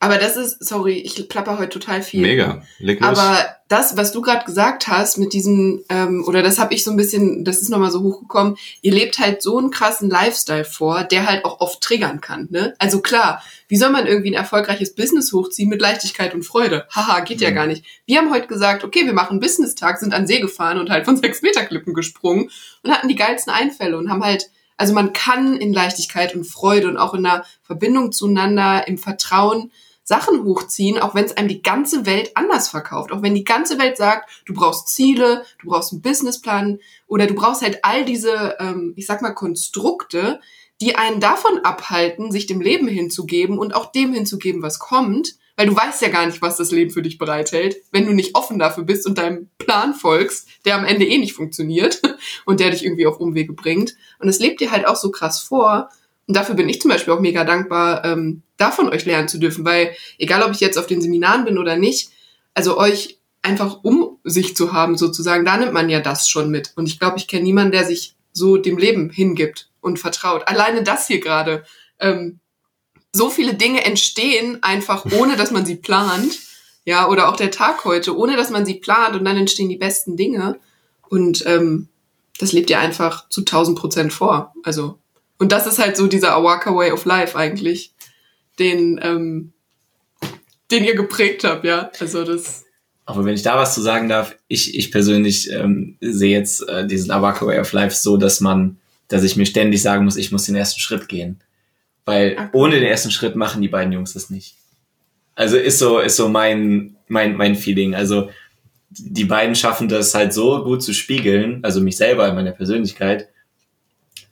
Aber 0.00 0.16
das 0.16 0.38
ist, 0.38 0.64
sorry, 0.64 0.94
ich 0.94 1.28
plapper 1.28 1.58
heute 1.58 1.68
total 1.78 2.00
viel. 2.00 2.22
Mega. 2.22 2.62
Leg 2.78 2.98
los. 2.98 3.18
Aber 3.18 3.44
das, 3.68 3.98
was 3.98 4.12
du 4.12 4.22
gerade 4.22 4.46
gesagt 4.46 4.88
hast 4.88 5.18
mit 5.18 5.34
diesem, 5.34 5.84
ähm, 5.90 6.24
oder 6.26 6.42
das 6.42 6.58
habe 6.58 6.72
ich 6.72 6.82
so 6.82 6.90
ein 6.90 6.96
bisschen, 6.96 7.44
das 7.44 7.60
ist 7.60 7.68
nochmal 7.68 7.90
so 7.90 8.02
hochgekommen, 8.02 8.56
ihr 8.80 8.92
lebt 8.92 9.18
halt 9.18 9.42
so 9.42 9.58
einen 9.58 9.70
krassen 9.70 10.08
Lifestyle 10.08 10.64
vor, 10.64 11.04
der 11.04 11.26
halt 11.26 11.44
auch 11.44 11.60
oft 11.60 11.82
triggern 11.82 12.22
kann. 12.22 12.48
Ne? 12.50 12.74
Also 12.78 13.02
klar, 13.02 13.42
wie 13.68 13.76
soll 13.76 13.90
man 13.90 14.06
irgendwie 14.06 14.30
ein 14.30 14.34
erfolgreiches 14.34 14.94
Business 14.94 15.34
hochziehen 15.34 15.68
mit 15.68 15.82
Leichtigkeit 15.82 16.32
und 16.32 16.42
Freude? 16.42 16.86
Haha, 16.90 17.20
geht 17.20 17.42
ja 17.42 17.50
Mhm. 17.50 17.54
gar 17.54 17.66
nicht. 17.66 17.84
Wir 18.06 18.16
haben 18.16 18.32
heute 18.32 18.46
gesagt, 18.46 18.82
okay, 18.82 19.04
wir 19.04 19.12
machen 19.12 19.32
einen 19.32 19.40
Business-Tag, 19.40 19.98
sind 19.98 20.14
an 20.14 20.26
See 20.26 20.40
gefahren 20.40 20.78
und 20.78 20.88
halt 20.88 21.04
von 21.04 21.16
sechs 21.22 21.42
Meter 21.42 21.66
Klippen 21.66 21.92
gesprungen 21.92 22.50
und 22.82 22.90
hatten 22.90 23.08
die 23.08 23.14
geilsten 23.14 23.52
Einfälle 23.52 23.98
und 23.98 24.08
haben 24.08 24.24
halt, 24.24 24.48
also 24.76 24.94
man 24.94 25.12
kann 25.12 25.56
in 25.56 25.72
Leichtigkeit 25.72 26.34
und 26.34 26.44
Freude 26.44 26.88
und 26.88 26.96
auch 26.96 27.14
in 27.14 27.24
einer 27.24 27.44
Verbindung 27.62 28.12
zueinander, 28.12 28.86
im 28.88 28.98
Vertrauen 28.98 29.70
Sachen 30.08 30.44
hochziehen, 30.44 31.00
auch 31.00 31.16
wenn 31.16 31.24
es 31.24 31.36
einem 31.36 31.48
die 31.48 31.62
ganze 31.62 32.06
Welt 32.06 32.30
anders 32.36 32.68
verkauft. 32.68 33.10
Auch 33.10 33.22
wenn 33.22 33.34
die 33.34 33.42
ganze 33.42 33.76
Welt 33.78 33.96
sagt, 33.96 34.30
du 34.46 34.54
brauchst 34.54 34.88
Ziele, 34.88 35.44
du 35.60 35.68
brauchst 35.68 35.92
einen 35.92 36.00
Businessplan 36.00 36.78
oder 37.08 37.26
du 37.26 37.34
brauchst 37.34 37.62
halt 37.62 37.84
all 37.84 38.04
diese, 38.04 38.56
ähm, 38.60 38.92
ich 38.94 39.06
sag 39.06 39.20
mal, 39.20 39.34
Konstrukte, 39.34 40.40
die 40.80 40.94
einen 40.94 41.18
davon 41.18 41.58
abhalten, 41.64 42.30
sich 42.30 42.46
dem 42.46 42.60
Leben 42.60 42.86
hinzugeben 42.86 43.58
und 43.58 43.74
auch 43.74 43.90
dem 43.90 44.12
hinzugeben, 44.12 44.62
was 44.62 44.78
kommt. 44.78 45.34
Weil 45.56 45.66
du 45.66 45.76
weißt 45.76 46.02
ja 46.02 46.08
gar 46.08 46.26
nicht, 46.26 46.42
was 46.42 46.56
das 46.56 46.70
Leben 46.70 46.90
für 46.90 47.02
dich 47.02 47.18
bereithält, 47.18 47.76
wenn 47.90 48.06
du 48.06 48.12
nicht 48.12 48.34
offen 48.34 48.58
dafür 48.58 48.84
bist 48.84 49.06
und 49.06 49.18
deinem 49.18 49.48
Plan 49.58 49.94
folgst, 49.94 50.48
der 50.64 50.76
am 50.76 50.84
Ende 50.84 51.06
eh 51.06 51.18
nicht 51.18 51.32
funktioniert 51.32 52.02
und 52.44 52.60
der 52.60 52.70
dich 52.70 52.84
irgendwie 52.84 53.06
auf 53.06 53.20
Umwege 53.20 53.54
bringt. 53.54 53.96
Und 54.18 54.28
es 54.28 54.38
lebt 54.38 54.60
dir 54.60 54.70
halt 54.70 54.86
auch 54.86 54.96
so 54.96 55.10
krass 55.10 55.40
vor. 55.40 55.88
Und 56.26 56.36
dafür 56.36 56.54
bin 56.54 56.68
ich 56.68 56.80
zum 56.80 56.90
Beispiel 56.90 57.14
auch 57.14 57.20
mega 57.20 57.44
dankbar, 57.44 58.04
ähm, 58.04 58.42
davon 58.56 58.88
euch 58.88 59.04
lernen 59.04 59.28
zu 59.28 59.38
dürfen, 59.38 59.64
weil 59.64 59.94
egal, 60.18 60.42
ob 60.42 60.52
ich 60.52 60.60
jetzt 60.60 60.78
auf 60.78 60.86
den 60.86 61.00
Seminaren 61.00 61.44
bin 61.44 61.58
oder 61.58 61.76
nicht, 61.76 62.10
also 62.52 62.78
euch 62.78 63.18
einfach 63.42 63.84
um 63.84 64.18
sich 64.24 64.56
zu 64.56 64.72
haben 64.72 64.96
sozusagen, 64.96 65.44
da 65.44 65.56
nimmt 65.56 65.72
man 65.72 65.88
ja 65.88 66.00
das 66.00 66.28
schon 66.28 66.50
mit. 66.50 66.72
Und 66.74 66.88
ich 66.88 66.98
glaube, 66.98 67.18
ich 67.18 67.28
kenne 67.28 67.44
niemanden, 67.44 67.72
der 67.72 67.84
sich 67.84 68.16
so 68.32 68.56
dem 68.56 68.76
Leben 68.76 69.08
hingibt 69.08 69.70
und 69.80 69.98
vertraut. 69.98 70.48
Alleine 70.48 70.82
das 70.82 71.06
hier 71.06 71.20
gerade. 71.20 71.64
Ähm, 72.00 72.40
so 73.16 73.30
viele 73.30 73.54
Dinge 73.54 73.84
entstehen 73.84 74.62
einfach, 74.62 75.04
ohne 75.18 75.36
dass 75.36 75.50
man 75.50 75.66
sie 75.66 75.76
plant. 75.76 76.38
Ja, 76.84 77.08
oder 77.08 77.28
auch 77.28 77.36
der 77.36 77.50
Tag 77.50 77.84
heute, 77.84 78.16
ohne 78.16 78.36
dass 78.36 78.50
man 78.50 78.64
sie 78.64 78.74
plant 78.74 79.16
und 79.16 79.24
dann 79.24 79.36
entstehen 79.36 79.68
die 79.68 79.76
besten 79.76 80.16
Dinge. 80.16 80.56
Und 81.08 81.44
ähm, 81.46 81.88
das 82.38 82.52
lebt 82.52 82.70
ihr 82.70 82.78
einfach 82.78 83.28
zu 83.28 83.40
1000 83.40 83.78
Prozent 83.78 84.12
vor. 84.12 84.54
Also, 84.62 84.98
und 85.38 85.50
das 85.50 85.66
ist 85.66 85.80
halt 85.80 85.96
so 85.96 86.06
dieser 86.06 86.32
Awaka 86.34 86.74
Way 86.74 86.92
of 86.92 87.04
Life 87.04 87.36
eigentlich, 87.36 87.92
den, 88.60 89.00
ähm, 89.02 89.52
den 90.70 90.84
ihr 90.84 90.94
geprägt 90.94 91.42
habt, 91.42 91.64
ja. 91.64 91.90
Also 91.98 92.24
das, 92.24 92.64
Aber 93.04 93.24
wenn 93.24 93.34
ich 93.34 93.42
da 93.42 93.56
was 93.56 93.74
zu 93.74 93.82
sagen 93.82 94.08
darf, 94.08 94.36
ich, 94.46 94.76
ich 94.76 94.92
persönlich 94.92 95.50
ähm, 95.50 95.96
sehe 96.00 96.38
jetzt 96.38 96.68
äh, 96.68 96.86
diesen 96.86 97.10
Awaka 97.10 97.46
Way 97.46 97.58
of 97.60 97.72
Life 97.72 97.96
so, 97.96 98.16
dass 98.16 98.40
man, 98.40 98.78
dass 99.08 99.24
ich 99.24 99.36
mir 99.36 99.46
ständig 99.46 99.82
sagen 99.82 100.04
muss, 100.04 100.16
ich 100.16 100.30
muss 100.30 100.44
den 100.44 100.56
ersten 100.56 100.80
Schritt 100.80 101.08
gehen. 101.08 101.40
Weil 102.06 102.32
Okay. 102.32 102.48
ohne 102.52 102.76
den 102.76 102.84
ersten 102.88 103.10
Schritt 103.10 103.36
machen 103.36 103.60
die 103.60 103.68
beiden 103.68 103.92
Jungs 103.92 104.14
das 104.14 104.30
nicht. 104.30 104.54
Also 105.34 105.58
ist 105.58 105.78
so, 105.78 105.98
ist 105.98 106.16
so 106.16 106.28
mein, 106.30 106.96
mein, 107.08 107.36
mein 107.36 107.56
Feeling. 107.56 107.94
Also 107.94 108.30
die 108.90 109.24
beiden 109.24 109.54
schaffen 109.54 109.88
das 109.88 110.14
halt 110.14 110.32
so 110.32 110.64
gut 110.64 110.82
zu 110.82 110.94
spiegeln, 110.94 111.60
also 111.62 111.80
mich 111.82 111.98
selber 111.98 112.26
in 112.28 112.34
meiner 112.34 112.52
Persönlichkeit, 112.52 113.28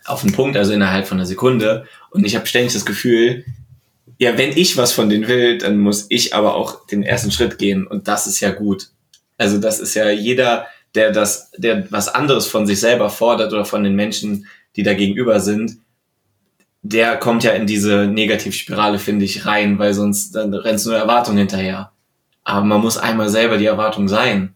auf 0.06 0.22
den 0.22 0.32
Punkt, 0.32 0.56
also 0.56 0.72
innerhalb 0.72 1.06
von 1.06 1.18
einer 1.18 1.26
Sekunde. 1.26 1.86
Und 2.10 2.24
ich 2.24 2.36
habe 2.36 2.46
ständig 2.46 2.72
das 2.72 2.86
Gefühl, 2.86 3.44
ja, 4.18 4.38
wenn 4.38 4.56
ich 4.56 4.76
was 4.76 4.92
von 4.92 5.08
denen 5.08 5.28
will, 5.28 5.58
dann 5.58 5.78
muss 5.78 6.06
ich 6.08 6.34
aber 6.34 6.54
auch 6.54 6.86
den 6.86 7.02
ersten 7.02 7.30
Schritt 7.30 7.58
gehen. 7.58 7.86
Und 7.86 8.06
das 8.06 8.26
ist 8.26 8.40
ja 8.40 8.50
gut. 8.50 8.88
Also 9.36 9.58
das 9.58 9.80
ist 9.80 9.94
ja 9.94 10.08
jeder, 10.10 10.66
der 10.94 11.10
das, 11.10 11.50
der 11.58 11.90
was 11.90 12.08
anderes 12.08 12.46
von 12.46 12.66
sich 12.66 12.78
selber 12.80 13.10
fordert 13.10 13.52
oder 13.52 13.64
von 13.64 13.82
den 13.82 13.96
Menschen, 13.96 14.46
die 14.76 14.84
da 14.84 14.94
gegenüber 14.94 15.40
sind, 15.40 15.78
der 16.86 17.16
kommt 17.16 17.44
ja 17.44 17.52
in 17.52 17.66
diese 17.66 18.06
Negativspirale, 18.06 18.98
finde 18.98 19.24
ich, 19.24 19.46
rein, 19.46 19.78
weil 19.78 19.94
sonst 19.94 20.32
dann 20.32 20.52
rennst 20.52 20.84
du 20.84 20.90
nur 20.90 20.98
Erwartungen 20.98 21.38
hinterher. 21.38 21.92
Aber 22.44 22.62
man 22.62 22.82
muss 22.82 22.98
einmal 22.98 23.30
selber 23.30 23.56
die 23.56 23.64
Erwartung 23.64 24.06
sein. 24.06 24.54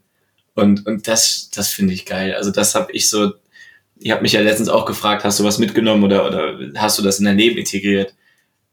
Und, 0.54 0.86
und 0.86 1.08
das, 1.08 1.48
das 1.54 1.70
finde 1.70 1.94
ich 1.94 2.04
geil. 2.04 2.34
Also 2.34 2.50
das 2.50 2.74
habe 2.74 2.92
ich 2.92 3.08
so, 3.08 3.32
ich 3.96 4.10
habe 4.10 4.20
mich 4.20 4.32
ja 4.32 4.42
letztens 4.42 4.68
auch 4.68 4.84
gefragt, 4.84 5.24
hast 5.24 5.40
du 5.40 5.44
was 5.44 5.58
mitgenommen 5.58 6.04
oder, 6.04 6.26
oder 6.26 6.58
hast 6.76 6.98
du 6.98 7.02
das 7.02 7.18
in 7.18 7.24
dein 7.24 7.38
Leben 7.38 7.56
integriert? 7.56 8.14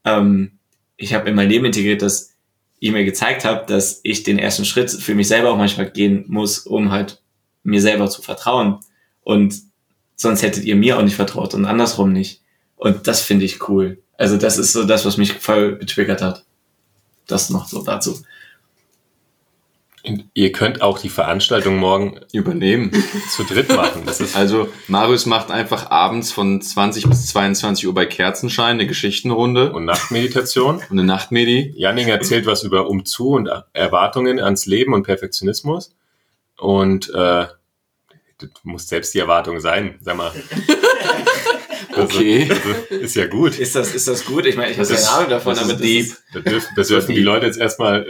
Ähm, 0.04 0.60
ich 0.98 1.14
habe 1.14 1.30
in 1.30 1.36
mein 1.36 1.48
Leben 1.48 1.64
integriert, 1.64 2.02
dass 2.02 2.34
ich 2.80 2.92
mir 2.92 3.06
gezeigt 3.06 3.46
habe, 3.46 3.66
dass 3.66 4.02
ich 4.04 4.24
den 4.24 4.38
ersten 4.38 4.66
Schritt 4.66 4.92
für 4.92 5.16
mich 5.16 5.30
selber 5.30 5.52
auch 5.52 5.58
manchmal 5.58 5.90
gehen 5.90 6.26
muss, 6.28 6.60
um 6.60 6.92
halt 6.92 7.22
mir 7.64 7.82
selber 7.82 8.10
zu 8.10 8.22
vertrauen. 8.22 8.80
Und 9.22 9.56
sonst 10.18 10.42
hättet 10.42 10.66
ihr 10.66 10.76
mir 10.76 10.98
auch 10.98 11.04
nicht 11.04 11.16
vertraut 11.16 11.54
und 11.54 11.64
andersrum 11.64 12.12
nicht. 12.12 12.42
Und 12.76 13.08
das 13.08 13.22
finde 13.22 13.46
ich 13.46 13.68
cool. 13.70 14.00
Also 14.18 14.38
das 14.38 14.58
ist 14.58 14.74
so 14.74 14.84
das, 14.84 15.06
was 15.06 15.18
mich 15.18 15.34
voll 15.34 15.78
getriggert 15.78 16.22
hat. 16.22 16.46
Das 17.28 17.50
noch 17.50 17.68
so 17.68 17.84
dazu. 17.84 18.22
Und 20.08 20.26
ihr 20.36 20.52
könnt 20.52 20.82
auch 20.82 21.00
die 21.00 21.10
Veranstaltung 21.10 21.78
morgen 21.78 22.20
Übernehmen. 22.32 22.92
zu 23.30 23.44
dritt 23.44 23.70
machen. 23.70 24.04
Das 24.06 24.22
ist 24.22 24.36
Also 24.36 24.70
Marius 24.88 25.26
macht 25.26 25.50
einfach 25.50 25.90
abends 25.90 26.32
von 26.32 26.62
20 26.62 27.08
bis 27.10 27.28
22 27.28 27.88
Uhr 27.88 27.94
bei 27.94 28.06
Kerzenschein 28.06 28.76
eine 28.76 28.88
Geschichtenrunde 28.88 29.74
und 29.74 29.86
Nachtmeditation. 29.86 30.76
und 30.76 30.92
eine 30.92 31.04
Nachtmedi. 31.04 31.74
Janning 31.76 32.08
erzählt 32.08 32.46
was 32.46 32.62
über 32.64 32.88
Umzu 32.88 33.30
und 33.30 33.50
Erwartungen 33.74 34.40
ans 34.40 34.68
Leben 34.68 34.94
und 34.94 35.04
Perfektionismus. 35.04 35.96
Und 36.58 37.10
äh, 37.10 37.48
du 38.38 38.48
musst 38.64 38.90
selbst 38.90 39.14
die 39.14 39.20
Erwartung 39.20 39.60
sein, 39.60 39.98
sag 40.02 40.18
mal. 40.18 40.32
Also, 41.90 42.04
Okay. 42.18 42.50
Also, 42.50 42.96
ist 42.96 43.16
ja 43.16 43.26
gut. 43.28 43.58
Ist 43.60 43.76
das, 43.76 43.94
ist 43.94 44.08
das 44.08 44.26
gut? 44.26 44.46
Ich 44.46 44.56
meine, 44.56 44.72
ich 44.72 44.78
habe 44.78 44.88
Das 44.88 45.06
keine 45.06 45.18
Ahnung 45.18 45.30
davon, 45.30 45.56
das 45.56 45.64
aber 45.64 45.72
ist 45.74 45.80
das 45.80 45.88
deep. 45.88 46.06
ist, 46.06 46.24
Da 46.34 46.40
dürfen, 46.40 46.68
da 46.76 46.82
dürfen 46.84 47.16
die 47.16 47.22
Leute 47.22 47.46
jetzt 47.46 47.58
erstmal 47.58 48.06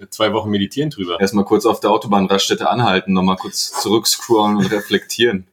äh, 0.00 0.06
zwei 0.10 0.32
Wochen 0.32 0.50
meditieren 0.50 0.90
drüber. 0.90 1.18
Erstmal 1.20 1.44
kurz 1.44 1.66
auf 1.66 1.80
der 1.80 1.90
Autobahnraststätte 1.90 2.68
anhalten, 2.68 3.12
nochmal 3.12 3.36
kurz 3.36 3.72
zurückscrollen 3.80 4.56
und 4.56 4.70
reflektieren. 4.70 5.46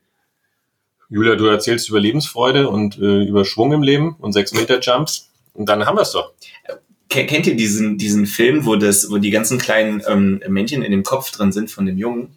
Julia, 1.10 1.36
du 1.36 1.46
erzählst 1.46 1.88
über 1.90 2.00
Lebensfreude 2.00 2.70
und 2.70 2.98
äh, 2.98 3.24
über 3.24 3.46
Schwung 3.46 3.72
im 3.72 3.82
Leben 3.82 4.16
und 4.20 4.34
sechs 4.34 4.52
Meter 4.54 4.80
Jumps. 4.82 5.30
Und 5.54 5.68
dann 5.70 5.86
haben 5.86 5.96
wir 5.98 6.02
es 6.02 6.12
doch. 6.12 6.34
Ken- 7.10 7.28
Kennt 7.28 7.48
ihr 7.48 7.56
diesen, 7.56 7.98
diesen 7.98 8.26
Film, 8.28 8.66
wo 8.66 8.76
das, 8.76 9.10
wo 9.10 9.18
die 9.18 9.30
ganzen 9.30 9.58
kleinen 9.58 10.04
ähm, 10.08 10.42
Männchen 10.50 10.84
in 10.84 10.92
dem 10.92 11.04
Kopf 11.04 11.32
drin 11.32 11.52
sind 11.54 11.72
von 11.72 11.86
dem 11.86 11.98
Jungen? 11.98 12.36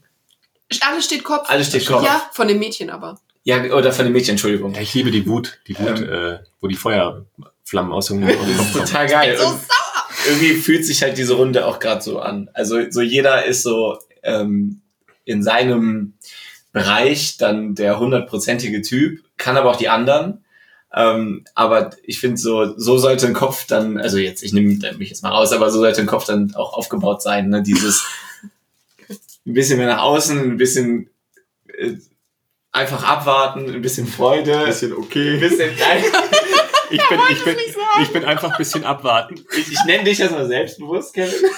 alles 0.83 1.07
steht 1.07 1.24
Kopf. 1.24 1.51
Alles 1.51 1.66
steht 1.68 1.85
Kopf. 1.87 2.05
Ja, 2.05 2.31
von 2.33 2.47
dem 2.47 2.61
Mädchen 2.61 2.91
aber. 2.91 3.18
Ja, 3.45 3.62
oder 3.72 3.93
von 3.93 4.05
dem 4.05 4.12
Mädchen, 4.12 4.32
Entschuldigung. 4.32 4.74
Ja, 4.74 4.80
ich 4.82 4.93
liebe 4.95 5.11
die 5.11 5.26
Wut, 5.26 5.61
die 5.66 5.78
Wut, 5.78 6.01
Ähm. 6.01 6.09
äh, 6.12 6.38
wo 6.61 6.66
die 6.68 6.76
Feuerflammen 6.76 7.93
aus 7.93 8.07
dem 8.07 8.20
Kopf 8.26 8.34
ist 8.49 8.72
kommen. 8.72 8.86
total 8.86 9.09
geil. 9.09 9.36
So 9.38 9.47
Und 9.47 9.61
irgendwie 10.28 10.55
fühlt 10.55 10.84
sich 10.84 11.03
halt 11.03 11.16
diese 11.16 11.34
Runde 11.34 11.66
auch 11.66 11.78
gerade 11.78 12.03
so 12.03 12.18
an. 12.20 12.51
Also 12.53 12.78
so 12.91 13.01
jeder 13.01 13.45
ist 13.47 13.62
so 13.62 13.99
ähm, 14.22 14.82
in 15.24 15.43
seinem 15.43 16.14
Bereich 16.72 17.38
dann 17.38 17.74
der 17.74 17.99
hundertprozentige 17.99 18.82
Typ, 18.82 19.20
kann 19.38 19.57
aber 19.57 19.70
auch 19.70 19.76
die 19.76 19.88
anderen. 19.88 20.45
Ähm, 20.93 21.45
aber 21.55 21.91
ich 22.03 22.20
finde 22.20 22.36
so, 22.36 22.76
so 22.76 22.99
sollte 22.99 23.26
ein 23.26 23.32
Kopf 23.32 23.66
dann, 23.66 23.97
also 23.99 24.18
jetzt, 24.18 24.43
ich 24.43 24.53
nehme 24.53 24.76
mich 24.99 25.09
jetzt 25.09 25.22
mal 25.22 25.30
raus, 25.30 25.53
aber 25.53 25.70
so 25.70 25.78
sollte 25.78 26.01
ein 26.01 26.07
Kopf 26.07 26.24
dann 26.26 26.55
auch 26.55 26.74
aufgebaut 26.74 27.22
sein. 27.22 27.49
Ne? 27.49 27.62
Dieses 27.62 28.05
ein 29.47 29.55
bisschen 29.55 29.78
mehr 29.78 29.86
nach 29.86 30.03
außen, 30.03 30.38
ein 30.38 30.57
bisschen 30.59 31.09
äh, 31.78 31.95
einfach 32.73 33.05
abwarten, 33.05 33.73
ein 33.73 33.83
bisschen 33.83 34.07
Freude, 34.07 34.59
ein 34.59 34.66
bisschen 34.66 34.93
okay, 34.93 35.35
ein 35.35 35.41
bisschen 35.41 35.71
nein. 35.79 36.05
Ich 36.93 37.09
bin, 37.09 37.21
ich, 37.31 37.45
bin, 37.45 37.57
ich 38.03 38.12
bin 38.12 38.25
einfach 38.25 38.51
ein 38.51 38.59
bisschen 38.59 38.83
abwarten. 38.83 39.37
Ich, 39.57 39.71
ich 39.71 39.85
nenne 39.85 40.03
dich 40.03 40.18
erstmal 40.18 40.49
selbstbewusst, 40.49 41.14
Kevin. 41.14 41.49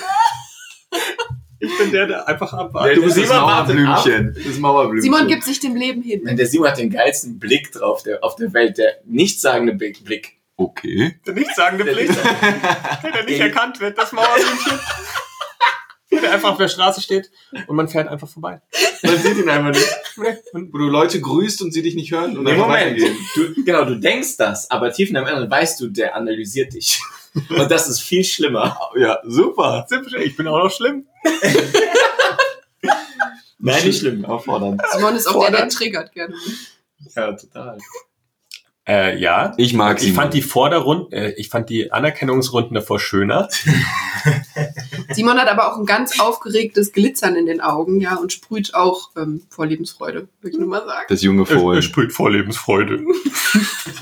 Ich 1.59 1.79
bin 1.79 1.91
der, 1.91 2.07
der 2.07 2.29
einfach 2.29 2.53
abwartet. 2.53 2.99
Du 2.99 3.03
bist 3.03 3.17
das 3.17 3.31
Mauerblümchen. 3.31 4.37
Das 4.45 4.59
Mauerblümchen. 4.59 5.03
Simon 5.03 5.29
gibt 5.29 5.45
sich 5.45 5.59
dem 5.59 5.75
Leben 5.75 6.03
hin. 6.03 6.37
Der 6.37 6.47
Simon 6.47 6.69
hat 6.69 6.77
den 6.77 6.91
geilsten 6.91 7.39
Blick 7.39 7.73
drauf, 7.73 8.03
der 8.03 8.23
auf 8.23 8.37
der 8.37 8.53
Welt, 8.53 8.77
der 8.77 8.99
nichtssagende 9.07 9.73
Blick. 9.73 10.05
Blick. 10.05 10.37
Okay. 10.57 11.15
Der 11.27 11.33
nichtssagende 11.33 11.85
Blitzer. 11.85 12.23
der 13.15 13.25
nicht 13.25 13.41
erkannt 13.41 13.81
wird, 13.81 13.97
das 13.97 14.13
Mauerblümchen. 14.13 14.79
Der 16.21 16.33
einfach 16.33 16.51
auf 16.53 16.59
der 16.59 16.69
Straße 16.69 17.01
steht 17.01 17.31
und 17.67 17.75
man 17.75 17.89
fährt 17.89 18.09
einfach 18.09 18.29
vorbei. 18.29 18.61
Man 19.03 19.17
sieht 19.19 19.39
ihn 19.39 19.49
einfach 19.49 19.71
nicht. 19.71 19.89
Wo 20.53 20.79
du 20.79 20.89
Leute 20.89 21.21
grüßt 21.21 21.63
und 21.63 21.73
sie 21.73 21.83
dich 21.83 21.95
nicht 21.95 22.13
hören 22.13 22.37
und 22.37 22.45
Nee, 22.45 22.55
Moment. 22.55 23.01
Du, 23.35 23.65
genau, 23.65 23.85
du 23.85 23.99
denkst 23.99 24.37
das, 24.37 24.71
aber 24.71 24.93
tief 24.93 25.09
in 25.09 25.15
deinem 25.15 25.29
Inneren 25.29 25.51
weißt 25.51 25.81
du, 25.81 25.89
der 25.89 26.15
analysiert 26.15 26.75
dich. 26.75 27.01
Und 27.35 27.71
das 27.71 27.89
ist 27.89 28.01
viel 28.01 28.25
schlimmer. 28.25 28.79
Ja, 28.97 29.21
super. 29.25 29.87
Ich 30.23 30.37
bin 30.37 30.47
auch 30.47 30.65
noch 30.65 30.71
schlimm. 30.71 31.07
Nein, 33.59 33.85
nicht 33.85 34.01
schlimm, 34.01 34.25
aber 34.25 34.41
fordernd. 34.41 34.83
Simon 34.93 35.17
ist 35.17 35.27
auch 35.27 35.41
der, 35.49 35.57
der 35.57 35.69
triggert 35.69 36.13
gerne. 36.13 36.35
Ja, 37.15 37.33
total. 37.33 37.79
Äh, 38.87 39.17
ja. 39.19 39.55
Ich 39.59 39.75
mag 39.75 40.03
Ich 40.03 40.13
fand 40.13 40.35
die 40.35 40.43
Vorderrunden, 40.43 41.13
äh, 41.13 41.31
ich 41.33 41.49
fand 41.51 41.71
die 41.71 41.93
Anerkennungsrunden 41.93 42.75
davor 42.75 42.99
schöner. 42.99 43.49
Simon 45.13 45.39
hat 45.39 45.49
aber 45.49 45.73
auch 45.73 45.79
ein 45.79 45.87
ganz 45.87 46.19
aufgeregtes 46.19 46.93
Glitzern 46.93 47.37
in 47.37 47.47
den 47.47 47.61
Augen, 47.61 48.01
ja, 48.01 48.17
und 48.17 48.33
sprüht 48.33 48.75
auch 48.75 49.11
ähm, 49.17 49.43
vor 49.51 49.67
Lebensfreude, 49.67 50.29
würde 50.41 50.55
ich 50.55 50.59
nur 50.59 50.69
mal 50.69 50.85
sagen. 50.85 51.07
das 51.09 51.23
junge 51.23 51.47
Fohlen. 51.47 51.83
sprüht 51.83 52.13
vor 52.13 52.31
Lebensfreude. 52.31 53.05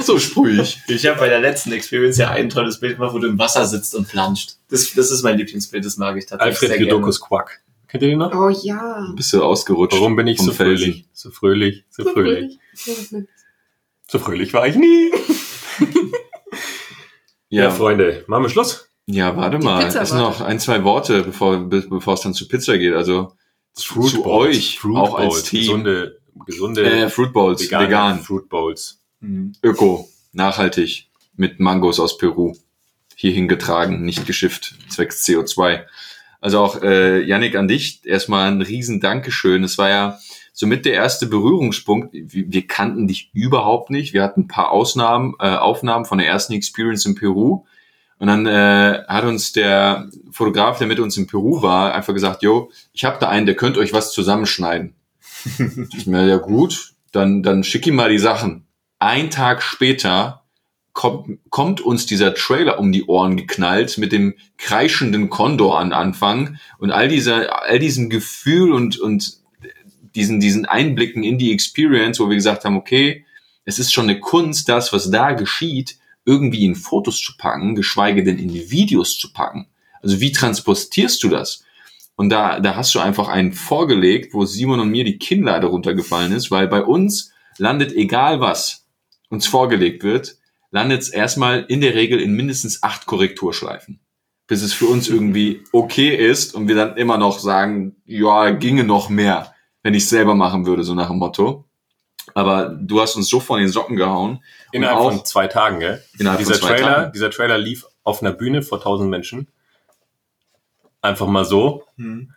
So 0.02 0.18
sprüh 0.18 0.60
ich. 0.60 0.80
Ich 0.86 1.06
habe 1.06 1.18
bei 1.18 1.28
der 1.28 1.40
letzten 1.40 1.72
Experience 1.72 2.16
ja 2.16 2.30
ein 2.30 2.48
tolles 2.48 2.80
Bild 2.80 2.96
gemacht, 2.96 3.12
wo 3.12 3.18
du 3.18 3.28
im 3.28 3.38
Wasser 3.38 3.66
sitzt 3.66 3.94
und 3.94 4.08
planscht. 4.08 4.52
Das, 4.70 4.92
das 4.94 5.10
ist 5.10 5.22
mein 5.22 5.36
Lieblingsbild, 5.36 5.84
das 5.84 5.96
mag 5.98 6.16
ich 6.16 6.26
tatsächlich 6.26 6.54
Alfred 6.62 6.70
sehr 6.70 6.80
Jodokus 6.80 7.20
Quack. 7.20 7.60
Kennt 7.88 8.02
ihr 8.04 8.10
den 8.10 8.18
noch? 8.20 8.32
Oh 8.34 8.48
ja. 8.48 9.12
Bist 9.14 9.32
du 9.32 9.42
ausgerutscht? 9.42 9.98
Warum 9.98 10.16
bin 10.16 10.26
ich 10.26 10.38
so 10.38 10.52
Felsen? 10.52 10.84
fröhlich? 10.86 11.04
So 11.12 11.30
fröhlich, 11.30 11.84
so 11.90 12.04
So 12.04 12.10
fröhlich. 12.12 12.58
fröhlich. 12.74 13.28
So 14.10 14.18
fröhlich 14.18 14.52
war 14.52 14.66
ich 14.66 14.76
nie. 14.76 15.10
Ja, 17.52 17.64
Ja, 17.64 17.70
Freunde, 17.72 18.24
machen 18.28 18.44
wir 18.44 18.48
Schluss. 18.48 18.88
ja, 19.06 19.36
warte 19.36 19.58
Die 19.58 19.64
mal. 19.64 19.84
Pizza 19.84 20.02
Es 20.02 20.10
sind 20.10 20.18
noch 20.18 20.40
ein, 20.40 20.60
zwei 20.60 20.84
Worte, 20.84 21.24
bevor, 21.24 21.58
be- 21.58 21.84
bevor 21.88 22.14
es 22.14 22.20
dann 22.20 22.32
zu 22.32 22.46
Pizza 22.46 22.78
geht. 22.78 22.94
Also 22.94 23.32
zu, 23.74 24.02
zu 24.02 24.22
Bowls, 24.22 24.56
euch, 24.56 24.78
Fruit 24.78 24.96
auch 24.96 25.14
als 25.16 25.28
Bowls, 25.34 25.42
Team. 25.44 25.60
Gesunde, 25.62 26.20
gesunde 26.46 26.84
äh, 26.88 27.08
Fruit 27.08 27.32
Bowls, 27.32 27.62
vegane 27.62 27.86
vegan, 27.86 28.20
Fruit 28.20 28.48
Bowls. 28.48 29.00
Mhm. 29.18 29.52
öko, 29.64 30.08
nachhaltig, 30.32 31.08
mit 31.36 31.58
Mangos 31.58 31.98
aus 31.98 32.18
Peru. 32.18 32.54
Hierhin 33.16 33.48
getragen, 33.48 34.04
nicht 34.04 34.26
geschifft, 34.26 34.74
zwecks 34.88 35.24
CO2. 35.26 35.84
Also 36.40 36.60
auch 36.60 36.80
äh, 36.82 37.20
Yannick 37.22 37.56
an 37.56 37.66
dich 37.66 38.00
erstmal 38.06 38.48
ein 38.48 38.62
riesen 38.62 39.00
Dankeschön. 39.00 39.64
Es 39.64 39.76
war 39.76 39.88
ja 39.90 40.18
somit 40.52 40.84
der 40.84 40.94
erste 40.94 41.26
Berührungspunkt. 41.26 42.10
Wir, 42.12 42.66
kannten 42.66 43.06
dich 43.06 43.30
überhaupt 43.32 43.90
nicht. 43.90 44.12
Wir 44.12 44.22
hatten 44.22 44.42
ein 44.42 44.48
paar 44.48 44.70
Ausnahmen, 44.70 45.34
äh, 45.38 45.48
Aufnahmen 45.48 46.04
von 46.04 46.18
der 46.18 46.28
ersten 46.28 46.52
Experience 46.52 47.06
in 47.06 47.14
Peru. 47.14 47.64
Und 48.18 48.26
dann 48.26 48.46
äh, 48.46 49.02
hat 49.08 49.24
uns 49.24 49.52
der 49.52 50.10
Fotograf, 50.30 50.78
der 50.78 50.86
mit 50.86 51.00
uns 51.00 51.16
in 51.16 51.26
Peru 51.26 51.62
war, 51.62 51.94
einfach 51.94 52.12
gesagt, 52.12 52.42
jo, 52.42 52.70
ich 52.92 53.04
habe 53.04 53.18
da 53.18 53.28
einen, 53.28 53.46
der 53.46 53.56
könnte 53.56 53.80
euch 53.80 53.94
was 53.94 54.12
zusammenschneiden. 54.12 54.94
ich 55.96 56.06
mir, 56.06 56.26
ja 56.26 56.36
gut, 56.36 56.92
dann, 57.12 57.42
dann 57.42 57.64
schick 57.64 57.86
ihm 57.86 57.94
mal 57.94 58.10
die 58.10 58.18
Sachen. 58.18 58.66
Ein 58.98 59.30
Tag 59.30 59.62
später 59.62 60.44
kommt, 60.92 61.38
kommt 61.48 61.80
uns 61.80 62.04
dieser 62.04 62.34
Trailer 62.34 62.78
um 62.78 62.92
die 62.92 63.04
Ohren 63.04 63.36
geknallt 63.36 63.96
mit 63.96 64.12
dem 64.12 64.34
kreischenden 64.58 65.30
Kondor 65.30 65.78
an 65.78 65.92
Anfang 65.92 66.58
und 66.78 66.90
all 66.90 67.08
dieser, 67.08 67.62
all 67.62 67.78
diesem 67.78 68.10
Gefühl 68.10 68.72
und, 68.72 68.98
und 68.98 69.39
diesen, 70.14 70.40
diesen 70.40 70.66
Einblicken 70.66 71.22
in 71.22 71.38
die 71.38 71.52
Experience, 71.52 72.20
wo 72.20 72.28
wir 72.28 72.36
gesagt 72.36 72.64
haben, 72.64 72.76
okay, 72.76 73.24
es 73.64 73.78
ist 73.78 73.92
schon 73.92 74.08
eine 74.08 74.20
Kunst, 74.20 74.68
das, 74.68 74.92
was 74.92 75.10
da 75.10 75.32
geschieht, 75.32 75.98
irgendwie 76.24 76.64
in 76.64 76.74
Fotos 76.74 77.20
zu 77.20 77.36
packen, 77.36 77.74
geschweige 77.74 78.22
denn 78.22 78.38
in 78.38 78.52
Videos 78.52 79.18
zu 79.18 79.32
packen. 79.32 79.68
Also 80.02 80.20
wie 80.20 80.32
transportierst 80.32 81.22
du 81.22 81.28
das? 81.28 81.64
Und 82.16 82.28
da, 82.28 82.60
da 82.60 82.76
hast 82.76 82.94
du 82.94 83.00
einfach 83.00 83.28
einen 83.28 83.52
vorgelegt, 83.52 84.34
wo 84.34 84.44
Simon 84.44 84.80
und 84.80 84.90
mir 84.90 85.04
die 85.04 85.18
Kinnlade 85.18 85.66
runtergefallen 85.68 86.32
ist, 86.32 86.50
weil 86.50 86.68
bei 86.68 86.82
uns 86.82 87.32
landet 87.56 87.92
egal 87.92 88.40
was 88.40 88.86
uns 89.30 89.46
vorgelegt 89.46 90.02
wird, 90.02 90.36
landet 90.70 91.02
es 91.02 91.08
erstmal 91.08 91.64
in 91.68 91.80
der 91.80 91.94
Regel 91.94 92.20
in 92.20 92.34
mindestens 92.34 92.82
acht 92.82 93.06
Korrekturschleifen. 93.06 94.00
Bis 94.46 94.62
es 94.62 94.72
für 94.72 94.86
uns 94.86 95.08
irgendwie 95.08 95.62
okay 95.72 96.14
ist 96.14 96.54
und 96.54 96.68
wir 96.68 96.74
dann 96.74 96.96
immer 96.96 97.16
noch 97.16 97.38
sagen, 97.38 97.96
ja, 98.04 98.50
ginge 98.50 98.84
noch 98.84 99.08
mehr, 99.08 99.54
wenn 99.82 99.94
ich 99.94 100.08
selber 100.08 100.34
machen 100.34 100.66
würde, 100.66 100.84
so 100.84 100.94
nach 100.94 101.08
dem 101.08 101.18
Motto. 101.18 101.64
Aber 102.34 102.68
du 102.68 103.00
hast 103.00 103.16
uns 103.16 103.28
so 103.28 103.40
von 103.40 103.58
den 103.60 103.68
Socken 103.68 103.96
gehauen. 103.96 104.42
Innerhalb 104.72 104.98
auch 104.98 105.10
von 105.12 105.24
zwei 105.24 105.46
Tagen, 105.48 105.80
gell? 105.80 106.04
innerhalb 106.18 106.38
dieser 106.38 106.54
von 106.54 106.60
zwei 106.68 106.74
Trailer, 106.76 106.94
Tagen. 106.94 107.12
dieser 107.12 107.30
Trailer 107.30 107.58
lief 107.58 107.86
auf 108.04 108.22
einer 108.22 108.32
Bühne 108.32 108.62
vor 108.62 108.80
tausend 108.80 109.10
Menschen. 109.10 109.48
Einfach 111.02 111.26
mal 111.26 111.44
so. 111.44 111.84
Mhm. 111.96 112.32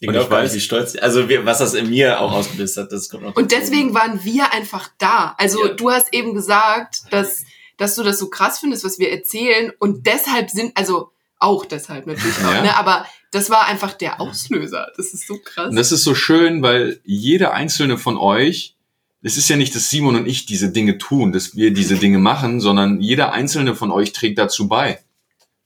Ich 0.00 0.06
Und 0.08 0.12
glaube 0.12 0.24
ich 0.24 0.30
gar 0.30 0.40
weiß- 0.40 0.42
nicht, 0.44 0.54
wie 0.54 0.60
stolz, 0.60 0.96
also 1.00 1.28
wir, 1.28 1.44
was 1.44 1.58
das 1.58 1.74
in 1.74 1.88
mir 1.90 2.20
auch 2.20 2.32
ausgelöst 2.32 2.76
hat, 2.76 2.92
das 2.92 3.08
kommt 3.08 3.24
noch 3.24 3.36
Und 3.36 3.50
deswegen 3.50 3.94
waren 3.94 4.22
wir 4.24 4.52
einfach 4.52 4.88
da. 4.98 5.34
Also 5.38 5.66
Ja. 5.66 5.72
du 5.74 5.90
hast 5.90 6.12
eben 6.14 6.34
gesagt, 6.34 7.02
dass, 7.10 7.44
dass 7.78 7.94
du 7.96 8.02
das 8.04 8.18
so 8.18 8.28
krass 8.28 8.58
findest, 8.60 8.84
was 8.84 8.98
wir 8.98 9.10
erzählen. 9.10 9.72
Und 9.78 10.06
deshalb 10.06 10.50
sind, 10.50 10.76
also 10.76 11.10
auch 11.38 11.64
deshalb 11.64 12.06
natürlich 12.06 12.36
auch, 12.38 12.52
Ja. 12.52 12.62
ne? 12.62 12.76
Aber 12.76 13.06
das 13.30 13.50
war 13.50 13.66
einfach 13.66 13.92
der 13.92 14.20
Auslöser. 14.20 14.88
Das 14.96 15.12
ist 15.12 15.26
so 15.26 15.38
krass. 15.44 15.70
Und 15.70 15.76
das 15.76 15.92
ist 15.92 16.04
so 16.04 16.14
schön, 16.14 16.62
weil 16.62 17.00
jeder 17.04 17.52
einzelne 17.52 17.98
von 17.98 18.16
euch, 18.16 18.74
es 19.22 19.36
ist 19.36 19.48
ja 19.48 19.56
nicht, 19.56 19.74
dass 19.74 19.90
Simon 19.90 20.16
und 20.16 20.26
ich 20.26 20.46
diese 20.46 20.70
Dinge 20.70 20.98
tun, 20.98 21.32
dass 21.32 21.54
wir 21.56 21.72
diese 21.72 21.96
Dinge 21.96 22.18
machen, 22.18 22.60
sondern 22.60 23.00
jeder 23.00 23.32
einzelne 23.32 23.74
von 23.74 23.90
euch 23.90 24.12
trägt 24.12 24.38
dazu 24.38 24.68
bei. 24.68 25.00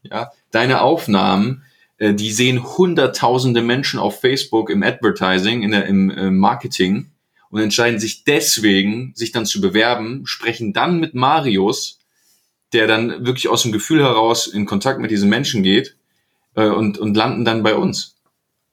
Ja, 0.02 0.32
deine 0.50 0.80
Aufnahmen, 0.80 1.62
äh, 1.98 2.12
die 2.14 2.32
sehen 2.32 2.76
hunderttausende 2.76 3.62
Menschen 3.62 4.00
auf 4.00 4.20
Facebook 4.20 4.68
im 4.70 4.82
Advertising, 4.82 5.62
in 5.62 5.70
der, 5.70 5.86
im 5.86 6.10
äh, 6.10 6.30
Marketing 6.30 7.10
und 7.50 7.60
entscheiden 7.60 8.00
sich 8.00 8.24
deswegen, 8.24 9.12
sich 9.14 9.30
dann 9.30 9.46
zu 9.46 9.60
bewerben, 9.60 10.22
sprechen 10.26 10.72
dann 10.72 10.98
mit 10.98 11.14
Marius, 11.14 11.98
der 12.72 12.86
dann 12.86 13.26
wirklich 13.26 13.48
aus 13.48 13.62
dem 13.62 13.72
Gefühl 13.72 14.02
heraus 14.02 14.46
in 14.46 14.66
Kontakt 14.66 15.00
mit 15.00 15.10
diesen 15.10 15.28
Menschen 15.28 15.62
geht 15.62 15.96
äh, 16.54 16.66
und, 16.66 16.98
und 16.98 17.16
landen 17.16 17.44
dann 17.44 17.62
bei 17.62 17.74
uns. 17.74 18.16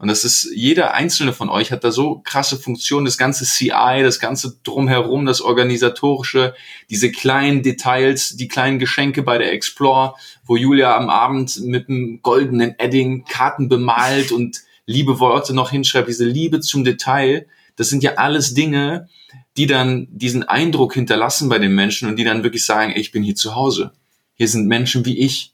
Und 0.02 0.08
das 0.08 0.24
ist, 0.24 0.50
jeder 0.56 0.93
einzelne 0.93 1.34
von 1.34 1.50
euch 1.50 1.74
hat 1.74 1.84
da 1.84 1.91
so 1.91 2.22
krasse 2.24 2.56
Funktionen, 2.56 3.04
das 3.04 3.18
ganze 3.18 3.43
CI, 3.43 4.02
das 4.02 4.22
ganze 4.22 4.58
drumherum, 4.64 5.26
das 5.26 5.41
organisatorische, 5.41 6.56
diese 6.89 7.12
kleinen 7.12 7.64
Details, 7.64 8.38
die 8.38 8.47
kleinen 8.47 8.80
Geschenke 8.80 9.24
bei 9.24 9.38
der 9.38 9.52
Explore, 9.52 10.16
wo 10.45 10.56
Julia 10.56 10.95
am 10.95 11.10
Abend 11.10 11.60
mit 11.66 11.89
einem 11.89 12.22
goldenen 12.22 12.76
Edding 12.80 13.26
Karten 13.26 13.68
bemalt 13.68 14.32
und 14.32 14.62
liebe 14.86 15.20
Worte 15.20 15.54
noch 15.54 15.72
hinschreibt, 15.72 16.08
diese 16.08 16.26
Liebe 16.26 16.62
zum 16.62 16.86
Detail, 16.86 17.45
das 17.80 17.88
sind 17.88 18.03
ja 18.03 18.15
alles 18.15 18.53
Dinge, 18.53 19.07
die 19.55 19.65
dann 19.65 20.09
diesen 20.11 20.43
Eindruck 20.43 20.95
hinterlassen 20.95 21.47
bei 21.47 21.59
den 21.59 21.73
Menschen 21.73 22.09
und 22.09 22.17
die 22.17 22.25
dann 22.25 22.43
wirklich 22.43 22.65
sagen, 22.65 22.91
ey, 22.91 22.99
ich 22.99 23.13
bin 23.13 23.23
hier 23.23 23.36
zu 23.36 23.55
Hause. 23.55 23.93
Hier 24.34 24.49
sind 24.49 24.67
Menschen 24.67 25.05
wie 25.05 25.17
ich. 25.17 25.53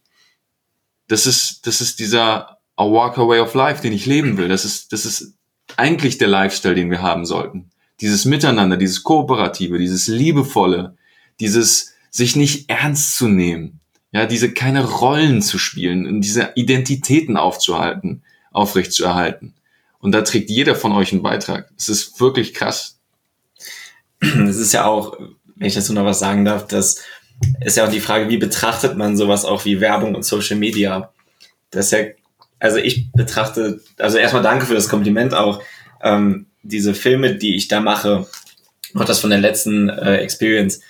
Das 1.07 1.27
ist, 1.27 1.67
das 1.67 1.81
ist 1.81 1.99
dieser 1.99 2.57
A 2.75 2.85
Walker 2.85 3.27
Way 3.27 3.41
of 3.41 3.53
Life, 3.53 3.83
den 3.83 3.93
ich 3.93 4.07
leben 4.07 4.37
will. 4.37 4.47
Das 4.47 4.65
ist, 4.65 4.91
das 4.91 5.05
ist 5.05 5.35
eigentlich 5.77 6.17
der 6.17 6.27
Lifestyle, 6.27 6.73
den 6.73 6.89
wir 6.89 7.03
haben 7.03 7.27
sollten. 7.27 7.69
Dieses 8.01 8.25
Miteinander, 8.25 8.75
dieses 8.75 9.03
Kooperative, 9.03 9.77
dieses 9.77 10.07
Liebevolle, 10.07 10.97
dieses 11.39 11.93
sich 12.09 12.35
nicht 12.35 12.71
ernst 12.71 13.17
zu 13.17 13.27
nehmen, 13.27 13.81
ja, 14.11 14.25
diese 14.25 14.51
keine 14.51 14.83
Rollen 14.83 15.43
zu 15.43 15.59
spielen 15.59 16.07
und 16.07 16.21
diese 16.21 16.53
Identitäten 16.55 17.37
aufzuhalten, 17.37 18.23
aufrecht 18.51 18.93
zu 18.93 19.05
erhalten. 19.05 19.53
Und 20.05 20.11
da 20.11 20.21
trägt 20.21 20.51
jeder 20.51 20.75
von 20.75 20.91
euch 20.91 21.13
einen 21.13 21.23
Beitrag. 21.23 21.67
Es 21.79 21.89
ist 21.89 22.21
wirklich 22.21 22.53
krass. 22.53 22.99
Es 24.21 24.57
ist 24.57 24.71
ja 24.71 24.85
auch, 24.85 25.17
wenn 25.55 25.67
ich 25.67 25.73
dazu 25.73 25.93
noch 25.93 26.05
was 26.05 26.19
sagen 26.19 26.45
darf, 26.45 26.67
das 26.67 27.01
ist 27.61 27.75
ja 27.75 27.87
auch 27.87 27.91
die 27.91 28.01
Frage, 28.01 28.29
wie 28.29 28.37
betrachtet 28.37 28.97
man 28.97 29.17
sowas 29.17 29.45
auch 29.45 29.65
wie 29.65 29.81
Werbung 29.81 30.13
und 30.13 30.23
Social 30.23 30.57
Media? 30.57 31.11
Das 31.71 31.87
ist 31.87 31.91
ja, 31.93 32.05
also 32.59 32.77
ich 32.77 33.11
betrachte, 33.13 33.81
also 33.97 34.19
erstmal 34.19 34.43
danke 34.43 34.67
für 34.67 34.75
das 34.75 34.89
Kompliment 34.89 35.33
auch. 35.33 35.63
Ähm, 36.03 36.45
diese 36.61 36.93
Filme, 36.93 37.33
die 37.33 37.55
ich 37.55 37.67
da 37.67 37.79
mache, 37.79 38.27
auch 38.93 39.05
das 39.05 39.19
von 39.19 39.31
der 39.31 39.39
letzten 39.39 39.89
äh, 39.89 40.17
Experience, 40.17 40.81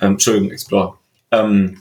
ähm, 0.00 0.12
Entschuldigung, 0.12 0.52
Explore, 0.52 0.98
ähm, 1.32 1.80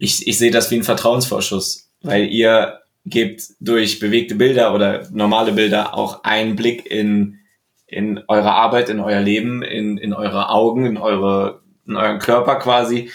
ich, 0.00 0.26
ich 0.26 0.36
sehe 0.36 0.50
das 0.50 0.68
wie 0.72 0.78
ein 0.78 0.82
Vertrauensvorschuss, 0.82 1.88
weil 2.02 2.26
ihr 2.26 2.81
gebt 3.04 3.54
durch 3.60 3.98
bewegte 3.98 4.34
Bilder 4.34 4.74
oder 4.74 5.08
normale 5.10 5.52
Bilder 5.52 5.94
auch 5.94 6.24
einen 6.24 6.56
Blick 6.56 6.86
in, 6.86 7.38
in 7.86 8.22
eure 8.28 8.52
Arbeit, 8.52 8.88
in 8.88 9.00
euer 9.00 9.20
Leben, 9.20 9.62
in, 9.62 9.98
in 9.98 10.12
eure 10.12 10.50
Augen, 10.50 10.86
in 10.86 10.96
eure, 10.96 11.62
in 11.86 11.96
euren 11.96 12.18
Körper 12.18 12.56
quasi. 12.56 13.10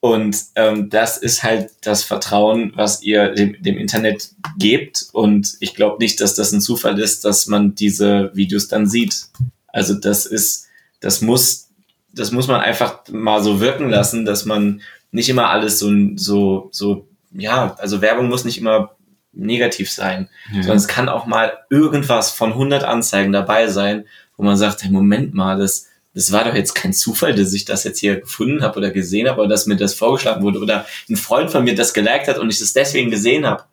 Und 0.00 0.36
ähm, 0.56 0.90
das 0.90 1.16
ist 1.16 1.44
halt 1.44 1.70
das 1.82 2.02
Vertrauen, 2.02 2.72
was 2.74 3.02
ihr 3.02 3.34
dem, 3.34 3.62
dem 3.62 3.78
Internet 3.78 4.30
gebt. 4.58 5.06
Und 5.12 5.56
ich 5.60 5.74
glaube 5.74 5.98
nicht, 6.00 6.20
dass 6.20 6.34
das 6.34 6.52
ein 6.52 6.60
Zufall 6.60 6.98
ist, 6.98 7.24
dass 7.24 7.46
man 7.46 7.76
diese 7.76 8.32
Videos 8.34 8.66
dann 8.66 8.86
sieht. 8.88 9.26
Also 9.68 9.94
das 9.94 10.26
ist, 10.26 10.66
das 11.00 11.22
muss, 11.22 11.68
das 12.12 12.32
muss 12.32 12.48
man 12.48 12.60
einfach 12.60 13.08
mal 13.10 13.42
so 13.42 13.60
wirken 13.60 13.88
lassen, 13.88 14.24
dass 14.24 14.44
man 14.44 14.82
nicht 15.12 15.28
immer 15.28 15.50
alles 15.50 15.78
so, 15.78 15.88
so, 16.16 16.68
so, 16.72 17.06
ja, 17.30 17.76
also 17.78 18.00
Werbung 18.00 18.28
muss 18.28 18.44
nicht 18.44 18.58
immer 18.58 18.96
negativ 19.32 19.90
sein, 19.90 20.28
Ja. 20.52 20.62
sondern 20.62 20.76
es 20.78 20.88
kann 20.88 21.08
auch 21.08 21.26
mal 21.26 21.52
irgendwas 21.70 22.30
von 22.30 22.52
100 22.52 22.84
Anzeigen 22.84 23.32
dabei 23.32 23.68
sein, 23.68 24.04
wo 24.36 24.42
man 24.42 24.56
sagt, 24.56 24.82
hey, 24.82 24.90
Moment 24.90 25.34
mal, 25.34 25.58
das, 25.58 25.88
das 26.14 26.32
war 26.32 26.44
doch 26.44 26.54
jetzt 26.54 26.74
kein 26.74 26.92
Zufall, 26.92 27.34
dass 27.34 27.52
ich 27.52 27.64
das 27.64 27.84
jetzt 27.84 27.98
hier 28.00 28.20
gefunden 28.20 28.62
habe 28.62 28.78
oder 28.78 28.90
gesehen 28.90 29.28
habe 29.28 29.40
oder 29.40 29.48
dass 29.48 29.66
mir 29.66 29.76
das 29.76 29.94
vorgeschlagen 29.94 30.42
wurde 30.42 30.58
oder 30.60 30.84
ein 31.08 31.16
Freund 31.16 31.50
von 31.50 31.64
mir 31.64 31.74
das 31.74 31.94
geliked 31.94 32.28
hat 32.28 32.38
und 32.38 32.50
ich 32.50 32.58
das 32.58 32.72
deswegen 32.74 33.10
gesehen 33.10 33.46
habe. 33.46 33.64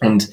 Und 0.00 0.30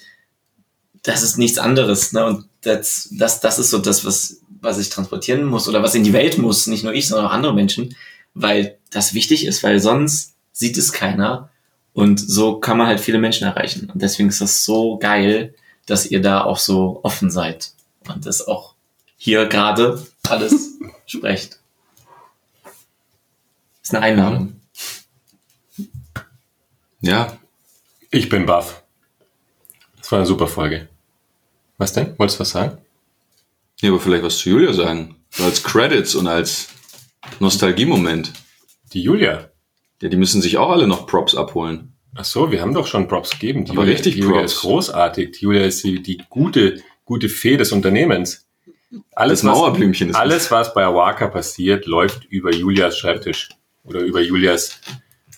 das 1.03 1.23
ist 1.23 1.37
nichts 1.37 1.57
anderes. 1.57 2.13
Ne? 2.13 2.25
Und 2.25 2.45
das, 2.61 3.09
das, 3.11 3.39
das 3.39 3.57
ist 3.57 3.71
so 3.71 3.79
das, 3.79 4.05
was, 4.05 4.41
was 4.61 4.77
ich 4.77 4.89
transportieren 4.89 5.43
muss 5.45 5.67
oder 5.67 5.81
was 5.81 5.95
in 5.95 6.03
die 6.03 6.13
Welt 6.13 6.37
muss, 6.37 6.67
nicht 6.67 6.83
nur 6.83 6.93
ich, 6.93 7.07
sondern 7.07 7.27
auch 7.27 7.33
andere 7.33 7.55
Menschen, 7.55 7.95
weil 8.35 8.77
das 8.91 9.13
wichtig 9.15 9.45
ist, 9.45 9.63
weil 9.63 9.79
sonst 9.79 10.35
sieht 10.51 10.77
es 10.77 10.91
keiner. 10.91 11.49
Und 11.93 12.19
so 12.19 12.59
kann 12.59 12.77
man 12.77 12.87
halt 12.87 12.99
viele 12.99 13.17
Menschen 13.19 13.47
erreichen. 13.47 13.89
Und 13.89 14.01
deswegen 14.01 14.29
ist 14.29 14.41
das 14.41 14.63
so 14.63 14.97
geil, 14.97 15.53
dass 15.85 16.05
ihr 16.05 16.21
da 16.21 16.43
auch 16.43 16.57
so 16.57 17.01
offen 17.03 17.29
seid 17.31 17.73
und 18.07 18.25
das 18.25 18.47
auch 18.47 18.75
hier 19.17 19.45
gerade 19.45 20.05
alles 20.27 20.77
sprecht. 21.05 21.59
Ist 23.83 23.93
eine 23.93 24.03
Einladung. 24.05 24.61
Ja, 27.01 27.37
Ich 28.11 28.29
bin 28.29 28.45
baff. 28.45 28.83
Das 29.97 30.11
war 30.11 30.19
eine 30.19 30.25
super 30.27 30.47
Folge. 30.47 30.87
Was 31.77 31.93
denn? 31.93 32.17
Wolltest 32.19 32.39
du 32.39 32.41
was 32.41 32.49
sagen? 32.51 32.77
ja, 33.81 33.89
aber 33.89 33.99
vielleicht 33.99 34.23
was 34.23 34.37
zu 34.37 34.49
Julia 34.49 34.73
sagen. 34.73 35.15
So 35.31 35.43
als 35.43 35.63
Credits 35.63 36.13
und 36.15 36.27
als 36.27 36.67
Nostalgiemoment. 37.39 38.31
Die 38.93 39.01
Julia. 39.01 39.50
Ja, 40.01 40.09
die 40.09 40.17
müssen 40.17 40.41
sich 40.41 40.57
auch 40.57 40.69
alle 40.69 40.87
noch 40.87 41.07
Props 41.07 41.35
abholen. 41.35 41.93
Ach 42.15 42.25
so, 42.25 42.51
wir 42.51 42.61
haben 42.61 42.73
doch 42.73 42.87
schon 42.87 43.07
Props 43.07 43.29
gegeben. 43.31 43.63
Die 43.65 43.71
Aber 43.71 43.81
Julia, 43.81 43.93
richtig 43.93 44.15
die 44.15 44.19
Julia 44.21 44.39
Props. 44.39 44.53
ist 44.53 44.61
großartig. 44.61 45.31
Die 45.31 45.43
Julia 45.45 45.63
ist 45.65 45.83
die, 45.83 46.01
die 46.01 46.21
gute, 46.29 46.81
gute 47.05 47.29
Fee 47.29 47.55
des 47.57 47.71
Unternehmens. 47.71 48.45
Alles, 49.15 49.39
Das 49.41 49.43
Mauerblümchen 49.43 50.09
ist 50.09 50.15
alles, 50.15 50.51
was 50.51 50.73
bei 50.73 50.83
Awaka 50.83 51.27
passiert, 51.27 51.85
läuft 51.85 52.25
über 52.25 52.51
Julias 52.53 52.97
Schreibtisch. 52.97 53.49
Oder 53.83 54.01
über 54.01 54.19
Julias 54.21 54.81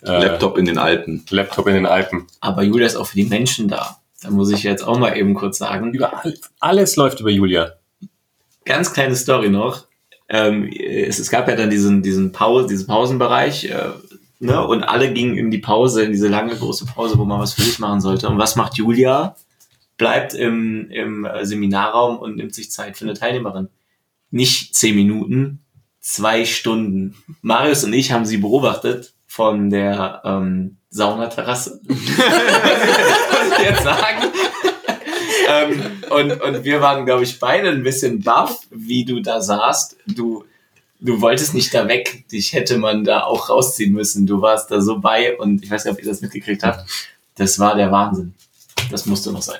äh, 0.02 0.08
Laptop 0.26 0.58
in 0.58 0.66
den 0.66 0.78
Alpen. 0.80 1.24
Laptop 1.30 1.68
in 1.68 1.76
den 1.76 1.86
Alpen. 1.86 2.26
Aber 2.42 2.64
Julia 2.64 2.88
ist 2.88 2.96
auch 2.96 3.06
für 3.08 3.16
die 3.18 3.26
Menschen 3.26 3.68
da. 3.68 4.00
Da 4.24 4.32
muss 4.32 4.52
ich 4.52 4.64
jetzt 4.64 4.82
auch 4.82 4.98
mal 4.98 5.16
eben 5.18 5.34
kurz 5.36 5.60
sagen. 5.60 5.94
Über 5.94 6.24
all, 6.24 6.34
alles 6.60 6.96
läuft 6.96 7.20
über 7.20 7.30
Julia. 7.30 7.74
ganz 8.66 8.92
kleine 8.94 9.16
Story 9.16 9.50
noch. 9.50 9.86
Ähm, 10.30 10.68
es, 10.74 11.20
es 11.20 11.30
gab 11.30 11.48
ja 11.48 11.56
dann 11.56 11.70
diesen, 11.70 12.02
diesen 12.02 12.32
Pause, 12.32 12.68
diesen 12.68 12.88
Pausenbereich, 12.88 13.66
äh, 13.66 13.90
ne? 14.44 14.66
Und 14.66 14.84
alle 14.84 15.12
gingen 15.12 15.38
in 15.38 15.52
die 15.52 15.58
Pause, 15.58 16.04
in 16.04 16.12
diese 16.12 16.28
lange 16.28 16.56
große 16.56 16.86
Pause, 16.86 17.18
wo 17.18 17.26
man 17.26 17.40
was 17.40 17.54
für 17.54 17.64
sich 17.64 17.80
machen 17.80 18.02
sollte. 18.02 18.30
Und 18.30 18.38
was 18.38 18.56
macht 18.56 18.78
Julia? 18.78 19.36
Bleibt 19.98 20.34
im, 20.34 20.90
im 20.92 21.28
Seminarraum 21.42 22.18
und 22.18 22.36
nimmt 22.36 22.54
sich 22.54 22.72
Zeit 22.72 22.98
für 22.98 23.06
eine 23.06 23.14
Teilnehmerin. 23.14 23.70
Nicht 24.32 24.76
zehn 24.76 24.96
Minuten, 24.96 25.64
zwei 26.00 26.46
Stunden. 26.46 27.16
Marius 27.42 27.84
und 27.84 27.94
ich 27.94 28.12
haben 28.12 28.26
sie 28.26 28.38
beobachtet 28.38 29.14
von 29.28 29.70
der 29.70 30.22
ähm, 30.26 30.78
Saunaterrasse. 30.90 31.82
Jetzt 33.64 33.84
sagen. 33.84 34.32
ähm, 35.48 35.82
und, 36.10 36.42
und 36.42 36.64
wir 36.64 36.82
waren, 36.82 37.06
glaube 37.06 37.24
ich, 37.24 37.40
beide 37.40 37.70
ein 37.70 37.84
bisschen 37.84 38.22
baff, 38.22 38.60
wie 38.70 39.06
du 39.06 39.22
da 39.22 39.42
saßt. 39.42 39.98
Du, 40.08 40.44
du 41.04 41.22
wolltest 41.22 41.54
nicht 41.54 41.74
da 41.74 41.88
weg. 41.88 42.26
Dich 42.32 42.54
hätte 42.54 42.78
man 42.78 43.04
da 43.04 43.24
auch 43.24 43.50
rausziehen 43.50 43.94
müssen. 43.94 44.26
Du 44.26 44.42
warst 44.42 44.72
da 44.72 44.82
so 44.82 45.00
bei 45.00 45.38
und 45.38 45.64
ich 45.64 45.70
weiß 45.70 45.86
nicht, 45.86 45.94
ob 45.94 46.00
ihr 46.00 46.10
das 46.10 46.22
mitgekriegt 46.22 46.64
habt. 46.64 46.90
Das 47.36 47.60
war 47.60 47.76
der 47.76 47.92
Wahnsinn. 47.92 48.34
Das 48.90 49.06
musste 49.06 49.32
noch 49.32 49.42
sein. 49.42 49.60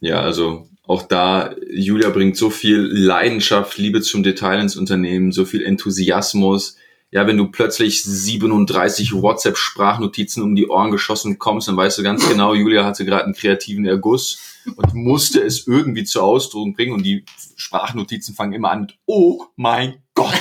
Ja, 0.00 0.20
also 0.20 0.68
auch 0.86 1.02
da, 1.02 1.54
Julia 1.70 2.10
bringt 2.10 2.36
so 2.36 2.50
viel 2.50 2.78
Leidenschaft, 2.78 3.76
Liebe 3.78 4.00
zum 4.00 4.22
Detail 4.22 4.60
ins 4.60 4.76
Unternehmen, 4.76 5.32
so 5.32 5.44
viel 5.44 5.64
Enthusiasmus. 5.64 6.76
Ja, 7.10 7.26
wenn 7.26 7.38
du 7.38 7.48
plötzlich 7.48 8.04
37 8.04 9.14
WhatsApp-Sprachnotizen 9.14 10.42
um 10.42 10.54
die 10.54 10.68
Ohren 10.68 10.90
geschossen 10.90 11.38
kommst, 11.38 11.66
dann 11.66 11.76
weißt 11.76 11.98
du 11.98 12.02
ganz 12.02 12.28
genau, 12.28 12.54
Julia 12.54 12.84
hatte 12.84 13.04
gerade 13.04 13.24
einen 13.24 13.34
kreativen 13.34 13.86
Erguss 13.86 14.38
und 14.76 14.94
musste 14.94 15.40
es 15.40 15.66
irgendwie 15.66 16.04
zur 16.04 16.22
Ausdruck 16.22 16.76
bringen. 16.76 16.92
Und 16.92 17.02
die 17.02 17.24
Sprachnotizen 17.56 18.34
fangen 18.34 18.52
immer 18.52 18.70
an 18.70 18.82
mit, 18.82 18.98
oh 19.06 19.44
mein 19.56 20.02
Gott, 20.18 20.38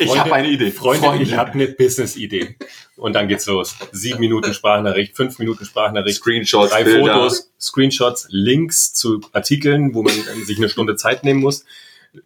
ich 0.00 0.06
Freunde- 0.06 0.20
habe 0.20 0.34
eine 0.34 0.48
Idee. 0.48 0.70
Freunde, 0.70 1.22
ich 1.22 1.34
habe 1.34 1.52
eine 1.52 1.66
Business-Idee. 1.68 2.56
Und 2.96 3.12
dann 3.14 3.28
geht's 3.28 3.46
los. 3.46 3.76
Sieben 3.92 4.20
Minuten 4.20 4.52
Sprachnachricht, 4.54 5.16
fünf 5.16 5.38
Minuten 5.38 5.64
Sprachnachricht, 5.64 6.18
Screenshots, 6.18 6.70
drei 6.70 6.84
Bilder. 6.84 7.14
Fotos, 7.14 7.50
Screenshots, 7.60 8.26
Links 8.30 8.92
zu 8.92 9.20
Artikeln, 9.32 9.94
wo 9.94 10.02
man 10.02 10.12
sich 10.44 10.58
eine 10.58 10.68
Stunde 10.68 10.96
Zeit 10.96 11.22
nehmen 11.24 11.40
muss. 11.40 11.64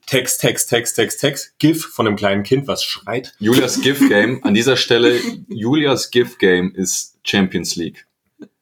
Text, 0.07 0.41
Text, 0.41 0.71
Text, 0.71 0.97
Text, 0.97 1.21
Text, 1.21 1.59
GIF 1.59 1.85
von 1.87 2.07
einem 2.07 2.17
kleinen 2.17 2.43
Kind, 2.43 2.69
was 2.69 2.85
schreit. 2.85 3.35
Julias 3.39 3.81
Gift 3.81 4.09
Game, 4.09 4.43
an 4.45 4.55
dieser 4.55 4.77
Stelle, 4.77 5.19
Julias 5.49 6.11
Gift 6.11 6.39
Game 6.39 6.75
ist 6.75 7.19
Champions 7.25 7.77
League. 7.77 8.07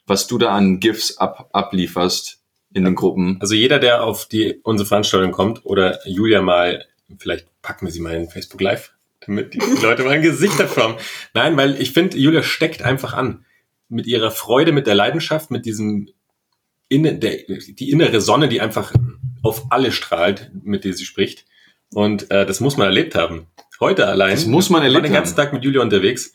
Was 0.06 0.26
du 0.26 0.38
da 0.38 0.50
an 0.56 0.80
GIFs 0.80 1.18
ab, 1.18 1.50
ablieferst 1.52 2.38
in 2.72 2.84
den 2.84 2.94
Gruppen. 2.94 3.36
Also 3.40 3.54
jeder, 3.54 3.78
der 3.78 4.02
auf 4.02 4.26
die 4.26 4.60
unsere 4.62 4.88
Veranstaltung 4.88 5.30
kommt 5.30 5.64
oder 5.64 5.98
Julia 6.06 6.40
mal, 6.42 6.86
vielleicht 7.18 7.46
packen 7.62 7.86
wir 7.86 7.92
sie 7.92 8.00
mal 8.00 8.14
in 8.14 8.28
Facebook 8.28 8.60
Live, 8.60 8.92
damit 9.20 9.54
die 9.54 9.58
Leute 9.82 10.04
mal 10.04 10.12
ein 10.12 10.22
Gesicht 10.22 10.58
davor 10.58 10.82
haben. 10.84 10.96
Nein, 11.34 11.56
weil 11.56 11.80
ich 11.80 11.92
finde, 11.92 12.18
Julia 12.18 12.42
steckt 12.42 12.82
einfach 12.82 13.14
an. 13.14 13.44
Mit 13.88 14.06
ihrer 14.06 14.30
Freude, 14.30 14.72
mit 14.72 14.86
der 14.86 14.94
Leidenschaft, 14.94 15.50
mit 15.50 15.66
diesem 15.66 16.08
inne, 16.88 17.18
der, 17.18 17.38
die 17.48 17.90
innere 17.90 18.20
Sonne, 18.20 18.48
die 18.48 18.60
einfach 18.60 18.92
auf 19.42 19.66
alle 19.70 19.90
strahlt, 19.90 20.50
mit 20.62 20.84
der 20.84 20.92
sie 20.92 21.04
spricht. 21.04 21.44
Und 21.92 22.30
äh, 22.30 22.46
das 22.46 22.60
muss 22.60 22.76
man 22.76 22.86
erlebt 22.86 23.14
haben. 23.14 23.46
Heute 23.80 24.06
allein. 24.06 24.32
Das 24.32 24.46
muss 24.46 24.70
man 24.70 24.82
Ich 24.82 24.88
war 24.88 24.94
erlebt 24.94 25.06
den 25.06 25.14
ganzen 25.14 25.36
haben. 25.36 25.44
Tag 25.44 25.52
mit 25.52 25.64
Julia 25.64 25.80
unterwegs. 25.80 26.32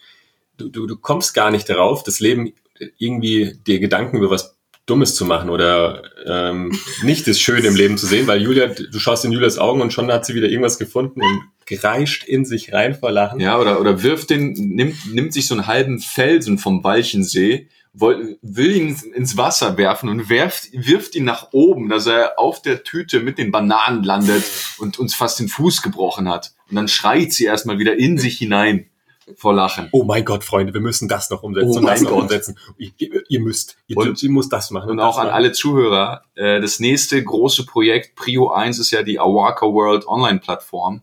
Du, 0.57 0.69
du, 0.69 0.88
du 0.88 0.97
kommst 0.97 1.34
gar 1.34 1.52
nicht 1.52 1.69
darauf, 1.69 2.03
das 2.03 2.19
Leben 2.19 2.53
irgendwie 2.97 3.57
dir 3.65 3.80
Gedanken 3.80 4.18
über 4.18 4.30
was 4.30 4.55
Dummes 4.85 5.15
zu 5.15 5.25
machen 5.25 5.49
oder 5.49 6.03
ähm, 6.27 6.77
nicht 7.01 7.27
das 7.27 7.39
Schöne 7.39 7.67
im 7.67 7.75
Leben 7.75 7.97
zu 7.97 8.05
sehen, 8.05 8.27
weil 8.27 8.41
Julia, 8.41 8.67
du 8.67 8.99
schaust 8.99 9.25
in 9.25 9.31
Julias 9.31 9.57
Augen 9.57 9.81
und 9.81 9.91
schon 9.91 10.11
hat 10.11 10.25
sie 10.25 10.35
wieder 10.35 10.47
irgendwas 10.47 10.77
gefunden 10.77 11.21
und 11.21 11.41
gereischt 11.65 12.23
in 12.23 12.45
sich 12.45 12.71
rein 12.71 12.93
vor 12.93 13.11
Lachen. 13.11 13.39
Ja, 13.39 13.59
oder, 13.59 13.79
oder 13.81 14.03
wirft 14.03 14.29
den, 14.29 14.53
nimmt, 14.53 15.11
nimmt 15.11 15.33
sich 15.33 15.47
so 15.47 15.55
einen 15.55 15.65
halben 15.65 15.99
Felsen 15.99 16.59
vom 16.59 16.83
Walchensee, 16.83 17.67
woll, 17.93 18.37
will 18.43 18.75
ihn 18.75 18.95
ins 19.15 19.37
Wasser 19.37 19.75
werfen 19.77 20.07
und 20.07 20.29
werft, 20.29 20.69
wirft 20.73 21.15
ihn 21.15 21.23
nach 21.23 21.47
oben, 21.51 21.89
dass 21.89 22.05
er 22.05 22.37
auf 22.37 22.61
der 22.61 22.83
Tüte 22.83 23.21
mit 23.21 23.39
den 23.39 23.51
Bananen 23.51 24.03
landet 24.03 24.43
und 24.77 24.99
uns 24.99 25.15
fast 25.15 25.39
den 25.39 25.47
Fuß 25.47 25.81
gebrochen 25.81 26.29
hat. 26.29 26.53
Und 26.69 26.75
dann 26.75 26.87
schreit 26.87 27.33
sie 27.33 27.45
erstmal 27.45 27.79
wieder 27.79 27.97
in 27.97 28.19
sich 28.19 28.37
hinein 28.37 28.91
vor 29.35 29.53
Lachen. 29.53 29.89
Oh 29.91 30.03
mein 30.03 30.23
Gott, 30.23 30.43
Freunde, 30.43 30.73
wir 30.73 30.81
müssen 30.81 31.07
das 31.07 31.30
noch 31.30 31.41
umsetzen 31.43 31.69
Oh 31.69 31.77
und 31.77 31.84
das 31.85 31.99
mein 32.02 32.03
noch 32.03 32.11
Gott. 32.11 32.22
umsetzen. 32.23 32.57
Ihr, 32.77 32.91
ihr, 33.27 33.39
müsst, 33.39 33.77
ihr, 33.88 33.97
Und- 33.97 34.22
ihr 34.22 34.30
müsst 34.30 34.53
das 34.53 34.69
machen. 34.72 34.91
Und 34.91 34.97
das 34.97 35.06
auch 35.06 35.18
an 35.18 35.27
machen. 35.27 35.35
alle 35.35 35.52
Zuhörer, 35.52 36.23
äh, 36.35 36.61
das 36.61 36.80
nächste 36.80 37.23
große 37.23 37.65
Projekt, 37.65 38.15
Prio 38.15 38.52
1, 38.52 38.77
ist 38.80 38.91
ja 38.91 39.02
die 39.03 39.19
Awaka 39.19 39.65
World 39.65 40.07
Online-Plattform. 40.07 41.02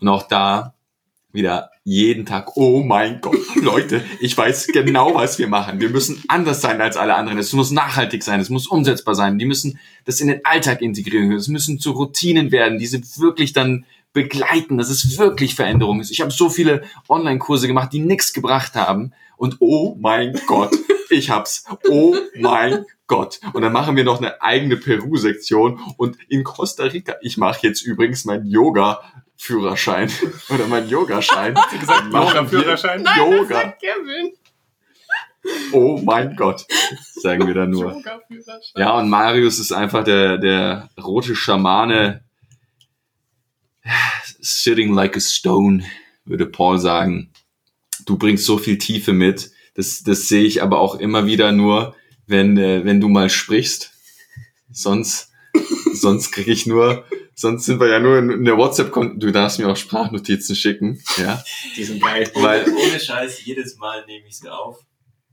Und 0.00 0.08
auch 0.08 0.24
da 0.28 0.74
wieder 1.32 1.70
jeden 1.84 2.26
Tag, 2.26 2.56
oh 2.56 2.82
mein 2.82 3.20
Gott, 3.22 3.36
Leute, 3.56 4.04
ich 4.20 4.36
weiß 4.36 4.66
genau, 4.68 5.14
was 5.14 5.38
wir 5.38 5.48
machen. 5.48 5.80
Wir 5.80 5.88
müssen 5.88 6.22
anders 6.28 6.60
sein 6.60 6.80
als 6.80 6.96
alle 6.98 7.14
anderen. 7.14 7.38
Es 7.38 7.52
muss 7.54 7.70
nachhaltig 7.70 8.22
sein, 8.22 8.38
es 8.38 8.50
muss 8.50 8.66
umsetzbar 8.66 9.14
sein. 9.14 9.38
Die 9.38 9.46
müssen 9.46 9.78
das 10.04 10.20
in 10.20 10.28
den 10.28 10.44
Alltag 10.44 10.82
integrieren. 10.82 11.32
Es 11.32 11.48
müssen 11.48 11.80
zu 11.80 11.92
Routinen 11.92 12.52
werden, 12.52 12.78
die 12.78 12.86
sie 12.86 13.02
wirklich 13.16 13.52
dann 13.54 13.86
begleiten, 14.12 14.78
dass 14.78 14.90
es 14.90 15.18
wirklich 15.18 15.54
Veränderung 15.54 16.00
ist. 16.00 16.10
Ich 16.10 16.20
habe 16.20 16.30
so 16.30 16.50
viele 16.50 16.82
Online-Kurse 17.08 17.66
gemacht, 17.66 17.92
die 17.92 18.00
nichts 18.00 18.32
gebracht 18.32 18.74
haben. 18.74 19.12
Und 19.36 19.56
oh 19.60 19.96
mein 20.00 20.38
Gott, 20.46 20.72
ich 21.10 21.30
hab's. 21.30 21.64
Oh 21.88 22.14
mein 22.36 22.84
Gott. 23.06 23.40
Und 23.52 23.62
dann 23.62 23.72
machen 23.72 23.96
wir 23.96 24.04
noch 24.04 24.18
eine 24.18 24.40
eigene 24.42 24.76
Peru-Sektion. 24.76 25.80
Und 25.96 26.16
in 26.28 26.44
Costa 26.44 26.84
Rica, 26.84 27.16
ich 27.22 27.36
mache 27.38 27.66
jetzt 27.66 27.82
übrigens 27.82 28.24
meinen 28.24 28.46
Yoga-Führerschein 28.46 30.10
oder 30.50 30.66
meinen 30.66 30.88
Yogaschein. 30.88 31.54
gesagt, 31.80 32.12
Machen 32.12 32.50
wir 32.50 32.60
Yoga-Führerschein? 32.60 33.04
Yoga. 33.16 33.74
Kevin. 33.80 34.32
Oh 35.72 36.00
mein 36.04 36.36
Gott, 36.36 36.64
sagen 37.14 37.48
wir 37.48 37.54
da 37.54 37.66
nur. 37.66 38.00
Ja, 38.76 38.96
und 38.96 39.10
Marius 39.10 39.58
ist 39.58 39.72
einfach 39.72 40.04
der, 40.04 40.38
der 40.38 40.88
rote 41.02 41.34
Schamane. 41.34 42.22
Sitting 44.40 44.92
like 44.94 45.16
a 45.16 45.20
stone, 45.20 45.84
würde 46.24 46.46
Paul 46.46 46.78
sagen. 46.78 47.30
Du 48.06 48.16
bringst 48.16 48.44
so 48.44 48.58
viel 48.58 48.78
Tiefe 48.78 49.12
mit. 49.12 49.50
Das, 49.74 50.02
das 50.02 50.28
sehe 50.28 50.44
ich 50.44 50.62
aber 50.62 50.80
auch 50.80 50.96
immer 50.96 51.26
wieder 51.26 51.52
nur, 51.52 51.94
wenn, 52.26 52.56
äh, 52.58 52.84
wenn 52.84 53.00
du 53.00 53.08
mal 53.08 53.30
sprichst. 53.30 53.92
Sonst, 54.70 55.30
sonst 55.92 56.32
kriege 56.32 56.52
ich 56.52 56.66
nur 56.66 57.04
sonst 57.34 57.64
sind 57.64 57.80
wir 57.80 57.88
ja 57.88 57.98
nur 57.98 58.18
in, 58.18 58.30
in 58.30 58.44
der 58.44 58.56
WhatsApp, 58.56 58.92
du 58.92 59.30
darfst 59.32 59.58
mir 59.58 59.68
auch 59.68 59.76
Sprachnotizen 59.76 60.54
schicken, 60.54 61.02
ja. 61.18 61.42
Die 61.76 61.84
sind 61.84 62.02
geil. 62.02 62.30
Weil- 62.34 62.64
Ohne 62.68 63.00
Scheiß, 63.00 63.44
jedes 63.44 63.76
Mal 63.78 64.04
nehme 64.06 64.26
ich 64.28 64.38
sie 64.38 64.48
auf 64.48 64.78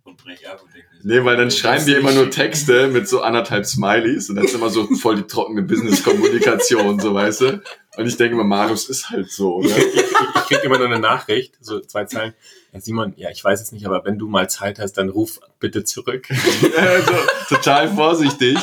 und 0.10 0.24
breche 0.24 0.52
ab 0.52 0.62
und 0.64 0.74
denke 0.74 0.88
Nee, 1.04 1.24
weil 1.24 1.38
dann 1.38 1.46
das 1.46 1.58
schreiben 1.58 1.86
wir 1.86 1.98
immer 1.98 2.12
nur. 2.12 2.30
Texte 2.30 2.88
mit 2.88 3.08
so 3.08 3.22
anderthalb 3.22 3.66
Smileys 3.66 4.30
und 4.30 4.36
dann 4.36 4.46
ist 4.46 4.54
immer 4.54 4.70
so 4.70 4.86
voll 4.96 5.16
die 5.16 5.24
trockene 5.24 5.62
Business-Kommunikation, 5.62 7.00
so 7.00 7.14
weißt 7.14 7.42
du. 7.42 7.62
Und 7.98 8.06
ich 8.06 8.18
denke 8.18 8.36
immer, 8.36 8.44
Marius 8.44 8.90
ist 8.90 9.10
halt 9.10 9.32
so, 9.32 9.56
oder? 9.56 9.76
Ich 9.78 10.48
krieg 10.48 10.64
immer 10.64 10.78
nur 10.78 10.88
eine 10.88 11.00
Nachricht, 11.00 11.58
so 11.62 11.80
zwei 11.80 12.06
Zeilen. 12.06 12.34
Ja, 12.72 12.80
Simon, 12.80 13.14
ja, 13.18 13.30
ich 13.30 13.44
weiß 13.44 13.62
es 13.62 13.72
nicht, 13.72 13.86
aber 13.86 14.04
wenn 14.06 14.18
du 14.18 14.28
mal 14.28 14.50
Zeit 14.50 14.80
hast, 14.80 14.94
dann 14.94 15.10
ruf 15.10 15.40
bitte 15.60 15.84
zurück. 15.84 16.28
also, 16.78 17.14
total 17.48 17.90
vorsichtig. 17.94 18.58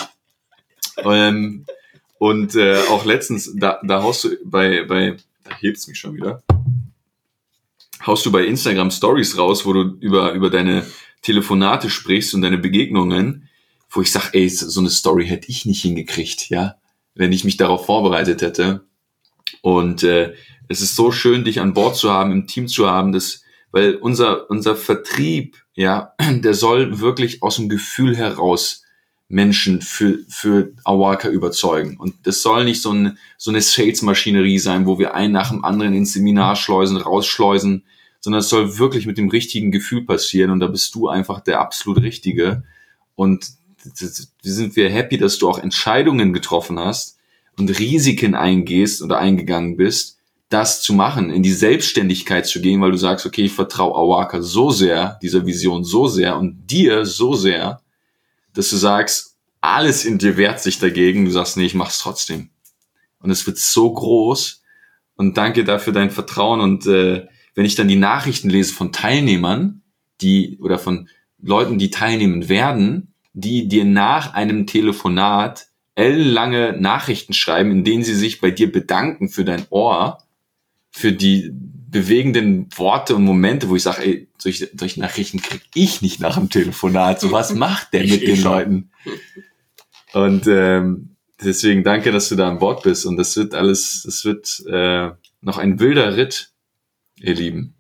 Ähm, 0.99 1.67
und 2.19 2.55
äh, 2.55 2.79
auch 2.89 3.05
letztens, 3.05 3.53
da, 3.57 3.81
da 3.83 4.03
haust 4.03 4.25
du 4.25 4.37
bei, 4.45 4.85
bei, 4.85 5.17
da 5.45 5.51
hebt's 5.57 5.87
mich 5.87 5.99
schon 5.99 6.15
wieder, 6.15 6.43
haust 8.07 8.25
du 8.25 8.33
bei 8.33 8.45
Instagram 8.45 8.91
Stories 8.91 9.37
raus, 9.37 9.67
wo 9.67 9.73
du 9.73 9.97
über, 10.01 10.33
über 10.33 10.51
deine 10.51 10.87
Telefonate 11.27 11.91
sprichst 11.91 12.35
und 12.35 12.43
deine 12.43 12.57
Begegnungen, 12.57 13.49
wo 13.91 14.01
ich 14.01 14.13
sag, 14.13 14.33
ey, 14.33 14.49
so 14.49 14.79
eine 14.79 14.91
Story 14.91 15.27
hätte 15.27 15.51
ich 15.51 15.67
nicht 15.67 15.83
hingekriegt, 15.83 16.51
ja, 16.51 16.77
wenn 17.17 17.33
ich 17.33 17.43
mich 17.43 17.57
darauf 17.57 17.87
vorbereitet 17.87 18.43
hätte. 18.43 18.85
Und 19.61 20.05
äh, 20.05 20.35
es 20.69 20.81
ist 20.83 20.95
so 20.95 21.11
schön, 21.11 21.43
dich 21.43 21.61
an 21.61 21.75
Bord 21.75 21.97
zu 21.97 22.13
haben, 22.13 22.31
im 22.31 22.47
Team 22.47 22.69
zu 22.69 22.89
haben, 22.89 23.11
das, 23.11 23.43
weil 23.73 23.97
unser, 23.97 24.49
unser 24.51 24.77
Vertrieb, 24.77 25.57
ja, 25.75 26.13
der 26.21 26.55
soll 26.55 27.01
wirklich 27.01 27.43
aus 27.43 27.57
dem 27.57 27.69
Gefühl 27.69 28.17
heraus 28.17 28.85
Menschen 29.29 29.83
für, 29.83 30.21
für 30.29 30.75
Awaka 30.85 31.29
überzeugen. 31.29 31.97
Und 31.97 32.15
das 32.23 32.43
soll 32.43 32.65
nicht 32.65 32.81
so, 32.81 32.93
ein, 32.93 33.19
so 33.37 33.51
eine 33.51 33.63
Sales-Maschinerie 33.63 34.61
sein, 34.61 34.87
wo 34.87 35.01
wir 35.01 35.15
einen 35.15 35.33
nach 35.33 35.51
dem 35.51 35.65
anderen 35.65 35.95
ins 35.95 36.13
Seminar 36.13 36.55
schleusen, 36.55 36.97
rausschleusen, 36.97 37.83
sondern 38.27 38.41
es 38.41 38.49
soll 38.49 38.77
wirklich 38.79 39.07
mit 39.07 39.19
dem 39.19 39.29
richtigen 39.29 39.71
Gefühl 39.71 40.05
passieren. 40.05 40.51
Und 40.51 40.59
da 40.59 40.67
bist 40.67 40.93
du 40.97 41.07
einfach 41.07 41.39
der 41.39 41.61
absolut 41.61 42.03
Richtige. 42.03 42.65
Und 43.15 43.51
wir 43.85 44.53
sind 44.53 44.75
wir 44.75 44.91
happy, 44.91 45.17
dass 45.17 45.39
du 45.39 45.49
auch 45.49 45.61
Entscheidungen 45.61 46.33
getroffen 46.33 46.77
hast 46.77 47.19
und 47.57 47.79
Risiken 47.79 48.35
eingehst 48.35 49.01
oder 49.01 49.19
eingegangen 49.19 49.77
bist, 49.77 50.19
das 50.49 50.83
zu 50.83 50.93
machen, 50.93 51.31
in 51.31 51.45
die 51.45 51.53
Selbstständigkeit 51.53 52.49
zu 52.49 52.61
gehen, 52.61 52.81
weil 52.81 52.91
du 52.91 52.97
sagst, 52.97 53.27
okay, 53.27 53.43
ich 53.43 53.53
vertraue 53.53 53.95
Awaka 53.95 54.43
so 54.43 54.73
sehr, 54.73 55.21
dieser 55.23 55.47
Vision 55.47 55.85
so 55.85 56.09
sehr 56.09 56.37
und 56.37 56.67
dir 56.69 57.07
so 57.07 57.35
sehr, 57.35 57.81
dass 58.55 58.71
du 58.71 58.77
sagst, 58.77 59.37
alles 59.61 60.05
in 60.05 60.19
dir 60.19 60.37
wehrt 60.37 60.61
sich 60.61 60.81
dagegen, 60.81 61.27
du 61.27 61.31
sagst, 61.31 61.57
nee, 61.57 61.67
ich 61.67 61.75
mach's 61.75 62.01
trotzdem. 62.01 62.51
Und 63.21 63.31
es 63.31 63.47
wird 63.47 63.59
so 63.59 63.89
groß 63.93 64.65
und 65.15 65.37
danke 65.37 65.63
dafür 65.63 65.93
dein 65.93 66.11
Vertrauen 66.11 66.59
und 66.59 66.89
äh, 66.89 67.29
wenn 67.57 67.65
ich 67.65 67.75
dann 67.75 67.89
die 67.89 67.97
Nachrichten 67.97 68.51
lese 68.51 68.73
von 68.73 68.93
Teilnehmern, 68.93 69.83
die 70.21 70.59
oder 70.61 70.79
von 70.79 71.09
Leuten, 71.43 71.79
die 71.79 71.91
teilnehmen 71.91 72.49
werden, 72.49 73.15
die 73.33 73.67
dir 73.67 73.85
nach 73.85 74.35
einem 74.35 74.67
Telefonat 74.67 75.67
ellenlange 75.95 76.77
Nachrichten 76.79 77.33
schreiben, 77.33 77.71
in 77.71 77.85
denen 77.85 78.05
sie 78.05 78.15
sich 78.15 78.41
bei 78.41 78.51
dir 78.51 78.71
bedanken 78.71 79.29
für 79.29 79.45
dein 79.45 79.67
Ohr, 79.71 80.23
für 80.91 81.13
die 81.13 81.51
bewegenden 81.53 82.69
Worte 82.77 83.17
und 83.17 83.25
Momente, 83.25 83.69
wo 83.71 83.77
ich 83.77 83.83
sage, 83.83 84.03
ey, 84.05 84.29
solche, 84.37 84.69
solche 84.79 85.01
Nachrichten 85.01 85.41
krieg 85.41 85.63
ich 85.75 86.03
nicht 86.03 86.21
nach 86.21 86.37
dem 86.37 86.51
Telefonat. 86.51 87.21
So 87.21 87.33
was 87.33 87.55
macht 87.55 87.95
der 87.95 88.05
Ich 88.05 88.11
mit 88.11 88.23
eh 88.23 88.27
den 88.27 88.37
schon. 88.37 88.53
Leuten? 88.53 88.91
Und 90.13 90.47
ähm, 90.47 91.17
deswegen 91.43 91.85
danke, 91.85 92.13
dass 92.13 92.29
du 92.29 92.37
da 92.37 92.49
an 92.49 92.59
Bord 92.59 92.83
bist. 92.83 93.07
Und 93.07 93.17
das 93.17 93.35
wird 93.37 93.55
alles, 93.55 94.03
das 94.05 94.27
wird 94.27 94.63
äh, 94.71 95.11
noch 95.41 95.57
ein 95.57 95.81
wilder 95.81 96.17
Ritt, 96.17 96.51
ihr 97.21 97.35
Lieben. 97.35 97.75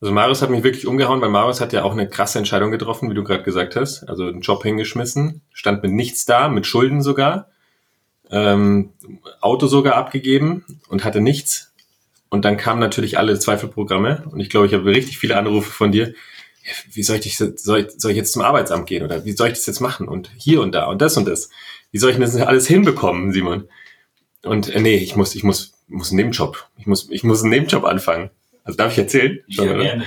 Also 0.00 0.12
Marius 0.12 0.42
hat 0.42 0.50
mich 0.50 0.62
wirklich 0.62 0.86
umgehauen, 0.86 1.20
weil 1.20 1.30
Marius 1.30 1.60
hat 1.60 1.72
ja 1.72 1.82
auch 1.82 1.92
eine 1.92 2.08
krasse 2.08 2.38
Entscheidung 2.38 2.70
getroffen, 2.70 3.08
wie 3.10 3.14
du 3.14 3.24
gerade 3.24 3.42
gesagt 3.42 3.74
hast. 3.74 4.04
Also 4.04 4.26
einen 4.26 4.42
Job 4.42 4.62
hingeschmissen, 4.62 5.40
stand 5.52 5.82
mit 5.82 5.92
nichts 5.92 6.26
da, 6.26 6.48
mit 6.48 6.66
Schulden 6.66 7.00
sogar, 7.00 7.48
ähm, 8.30 8.90
Auto 9.40 9.66
sogar 9.66 9.94
abgegeben 9.96 10.64
und 10.88 11.04
hatte 11.04 11.20
nichts. 11.20 11.72
Und 12.28 12.44
dann 12.44 12.56
kamen 12.56 12.80
natürlich 12.80 13.16
alle 13.16 13.38
Zweifelprogramme 13.38 14.24
und 14.30 14.40
ich 14.40 14.50
glaube, 14.50 14.66
ich 14.66 14.74
habe 14.74 14.84
richtig 14.84 15.18
viele 15.18 15.36
Anrufe 15.36 15.70
von 15.70 15.92
dir. 15.92 16.14
Wie 16.90 17.02
soll 17.02 17.16
ich, 17.16 17.22
dich, 17.22 17.38
soll, 17.38 17.80
ich, 17.80 17.90
soll 17.96 18.10
ich 18.10 18.16
jetzt 18.16 18.32
zum 18.32 18.42
Arbeitsamt 18.42 18.86
gehen 18.86 19.04
oder 19.04 19.24
wie 19.24 19.32
soll 19.32 19.48
ich 19.48 19.54
das 19.54 19.66
jetzt 19.66 19.80
machen 19.80 20.08
und 20.08 20.30
hier 20.36 20.60
und 20.60 20.72
da 20.72 20.86
und 20.86 21.00
das 21.00 21.16
und 21.16 21.26
das? 21.26 21.48
Wie 21.92 21.98
soll 21.98 22.10
ich 22.10 22.16
denn 22.16 22.22
das 22.22 22.36
alles 22.36 22.66
hinbekommen, 22.66 23.32
Simon? 23.32 23.68
Und 24.42 24.68
äh, 24.74 24.80
nee, 24.80 24.96
ich 24.96 25.16
muss, 25.16 25.34
ich 25.34 25.44
muss, 25.44 25.74
muss 25.88 26.10
einen 26.10 26.16
Nebenjob. 26.16 26.68
Ich 26.76 26.86
muss, 26.86 27.08
ich 27.10 27.24
muss 27.24 27.42
einen 27.42 27.50
Nebenjob 27.50 27.84
anfangen. 27.84 28.30
Also 28.64 28.76
darf 28.76 28.92
ich 28.92 28.98
erzählen? 28.98 29.38
Schon, 29.48 29.66
Ja, 29.66 29.76
gerne. 29.76 30.04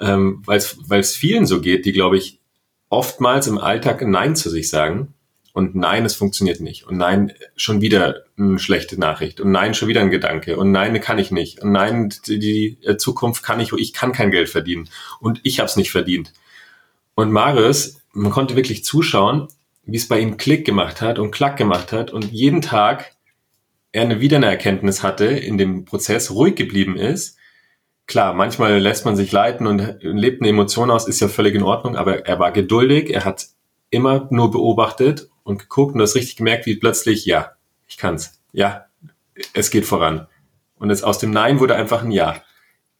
ähm, 0.00 0.42
weil 0.46 0.58
es 1.00 1.14
vielen 1.14 1.46
so 1.46 1.60
geht, 1.60 1.84
die, 1.84 1.92
glaube 1.92 2.16
ich, 2.16 2.40
oftmals 2.88 3.46
im 3.46 3.58
Alltag 3.58 4.02
Nein 4.06 4.34
zu 4.34 4.50
sich 4.50 4.68
sagen. 4.68 5.14
Und 5.52 5.74
nein, 5.74 6.04
es 6.04 6.14
funktioniert 6.14 6.60
nicht. 6.60 6.86
Und 6.86 6.96
nein, 6.96 7.32
schon 7.56 7.80
wieder 7.80 8.22
eine 8.38 8.58
schlechte 8.58 8.98
Nachricht. 8.98 9.40
Und 9.40 9.50
nein, 9.50 9.74
schon 9.74 9.88
wieder 9.88 10.00
ein 10.00 10.10
Gedanke. 10.10 10.56
Und 10.56 10.70
nein, 10.70 10.98
kann 11.00 11.18
ich 11.18 11.30
nicht. 11.32 11.60
Und 11.60 11.72
nein, 11.72 12.14
die, 12.26 12.38
die 12.38 12.78
äh, 12.84 12.96
Zukunft 12.96 13.42
kann 13.42 13.58
ich, 13.58 13.72
ich 13.72 13.92
kann 13.92 14.12
kein 14.12 14.30
Geld 14.30 14.48
verdienen. 14.48 14.88
Und 15.18 15.40
ich 15.42 15.58
habe 15.58 15.66
es 15.68 15.76
nicht 15.76 15.90
verdient. 15.90 16.32
Und 17.14 17.32
Marius, 17.32 18.00
man 18.12 18.30
konnte 18.30 18.54
wirklich 18.54 18.84
zuschauen, 18.84 19.48
wie 19.84 19.96
es 19.96 20.06
bei 20.06 20.20
ihm 20.20 20.36
Klick 20.36 20.64
gemacht 20.64 21.00
hat 21.00 21.18
und 21.18 21.32
Klack 21.32 21.56
gemacht 21.56 21.92
hat. 21.92 22.12
Und 22.12 22.30
jeden 22.32 22.62
Tag 22.62 23.12
er 23.92 24.02
eine, 24.02 24.20
wieder 24.20 24.36
eine 24.36 24.46
Erkenntnis 24.46 25.02
hatte 25.02 25.26
in 25.26 25.58
dem 25.58 25.84
Prozess, 25.84 26.30
ruhig 26.30 26.54
geblieben 26.54 26.96
ist, 26.96 27.36
klar, 28.10 28.34
manchmal 28.34 28.78
lässt 28.78 29.04
man 29.04 29.14
sich 29.14 29.30
leiten 29.30 29.68
und 29.68 29.98
lebt 30.00 30.42
eine 30.42 30.50
Emotion 30.50 30.90
aus, 30.90 31.06
ist 31.06 31.20
ja 31.20 31.28
völlig 31.28 31.54
in 31.54 31.62
Ordnung, 31.62 31.96
aber 31.96 32.26
er 32.26 32.40
war 32.40 32.50
geduldig, 32.50 33.14
er 33.14 33.24
hat 33.24 33.46
immer 33.88 34.26
nur 34.30 34.50
beobachtet 34.50 35.30
und 35.44 35.60
geguckt 35.60 35.94
und 35.94 36.00
das 36.00 36.16
richtig 36.16 36.36
gemerkt, 36.36 36.66
wie 36.66 36.74
plötzlich, 36.74 37.24
ja, 37.24 37.52
ich 37.86 37.96
kann's, 37.96 38.40
ja, 38.52 38.86
es 39.54 39.70
geht 39.70 39.86
voran. 39.86 40.26
Und 40.76 40.90
es 40.90 41.04
aus 41.04 41.18
dem 41.18 41.30
Nein 41.30 41.60
wurde 41.60 41.76
einfach 41.76 42.02
ein 42.02 42.10
Ja. 42.10 42.42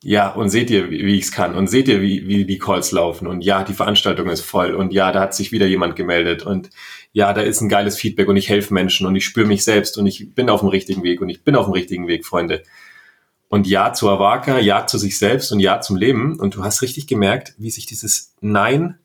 Ja, 0.02 0.30
und 0.30 0.48
seht 0.48 0.70
ihr, 0.70 0.90
wie, 0.90 1.04
wie 1.04 1.18
ich's 1.18 1.30
kann? 1.30 1.54
Und 1.54 1.66
seht 1.66 1.86
ihr, 1.86 2.00
wie, 2.00 2.26
wie 2.26 2.46
die 2.46 2.58
Calls 2.58 2.90
laufen? 2.90 3.26
Und 3.26 3.42
ja, 3.42 3.64
die 3.64 3.74
Veranstaltung 3.74 4.30
ist 4.30 4.40
voll. 4.40 4.74
Und 4.74 4.94
ja, 4.94 5.12
da 5.12 5.20
hat 5.20 5.34
sich 5.34 5.52
wieder 5.52 5.66
jemand 5.66 5.94
gemeldet. 5.94 6.42
Und 6.42 6.70
ja, 7.12 7.34
da 7.34 7.42
ist 7.42 7.60
ein 7.60 7.68
geiles 7.68 7.98
Feedback 7.98 8.26
und 8.28 8.38
ich 8.38 8.48
helfe 8.48 8.72
Menschen 8.72 9.06
und 9.06 9.14
ich 9.14 9.26
spüre 9.26 9.46
mich 9.46 9.62
selbst 9.62 9.98
und 9.98 10.06
ich 10.06 10.34
bin 10.34 10.48
auf 10.48 10.60
dem 10.60 10.70
richtigen 10.70 11.02
Weg 11.02 11.20
und 11.20 11.28
ich 11.28 11.44
bin 11.44 11.54
auf 11.54 11.66
dem 11.66 11.74
richtigen 11.74 12.06
Weg, 12.06 12.24
Freunde 12.24 12.62
und 13.50 13.66
Ja 13.66 13.92
zu 13.92 14.08
Avaka, 14.08 14.60
Ja 14.60 14.86
zu 14.86 14.96
sich 14.96 15.18
selbst 15.18 15.50
und 15.50 15.58
Ja 15.58 15.80
zum 15.80 15.96
Leben. 15.96 16.38
Und 16.38 16.54
du 16.54 16.62
hast 16.64 16.82
richtig 16.82 17.08
gemerkt, 17.08 17.54
wie 17.58 17.70
sich 17.70 17.84
dieses 17.84 18.32
Nein 18.40 18.98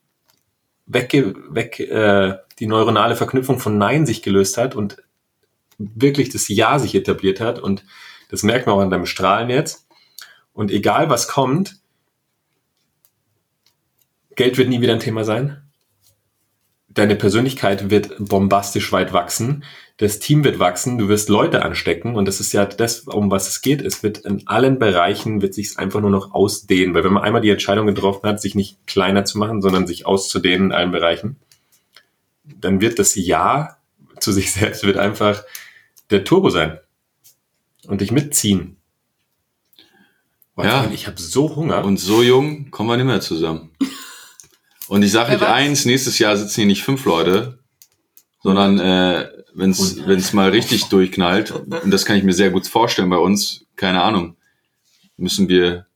weg, 0.86 1.12
weg 1.50 1.80
äh, 1.80 2.38
die 2.60 2.68
neuronale 2.68 3.16
Verknüpfung 3.16 3.60
von 3.60 3.80
Nein 3.80 4.06
sich 4.06 4.22
gelöst 4.22 4.58
hat 4.58 4.76
und 4.76 4.98
wirklich 5.80 6.30
das 6.30 6.48
Ja 6.48 6.78
sich 6.78 6.94
etabliert 6.94 7.42
hat. 7.42 7.58
Und 7.58 7.84
das 8.30 8.44
merkt 8.44 8.68
man 8.68 8.76
auch 8.76 8.82
an 8.82 8.92
deinem 8.92 9.08
Strahlen 9.08 9.50
jetzt. 9.50 9.88
Und 10.54 10.70
egal 10.70 11.10
was 11.10 11.28
kommt, 11.28 11.80
Geld 14.36 14.60
wird 14.60 14.70
nie 14.70 14.80
wieder 14.80 14.94
ein 14.94 15.00
Thema 15.00 15.24
sein. 15.26 15.65
Deine 16.96 17.16
Persönlichkeit 17.16 17.90
wird 17.90 18.16
bombastisch 18.18 18.92
weit 18.94 19.12
wachsen. 19.12 19.66
Das 19.98 20.20
Team 20.20 20.46
wird 20.46 20.60
wachsen. 20.60 20.98
Du 20.98 21.10
wirst 21.10 21.28
Leute 21.28 21.64
anstecken. 21.64 22.16
Und 22.16 22.26
das 22.26 22.40
ist 22.40 22.54
ja 22.54 22.66
das, 22.66 23.02
um 23.02 23.30
was 23.30 23.50
es 23.50 23.62
geht. 23.62 23.82
Es 23.82 24.02
wird 24.02 24.20
in 24.20 24.48
allen 24.48 24.80
Bereichen, 24.80 25.42
wird 25.42 25.54
sich 25.54 25.78
einfach 25.78 26.00
nur 26.00 26.10
noch 26.10 26.34
ausdehnen. 26.34 26.96
Weil 26.96 27.04
wenn 27.04 27.14
man 27.14 27.24
einmal 27.24 27.42
die 27.42 27.50
Entscheidung 27.50 27.86
getroffen 27.86 28.28
hat, 28.28 28.42
sich 28.42 28.56
nicht 28.56 28.88
kleiner 28.88 29.26
zu 29.26 29.38
machen, 29.38 29.62
sondern 29.62 29.88
sich 29.88 30.06
auszudehnen 30.06 30.68
in 30.68 30.72
allen 30.72 30.92
Bereichen, 30.92 31.36
dann 32.46 32.80
wird 32.80 32.98
das 32.98 33.16
Ja 33.16 33.78
zu 34.20 34.32
sich 34.32 34.52
selbst 34.54 34.84
wird 34.84 34.98
einfach 34.98 35.44
der 36.10 36.24
Turbo 36.24 36.50
sein. 36.50 36.80
Und 37.88 38.00
dich 38.02 38.12
mitziehen. 38.12 38.78
Boah, 40.56 40.66
Ja. 40.66 40.90
Ich 40.94 41.08
habe 41.08 41.20
so 41.20 41.58
Hunger. 41.58 41.84
Und 41.84 41.98
so 41.98 42.24
jung 42.24 42.72
kommen 42.72 42.90
wir 42.90 42.96
nicht 42.96 43.06
mehr 43.06 43.22
zusammen. 43.22 43.72
Und 44.88 45.04
ich 45.04 45.12
sage 45.12 45.36
euch 45.36 45.42
eins, 45.42 45.86
nächstes 45.86 46.20
Jahr 46.20 46.38
sitzen 46.38 46.62
hier 46.62 46.66
nicht 46.66 46.84
fünf 46.84 47.06
Leute, 47.06 47.60
sondern 48.44 48.80
äh, 48.80 49.28
wenn 49.56 49.72
es 49.72 50.34
mal 50.34 50.50
richtig 50.50 50.86
durchknallt, 50.86 51.52
und 51.52 51.90
das 51.92 52.06
kann 52.06 52.18
ich 52.18 52.24
mir 52.24 52.34
sehr 52.34 52.52
gut 52.52 52.68
vorstellen 52.68 53.10
bei 53.10 53.18
uns, 53.18 53.66
keine 53.76 54.04
Ahnung, 54.04 54.36
müssen 55.18 55.48
wir 55.48 55.88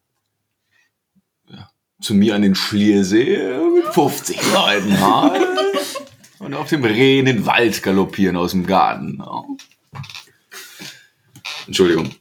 ja, 1.50 1.70
zu 2.02 2.14
mir 2.16 2.36
an 2.36 2.42
den 2.42 2.56
Schliersee 2.56 3.60
mit 3.76 3.94
50 3.94 4.40
Leuten 4.54 5.00
ha? 5.00 5.36
und 6.40 6.54
auf 6.54 6.70
dem 6.70 6.84
Reh 6.84 7.20
in 7.20 7.26
den 7.26 7.46
Wald 7.46 7.84
galoppieren 7.84 8.38
aus 8.38 8.52
dem 8.52 8.66
Garten. 8.66 9.22
Entschuldigung. 11.68 12.16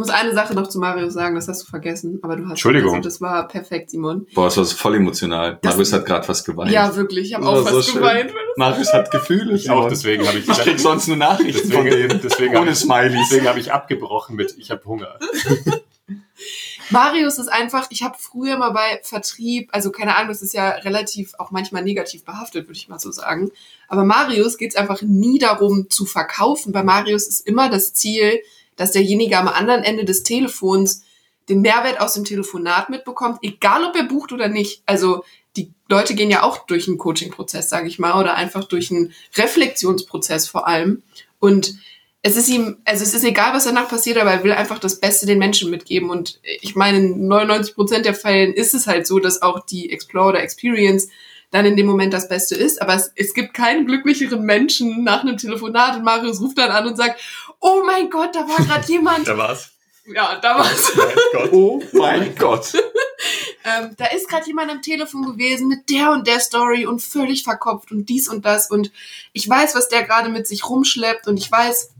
Ich 0.00 0.06
muss 0.06 0.14
eine 0.14 0.32
Sache 0.32 0.54
noch 0.54 0.66
zu 0.66 0.78
Mario 0.78 1.10
sagen, 1.10 1.34
das 1.34 1.46
hast 1.46 1.62
du 1.62 1.66
vergessen, 1.66 2.20
aber 2.22 2.34
du 2.36 2.44
hast 2.44 2.52
Entschuldigung. 2.52 2.94
Also 2.96 3.06
das 3.06 3.20
war 3.20 3.46
perfekt, 3.46 3.90
Simon. 3.90 4.26
Boah, 4.34 4.46
das 4.46 4.56
war 4.56 4.64
so 4.64 4.74
voll 4.74 4.94
emotional. 4.94 5.58
Das- 5.60 5.74
Marius 5.74 5.92
hat 5.92 6.06
gerade 6.06 6.26
was 6.26 6.42
geweint. 6.42 6.70
Ja, 6.72 6.96
wirklich, 6.96 7.26
ich 7.28 7.34
habe 7.34 7.46
auch 7.46 7.68
so 7.68 7.76
was 7.76 7.84
schön. 7.84 7.96
geweint. 7.96 8.32
Marius 8.56 8.92
hat 8.94 9.10
Gefühle. 9.10 9.52
Ich 9.54 9.68
auch, 9.68 9.88
deswegen 9.88 10.26
habe 10.26 10.38
ich, 10.38 10.48
Ich 10.48 10.58
krieg 10.58 10.80
sonst 10.80 11.06
nur 11.08 11.18
Nachrichten 11.18 11.70
von 11.70 11.84
deswegen, 11.84 12.08
denen. 12.08 12.20
deswegen 12.22 12.54
habe 12.54 12.62
Ohne 12.62 12.70
ich, 12.70 12.78
Smileys. 12.78 13.28
deswegen 13.28 13.46
habe 13.46 13.60
ich 13.60 13.70
abgebrochen 13.72 14.36
mit, 14.36 14.56
ich 14.56 14.70
habe 14.70 14.82
Hunger. 14.86 15.18
Marius 16.90 17.38
ist 17.38 17.48
einfach, 17.52 17.86
ich 17.90 18.02
habe 18.02 18.16
früher 18.18 18.56
mal 18.56 18.70
bei 18.70 19.00
Vertrieb, 19.04 19.68
also 19.72 19.90
keine 19.92 20.16
Ahnung, 20.16 20.28
das 20.28 20.42
ist 20.42 20.54
ja 20.54 20.70
relativ 20.70 21.34
auch 21.38 21.50
manchmal 21.50 21.84
negativ 21.84 22.24
behaftet, 22.24 22.66
würde 22.66 22.76
ich 22.78 22.88
mal 22.88 22.98
so 22.98 23.12
sagen. 23.12 23.50
Aber 23.86 24.04
Marius 24.04 24.56
geht 24.56 24.70
es 24.70 24.76
einfach 24.76 25.02
nie 25.02 25.38
darum 25.38 25.88
zu 25.90 26.04
verkaufen. 26.06 26.72
Bei 26.72 26.82
Marius 26.82 27.28
ist 27.28 27.46
immer 27.46 27.68
das 27.70 27.92
Ziel, 27.94 28.40
dass 28.80 28.92
derjenige 28.92 29.36
am 29.36 29.46
anderen 29.46 29.84
Ende 29.84 30.06
des 30.06 30.22
Telefons 30.22 31.02
den 31.50 31.60
Mehrwert 31.60 32.00
aus 32.00 32.14
dem 32.14 32.24
Telefonat 32.24 32.88
mitbekommt, 32.88 33.40
egal 33.42 33.84
ob 33.84 33.94
er 33.94 34.04
bucht 34.04 34.32
oder 34.32 34.48
nicht. 34.48 34.82
Also 34.86 35.22
die 35.54 35.70
Leute 35.90 36.14
gehen 36.14 36.30
ja 36.30 36.44
auch 36.44 36.64
durch 36.64 36.88
einen 36.88 36.96
Coaching-Prozess, 36.96 37.68
sage 37.68 37.88
ich 37.88 37.98
mal, 37.98 38.18
oder 38.18 38.36
einfach 38.36 38.64
durch 38.64 38.90
einen 38.90 39.12
Reflexionsprozess 39.36 40.48
vor 40.48 40.66
allem. 40.66 41.02
Und 41.40 41.74
es 42.22 42.38
ist 42.38 42.48
ihm, 42.48 42.78
also 42.86 43.02
es 43.02 43.12
ist 43.12 43.24
egal, 43.24 43.52
was 43.52 43.64
danach 43.64 43.90
passiert, 43.90 44.16
aber 44.16 44.30
er 44.30 44.44
will 44.44 44.52
einfach 44.52 44.78
das 44.78 44.98
Beste 44.98 45.26
den 45.26 45.38
Menschen 45.38 45.70
mitgeben. 45.70 46.08
Und 46.08 46.40
ich 46.62 46.74
meine, 46.74 47.00
in 47.00 47.28
99 47.28 47.74
Prozent 47.74 48.06
der 48.06 48.14
Fällen 48.14 48.54
ist 48.54 48.72
es 48.72 48.86
halt 48.86 49.06
so, 49.06 49.18
dass 49.18 49.42
auch 49.42 49.66
die 49.66 49.92
Explore 49.92 50.30
oder 50.30 50.42
Experience 50.42 51.08
dann 51.50 51.66
in 51.66 51.76
dem 51.76 51.86
Moment 51.86 52.12
das 52.12 52.28
Beste 52.28 52.54
ist. 52.54 52.80
Aber 52.80 52.94
es, 52.94 53.12
es 53.16 53.34
gibt 53.34 53.54
keinen 53.54 53.86
glücklicheren 53.86 54.42
Menschen 54.42 55.04
nach 55.04 55.22
einem 55.22 55.36
Telefonat 55.36 55.96
und 55.96 56.04
Marius 56.04 56.40
ruft 56.40 56.58
dann 56.58 56.70
an 56.70 56.86
und 56.86 56.96
sagt, 56.96 57.20
oh 57.60 57.82
mein 57.84 58.10
Gott, 58.10 58.34
da 58.34 58.40
war 58.48 58.64
gerade 58.64 58.86
jemand. 58.86 59.26
Da 59.26 59.36
war's. 59.36 59.70
ja, 60.06 60.36
da 60.40 60.58
war's. 60.58 60.92
Gott. 61.32 61.52
Oh 61.52 61.82
mein 61.92 62.34
Gott. 62.36 62.72
ähm, 63.64 63.94
da 63.96 64.06
ist 64.06 64.28
gerade 64.28 64.46
jemand 64.46 64.70
am 64.70 64.82
Telefon 64.82 65.24
gewesen 65.24 65.68
mit 65.68 65.90
der 65.90 66.12
und 66.12 66.26
der 66.26 66.40
Story 66.40 66.86
und 66.86 67.02
völlig 67.02 67.44
verkopft 67.44 67.92
und 67.92 68.08
dies 68.08 68.28
und 68.28 68.44
das 68.44 68.70
und 68.70 68.90
ich 69.32 69.48
weiß, 69.48 69.74
was 69.74 69.88
der 69.88 70.02
gerade 70.02 70.30
mit 70.30 70.46
sich 70.46 70.68
rumschleppt 70.68 71.26
und 71.26 71.36
ich 71.36 71.50
weiß, 71.50 71.90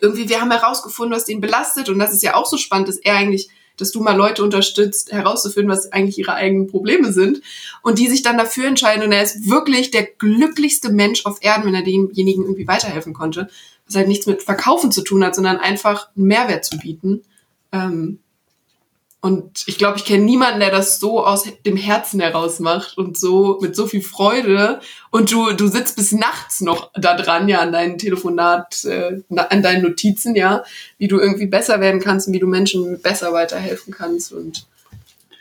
irgendwie, 0.00 0.28
wir 0.28 0.40
haben 0.40 0.50
herausgefunden, 0.50 1.16
was 1.16 1.24
den 1.24 1.40
belastet 1.40 1.88
und 1.88 1.98
das 1.98 2.12
ist 2.12 2.22
ja 2.22 2.34
auch 2.34 2.46
so 2.46 2.56
spannend, 2.58 2.88
dass 2.88 2.98
er 2.98 3.14
eigentlich, 3.14 3.48
dass 3.80 3.92
du 3.92 4.00
mal 4.00 4.16
Leute 4.16 4.42
unterstützt, 4.42 5.12
herauszufinden, 5.12 5.70
was 5.70 5.92
eigentlich 5.92 6.18
ihre 6.18 6.34
eigenen 6.34 6.66
Probleme 6.66 7.12
sind 7.12 7.40
und 7.82 7.98
die 7.98 8.08
sich 8.08 8.22
dann 8.22 8.38
dafür 8.38 8.66
entscheiden 8.66 9.04
und 9.04 9.12
er 9.12 9.22
ist 9.22 9.48
wirklich 9.48 9.90
der 9.90 10.04
glücklichste 10.04 10.90
Mensch 10.90 11.26
auf 11.26 11.38
Erden, 11.40 11.66
wenn 11.66 11.74
er 11.74 11.82
demjenigen 11.82 12.44
irgendwie 12.44 12.68
weiterhelfen 12.68 13.14
konnte, 13.14 13.48
was 13.86 13.96
halt 13.96 14.08
nichts 14.08 14.26
mit 14.26 14.42
Verkaufen 14.42 14.92
zu 14.92 15.02
tun 15.02 15.24
hat, 15.24 15.34
sondern 15.34 15.58
einfach 15.58 16.08
einen 16.16 16.26
Mehrwert 16.26 16.64
zu 16.64 16.78
bieten. 16.78 17.22
Ähm, 17.72 18.18
und 19.20 19.64
ich 19.66 19.78
glaube, 19.78 19.98
ich 19.98 20.04
kenne 20.04 20.24
niemanden, 20.24 20.60
der 20.60 20.70
das 20.70 21.00
so 21.00 21.24
aus 21.24 21.44
dem 21.66 21.76
Herzen 21.76 22.20
heraus 22.20 22.60
macht 22.60 22.96
und 22.96 23.18
so 23.18 23.58
mit 23.60 23.74
so 23.74 23.88
viel 23.88 24.00
Freude. 24.00 24.80
Und 25.10 25.32
du, 25.32 25.52
du 25.54 25.66
sitzt 25.66 25.96
bis 25.96 26.12
nachts 26.12 26.60
noch 26.60 26.92
da 26.94 27.16
dran, 27.16 27.48
ja, 27.48 27.60
an 27.60 27.72
deinen 27.72 27.98
Telefonat, 27.98 28.84
äh, 28.84 29.20
an 29.34 29.62
deinen 29.62 29.82
Notizen, 29.82 30.36
ja, 30.36 30.62
wie 30.98 31.08
du 31.08 31.18
irgendwie 31.18 31.46
besser 31.46 31.80
werden 31.80 32.00
kannst 32.00 32.28
und 32.28 32.34
wie 32.34 32.38
du 32.38 32.46
Menschen 32.46 33.00
besser 33.02 33.32
weiterhelfen 33.32 33.92
kannst. 33.92 34.32
Und 34.32 34.66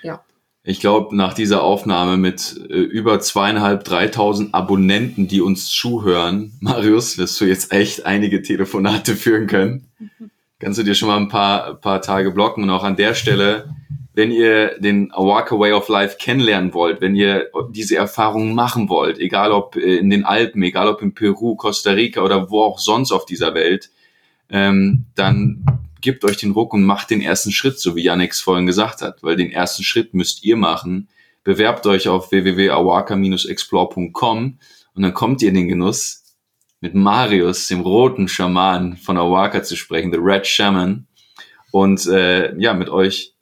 ja. 0.01 0.23
Ich 0.63 0.79
glaube, 0.79 1.15
nach 1.15 1.35
dieser 1.35 1.61
Aufnahme 1.61 2.17
mit 2.17 2.59
äh, 2.71 2.73
über 2.73 3.19
zweieinhalb, 3.19 3.83
dreitausend 3.83 4.55
Abonnenten, 4.55 5.27
die 5.27 5.39
uns 5.39 5.69
zuhören, 5.69 6.53
Marius, 6.61 7.19
wirst 7.19 7.39
du 7.39 7.45
jetzt 7.45 7.71
echt 7.71 8.07
einige 8.07 8.41
Telefonate 8.41 9.15
führen 9.15 9.45
können. 9.45 9.85
Kannst 10.59 10.79
du 10.79 10.83
dir 10.83 10.95
schon 10.95 11.09
mal 11.09 11.17
ein 11.17 11.27
paar, 11.27 11.75
paar 11.75 12.01
Tage 12.01 12.31
blocken 12.31 12.63
und 12.63 12.71
auch 12.71 12.83
an 12.83 12.95
der 12.95 13.13
Stelle, 13.13 13.69
wenn 14.13 14.31
ihr 14.31 14.79
den 14.79 15.11
Awaka 15.11 15.59
Way 15.59 15.73
of 15.73 15.89
Life 15.89 16.17
kennenlernen 16.19 16.73
wollt, 16.73 17.01
wenn 17.01 17.15
ihr 17.15 17.51
diese 17.69 17.97
Erfahrung 17.97 18.55
machen 18.55 18.89
wollt, 18.89 19.19
egal 19.19 19.51
ob 19.51 19.75
in 19.75 20.09
den 20.09 20.25
Alpen, 20.25 20.63
egal 20.63 20.87
ob 20.87 21.03
in 21.03 21.13
Peru, 21.13 21.55
Costa 21.55 21.91
Rica 21.91 22.21
oder 22.21 22.49
wo 22.49 22.63
auch 22.63 22.79
sonst 22.79 23.11
auf 23.11 23.25
dieser 23.25 23.53
Welt, 23.53 23.91
ähm, 24.49 25.05
dann 25.13 25.63
gebt 26.01 26.25
euch 26.25 26.37
den 26.37 26.53
Ruck 26.53 26.73
und 26.73 26.83
macht 26.83 27.11
den 27.11 27.21
ersten 27.21 27.51
Schritt, 27.51 27.79
so 27.79 27.95
wie 27.95 28.03
Yannick's 28.03 28.41
vorhin 28.41 28.65
gesagt 28.65 29.03
hat, 29.03 29.21
weil 29.21 29.35
den 29.35 29.51
ersten 29.51 29.83
Schritt 29.83 30.15
müsst 30.15 30.43
ihr 30.43 30.57
machen. 30.57 31.09
Bewerbt 31.43 31.85
euch 31.85 32.07
auf 32.07 32.31
www.awaka-explore.com 32.31 34.57
und 34.95 35.03
dann 35.03 35.13
kommt 35.13 35.43
ihr 35.43 35.49
in 35.49 35.55
den 35.55 35.67
Genuss, 35.67 36.23
mit 36.79 36.93
Marius, 36.93 37.67
dem 37.67 37.81
roten 37.81 38.27
Schaman 38.27 38.97
von 38.97 39.17
Awaka 39.17 39.63
zu 39.63 39.75
sprechen, 39.75 40.11
the 40.11 40.19
Red 40.21 40.45
Shaman, 40.45 41.07
und 41.71 42.05
äh, 42.07 42.57
ja, 42.59 42.73
mit 42.73 42.89
euch 42.89 43.33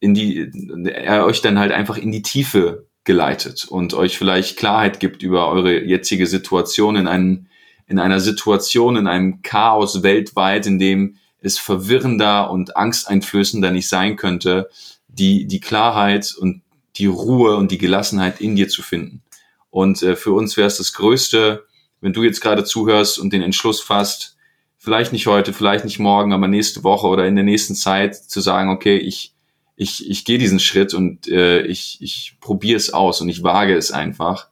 in 0.00 0.14
die, 0.14 0.50
er 0.86 1.24
euch 1.26 1.42
dann 1.42 1.58
halt 1.58 1.72
einfach 1.72 1.98
in 1.98 2.12
die 2.12 2.22
Tiefe 2.22 2.86
geleitet 3.04 3.66
und 3.68 3.94
euch 3.94 4.16
vielleicht 4.16 4.56
Klarheit 4.56 5.00
gibt 5.00 5.22
über 5.22 5.48
eure 5.48 5.84
jetzige 5.84 6.26
Situation 6.26 6.96
in 6.96 7.06
einem, 7.06 7.46
in 7.86 7.98
einer 7.98 8.20
Situation, 8.20 8.96
in 8.96 9.06
einem 9.06 9.42
Chaos 9.42 10.02
weltweit, 10.02 10.66
in 10.66 10.78
dem 10.78 11.16
es 11.40 11.58
verwirrender 11.58 12.50
und 12.50 12.76
angsteinflößender 12.76 13.70
nicht 13.70 13.88
sein 13.88 14.16
könnte, 14.16 14.68
die, 15.08 15.46
die 15.46 15.60
Klarheit 15.60 16.34
und 16.38 16.62
die 16.96 17.06
Ruhe 17.06 17.56
und 17.56 17.70
die 17.70 17.78
Gelassenheit 17.78 18.40
in 18.40 18.56
dir 18.56 18.68
zu 18.68 18.82
finden. 18.82 19.22
Und 19.70 20.02
äh, 20.02 20.16
für 20.16 20.32
uns 20.32 20.56
wäre 20.56 20.66
es 20.66 20.76
das 20.76 20.92
Größte, 20.92 21.66
wenn 22.00 22.12
du 22.12 22.22
jetzt 22.22 22.40
gerade 22.40 22.64
zuhörst 22.64 23.18
und 23.18 23.32
den 23.32 23.42
Entschluss 23.42 23.80
fasst, 23.80 24.36
vielleicht 24.78 25.12
nicht 25.12 25.26
heute, 25.26 25.52
vielleicht 25.52 25.84
nicht 25.84 25.98
morgen, 25.98 26.32
aber 26.32 26.48
nächste 26.48 26.82
Woche 26.82 27.06
oder 27.06 27.26
in 27.26 27.36
der 27.36 27.44
nächsten 27.44 27.74
Zeit 27.74 28.16
zu 28.16 28.40
sagen, 28.40 28.70
okay, 28.70 28.96
ich, 28.96 29.34
ich, 29.76 30.08
ich 30.08 30.24
gehe 30.24 30.38
diesen 30.38 30.58
Schritt 30.58 30.94
und 30.94 31.28
äh, 31.28 31.62
ich, 31.62 31.98
ich 32.00 32.38
probiere 32.40 32.76
es 32.76 32.92
aus 32.92 33.20
und 33.20 33.28
ich 33.28 33.42
wage 33.42 33.76
es 33.76 33.92
einfach, 33.92 34.48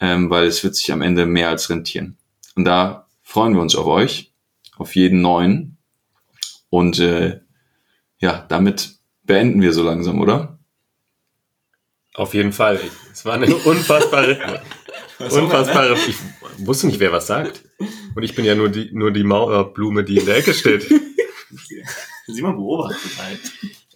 ähm, 0.00 0.28
weil 0.28 0.46
es 0.46 0.64
wird 0.64 0.74
sich 0.74 0.90
am 0.92 1.02
Ende 1.02 1.26
mehr 1.26 1.48
als 1.48 1.70
rentieren. 1.70 2.16
Und 2.56 2.64
da 2.64 3.06
freuen 3.22 3.54
wir 3.54 3.62
uns 3.62 3.76
auf 3.76 3.86
euch, 3.86 4.32
auf 4.76 4.96
jeden 4.96 5.20
neuen. 5.20 5.76
Und 6.68 6.98
äh, 6.98 7.40
ja, 8.18 8.44
damit 8.48 8.96
beenden 9.22 9.62
wir 9.62 9.72
so 9.72 9.84
langsam, 9.84 10.20
oder? 10.20 10.58
Auf 12.14 12.34
jeden 12.34 12.52
Fall. 12.52 12.80
Es 13.12 13.24
war 13.24 13.34
eine 13.34 13.54
unfassbare, 13.54 14.62
unfassbare. 15.18 15.96
Ich 16.60 16.66
wusste 16.66 16.86
nicht, 16.86 17.00
wer 17.00 17.12
was 17.12 17.26
sagt. 17.26 17.64
Und 18.14 18.22
ich 18.22 18.34
bin 18.34 18.44
ja 18.44 18.54
nur 18.54 18.68
die, 18.68 18.90
nur 18.92 19.10
die 19.12 19.24
Mauerblume, 19.24 20.04
die 20.04 20.18
in 20.18 20.26
der 20.26 20.36
Ecke 20.36 20.52
steht. 20.52 20.86
Simon 22.26 22.56
beobachtet 22.56 23.12
halt. 23.18 23.40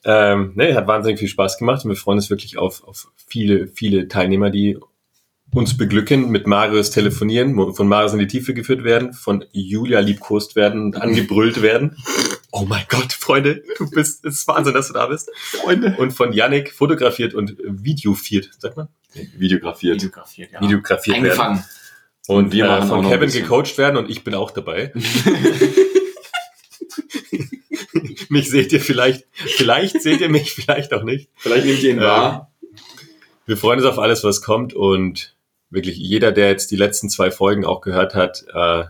Ähm, 0.04 0.52
nee, 0.54 0.74
hat 0.74 0.86
wahnsinnig 0.86 1.18
viel 1.18 1.28
Spaß 1.28 1.58
gemacht 1.58 1.84
und 1.84 1.90
wir 1.90 1.96
freuen 1.96 2.18
uns 2.18 2.30
wirklich 2.30 2.58
auf, 2.58 2.82
auf 2.84 3.08
viele, 3.26 3.68
viele 3.68 4.08
Teilnehmer, 4.08 4.50
die 4.50 4.78
uns 5.52 5.76
beglücken, 5.76 6.30
mit 6.30 6.46
Marius 6.46 6.90
telefonieren, 6.90 7.74
von 7.74 7.86
Marius 7.86 8.12
in 8.12 8.18
die 8.18 8.26
Tiefe 8.26 8.54
geführt 8.54 8.82
werden, 8.82 9.12
von 9.12 9.44
Julia 9.52 10.00
liebkost 10.00 10.56
werden 10.56 10.82
und 10.82 10.96
angebrüllt 10.96 11.62
werden. 11.62 11.96
Oh 12.50 12.64
mein 12.66 12.84
Gott, 12.88 13.12
Freunde, 13.12 13.62
du 13.78 13.88
bist, 13.90 14.24
es 14.24 14.40
ist 14.40 14.48
Wahnsinn, 14.48 14.74
dass 14.74 14.88
du 14.88 14.94
da 14.94 15.06
bist. 15.06 15.30
Freunde. 15.34 15.96
Und 15.98 16.12
von 16.12 16.32
Yannick 16.32 16.72
fotografiert 16.72 17.34
und 17.34 17.56
videofiert, 17.64 18.50
sagt 18.58 18.76
man? 18.76 18.88
Videografiert. 19.36 19.96
Videografiert, 19.96 20.52
ja. 20.52 20.60
Videografiert 20.60 21.22
werden. 21.22 21.64
Und 22.26 22.52
Wir 22.52 22.64
äh, 22.66 22.82
von 22.86 23.06
Kevin 23.06 23.30
gecoacht 23.30 23.76
werden 23.76 23.96
und 23.96 24.10
ich 24.10 24.24
bin 24.24 24.34
auch 24.34 24.50
dabei. 24.50 24.92
mich 28.30 28.50
seht 28.50 28.72
ihr 28.72 28.80
vielleicht, 28.80 29.26
vielleicht 29.32 30.00
seht 30.02 30.20
ihr 30.20 30.30
mich, 30.30 30.52
vielleicht 30.52 30.92
auch 30.94 31.02
nicht. 31.02 31.28
Vielleicht 31.36 31.66
nehmt 31.66 31.82
ihr 31.82 31.90
ihn 31.90 32.00
wahr. 32.00 32.50
Wir 33.46 33.56
freuen 33.58 33.78
uns 33.78 33.86
auf 33.86 33.98
alles, 33.98 34.24
was 34.24 34.40
kommt 34.40 34.72
und 34.72 35.36
wirklich 35.68 35.96
jeder, 35.96 36.32
der 36.32 36.48
jetzt 36.48 36.70
die 36.70 36.76
letzten 36.76 37.10
zwei 37.10 37.30
Folgen 37.30 37.66
auch 37.66 37.82
gehört 37.82 38.14
hat, 38.14 38.44
äh, 38.54 38.84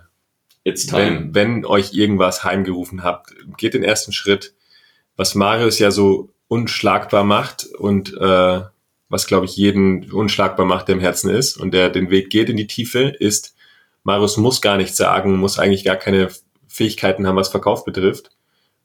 It's 0.62 0.86
time. 0.86 1.32
wenn, 1.32 1.35
wenn 1.35 1.65
euch 1.66 1.93
irgendwas 1.93 2.44
heimgerufen 2.44 3.02
habt, 3.02 3.35
geht 3.56 3.74
den 3.74 3.82
ersten 3.82 4.12
Schritt, 4.12 4.55
was 5.16 5.35
Marius 5.35 5.78
ja 5.78 5.90
so 5.90 6.31
unschlagbar 6.48 7.24
macht 7.24 7.66
und 7.66 8.15
äh, 8.15 8.61
was, 9.09 9.26
glaube 9.26 9.47
ich, 9.47 9.56
jeden 9.56 10.10
unschlagbar 10.10 10.66
macht, 10.66 10.89
der 10.89 10.97
im 10.97 11.01
Herzen 11.01 11.31
ist 11.31 11.56
und 11.56 11.72
der 11.72 11.90
den 11.90 12.10
Weg 12.10 12.31
geht 12.31 12.48
in 12.48 12.56
die 12.56 12.66
Tiefe, 12.66 13.14
ist, 13.18 13.55
Marius 14.02 14.36
muss 14.36 14.60
gar 14.60 14.76
nichts 14.76 14.97
sagen, 14.97 15.36
muss 15.36 15.59
eigentlich 15.59 15.85
gar 15.85 15.97
keine 15.97 16.28
Fähigkeiten 16.68 17.26
haben, 17.26 17.36
was 17.36 17.48
Verkauf 17.48 17.85
betrifft. 17.85 18.31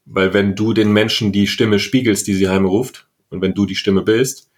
Weil 0.06 0.32
wenn 0.32 0.54
du 0.54 0.72
den 0.72 0.92
Menschen 0.92 1.32
die 1.32 1.46
Stimme 1.46 1.78
spiegelst, 1.78 2.26
die 2.26 2.34
sie 2.34 2.48
heimruft, 2.48 3.06
und 3.30 3.40
wenn 3.42 3.54
du 3.54 3.64
die 3.64 3.76
Stimme 3.76 4.02
bist, 4.02 4.50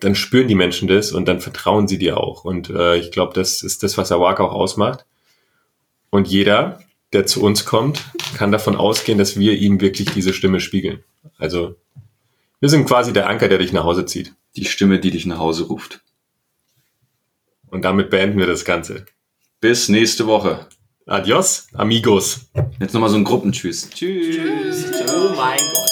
dann 0.00 0.14
spüren 0.14 0.48
die 0.48 0.54
Menschen 0.54 0.88
das 0.88 1.12
und 1.12 1.28
dann 1.28 1.40
vertrauen 1.40 1.86
sie 1.86 1.98
dir 1.98 2.18
auch. 2.18 2.44
Und 2.44 2.70
äh, 2.70 2.96
ich 2.96 3.10
glaube, 3.10 3.34
das 3.34 3.62
ist 3.62 3.82
das, 3.82 3.96
was 3.96 4.10
Awaka 4.10 4.44
auch 4.44 4.52
ausmacht. 4.52 5.04
Und 6.10 6.26
jeder, 6.26 6.80
der 7.12 7.26
zu 7.26 7.42
uns 7.42 7.64
kommt, 7.64 8.02
kann 8.34 8.50
davon 8.50 8.76
ausgehen, 8.76 9.18
dass 9.18 9.38
wir 9.38 9.54
ihm 9.54 9.80
wirklich 9.80 10.10
diese 10.10 10.32
Stimme 10.32 10.60
spiegeln. 10.60 11.04
Also 11.38 11.76
wir 12.60 12.68
sind 12.68 12.86
quasi 12.86 13.12
der 13.12 13.28
Anker, 13.28 13.48
der 13.48 13.58
dich 13.58 13.72
nach 13.72 13.84
Hause 13.84 14.06
zieht. 14.06 14.34
Die 14.56 14.64
Stimme, 14.64 14.98
die 14.98 15.10
dich 15.10 15.26
nach 15.26 15.38
Hause 15.38 15.64
ruft. 15.64 16.02
Und 17.66 17.84
damit 17.84 18.10
beenden 18.10 18.38
wir 18.38 18.46
das 18.46 18.64
Ganze. 18.64 19.06
Bis 19.60 19.88
nächste 19.88 20.26
Woche. 20.26 20.68
Adios, 21.06 21.68
amigos. 21.72 22.50
Jetzt 22.80 22.94
nochmal 22.94 23.10
so 23.10 23.16
ein 23.16 23.24
Gruppentschüss. 23.24 23.90
Tschüss. 23.90 24.86
Oh 25.08 25.34
mein 25.36 25.58
Gott. 25.58 25.89